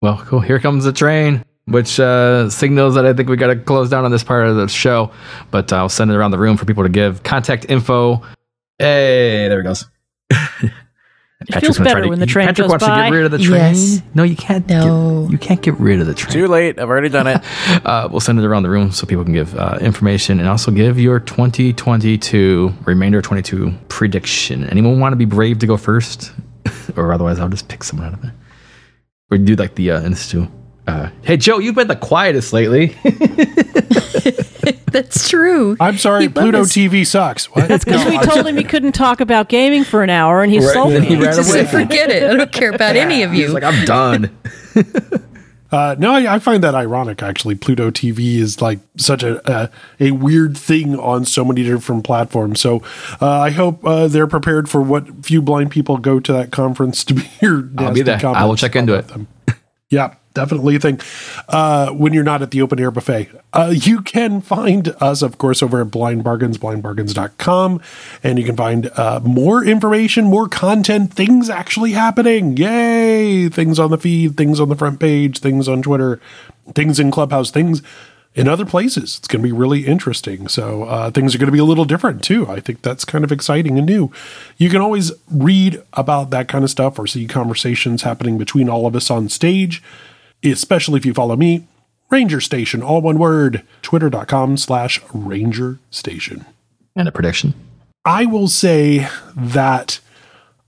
Well, 0.01 0.19
cool. 0.27 0.41
Here 0.41 0.61
comes 0.61 0.85
the 0.85 0.93
train, 0.93 1.45
which 1.65 1.99
uh, 1.99 2.49
signals 2.51 2.95
that 2.95 3.05
I 3.05 3.13
think 3.13 3.29
we 3.29 3.37
got 3.37 3.49
to 3.49 3.57
close 3.57 3.91
down 3.91 4.05
on 4.05 4.13
this 4.13 4.23
part 4.23 4.47
of 4.47 4.57
the 4.57 4.69
show. 4.69 5.11
But 5.51 5.73
I'll 5.73 5.89
send 5.89 6.11
it 6.11 6.15
around 6.15 6.31
the 6.31 6.39
room 6.39 6.57
for 6.57 6.65
people 6.65 6.85
to 6.85 6.89
give 6.89 7.25
contact 7.25 7.67
info. 7.69 8.23
Hey, 8.79 9.49
there 9.49 9.61
it 9.61 9.65
goes. 9.65 9.87
It 11.41 11.61
feels 11.61 11.79
better 11.79 12.09
when 12.09 12.19
the 12.19 12.27
train 12.27 12.49
Patrick 12.49 12.65
goes 12.65 12.71
wants 12.71 12.85
to 12.85 12.91
get 12.91 13.13
rid 13.13 13.25
of 13.25 13.31
the 13.31 13.39
train. 13.39 13.75
Yes. 13.75 14.03
No, 14.13 14.25
you 14.25 14.35
can't. 14.35 14.67
No. 14.69 15.23
Get, 15.23 15.33
you 15.33 15.39
can't 15.39 15.63
get 15.63 15.79
rid 15.79 16.01
of 16.01 16.07
the 16.07 16.15
train. 16.15 16.33
Too 16.33 16.49
late. 16.49 16.81
I've 16.81 16.89
already 16.89 17.09
done 17.09 17.27
it. 17.27 17.43
Uh, 17.85 18.09
we'll 18.11 18.21
send 18.21 18.39
it 18.39 18.45
around 18.45 18.65
the 18.65 18.69
room 18.69 18.91
so 18.91 19.07
people 19.07 19.25
can 19.25 19.33
give 19.33 19.55
uh, 19.57 19.79
information 19.81 20.41
and 20.41 20.49
also 20.49 20.71
give 20.71 20.99
your 20.99 21.21
2022 21.21 22.75
remainder 22.85 23.23
22 23.23 23.73
prediction. 23.89 24.65
Anyone 24.65 25.01
want 25.01 25.13
to 25.13 25.17
be 25.17 25.25
brave 25.25 25.61
to 25.61 25.67
go 25.67 25.77
first, 25.77 26.33
or 26.97 27.13
otherwise 27.13 27.39
I'll 27.39 27.49
just 27.49 27.69
pick 27.69 27.85
someone 27.85 28.09
out 28.09 28.15
of 28.15 28.25
it. 28.25 28.33
Or 29.31 29.39
do 29.39 29.55
like 29.55 29.75
the 29.77 29.93
uh, 29.93 30.03
institute. 30.03 30.49
Uh, 30.87 31.11
hey 31.23 31.37
Joe, 31.37 31.59
you've 31.59 31.77
been 31.77 31.89
the 31.89 31.97
quietest 31.97 32.53
lately. 32.53 32.97
That's 34.93 35.29
true. 35.29 35.77
I'm 35.81 35.99
sorry, 35.99 36.23
He 36.25 36.29
Pluto 36.29 36.61
was- 36.61 36.73
TV 36.73 37.07
sucks. 37.07 37.47
What? 37.47 37.69
That's 37.69 37.85
Because 37.85 38.05
we 38.07 38.19
told 38.19 38.47
him 38.47 38.57
he 38.57 38.65
couldn't 38.65 38.93
talk 38.93 39.21
about 39.21 39.49
gaming 39.49 39.85
for 39.85 40.03
an 40.03 40.11
hour, 40.11 40.43
and 40.43 40.51
he 40.53 40.59
Right, 40.59 40.73
sulked 40.73 40.93
then 40.93 41.03
he 41.03 41.17
me. 41.17 41.25
ran 41.25 41.35
Just 41.35 41.51
away. 41.55 41.65
forget 41.67 42.11
it. 42.11 42.23
I 42.31 42.35
don't 42.35 42.53
care 42.53 42.71
about 42.73 42.97
any 42.97 43.23
of 43.23 43.33
He's 43.33 43.41
you. 43.43 43.49
like, 43.49 43.63
I'm 43.65 43.85
done. 43.85 44.37
Uh, 45.71 45.95
no, 45.99 46.13
I, 46.15 46.37
I 46.37 46.39
find 46.39 46.65
that 46.65 46.75
ironic. 46.75 47.23
Actually, 47.23 47.55
Pluto 47.55 47.91
TV 47.91 48.37
is 48.37 48.63
like 48.63 48.79
such 48.97 49.23
a 49.23 49.39
a, 49.65 49.71
a 50.01 50.11
weird 50.13 50.57
thing 50.57 50.99
on 50.99 51.27
so 51.27 51.45
many 51.45 51.63
different 51.63 52.05
platforms. 52.05 52.59
So 52.59 52.83
uh, 53.21 53.29
I 53.41 53.51
hope 53.51 53.85
uh, 53.85 54.09
they're 54.09 54.27
prepared 54.27 54.71
for 54.71 54.81
what 54.81 55.27
few 55.27 55.43
blind 55.43 55.71
people 55.71 55.99
go 55.99 56.21
to 56.21 56.33
that 56.33 56.53
conference 56.53 57.05
to 57.05 57.13
be 57.13 57.21
here. 57.41 57.69
I'll 57.77 57.93
be 57.93 58.01
there. 58.01 58.19
I 58.25 58.47
will 58.47 58.57
check 58.57 58.77
into 58.77 58.95
it. 58.95 59.09
them. 59.09 59.29
Yeah, 59.91 60.15
definitely 60.39 60.77
a 60.77 60.79
thing. 60.79 61.01
Uh, 61.49 61.91
when 61.91 62.13
you're 62.13 62.23
not 62.23 62.43
at 62.43 62.53
the 62.53 62.63
open 62.63 62.79
air 62.79 62.93
buffet, 62.93 63.29
uh, 63.53 63.75
you 63.75 64.01
can 64.03 64.41
find 64.41 64.95
us, 65.01 65.21
of 65.21 65.37
course, 65.37 65.65
over 65.65 65.81
at 65.81 65.91
Blind 65.91 66.23
Bargains, 66.23 66.59
blindbargains.com. 66.59 67.81
And 68.23 68.39
you 68.39 68.45
can 68.45 68.57
find 68.57 68.89
uh, 68.97 69.19
more 69.25 69.65
information, 69.65 70.27
more 70.27 70.49
content, 70.49 71.13
things 71.13 71.51
actually 71.51 71.91
happening. 71.93 72.57
Yay! 72.57 73.49
Things 73.49 73.81
on 73.81 73.91
the 73.91 73.99
feed, 73.99 74.37
things 74.37 74.61
on 74.61 74.69
the 74.69 74.77
front 74.77 75.01
page, 75.01 75.41
things 75.41 75.69
on 75.69 75.83
Twitter, 75.83 76.21
things 76.73 77.01
in 77.01 77.11
Clubhouse, 77.11 77.51
things 77.51 77.83
in 78.39 78.47
other 78.47 78.65
places. 78.65 79.19
It's 79.19 79.27
going 79.27 79.43
to 79.43 79.49
be 79.49 79.53
really 79.53 79.85
interesting. 79.85 80.47
So 80.47 80.85
uh, 80.85 81.11
things 81.11 81.35
are 81.35 81.39
going 81.39 81.49
to 81.49 81.53
be 81.53 81.59
a 81.59 81.65
little 81.65 81.85
different 81.85 82.23
too. 82.23 82.47
I 82.47 82.61
think 82.61 82.83
that's 82.83 83.05
kind 83.05 83.25
of 83.25 83.33
exciting 83.33 83.79
and 83.79 83.87
new. 83.87 84.13
You 84.57 84.71
can 84.71 84.81
always 84.81 85.11
read 85.29 85.83
about 85.95 86.31
that 86.31 86.47
kind 86.47 86.63
of 86.63 86.71
stuff 86.71 87.01
or 87.01 87.09
see 87.09 87.27
conversations 87.27 88.03
happening 88.03 88.39
between 88.39 88.69
all 88.69 88.87
of 88.87 88.95
us 88.95 89.11
on 89.11 89.29
stage, 89.29 89.83
especially 90.45 90.99
if 90.99 91.07
you 91.07 91.15
follow 91.15 91.37
me. 91.37 91.67
Ranger 92.11 92.41
Station, 92.41 92.83
all 92.83 93.03
one 93.03 93.19
word, 93.19 93.63
twitter.com 93.83 94.57
slash 94.57 95.01
Ranger 95.13 95.79
Station. 95.91 96.47
And 96.97 97.07
a 97.07 97.13
prediction. 97.13 97.55
I 98.05 98.25
will 98.25 98.49
say 98.49 99.07
that 99.37 100.01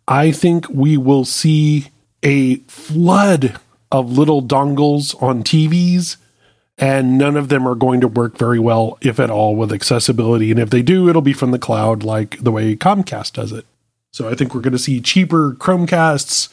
I 0.07 0.33
think 0.33 0.69
we 0.69 0.97
will 0.97 1.25
see 1.25 1.87
a 2.23 2.57
flood 2.57 3.59
of 3.91 4.19
little 4.19 4.43
dongles 4.43 5.21
on 5.23 5.43
TVs, 5.43 6.17
and 6.77 7.17
none 7.17 7.37
of 7.37 7.49
them 7.49 7.67
are 7.67 7.75
going 7.75 8.01
to 8.01 8.09
work 8.09 8.37
very 8.37 8.59
well, 8.59 8.99
if 9.01 9.19
at 9.19 9.31
all, 9.31 9.57
with 9.57 9.73
accessibility. 9.73 10.51
And 10.51 10.61
if 10.61 10.71
they 10.71 10.83
do, 10.83 11.09
it'll 11.09 11.23
be 11.23 11.33
from 11.33 11.51
the 11.51 11.59
cloud, 11.59 12.03
like 12.03 12.43
the 12.43 12.53
way 12.53 12.77
Comcast 12.77 13.33
does 13.33 13.53
it. 13.53 13.65
So 14.13 14.29
I 14.29 14.35
think 14.35 14.55
we're 14.55 14.61
going 14.61 14.73
to 14.73 14.79
see 14.79 15.01
cheaper 15.01 15.53
Chromecasts, 15.53 16.49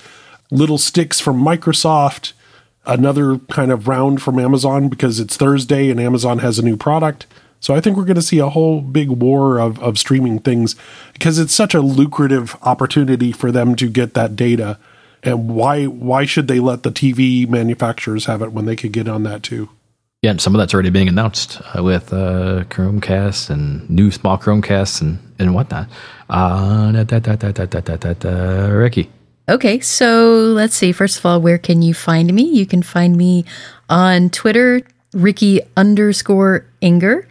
little 0.52 0.78
sticks 0.78 1.20
from 1.20 1.42
Microsoft, 1.42 2.34
another 2.88 3.38
kind 3.52 3.72
of 3.72 3.88
round 3.88 4.22
from 4.22 4.40
Amazon 4.40 4.90
because 4.90 5.20
it's 5.20 5.38
Thursday 5.38 5.90
and 5.90 6.00
Amazon 6.00 6.40
has 6.40 6.58
a 6.58 6.64
new 6.64 6.78
product. 6.78 7.28
So 7.60 7.76
I 7.76 7.82
think 7.82 7.98
we're 7.98 8.06
going 8.06 8.16
to 8.16 8.22
see 8.22 8.40
a 8.40 8.50
whole 8.50 8.82
big 8.82 9.10
war 9.10 9.60
of, 9.60 9.80
of 9.80 9.98
streaming 10.00 10.40
things 10.40 10.76
because 11.14 11.40
it's 11.40 11.54
such 11.54 11.74
a 11.74 11.82
lucrative 11.82 12.56
opportunity 12.62 13.32
for 13.32 13.52
them 13.52 13.76
to 13.76 13.90
get 13.90 14.14
that 14.14 14.36
data. 14.36 14.80
And 15.24 15.50
why 15.50 15.86
why 15.86 16.26
should 16.26 16.48
they 16.48 16.60
let 16.60 16.84
the 16.84 16.92
TV 16.92 17.48
manufacturers 17.48 18.26
have 18.26 18.42
it 18.42 18.52
when 18.52 18.66
they 18.66 18.76
could 18.76 18.92
get 18.92 19.08
on 19.08 19.24
that 19.24 19.44
too? 19.44 19.70
Yeah, 20.22 20.32
and 20.32 20.42
some 20.42 20.56
of 20.56 20.60
that's 20.60 20.74
already 20.74 20.90
being 20.90 21.08
announced 21.08 21.62
uh, 21.76 21.84
with 21.84 22.14
uh, 22.14 22.64
Chromecast 22.70 23.50
and 23.50 23.88
new 23.90 24.12
small 24.12 24.38
Chromecasts 24.38 25.02
and 25.02 25.20
and 25.40 25.54
whatnot. 25.54 25.90
Uh, 26.30 26.92
da, 27.04 27.20
da, 27.20 28.14
da, 28.14 28.68
Ricky. 28.68 29.10
Okay, 29.50 29.80
so 29.80 30.52
let's 30.54 30.76
see. 30.76 30.92
First 30.92 31.20
of 31.20 31.26
all, 31.26 31.40
where 31.40 31.58
can 31.58 31.82
you 31.82 31.94
find 31.94 32.34
me? 32.34 32.44
You 32.44 32.66
can 32.66 32.84
find 32.84 33.16
me 33.16 33.46
on 33.90 34.30
Twitter, 34.30 34.82
Ricky 35.14 35.62
underscore 35.78 36.66
Enger. 36.82 37.26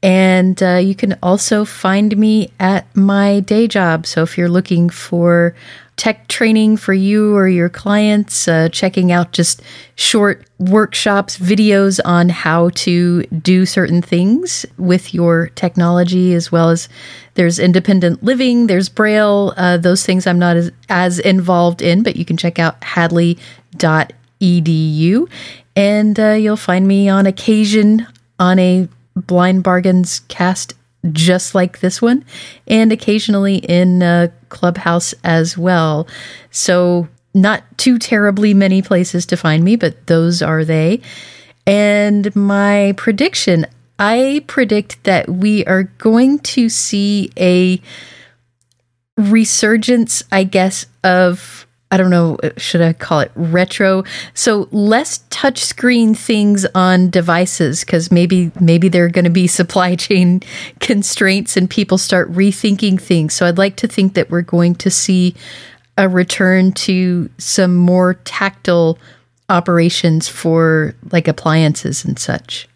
And 0.00 0.62
uh, 0.62 0.76
you 0.76 0.94
can 0.94 1.18
also 1.24 1.64
find 1.64 2.16
me 2.16 2.52
at 2.60 2.86
my 2.94 3.40
day 3.40 3.66
job. 3.66 4.06
So 4.06 4.22
if 4.22 4.38
you're 4.38 4.48
looking 4.48 4.90
for 4.90 5.56
tech 5.96 6.28
training 6.28 6.76
for 6.76 6.92
you 6.92 7.34
or 7.34 7.48
your 7.48 7.68
clients, 7.70 8.46
uh, 8.48 8.68
checking 8.68 9.10
out 9.10 9.32
just 9.32 9.62
short 9.94 10.44
workshops, 10.58 11.38
videos 11.38 11.98
on 12.04 12.28
how 12.28 12.68
to 12.70 13.22
do 13.24 13.64
certain 13.64 14.02
things 14.02 14.66
with 14.76 15.14
your 15.14 15.48
technology, 15.54 16.34
as 16.34 16.52
well 16.52 16.68
as 16.68 16.88
there's 17.34 17.58
independent 17.58 18.22
living, 18.22 18.66
there's 18.66 18.88
Braille, 18.90 19.54
uh, 19.56 19.78
those 19.78 20.04
things 20.04 20.26
I'm 20.26 20.38
not 20.38 20.56
as, 20.56 20.70
as 20.88 21.18
involved 21.18 21.80
in, 21.80 22.02
but 22.02 22.16
you 22.16 22.24
can 22.24 22.36
check 22.36 22.58
out 22.58 22.82
hadley.edu. 22.84 23.38
And 25.74 26.20
uh, 26.20 26.32
you'll 26.32 26.56
find 26.56 26.88
me 26.88 27.08
on 27.08 27.26
occasion 27.26 28.06
on 28.38 28.58
a 28.58 28.88
Blind 29.14 29.62
Bargains 29.62 30.20
cast 30.28 30.74
just 31.12 31.54
like 31.54 31.80
this 31.80 32.02
one, 32.02 32.24
and 32.66 32.92
occasionally 32.92 33.56
in 33.56 34.02
uh, 34.02 34.28
Clubhouse 34.48 35.14
as 35.24 35.56
well. 35.58 36.06
So, 36.50 37.08
not 37.34 37.62
too 37.76 37.98
terribly 37.98 38.54
many 38.54 38.80
places 38.80 39.26
to 39.26 39.36
find 39.36 39.62
me, 39.62 39.76
but 39.76 40.06
those 40.06 40.40
are 40.40 40.64
they. 40.64 41.02
And 41.66 42.34
my 42.34 42.94
prediction 42.96 43.66
I 43.98 44.44
predict 44.46 45.02
that 45.04 45.28
we 45.28 45.64
are 45.64 45.84
going 45.84 46.40
to 46.40 46.68
see 46.68 47.30
a 47.38 47.80
resurgence, 49.16 50.22
I 50.30 50.44
guess, 50.44 50.86
of 51.02 51.65
I 51.90 51.96
don't 51.96 52.10
know, 52.10 52.36
uh, 52.42 52.50
should 52.56 52.80
I 52.80 52.92
call 52.92 53.20
it 53.20 53.30
retro? 53.36 54.02
So 54.34 54.68
less 54.72 55.20
touchscreen 55.30 56.16
things 56.16 56.66
on 56.74 57.10
devices 57.10 57.84
because 57.84 58.10
maybe 58.10 58.50
maybe 58.60 58.88
there 58.88 59.04
are 59.04 59.08
going 59.08 59.24
to 59.24 59.30
be 59.30 59.46
supply 59.46 59.94
chain 59.94 60.42
constraints 60.80 61.56
and 61.56 61.70
people 61.70 61.98
start 61.98 62.32
rethinking 62.32 63.00
things. 63.00 63.34
So 63.34 63.46
I'd 63.46 63.58
like 63.58 63.76
to 63.76 63.88
think 63.88 64.14
that 64.14 64.30
we're 64.30 64.42
going 64.42 64.74
to 64.76 64.90
see 64.90 65.34
a 65.96 66.08
return 66.08 66.72
to 66.72 67.30
some 67.38 67.74
more 67.74 68.14
tactile 68.14 68.98
operations 69.48 70.28
for 70.28 70.94
like 71.12 71.28
appliances 71.28 72.04
and 72.04 72.18
such. 72.18 72.68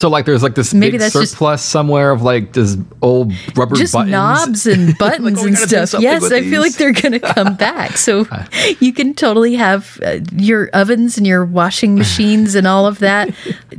So 0.00 0.08
like 0.08 0.26
there's 0.26 0.44
like 0.44 0.54
this 0.54 0.72
Maybe 0.72 0.92
big 0.92 1.00
that's 1.00 1.12
just- 1.12 1.32
surplus 1.32 1.60
somewhere 1.60 2.12
of 2.12 2.22
like 2.22 2.52
this 2.52 2.76
old 3.02 3.32
rubber 3.56 3.74
just 3.74 3.92
buttons. 3.92 4.12
knobs 4.12 4.64
and 4.68 4.96
buttons 4.98 5.38
Like, 5.38 5.44
oh, 5.44 5.46
and 5.48 5.58
stuff. 5.58 6.00
Yes, 6.00 6.22
with 6.22 6.32
I 6.32 6.42
feel 6.42 6.60
like 6.62 6.74
they're 6.74 6.92
going 6.92 7.12
to 7.12 7.18
come 7.18 7.56
back. 7.56 7.96
So 7.96 8.24
you 8.80 8.92
can 8.92 9.12
totally 9.14 9.56
have 9.56 9.98
uh, 10.04 10.20
your 10.36 10.68
ovens 10.72 11.18
and 11.18 11.26
your 11.26 11.44
washing 11.44 11.96
machines 11.96 12.54
and 12.54 12.64
all 12.64 12.86
of 12.86 13.00
that 13.00 13.34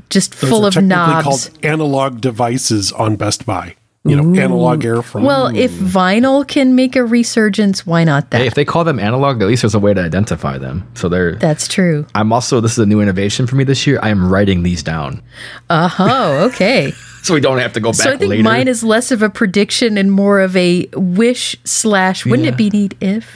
just 0.10 0.34
Those 0.42 0.50
full 0.50 0.66
are 0.66 0.68
of 0.68 0.74
technically 0.74 0.90
knobs. 0.98 1.24
called 1.48 1.60
analog 1.66 2.20
devices 2.20 2.92
on 2.92 3.16
Best 3.16 3.46
Buy. 3.46 3.76
You 4.06 4.16
know, 4.16 4.42
analog 4.42 4.86
air 4.86 5.02
fryer. 5.02 5.26
Well, 5.26 5.48
if 5.54 5.72
vinyl 5.72 6.48
can 6.48 6.74
make 6.74 6.96
a 6.96 7.04
resurgence, 7.04 7.86
why 7.86 8.06
not 8.06 8.32
that? 8.32 8.40
Hey, 8.40 8.48
if 8.48 8.54
they 8.56 8.64
call 8.64 8.86
them 8.86 8.98
analog, 8.98 9.42
at 9.42 9.48
least 9.50 9.64
there's 9.64 9.76
a 9.76 9.80
way 9.80 9.94
to 9.94 10.02
identify 10.02 10.58
them. 10.58 10.90
So 10.96 11.10
they're. 11.10 11.36
That's 11.36 11.68
true. 11.68 12.08
I'm 12.16 12.32
also 12.32 12.62
this 12.62 12.72
is 12.72 12.80
a 12.80 12.86
new 12.86 13.02
innovation 13.02 13.46
for 13.46 13.58
me 13.58 13.66
this 13.66 13.86
year. 13.86 14.00
I 14.02 14.08
am 14.10 14.30
writing 14.32 14.64
these 14.64 14.84
down 14.84 15.22
Uh 15.70 15.90
huh. 15.90 16.48
okay. 16.54 16.92
so 17.24 17.34
we 17.34 17.42
don't 17.42 17.58
have 17.58 17.74
to 17.74 17.82
go 17.82 17.90
back 17.92 17.96
so 18.02 18.14
I 18.14 18.18
think 18.18 18.30
later. 18.30 18.44
mine 18.44 18.70
is 18.70 18.86
less 18.86 19.12
of 19.12 19.22
a 19.22 19.30
prediction 19.30 19.98
and 19.98 20.12
more 20.14 20.40
of 20.40 20.56
a 20.56 20.88
wish 20.94 21.58
slash. 21.66 22.26
Wouldn't 22.26 22.46
Yeah. 22.46 22.54
it 22.54 22.58
be 22.58 22.70
neat 22.70 22.96
if? 23.02 23.30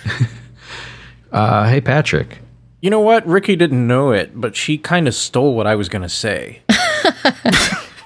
uh, 1.33 1.67
hey 1.67 1.81
Patrick, 1.81 2.37
You 2.79 2.89
know 2.89 3.01
what? 3.01 3.27
Ricky 3.27 3.57
didn't 3.57 3.85
know 3.85 4.11
it, 4.11 4.31
but 4.39 4.55
she 4.55 4.77
kind 4.77 5.09
of 5.09 5.13
stole 5.13 5.55
what 5.55 5.67
I 5.67 5.75
was 5.75 5.89
going 5.89 6.03
to 6.03 6.09
say. 6.09 6.61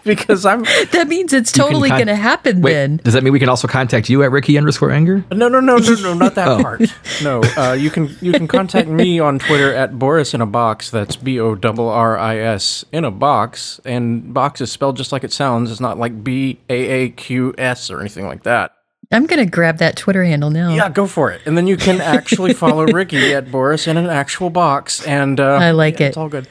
because 0.07 0.45
I'm 0.45 0.63
That 0.91 1.07
means 1.07 1.33
it's 1.33 1.51
totally 1.51 1.89
con- 1.89 1.99
going 1.99 2.07
to 2.07 2.15
happen 2.15 2.61
wait, 2.61 2.73
then. 2.73 2.97
does 2.97 3.13
that 3.13 3.23
mean 3.23 3.33
we 3.33 3.39
can 3.39 3.49
also 3.49 3.67
contact 3.67 4.09
you 4.09 4.23
at 4.23 4.31
Ricky 4.31 4.57
underscore 4.57 4.89
Anger? 4.89 5.23
no 5.31 5.47
no 5.47 5.59
no 5.59 5.77
no 5.77 5.93
no 5.95 6.13
not 6.15 6.33
that 6.35 6.61
part. 6.61 6.81
No, 7.21 7.43
uh, 7.57 7.73
you 7.73 7.91
can 7.91 8.15
you 8.21 8.31
can 8.31 8.47
contact 8.47 8.87
me 8.87 9.19
on 9.19 9.37
Twitter 9.37 9.73
at 9.73 9.93
Borris 9.93 10.33
in 10.33 10.41
a 10.41 10.45
box. 10.45 10.89
That's 10.89 11.15
B 11.15 11.39
O 11.39 11.55
R 11.63 11.87
R 11.87 12.17
I 12.17 12.37
S 12.37 12.85
in 12.91 13.05
a 13.05 13.11
box, 13.11 13.79
and 13.85 14.33
box 14.33 14.61
is 14.61 14.71
spelled 14.71 14.97
just 14.97 15.11
like 15.11 15.23
it 15.23 15.31
sounds. 15.31 15.69
It's 15.69 15.79
not 15.79 15.99
like 15.99 16.23
B 16.23 16.59
A 16.69 16.73
A 16.73 17.09
Q 17.09 17.53
S 17.57 17.91
or 17.91 17.99
anything 17.99 18.25
like 18.25 18.43
that. 18.43 18.73
I'm 19.11 19.25
going 19.25 19.43
to 19.43 19.49
grab 19.49 19.77
that 19.77 19.95
Twitter 19.95 20.23
handle 20.25 20.49
now. 20.49 20.73
Yeah, 20.73 20.89
go 20.89 21.07
for 21.07 21.31
it. 21.31 21.41
And 21.45 21.57
then 21.57 21.65
you 21.65 21.77
can 21.77 22.01
actually 22.01 22.53
follow 22.53 22.85
Ricky 22.87 23.33
at 23.33 23.45
Borris 23.45 23.87
in 23.87 23.95
an 23.95 24.07
actual 24.07 24.49
box. 24.49 25.05
And 25.07 25.39
uh, 25.39 25.53
I 25.53 25.71
like 25.71 25.99
yeah, 25.99 26.07
it. 26.07 26.09
It's 26.09 26.17
all 26.17 26.27
good. 26.27 26.47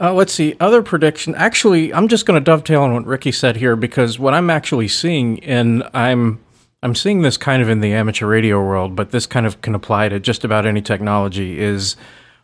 Uh, 0.00 0.12
let's 0.12 0.32
see. 0.32 0.54
Other 0.60 0.80
prediction. 0.80 1.34
Actually, 1.34 1.92
I'm 1.92 2.06
just 2.06 2.24
going 2.24 2.40
to 2.40 2.44
dovetail 2.44 2.82
on 2.82 2.94
what 2.94 3.04
Ricky 3.04 3.32
said 3.32 3.56
here 3.56 3.74
because 3.74 4.18
what 4.18 4.32
I'm 4.32 4.48
actually 4.48 4.86
seeing, 4.86 5.42
and 5.42 5.82
I'm 5.92 6.38
I'm 6.84 6.94
seeing 6.94 7.22
this 7.22 7.36
kind 7.36 7.60
of 7.60 7.68
in 7.68 7.80
the 7.80 7.92
amateur 7.92 8.28
radio 8.28 8.62
world, 8.62 8.94
but 8.94 9.10
this 9.10 9.26
kind 9.26 9.44
of 9.44 9.60
can 9.60 9.74
apply 9.74 10.08
to 10.10 10.20
just 10.20 10.44
about 10.44 10.66
any 10.66 10.80
technology. 10.80 11.58
Is 11.58 11.96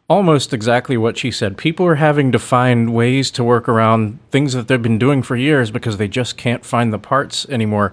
almost 0.09 0.53
exactly 0.53 0.97
what 0.97 1.17
she 1.17 1.31
said. 1.31 1.57
People 1.57 1.87
are 1.87 1.95
having 1.95 2.33
to 2.33 2.39
find 2.41 2.93
ways 2.93 3.31
to 3.31 3.45
work 3.45 3.69
around 3.69 4.19
things 4.31 4.53
that 4.53 4.67
they've 4.67 4.83
been 4.83 4.99
doing 4.99 5.23
for 5.23 5.37
years 5.37 5.71
because 5.71 5.97
they 5.97 6.09
just 6.09 6.37
can't 6.37 6.65
find 6.65 6.93
the 6.93 6.99
parts 6.99 7.49
anymore. 7.49 7.93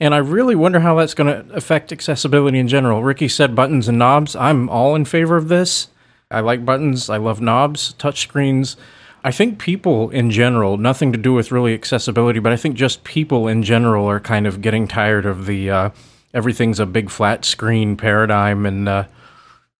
And 0.00 0.14
I 0.14 0.18
really 0.18 0.56
wonder 0.56 0.80
how 0.80 0.96
that's 0.96 1.14
going 1.14 1.32
to 1.32 1.54
affect 1.54 1.92
accessibility 1.92 2.58
in 2.58 2.66
general. 2.66 3.04
Ricky 3.04 3.28
said 3.28 3.54
buttons 3.54 3.88
and 3.88 3.98
knobs. 3.98 4.34
I'm 4.34 4.68
all 4.70 4.96
in 4.96 5.04
favor 5.04 5.36
of 5.36 5.48
this. 5.48 5.88
I 6.30 6.40
like 6.40 6.64
buttons. 6.64 7.08
I 7.10 7.18
love 7.18 7.40
knobs, 7.40 7.92
touch 7.92 8.22
screens. 8.22 8.76
I 9.24 9.30
think 9.30 9.58
people 9.58 10.10
in 10.10 10.30
general, 10.30 10.76
nothing 10.76 11.12
to 11.12 11.18
do 11.18 11.32
with 11.32 11.52
really 11.52 11.74
accessibility, 11.74 12.40
but 12.40 12.52
I 12.52 12.56
think 12.56 12.74
just 12.74 13.04
people 13.04 13.46
in 13.46 13.62
general 13.62 14.06
are 14.06 14.20
kind 14.20 14.46
of 14.46 14.60
getting 14.60 14.88
tired 14.88 15.26
of 15.26 15.46
the 15.46 15.70
uh, 15.70 15.90
everything's 16.34 16.80
a 16.80 16.86
big 16.86 17.10
flat 17.10 17.44
screen 17.44 17.96
paradigm. 17.96 18.66
And 18.66 18.88
uh, 18.88 19.04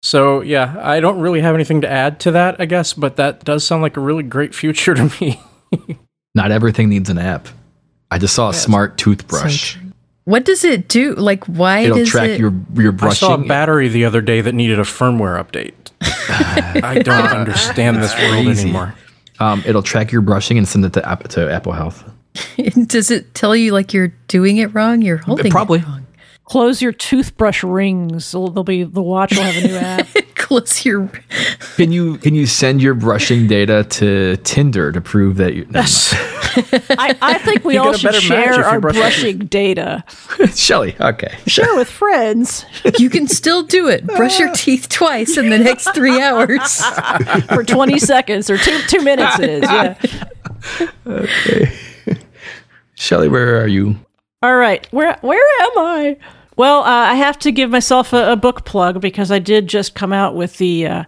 so, 0.03 0.41
yeah, 0.41 0.77
I 0.81 1.01
don't 1.01 1.21
really 1.21 1.41
have 1.41 1.55
anything 1.55 1.81
to 1.81 1.91
add 1.91 2.21
to 2.21 2.31
that, 2.33 2.61
I 2.61 2.67
guess, 2.67 2.93
but 2.95 3.17
that 3.17 3.45
does 3.45 3.65
sound 3.65 3.83
like 3.83 3.97
a 3.97 4.01
really 4.01 4.23
great 4.23 4.55
future 4.55 4.95
to 4.95 5.13
me. 5.21 5.41
Not 6.35 6.51
everything 6.51 6.89
needs 6.89 7.11
an 7.11 7.19
app. 7.19 7.49
I 8.11 8.19
just 8.19 8.35
saw 8.35 8.51
a 8.51 8.55
smart 8.55 8.99
toothbrush. 8.99 9.77
What 10.25 10.45
does 10.45 10.65
it 10.65 10.87
do? 10.87 11.15
Like, 11.15 11.45
why 11.47 11.81
It'll 11.81 11.97
does 11.97 12.11
track 12.11 12.31
it? 12.31 12.41
your 12.41 12.53
your 12.75 12.93
brushing. 12.93 13.27
I 13.27 13.35
saw 13.37 13.43
a 13.43 13.45
battery 13.45 13.89
the 13.89 14.05
other 14.05 14.21
day 14.21 14.41
that 14.41 14.55
needed 14.55 14.79
a 14.79 14.83
firmware 14.83 15.43
update. 15.43 15.73
I 16.85 17.01
don't 17.01 17.27
understand 17.27 18.03
this 18.03 18.17
world 18.17 18.47
anymore. 18.47 18.95
Um, 19.43 19.63
it'll 19.67 19.83
track 19.83 20.13
your 20.13 20.23
brushing 20.23 20.57
and 20.57 20.69
send 20.69 20.85
it 20.85 20.93
to 20.93 21.09
App, 21.09 21.27
to 21.29 21.53
Apple 21.53 21.73
Health. 21.73 22.09
does 22.87 23.11
it 23.11 23.35
tell 23.35 23.55
you 23.55 23.73
like 23.73 23.93
you're 23.93 24.15
doing 24.29 24.59
it 24.59 24.73
wrong? 24.75 25.03
You're 25.03 25.19
holding 25.19 25.51
Probably. 25.51 25.83
It 26.43 26.55
wrong. 26.55 26.65
Close 26.65 26.83
your 26.83 26.93
toothbrush 26.93 27.63
rings. 27.65 28.33
They'll 28.33 28.49
they'll 28.49 28.65
be 28.65 28.85
the 28.85 29.03
watch 29.03 29.35
will 29.37 29.43
have 29.43 29.57
a 29.65 29.67
new 29.69 29.77
app. 29.77 30.09
Close 30.35 30.85
your. 30.85 31.11
Can 31.77 31.93
you 31.93 32.19
can 32.19 32.35
you 32.35 32.47
send 32.47 32.83
your 32.83 32.95
brushing 32.95 33.47
data 33.47 33.85
to 33.85 34.37
Tinder 34.39 34.93
to 34.93 35.01
prove 35.01 35.37
that 35.37 35.55
you? 35.55 35.67
Yes. 35.73 36.13
I, 36.91 37.17
I 37.23 37.39
think 37.39 37.65
we 37.65 37.75
You 37.75 37.81
all 37.81 37.95
should 37.95 38.13
better 38.13 38.29
match 38.29 38.49
if 38.51 38.55
share 38.57 38.65
our 38.67 38.79
brush 38.79 38.95
your 38.97 39.05
teeth. 39.05 39.19
brushing 39.23 39.39
data. 39.47 40.05
Shelly. 40.55 40.95
Okay. 41.01 41.35
Share 41.47 41.75
with 41.77 41.89
friends 41.89 42.67
You 42.99 43.09
can 43.09 43.27
still 43.27 43.63
do 43.63 43.89
it. 43.89 44.05
Brush 44.07 44.39
your 44.39 44.53
teeth 44.53 44.91
twice 44.91 45.39
in 45.39 45.49
the 45.49 45.59
next 45.59 45.95
three 45.95 46.21
hours. 46.21 46.83
for 47.47 47.65
20 47.65 47.99
seconds 47.99 48.51
or 48.51 48.59
two 48.59 48.79
two 48.89 49.01
minutes. 49.03 49.39
It 49.39 49.49
is. 49.49 49.63
Yeah. 51.07 52.17
Shelly, 52.95 53.29
where 53.29 53.59
are 53.63 53.67
you? 53.69 53.97
All 54.43 54.57
right, 54.57 54.87
where 54.93 55.17
where 55.21 55.63
am 55.63 55.79
I? 55.79 56.17
Well, 56.57 56.81
uh, 56.81 56.85
I 56.85 57.15
have 57.15 57.39
to 57.41 57.53
give 57.53 57.71
myself 57.71 58.13
a, 58.13 58.33
a 58.33 58.37
book 58.37 58.65
plug 58.65 59.01
because 59.01 59.31
I 59.31 59.39
did 59.39 59.69
just 59.69 59.95
come 59.95 60.13
out 60.13 60.35
with 60.35 60.59
the 60.59 60.87
uh, 60.87 61.05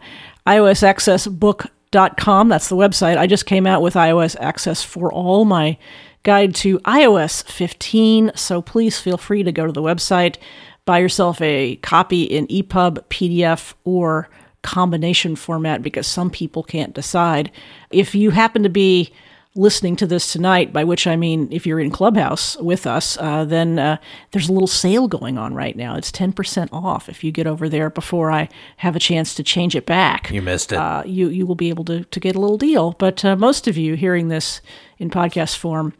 iOS 0.46 0.82
Access 0.82 1.26
Book.com. 1.26 2.48
That's 2.48 2.68
the 2.68 2.76
website. 2.76 3.18
I 3.18 3.26
just 3.26 3.46
came 3.46 3.66
out 3.66 3.82
with 3.82 3.94
iOS 3.94 4.36
Access 4.38 4.82
for 4.84 5.12
All, 5.12 5.44
my 5.44 5.76
guide 6.22 6.54
to 6.56 6.78
iOS 6.80 7.44
15. 7.50 8.32
So 8.36 8.62
please 8.62 8.98
feel 8.98 9.18
free 9.18 9.42
to 9.42 9.52
go 9.52 9.66
to 9.66 9.72
the 9.72 9.82
website, 9.82 10.36
buy 10.84 10.98
yourself 10.98 11.40
a 11.40 11.76
copy 11.76 12.22
in 12.22 12.46
EPUB, 12.46 13.04
PDF, 13.08 13.74
or 13.84 14.30
combination 14.62 15.36
format 15.36 15.82
because 15.82 16.06
some 16.06 16.30
people 16.30 16.62
can't 16.62 16.94
decide. 16.94 17.50
If 17.90 18.14
you 18.14 18.30
happen 18.30 18.62
to 18.62 18.70
be 18.70 19.12
listening 19.56 19.94
to 19.96 20.06
this 20.06 20.32
tonight, 20.32 20.72
by 20.72 20.82
which 20.82 21.06
I 21.06 21.14
mean 21.14 21.48
if 21.52 21.64
you're 21.66 21.78
in 21.78 21.90
Clubhouse 21.90 22.56
with 22.56 22.86
us, 22.86 23.16
uh, 23.18 23.44
then 23.44 23.78
uh, 23.78 23.98
there's 24.32 24.48
a 24.48 24.52
little 24.52 24.66
sale 24.66 25.06
going 25.06 25.38
on 25.38 25.54
right 25.54 25.76
now. 25.76 25.94
It's 25.96 26.10
10% 26.10 26.68
off 26.72 27.08
if 27.08 27.22
you 27.22 27.30
get 27.30 27.46
over 27.46 27.68
there 27.68 27.88
before 27.88 28.32
I 28.32 28.48
have 28.78 28.96
a 28.96 29.00
chance 29.00 29.34
to 29.34 29.44
change 29.44 29.76
it 29.76 29.86
back. 29.86 30.30
You 30.30 30.42
missed 30.42 30.72
it. 30.72 30.78
Uh, 30.78 31.04
you, 31.06 31.28
you 31.28 31.46
will 31.46 31.54
be 31.54 31.68
able 31.68 31.84
to, 31.84 32.04
to 32.04 32.20
get 32.20 32.34
a 32.34 32.40
little 32.40 32.58
deal. 32.58 32.92
But 32.98 33.24
uh, 33.24 33.36
most 33.36 33.68
of 33.68 33.76
you 33.76 33.94
hearing 33.94 34.28
this 34.28 34.60
in 34.98 35.08
podcast 35.08 35.56
form, 35.56 35.94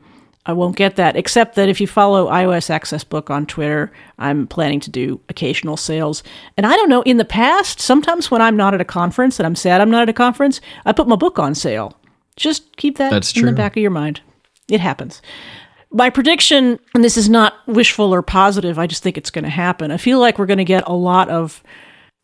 I 0.47 0.53
won't 0.53 0.77
get 0.77 0.97
that, 0.97 1.17
except 1.17 1.55
that 1.55 1.71
if 1.71 1.81
you 1.81 1.87
follow 1.87 2.29
iOS 2.29 2.69
Access 2.69 3.03
Book 3.03 3.31
on 3.31 3.47
Twitter, 3.47 3.91
I'm 4.19 4.47
planning 4.47 4.81
to 4.81 4.91
do 4.91 5.21
occasional 5.31 5.79
sales. 5.79 6.23
And 6.57 6.67
I 6.67 6.77
don't 6.77 6.91
know, 6.91 7.01
in 7.03 7.17
the 7.17 7.25
past, 7.25 7.81
sometimes 7.81 8.31
when 8.31 8.43
I'm 8.43 8.57
not 8.57 8.75
at 8.75 8.81
a 8.81 8.85
conference 8.85 9.39
and 9.39 9.47
I'm 9.47 9.57
sad 9.57 9.81
I'm 9.81 9.91
not 9.91 10.03
at 10.03 10.09
a 10.11 10.13
conference, 10.13 10.61
I 10.85 10.93
put 10.93 11.09
my 11.09 11.17
book 11.17 11.39
on 11.39 11.55
sale. 11.55 11.97
Just 12.37 12.77
keep 12.77 12.99
that 12.99 13.11
That's 13.11 13.37
in 13.37 13.47
the 13.47 13.53
back 13.53 13.77
of 13.77 13.83
your 13.83 13.91
mind. 13.91 14.21
It 14.69 14.81
happens. 14.81 15.21
my 15.95 16.11
prediction, 16.11 16.81
and 16.93 17.05
this 17.05 17.17
is 17.17 17.29
not 17.31 17.55
wishful 17.69 18.13
or 18.13 18.21
positive, 18.21 18.81
I 18.81 18.89
just 18.89 19.03
think 19.03 19.17
it's 19.17 19.31
going 19.31 19.45
to 19.45 19.51
happen. 19.51 19.93
I 19.93 19.97
feel 19.97 20.19
like 20.19 20.39
we're 20.39 20.47
going 20.47 20.59
to 20.59 20.65
get 20.65 20.83
a 20.89 20.93
lot 20.93 21.29
of 21.29 21.63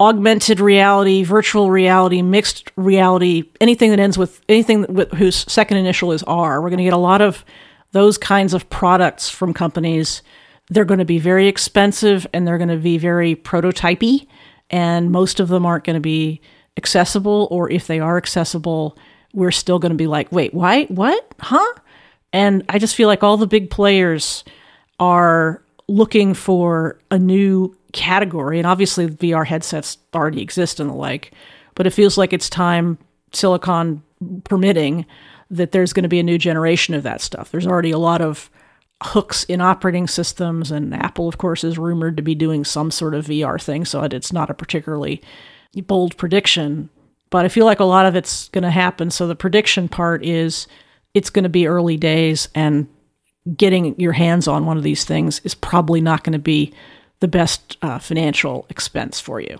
augmented 0.01 0.59
reality, 0.59 1.23
virtual 1.23 1.70
reality, 1.70 2.20
mixed 2.20 2.73
reality, 2.74 3.45
anything 3.61 3.91
that 3.91 4.01
ends 4.01 4.19
with 4.19 4.41
anything 4.49 4.87
with, 4.93 5.12
whose 5.12 5.37
second 5.51 5.77
initial 5.77 6.11
is 6.11 6.24
R. 6.24 6.61
We're 6.61 6.70
going 6.70 6.78
to 6.78 6.85
get 6.85 6.93
a 6.93 6.99
lot 6.99 7.23
of 7.23 7.45
those 7.93 8.19
kinds 8.19 8.55
of 8.55 8.69
products 8.70 9.28
from 9.28 9.55
companies. 9.55 10.23
They're 10.69 10.85
going 10.85 10.99
to 10.99 11.05
be 11.05 11.20
very 11.20 11.47
expensive 11.47 12.27
and 12.32 12.47
they're 12.49 12.59
going 12.59 12.70
to 12.70 12.77
be 12.77 12.99
very 12.99 13.37
prototypey, 13.37 14.27
and 14.69 15.12
most 15.12 15.39
of 15.39 15.47
them 15.47 15.65
aren't 15.65 15.85
going 15.85 15.95
to 15.95 16.01
be 16.01 16.41
accessible, 16.77 17.47
or 17.53 17.70
if 17.70 17.87
they 17.87 18.01
are 18.01 18.16
accessible, 18.16 18.99
we're 19.32 19.51
still 19.51 19.78
going 19.78 19.90
to 19.90 19.97
be 19.97 20.07
like, 20.07 20.31
wait, 20.32 20.52
why? 20.55 20.85
What? 20.85 21.35
Huh? 21.39 21.74
And 22.32 22.65
I 22.69 22.78
just 22.78 22.94
feel 22.94 23.09
like 23.09 23.23
all 23.23 23.36
the 23.36 23.47
big 23.47 23.70
players 23.70 24.44
are 24.98 25.62
looking 25.89 26.35
for 26.35 26.98
a 27.11 27.19
new 27.19 27.77
category. 27.93 28.59
And 28.59 28.66
obviously, 28.66 29.09
VR 29.09 29.47
headsets 29.47 29.98
already 30.15 30.40
exist 30.40 30.81
and 30.81 30.90
the 30.90 30.94
like, 30.94 31.32
but 31.74 31.86
it 31.86 31.90
feels 31.90 32.16
like 32.19 32.32
it's 32.32 32.48
time, 32.48 32.98
silicon 33.32 34.02
permitting, 34.44 35.07
that 35.51 35.73
there's 35.73 35.93
going 35.93 36.05
to 36.05 36.09
be 36.09 36.20
a 36.20 36.24
new 36.24 36.39
generation 36.39 36.94
of 36.94 37.02
that 37.02 37.20
stuff. 37.20 37.51
There's 37.51 37.66
already 37.66 37.90
a 37.90 37.98
lot 37.98 38.20
of 38.20 38.51
hooks 39.02 39.44
in 39.44 39.61
operating 39.61 40.07
systems, 40.07 40.70
and 40.70 40.94
Apple, 40.94 41.27
of 41.27 41.39
course, 41.39 41.65
is 41.65 41.78
rumored 41.78 42.16
to 42.19 42.23
be 42.23 42.35
doing 42.35 42.65
some 42.65 42.90
sort 42.90 43.15
of 43.15 43.27
VR 43.27 43.61
thing. 43.61 43.85
So 43.85 44.02
it's 44.02 44.32
not 44.32 44.51
a 44.51 44.55
particularly 44.55 45.23
bold 45.86 46.16
prediction, 46.16 46.90
but 47.31 47.44
I 47.44 47.48
feel 47.48 47.65
like 47.65 47.81
a 47.81 47.85
lot 47.85 48.07
of 48.07 48.16
it's 48.16 48.48
going 48.48 48.62
to 48.62 48.70
happen. 48.70 49.11
So 49.11 49.27
the 49.27 49.36
prediction 49.36 49.89
part 49.89 50.24
is 50.24 50.66
it's 51.15 51.31
going 51.31 51.44
to 51.44 51.48
be 51.48 51.66
early 51.66 51.97
days 51.97 52.48
and 52.55 52.89
getting 53.57 53.98
your 53.98 54.12
hands 54.12 54.47
on 54.47 54.66
one 54.66 54.77
of 54.77 54.82
these 54.82 55.05
things 55.05 55.40
is 55.44 55.55
probably 55.55 56.01
not 56.01 56.24
going 56.24 56.32
to 56.32 56.39
be 56.39 56.73
the 57.20 57.28
best 57.28 57.77
uh, 57.82 57.98
financial 57.98 58.66
expense 58.69 59.20
for 59.20 59.40
you. 59.40 59.59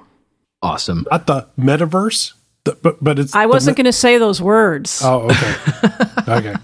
Awesome. 0.63 1.07
Not 1.11 1.27
the 1.27 1.49
metaverse, 1.59 2.35
the, 2.65 2.77
but 2.83 3.03
but 3.03 3.19
it's. 3.19 3.35
I 3.35 3.47
wasn't 3.47 3.79
me- 3.79 3.85
going 3.85 3.93
to 3.93 3.99
say 3.99 4.19
those 4.19 4.43
words. 4.43 5.01
Oh, 5.03 5.31
okay, 5.31 5.55
okay. 6.29 6.55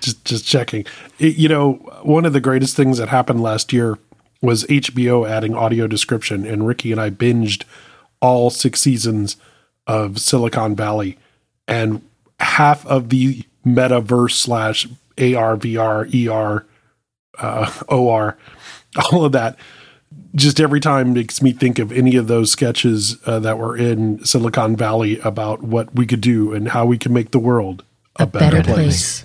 Just 0.00 0.24
just 0.24 0.44
checking. 0.44 0.84
It, 1.20 1.36
you 1.36 1.48
know, 1.48 1.74
one 2.02 2.24
of 2.24 2.32
the 2.32 2.40
greatest 2.40 2.74
things 2.76 2.98
that 2.98 3.08
happened 3.08 3.40
last 3.40 3.72
year 3.72 3.98
was 4.42 4.64
HBO 4.64 5.28
adding 5.28 5.54
audio 5.54 5.86
description, 5.86 6.44
and 6.44 6.66
Ricky 6.66 6.90
and 6.90 7.00
I 7.00 7.10
binged 7.10 7.64
all 8.20 8.50
six 8.50 8.80
seasons 8.80 9.36
of 9.88 10.20
Silicon 10.20 10.76
Valley, 10.76 11.18
and 11.66 12.02
half 12.38 12.86
of 12.86 13.08
the 13.08 13.42
metaverse 13.66 14.32
slash 14.32 14.86
AR, 15.18 15.56
VR, 15.56 16.28
ER, 16.28 16.66
uh, 17.38 17.72
OR, 17.88 18.38
all 19.12 19.24
of 19.24 19.32
that. 19.32 19.58
Just 20.34 20.60
every 20.60 20.78
time 20.78 21.14
makes 21.14 21.42
me 21.42 21.52
think 21.52 21.78
of 21.78 21.90
any 21.90 22.14
of 22.14 22.28
those 22.28 22.52
sketches 22.52 23.16
uh, 23.26 23.40
that 23.40 23.58
were 23.58 23.76
in 23.76 24.24
Silicon 24.24 24.76
Valley 24.76 25.18
about 25.20 25.62
what 25.62 25.92
we 25.94 26.06
could 26.06 26.20
do 26.20 26.52
and 26.52 26.68
how 26.68 26.84
we 26.84 26.98
can 26.98 27.12
make 27.12 27.30
the 27.30 27.38
world 27.38 27.82
a, 28.16 28.24
a 28.24 28.26
better, 28.26 28.56
better, 28.58 28.74
place. 28.74 29.22
place. 29.22 29.24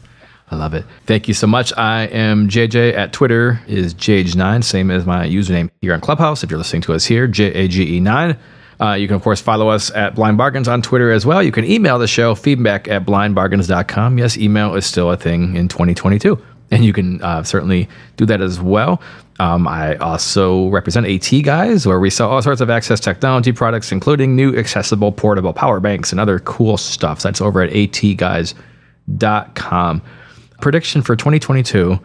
I 0.49 0.55
love 0.55 0.73
it. 0.73 0.85
Thank 1.05 1.27
you 1.27 1.33
so 1.33 1.47
much. 1.47 1.73
I 1.77 2.03
am 2.05 2.47
JJ 2.47 2.95
at 2.95 3.11
Twitter 3.11 3.59
is 3.67 3.93
jage9, 3.93 4.63
same 4.63 4.91
as 4.91 5.05
my 5.05 5.27
username 5.27 5.69
here 5.81 5.93
on 5.93 5.99
Clubhouse. 6.01 6.43
If 6.43 6.51
you're 6.51 6.59
listening 6.59 6.83
to 6.83 6.93
us 6.93 7.05
here, 7.05 7.27
J 7.27 7.45
A 7.53 7.67
G 7.67 7.97
E 7.97 7.99
9. 7.99 8.37
Uh, 8.83 8.93
you 8.95 9.07
can, 9.07 9.15
of 9.15 9.21
course, 9.21 9.39
follow 9.39 9.69
us 9.69 9.91
at 9.91 10.13
Blind 10.15 10.37
Bargains 10.37 10.67
on 10.67 10.81
Twitter 10.81 11.09
as 11.11 11.25
well. 11.25 11.41
You 11.41 11.53
can 11.53 11.63
email 11.63 11.97
the 11.97 12.07
show, 12.07 12.35
feedback 12.35 12.89
at 12.89 13.05
blindbargains.com. 13.05 14.17
Yes, 14.17 14.37
email 14.37 14.75
is 14.75 14.85
still 14.85 15.09
a 15.09 15.15
thing 15.15 15.55
in 15.55 15.69
2022. 15.69 16.37
And 16.69 16.83
you 16.83 16.91
can 16.91 17.21
uh, 17.21 17.43
certainly 17.43 17.87
do 18.17 18.25
that 18.25 18.41
as 18.41 18.59
well. 18.59 19.01
Um, 19.39 19.69
I 19.69 19.95
also 19.97 20.67
represent 20.67 21.07
AT 21.07 21.43
Guys, 21.43 21.87
where 21.87 21.99
we 21.99 22.09
sell 22.09 22.29
all 22.29 22.41
sorts 22.41 22.59
of 22.59 22.69
access 22.69 22.99
technology 22.99 23.53
products, 23.53 23.91
including 23.93 24.35
new 24.35 24.53
accessible 24.57 25.13
portable 25.13 25.53
power 25.53 25.79
banks 25.79 26.11
and 26.11 26.19
other 26.19 26.39
cool 26.39 26.75
stuff. 26.77 27.21
That's 27.21 27.39
over 27.39 27.61
at 27.61 27.71
atguys.com. 27.71 28.53
Prediction 30.59 31.01
for 31.01 31.15
2022. 31.15 31.99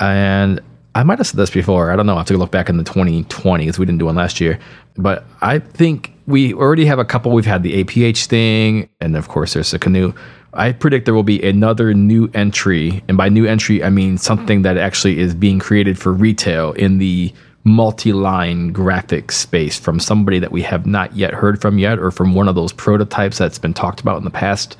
And 0.00 0.60
I 0.94 1.02
might 1.02 1.18
have 1.18 1.26
said 1.26 1.36
this 1.36 1.50
before. 1.50 1.90
I 1.90 1.96
don't 1.96 2.06
know. 2.06 2.14
I 2.14 2.18
have 2.18 2.26
to 2.28 2.38
look 2.38 2.50
back 2.50 2.70
in 2.70 2.78
the 2.78 2.84
2020 2.84 3.64
because 3.64 3.78
we 3.78 3.84
didn't 3.84 3.98
do 3.98 4.06
one 4.06 4.14
last 4.14 4.40
year. 4.40 4.58
But 4.98 5.24
I 5.40 5.58
think 5.58 6.12
we 6.26 6.54
already 6.54 6.86
have 6.86 6.98
a 6.98 7.04
couple. 7.04 7.32
We've 7.32 7.44
had 7.44 7.62
the 7.62 7.84
APH 7.84 8.26
thing, 8.26 8.88
and 9.00 9.16
of 9.16 9.28
course, 9.28 9.54
there's 9.54 9.70
the 9.70 9.78
Canute. 9.78 10.14
I 10.54 10.72
predict 10.72 11.04
there 11.04 11.14
will 11.14 11.22
be 11.22 11.42
another 11.42 11.92
new 11.92 12.30
entry, 12.32 13.02
and 13.08 13.16
by 13.16 13.28
new 13.28 13.44
entry, 13.44 13.84
I 13.84 13.90
mean 13.90 14.16
something 14.16 14.62
that 14.62 14.78
actually 14.78 15.18
is 15.18 15.34
being 15.34 15.58
created 15.58 15.98
for 15.98 16.12
retail 16.12 16.72
in 16.72 16.98
the 16.98 17.32
multi-line 17.64 18.72
graphic 18.72 19.32
space 19.32 19.78
from 19.78 19.98
somebody 19.98 20.38
that 20.38 20.52
we 20.52 20.62
have 20.62 20.86
not 20.86 21.14
yet 21.14 21.34
heard 21.34 21.60
from 21.60 21.78
yet, 21.78 21.98
or 21.98 22.10
from 22.10 22.34
one 22.34 22.48
of 22.48 22.54
those 22.54 22.72
prototypes 22.72 23.38
that's 23.38 23.58
been 23.58 23.74
talked 23.74 24.00
about 24.00 24.16
in 24.16 24.24
the 24.24 24.30
past 24.30 24.78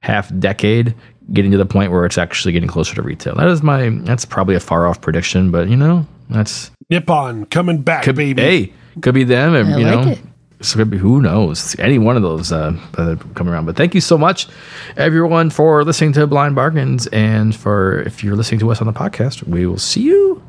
half 0.00 0.36
decade, 0.38 0.94
getting 1.32 1.50
to 1.50 1.58
the 1.58 1.66
point 1.66 1.92
where 1.92 2.04
it's 2.04 2.18
actually 2.18 2.52
getting 2.52 2.68
closer 2.68 2.94
to 2.94 3.02
retail. 3.02 3.34
That 3.36 3.48
is 3.48 3.62
my. 3.62 3.90
That's 3.90 4.24
probably 4.24 4.56
a 4.56 4.60
far 4.60 4.86
off 4.86 5.00
prediction, 5.00 5.50
but 5.50 5.68
you 5.68 5.76
know, 5.76 6.06
that's 6.28 6.70
Nippon 6.90 7.46
coming 7.46 7.82
back, 7.82 8.04
could, 8.04 8.16
baby. 8.16 8.42
Hey, 8.42 8.72
could 9.00 9.14
be 9.14 9.24
them, 9.24 9.54
and 9.54 9.74
I 9.74 9.78
you 9.78 9.84
like 9.84 10.06
know. 10.06 10.12
it. 10.12 10.18
So 10.60 10.78
could 10.78 10.90
be, 10.90 10.96
who 10.96 11.20
knows? 11.20 11.78
Any 11.78 11.98
one 11.98 12.16
of 12.16 12.22
those 12.22 12.50
uh, 12.52 12.76
uh, 12.96 13.16
come 13.34 13.48
around. 13.48 13.66
But 13.66 13.76
thank 13.76 13.94
you 13.94 14.00
so 14.00 14.16
much, 14.16 14.48
everyone, 14.96 15.50
for 15.50 15.84
listening 15.84 16.12
to 16.14 16.26
Blind 16.26 16.54
Bargains, 16.54 17.06
and 17.08 17.54
for 17.54 18.00
if 18.02 18.24
you're 18.24 18.36
listening 18.36 18.60
to 18.60 18.70
us 18.70 18.80
on 18.80 18.86
the 18.86 18.92
podcast, 18.92 19.42
we 19.42 19.66
will 19.66 19.78
see 19.78 20.02
you 20.02 20.42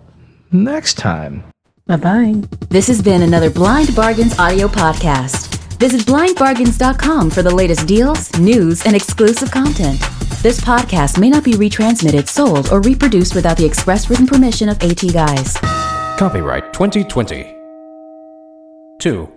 next 0.52 0.95
time. 0.95 1.43
Bye 1.88 1.97
bye. 1.97 2.35
This 2.69 2.88
has 2.88 3.02
been 3.02 3.22
another 3.22 3.49
Blind 3.49 3.95
Bargains 3.95 4.38
audio 4.39 4.68
podcast. 4.68 5.61
Visit 5.77 6.02
blindbargains.com 6.02 7.30
for 7.30 7.43
the 7.43 7.53
latest 7.53 7.88
deals, 7.88 8.35
news, 8.39 8.85
and 8.85 8.95
exclusive 8.95 9.52
content. 9.52 9.99
This 10.41 10.60
podcast 10.61 11.19
may 11.19 11.30
not 11.30 11.43
be 11.43 11.53
retransmitted, 11.53 12.27
sold, 12.27 12.72
or 12.72 12.81
reproduced 12.81 13.35
without 13.35 13.57
the 13.57 13.65
express 13.65 14.10
written 14.10 14.27
permission 14.27 14.69
of 14.69 14.81
AT 14.84 15.02
Guys. 15.11 15.57
Copyright 16.18 16.72
2020. 16.73 17.56
2. 18.99 19.35